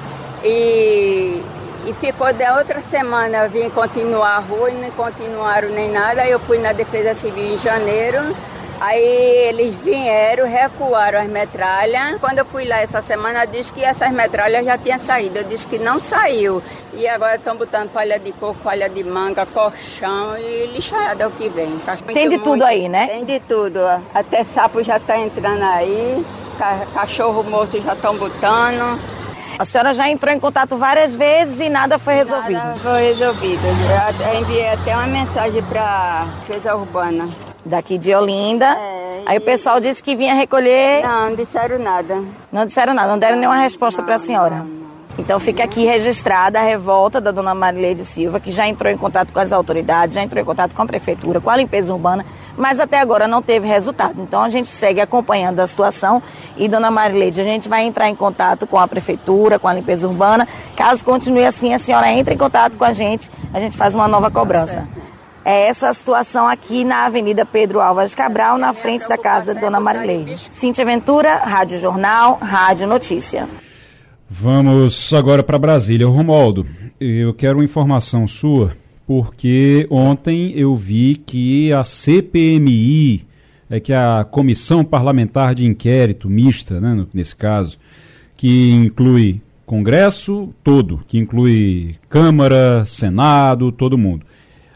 e, 0.42 1.40
e 1.86 1.94
ficou 2.00 2.32
de 2.32 2.50
outra 2.50 2.82
semana 2.82 3.48
vim 3.48 3.70
continuar 3.70 4.36
a 4.36 4.38
rua 4.40 4.70
e 4.70 4.74
não 4.74 4.90
continuaram 4.90 5.68
nem 5.68 5.90
nada. 5.90 6.26
Eu 6.26 6.40
fui 6.40 6.58
na 6.58 6.72
Defesa 6.72 7.14
Civil 7.14 7.54
em 7.54 7.58
janeiro 7.58 8.34
Aí 8.80 9.48
eles 9.48 9.74
vieram, 9.76 10.46
recuaram 10.46 11.20
as 11.20 11.28
metralhas. 11.28 12.18
Quando 12.20 12.38
eu 12.38 12.44
fui 12.44 12.64
lá 12.64 12.80
essa 12.80 13.00
semana, 13.00 13.44
disse 13.44 13.72
que 13.72 13.84
essas 13.84 14.10
metralhas 14.12 14.64
já 14.64 14.76
tinham 14.76 14.98
saído. 14.98 15.38
Eu 15.38 15.44
disse 15.44 15.66
que 15.66 15.78
não 15.78 15.98
saiu. 16.00 16.62
E 16.92 17.08
agora 17.08 17.36
estão 17.36 17.56
botando 17.56 17.90
palha 17.90 18.18
de 18.18 18.32
coco, 18.32 18.58
palha 18.62 18.88
de 18.88 19.02
manga, 19.04 19.46
colchão 19.46 20.36
e 20.36 20.66
lixaiada 20.66 21.24
é 21.24 21.26
o 21.26 21.30
que 21.30 21.48
vem. 21.48 21.78
Tá 21.78 21.96
Tem 21.96 22.28
de 22.28 22.36
muito, 22.36 22.44
tudo 22.44 22.64
aí, 22.64 22.88
né? 22.88 23.06
Tem 23.06 23.24
de 23.24 23.40
tudo. 23.40 23.80
Até 24.12 24.44
sapo 24.44 24.82
já 24.82 24.96
está 24.96 25.16
entrando 25.18 25.62
aí, 25.62 26.24
cachorro 26.92 27.42
morto 27.42 27.80
já 27.80 27.94
estão 27.94 28.16
botando. 28.16 29.00
A 29.58 29.64
senhora 29.64 29.94
já 29.94 30.08
entrou 30.08 30.34
em 30.34 30.40
contato 30.40 30.76
várias 30.76 31.14
vezes 31.14 31.60
e 31.60 31.68
nada 31.68 31.96
foi 31.98 32.14
resolvido? 32.14 32.52
Nada 32.52 32.76
foi 32.76 33.02
resolvido. 33.04 33.62
Eu 34.32 34.40
enviei 34.40 34.68
até 34.68 34.96
uma 34.96 35.06
mensagem 35.06 35.62
para 35.62 35.82
a 35.82 36.24
Defesa 36.40 36.74
Urbana 36.74 37.28
daqui 37.64 37.98
de 37.98 38.14
Olinda. 38.14 38.66
É, 38.66 39.22
Aí 39.26 39.38
o 39.38 39.40
pessoal 39.40 39.80
disse 39.80 40.02
que 40.02 40.14
vinha 40.14 40.34
recolher. 40.34 41.02
Não, 41.02 41.30
não 41.30 41.36
disseram 41.36 41.78
nada. 41.78 42.22
Não 42.52 42.66
disseram 42.66 42.94
nada, 42.94 43.08
não 43.08 43.18
deram 43.18 43.34
não, 43.34 43.40
nenhuma 43.40 43.62
resposta 43.62 44.02
para 44.02 44.16
a 44.16 44.18
senhora. 44.18 44.56
Não, 44.56 44.84
então 45.16 45.38
fica 45.38 45.62
aqui 45.62 45.84
registrada 45.84 46.58
a 46.58 46.62
revolta 46.62 47.20
da 47.20 47.30
dona 47.30 47.54
Marileide 47.54 48.04
Silva, 48.04 48.40
que 48.40 48.50
já 48.50 48.66
entrou 48.66 48.92
em 48.92 48.96
contato 48.96 49.32
com 49.32 49.38
as 49.38 49.52
autoridades, 49.52 50.14
já 50.14 50.22
entrou 50.22 50.42
em 50.42 50.44
contato 50.44 50.74
com 50.74 50.82
a 50.82 50.86
prefeitura, 50.86 51.40
com 51.40 51.48
a 51.48 51.56
limpeza 51.56 51.92
urbana, 51.92 52.26
mas 52.56 52.80
até 52.80 52.98
agora 52.98 53.28
não 53.28 53.40
teve 53.40 53.66
resultado. 53.66 54.20
Então 54.20 54.42
a 54.42 54.48
gente 54.48 54.68
segue 54.68 55.00
acompanhando 55.00 55.60
a 55.60 55.66
situação 55.66 56.20
e 56.56 56.68
dona 56.68 56.90
Marileide, 56.90 57.40
a 57.40 57.44
gente 57.44 57.68
vai 57.68 57.84
entrar 57.84 58.08
em 58.08 58.16
contato 58.16 58.66
com 58.66 58.76
a 58.76 58.88
prefeitura, 58.88 59.58
com 59.58 59.68
a 59.68 59.72
limpeza 59.72 60.06
urbana. 60.08 60.48
Caso 60.76 61.04
continue 61.04 61.46
assim, 61.46 61.72
a 61.72 61.78
senhora 61.78 62.10
entra 62.10 62.34
em 62.34 62.38
contato 62.38 62.76
com 62.76 62.84
a 62.84 62.92
gente, 62.92 63.30
a 63.52 63.60
gente 63.60 63.76
faz 63.76 63.94
uma 63.94 64.08
nova 64.08 64.30
cobrança. 64.30 64.86
É 65.44 65.68
essa 65.68 65.90
a 65.90 65.94
situação 65.94 66.48
aqui 66.48 66.84
na 66.84 67.04
Avenida 67.04 67.44
Pedro 67.44 67.78
Álvares 67.78 68.14
Cabral, 68.14 68.56
na 68.56 68.72
frente 68.72 69.06
da 69.06 69.18
casa 69.18 69.52
da 69.52 69.60
Dona 69.60 69.78
Marileide. 69.78 70.36
Cíntia 70.50 70.86
Ventura, 70.86 71.36
Rádio 71.36 71.78
Jornal, 71.78 72.38
Rádio 72.40 72.86
Notícia. 72.86 73.46
Vamos 74.28 75.12
agora 75.12 75.42
para 75.42 75.58
Brasília. 75.58 76.06
Romualdo, 76.06 76.66
eu 76.98 77.34
quero 77.34 77.58
uma 77.58 77.64
informação 77.64 78.26
sua, 78.26 78.74
porque 79.06 79.86
ontem 79.90 80.52
eu 80.56 80.74
vi 80.74 81.16
que 81.16 81.70
a 81.74 81.84
CPMI, 81.84 83.26
é 83.68 83.78
que 83.78 83.92
a 83.92 84.24
Comissão 84.24 84.82
Parlamentar 84.82 85.54
de 85.54 85.66
Inquérito 85.66 86.30
Mista, 86.30 86.80
né, 86.80 87.04
nesse 87.12 87.36
caso, 87.36 87.78
que 88.34 88.70
inclui 88.72 89.42
Congresso 89.66 90.54
todo, 90.64 91.00
que 91.06 91.18
inclui 91.18 91.96
Câmara, 92.08 92.86
Senado, 92.86 93.70
todo 93.70 93.98
mundo 93.98 94.24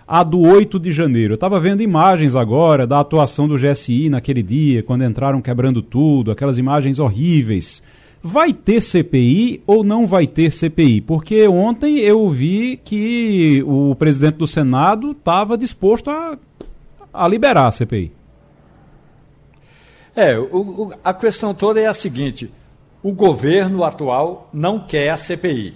a 0.09 0.25
do 0.25 0.41
8 0.41 0.79
de 0.81 0.91
janeiro. 0.91 1.33
Eu 1.33 1.35
estava 1.35 1.61
vendo 1.61 1.83
imagens 1.83 2.35
agora 2.35 2.87
da 2.87 2.99
atuação 2.99 3.47
do 3.47 3.59
GSI 3.59 4.09
naquele 4.09 4.43
dia, 4.43 4.83
quando 4.83 5.05
entraram 5.05 5.43
quebrando 5.43 5.83
tudo, 5.83 6.31
aquelas 6.31 6.57
imagens 6.57 6.99
horríveis. 6.99 7.83
Vai 8.23 8.55
ter 8.55 8.81
CPI 8.81 9.63
ou 9.67 9.85
não 9.85 10.07
vai 10.07 10.27
ter 10.27 10.51
CPI? 10.51 11.03
Porque 11.03 11.47
ontem 11.47 11.99
eu 11.99 12.29
vi 12.31 12.81
que 12.83 13.63
o 13.67 13.95
presidente 13.97 14.37
do 14.37 14.47
Senado 14.47 15.11
estava 15.13 15.59
disposto 15.59 16.11
a, 16.11 16.39
a 17.13 17.29
liberar 17.29 17.69
a 17.69 17.73
CPI. 17.73 18.11
É, 20.17 20.39
o, 20.39 20.45
o, 20.57 20.93
a 21.05 21.13
questão 21.13 21.53
toda 21.53 21.81
é 21.81 21.87
a 21.87 21.95
seguinte: 21.95 22.51
o 23.03 23.13
governo 23.13 23.85
atual 23.85 24.49
não 24.53 24.81
quer 24.81 25.11
a 25.11 25.17
CPI. 25.17 25.75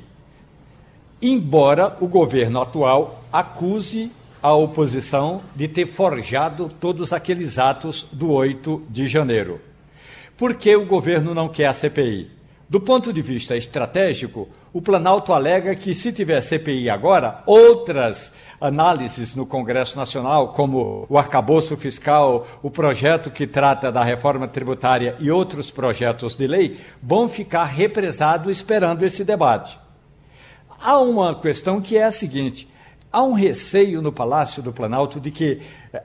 Embora 1.21 1.97
o 2.01 2.09
governo 2.09 2.61
atual 2.61 3.23
acuse 3.33 4.11
a 4.43 4.53
oposição 4.53 5.41
de 5.55 5.69
ter 5.69 5.87
forjado 5.87 6.71
todos 6.81 7.13
aqueles 7.13 7.59
atos 7.59 8.07
do 8.11 8.33
8 8.33 8.83
de 8.91 9.07
janeiro. 9.07 9.61
Por 10.37 10.55
que 10.55 10.75
o 10.75 10.85
governo 10.85 11.33
não 11.33 11.49
quer 11.49 11.67
a 11.67 11.73
CPI? 11.73 12.29
Do 12.69 12.81
ponto 12.81 13.13
de 13.13 13.23
vista 13.23 13.57
estratégico, 13.57 14.49
o 14.73 14.81
Planalto 14.81 15.33
alega 15.33 15.75
que 15.77 15.95
se 15.95 16.11
tiver 16.11 16.41
CPI 16.41 16.89
agora, 16.91 17.43
outras 17.47 18.33
análises 18.61 19.35
no 19.35 19.45
Congresso 19.45 19.97
Nacional, 19.97 20.49
como 20.49 21.05
o 21.09 21.19
arcabouço 21.19 21.77
fiscal, 21.77 22.47
o 22.63 22.71
projeto 22.71 23.31
que 23.31 23.47
trata 23.47 23.93
da 23.93 24.03
reforma 24.03 24.49
tributária 24.49 25.17
e 25.21 25.31
outros 25.31 25.71
projetos 25.71 26.35
de 26.35 26.47
lei, 26.47 26.81
vão 27.03 27.29
ficar 27.29 27.65
represados 27.65 28.57
esperando 28.57 29.05
esse 29.05 29.23
debate. 29.23 29.79
Há 30.81 30.99
uma 30.99 31.35
questão 31.35 31.81
que 31.81 31.99
é 31.99 32.05
a 32.05 32.13
seguinte: 32.13 32.69
há 33.13 33.23
um 33.23 33.35
receio 33.35 34.01
no 34.01 34.11
Palácio 34.11 34.63
do 34.63 34.73
Planalto 34.73 35.21
de 35.21 35.31
que 35.31 35.61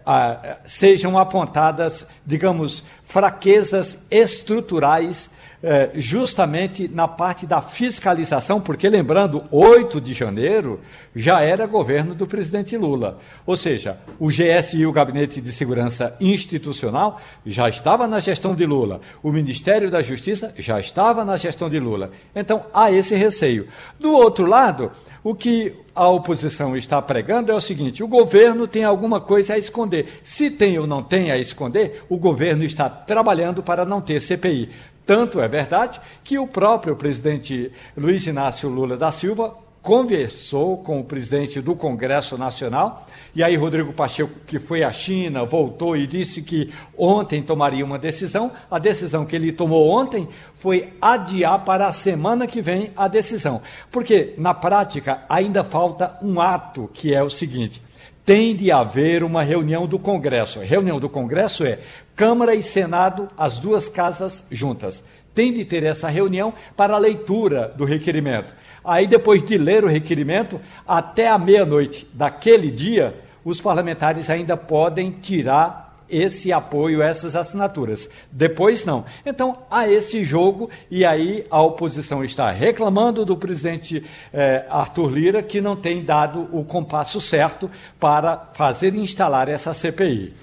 ah, 0.06 0.58
sejam 0.66 1.18
apontadas, 1.18 2.06
digamos, 2.26 2.84
fraquezas 3.04 4.00
estruturais 4.12 5.30
é, 5.62 5.92
justamente 5.96 6.88
na 6.88 7.08
parte 7.08 7.46
da 7.46 7.62
fiscalização, 7.62 8.62
porque 8.62 8.88
lembrando, 8.88 9.44
8 9.52 10.00
de 10.00 10.14
janeiro 10.14 10.80
já 11.16 11.42
era 11.42 11.66
governo 11.66 12.14
do 12.14 12.28
presidente 12.28 12.78
Lula. 12.78 13.20
Ou 13.46 13.58
seja, 13.58 13.98
o 14.20 14.28
GSI, 14.28 14.86
o 14.86 14.92
Gabinete 14.92 15.42
de 15.42 15.52
Segurança 15.52 16.16
Institucional, 16.20 17.20
já 17.46 17.68
estava 17.70 18.08
na 18.08 18.20
gestão 18.20 18.56
de 18.56 18.66
Lula. 18.66 19.02
O 19.24 19.32
Ministério 19.32 19.90
da 19.90 20.02
Justiça 20.02 20.54
já 20.58 20.80
estava 20.80 21.26
na 21.26 21.38
gestão 21.38 21.70
de 21.70 21.80
Lula. 21.80 22.12
Então 22.36 22.62
há 22.74 22.92
esse 22.92 23.16
receio. 23.16 23.68
Do 24.00 24.12
outro 24.12 24.46
lado, 24.46 24.92
o 25.24 25.34
que 25.34 25.74
a 25.96 26.08
oposição 26.08 26.78
está 26.78 27.02
pregando 27.02 27.52
é 27.52 27.56
o 27.56 27.62
seguinte: 27.62 28.04
o 28.04 28.08
governo 28.08 28.68
tem 28.68 28.84
alguma 28.84 29.20
coisa 29.20 29.56
a 29.56 29.58
esconder. 29.58 30.22
Se 30.24 30.52
tem 30.52 30.78
ou 30.78 30.86
não 30.86 31.02
tem 31.02 31.32
a 31.32 31.38
esconder, 31.38 32.04
o 32.08 32.18
governo 32.18 32.64
está 32.64 32.90
trabalhando 32.90 33.64
para 33.64 33.86
não 33.86 34.00
ter 34.00 34.22
CPI. 34.22 34.70
Tanto 35.08 35.40
é 35.40 35.48
verdade 35.48 36.02
que 36.22 36.38
o 36.38 36.46
próprio 36.46 36.94
presidente 36.94 37.72
Luiz 37.96 38.28
Inácio 38.28 38.68
Lula 38.68 38.98
da 38.98 39.10
Silva 39.10 39.56
conversou 39.82 40.80
com 40.80 41.00
o 41.00 41.04
presidente 41.06 41.62
do 41.62 41.74
Congresso 41.74 42.38
Nacional, 42.38 43.08
e 43.34 43.42
aí 43.42 43.56
Rodrigo 43.56 43.94
Pacheco, 43.94 44.34
que 44.46 44.60
foi 44.60 44.84
à 44.84 44.92
China, 44.92 45.46
voltou 45.46 45.96
e 45.96 46.06
disse 46.06 46.42
que 46.42 46.74
ontem 46.98 47.42
tomaria 47.42 47.86
uma 47.86 47.98
decisão. 47.98 48.52
A 48.70 48.80
decisão 48.80 49.26
que 49.26 49.34
ele 49.34 49.54
tomou 49.54 49.88
ontem 49.88 50.28
foi 50.56 50.94
adiar 51.02 51.64
para 51.64 51.88
a 51.88 51.94
semana 51.94 52.46
que 52.46 52.62
vem 52.62 52.92
a 52.98 53.08
decisão. 53.08 53.62
Porque, 53.90 54.34
na 54.38 54.54
prática, 54.54 55.24
ainda 55.30 55.64
falta 55.64 56.18
um 56.22 56.42
ato, 56.42 56.90
que 56.94 57.14
é 57.14 57.24
o 57.24 57.30
seguinte: 57.30 57.82
tem 58.28 58.54
de 58.54 58.70
haver 58.74 59.24
uma 59.24 59.42
reunião 59.42 59.88
do 59.88 59.98
Congresso. 59.98 60.60
Reunião 60.60 61.00
do 61.00 61.08
Congresso 61.08 61.64
é 61.64 61.80
Câmara 62.14 62.54
e 62.54 62.62
Senado, 62.62 63.30
as 63.38 63.58
duas 63.58 63.88
casas 63.88 64.46
juntas. 64.52 65.02
Tem 65.34 65.54
de 65.54 65.64
ter 65.64 65.82
essa 65.86 66.10
reunião 66.10 66.54
para 66.76 66.96
a 66.96 66.98
leitura 66.98 67.74
do 67.78 67.86
requerimento. 67.86 68.54
Aí, 68.84 69.08
depois 69.08 69.42
de 69.42 69.58
ler 69.58 69.86
o 69.86 69.88
requerimento, 69.88 70.60
até 70.86 71.30
a 71.30 71.38
meia-noite 71.38 72.06
daquele 72.14 72.70
dia, 72.70 73.16
os 73.46 73.62
parlamentares 73.62 74.30
ainda 74.30 74.58
podem 74.58 75.10
tirar 75.10 75.87
esse 76.10 76.52
apoio, 76.52 77.02
essas 77.02 77.36
assinaturas. 77.36 78.10
Depois 78.32 78.86
não. 78.86 79.06
Então 79.26 79.56
há 79.70 79.90
esse 79.90 80.24
jogo 80.24 80.70
e 80.90 81.06
aí 81.06 81.44
a 81.50 81.62
oposição 81.62 82.24
está 82.24 82.52
reclamando 82.52 83.26
do 83.26 83.36
presidente 83.36 84.04
eh, 84.34 84.66
Arthur 84.70 85.10
Lira 85.10 85.44
que 85.44 85.62
não 85.62 85.76
tem 85.76 86.04
dado 86.04 86.48
o 86.52 86.64
compasso 86.64 87.20
certo 87.20 87.70
para 88.00 88.50
fazer 88.54 88.96
instalar 88.96 89.48
essa 89.50 89.74
CPI. 89.74 90.34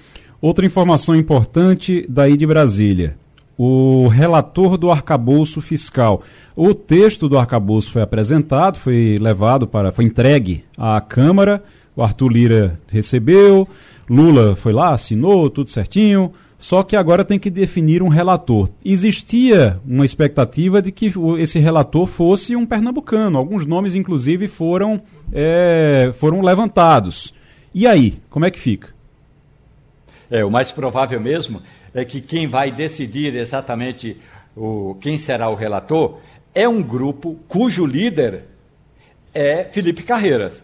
Outra 0.41 0.67
informação 0.67 1.17
importante 1.17 2.05
daí 2.09 2.37
de 2.37 2.47
Brasília. 2.47 3.17
O 3.57 4.09
relator 4.09 4.77
do 4.77 4.91
arcabouço 4.91 5.61
fiscal. 5.61 6.23
O 6.57 6.75
texto 6.75 7.29
do 7.29 7.39
arcabouço 7.39 7.91
foi 7.91 8.03
apresentado, 8.03 8.79
foi 8.79 9.17
levado 9.21 9.67
para, 9.67 9.93
foi 9.93 10.05
entregue 10.05 10.65
à 10.77 11.01
Câmara. 11.01 11.63
O 11.97 12.03
Arthur 12.03 12.29
Lira 12.29 12.81
recebeu, 12.89 13.69
Lula 14.09 14.55
foi 14.55 14.73
lá, 14.73 14.93
assinou, 14.93 15.49
tudo 15.49 15.71
certinho, 15.71 16.33
só 16.59 16.83
que 16.83 16.97
agora 16.97 17.25
tem 17.25 17.39
que 17.39 17.51
definir 17.51 18.03
um 18.03 18.09
relator. 18.09 18.71
Existia 18.85 19.81
uma 19.87 20.05
expectativa 20.05 20.81
de 20.81 20.91
que 20.91 21.13
esse 21.39 21.59
relator 21.59 22.07
fosse 22.07 22.57
um 22.57 22.65
pernambucano. 22.65 23.39
Alguns 23.39 23.67
nomes, 23.67 23.95
inclusive, 23.95 24.49
foram, 24.49 25.03
é, 25.33 26.11
foram 26.15 26.41
levantados. 26.41 27.35
E 27.75 27.87
aí, 27.87 28.19
como 28.31 28.47
é 28.47 28.51
que 28.51 28.59
fica? 28.59 28.95
É, 30.31 30.45
o 30.45 30.51
mais 30.51 30.73
provável 30.73 31.21
mesmo 31.21 31.61
é 31.93 32.05
que 32.05 32.21
quem 32.21 32.47
vai 32.49 32.71
decidir 32.71 33.35
exatamente 33.37 34.17
o, 34.57 34.97
quem 35.01 35.19
será 35.19 35.49
o 35.49 35.55
relator 35.55 36.19
é 36.55 36.69
um 36.69 36.83
grupo 36.83 37.37
cujo 37.49 37.85
líder 37.85 38.45
é 39.35 39.65
Felipe 39.65 40.03
Carreiras. 40.03 40.63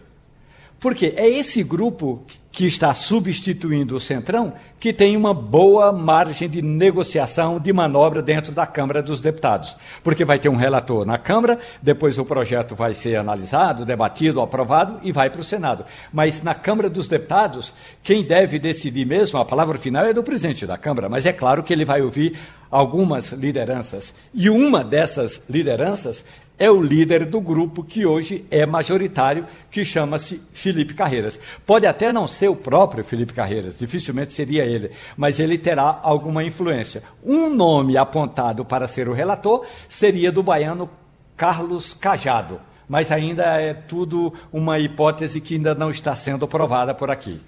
Porque 0.79 1.13
é 1.15 1.29
esse 1.29 1.61
grupo 1.61 2.23
que 2.51 2.65
está 2.65 2.93
substituindo 2.93 3.95
o 3.95 3.99
Centrão, 3.99 4.53
que 4.79 4.91
tem 4.91 5.15
uma 5.15 5.33
boa 5.33 5.91
margem 5.91 6.49
de 6.49 6.61
negociação, 6.61 7.59
de 7.59 7.71
manobra 7.71 8.21
dentro 8.21 8.51
da 8.51 8.67
Câmara 8.67 9.01
dos 9.01 9.21
Deputados. 9.21 9.77
Porque 10.03 10.25
vai 10.25 10.37
ter 10.37 10.49
um 10.49 10.55
relator 10.55 11.05
na 11.05 11.17
Câmara, 11.17 11.59
depois 11.81 12.17
o 12.17 12.25
projeto 12.25 12.75
vai 12.75 12.93
ser 12.93 13.15
analisado, 13.15 13.85
debatido, 13.85 14.41
aprovado 14.41 14.99
e 15.01 15.11
vai 15.11 15.29
para 15.29 15.41
o 15.41 15.45
Senado. 15.45 15.85
Mas 16.11 16.43
na 16.43 16.53
Câmara 16.53 16.89
dos 16.89 17.07
Deputados, 17.07 17.73
quem 18.03 18.23
deve 18.23 18.59
decidir 18.59 19.05
mesmo, 19.05 19.39
a 19.39 19.45
palavra 19.45 19.77
final 19.77 20.05
é 20.05 20.13
do 20.13 20.23
presidente 20.23 20.65
da 20.65 20.77
Câmara, 20.77 21.07
mas 21.07 21.25
é 21.25 21.31
claro 21.31 21.63
que 21.63 21.71
ele 21.71 21.85
vai 21.85 22.01
ouvir 22.01 22.37
algumas 22.69 23.31
lideranças. 23.31 24.13
E 24.33 24.49
uma 24.49 24.83
dessas 24.83 25.41
lideranças 25.49 26.25
é 26.61 26.69
o 26.69 26.79
líder 26.79 27.25
do 27.25 27.41
grupo 27.41 27.83
que 27.83 28.05
hoje 28.05 28.45
é 28.51 28.67
majoritário, 28.67 29.47
que 29.71 29.83
chama-se 29.83 30.39
Felipe 30.53 30.93
Carreiras. 30.93 31.39
Pode 31.65 31.87
até 31.87 32.13
não 32.13 32.27
ser 32.27 32.49
o 32.49 32.55
próprio 32.55 33.03
Felipe 33.03 33.33
Carreiras, 33.33 33.75
dificilmente 33.75 34.31
seria 34.31 34.63
ele, 34.63 34.91
mas 35.17 35.39
ele 35.39 35.57
terá 35.57 35.99
alguma 36.03 36.43
influência. 36.43 37.01
Um 37.23 37.49
nome 37.49 37.97
apontado 37.97 38.63
para 38.63 38.87
ser 38.87 39.09
o 39.09 39.13
relator 39.13 39.65
seria 39.89 40.31
do 40.31 40.43
baiano 40.43 40.87
Carlos 41.35 41.95
Cajado 41.95 42.61
mas 42.91 43.09
ainda 43.09 43.43
é 43.43 43.73
tudo 43.73 44.33
uma 44.51 44.77
hipótese 44.77 45.39
que 45.39 45.55
ainda 45.55 45.73
não 45.73 45.89
está 45.89 46.13
sendo 46.13 46.45
provada 46.45 46.93
por 46.93 47.09
aqui. 47.09 47.39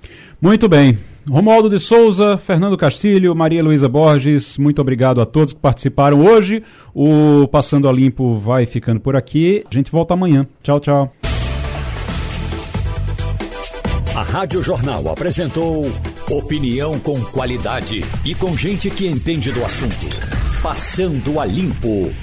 Muito 0.42 0.70
bem. 0.70 0.98
Romualdo 1.30 1.70
de 1.70 1.80
Souza, 1.80 2.38
Fernando 2.38 2.78
Castilho, 2.78 3.36
Maria 3.36 3.62
Luísa 3.62 3.90
Borges, 3.90 4.58
muito 4.58 4.80
obrigado 4.80 5.20
a 5.20 5.26
todos 5.26 5.52
que 5.52 5.60
participaram 5.60 6.26
hoje. 6.26 6.64
O 6.96 7.46
Passando 7.50 7.90
a 7.90 7.92
Limpo 7.92 8.36
vai 8.36 8.66
ficando 8.66 9.02
por 9.02 9.18
aqui. 9.18 9.66
A 9.70 9.74
gente 9.76 9.92
volta 9.92 10.14
amanhã. 10.14 10.48
Tchau, 10.64 10.80
tchau. 10.80 11.14
A 14.16 14.24
Rádio 14.24 14.64
Jornal 14.64 15.10
apresentou 15.10 15.92
opinião 16.32 16.98
com 17.02 17.20
qualidade 17.22 18.02
e 18.24 18.34
com 18.34 18.56
gente 18.56 18.90
que 18.90 19.08
entende 19.08 19.52
do 19.52 19.66
assunto. 19.66 20.08
Passando 20.62 21.38
a 21.38 21.46
Limpo. 21.46 22.14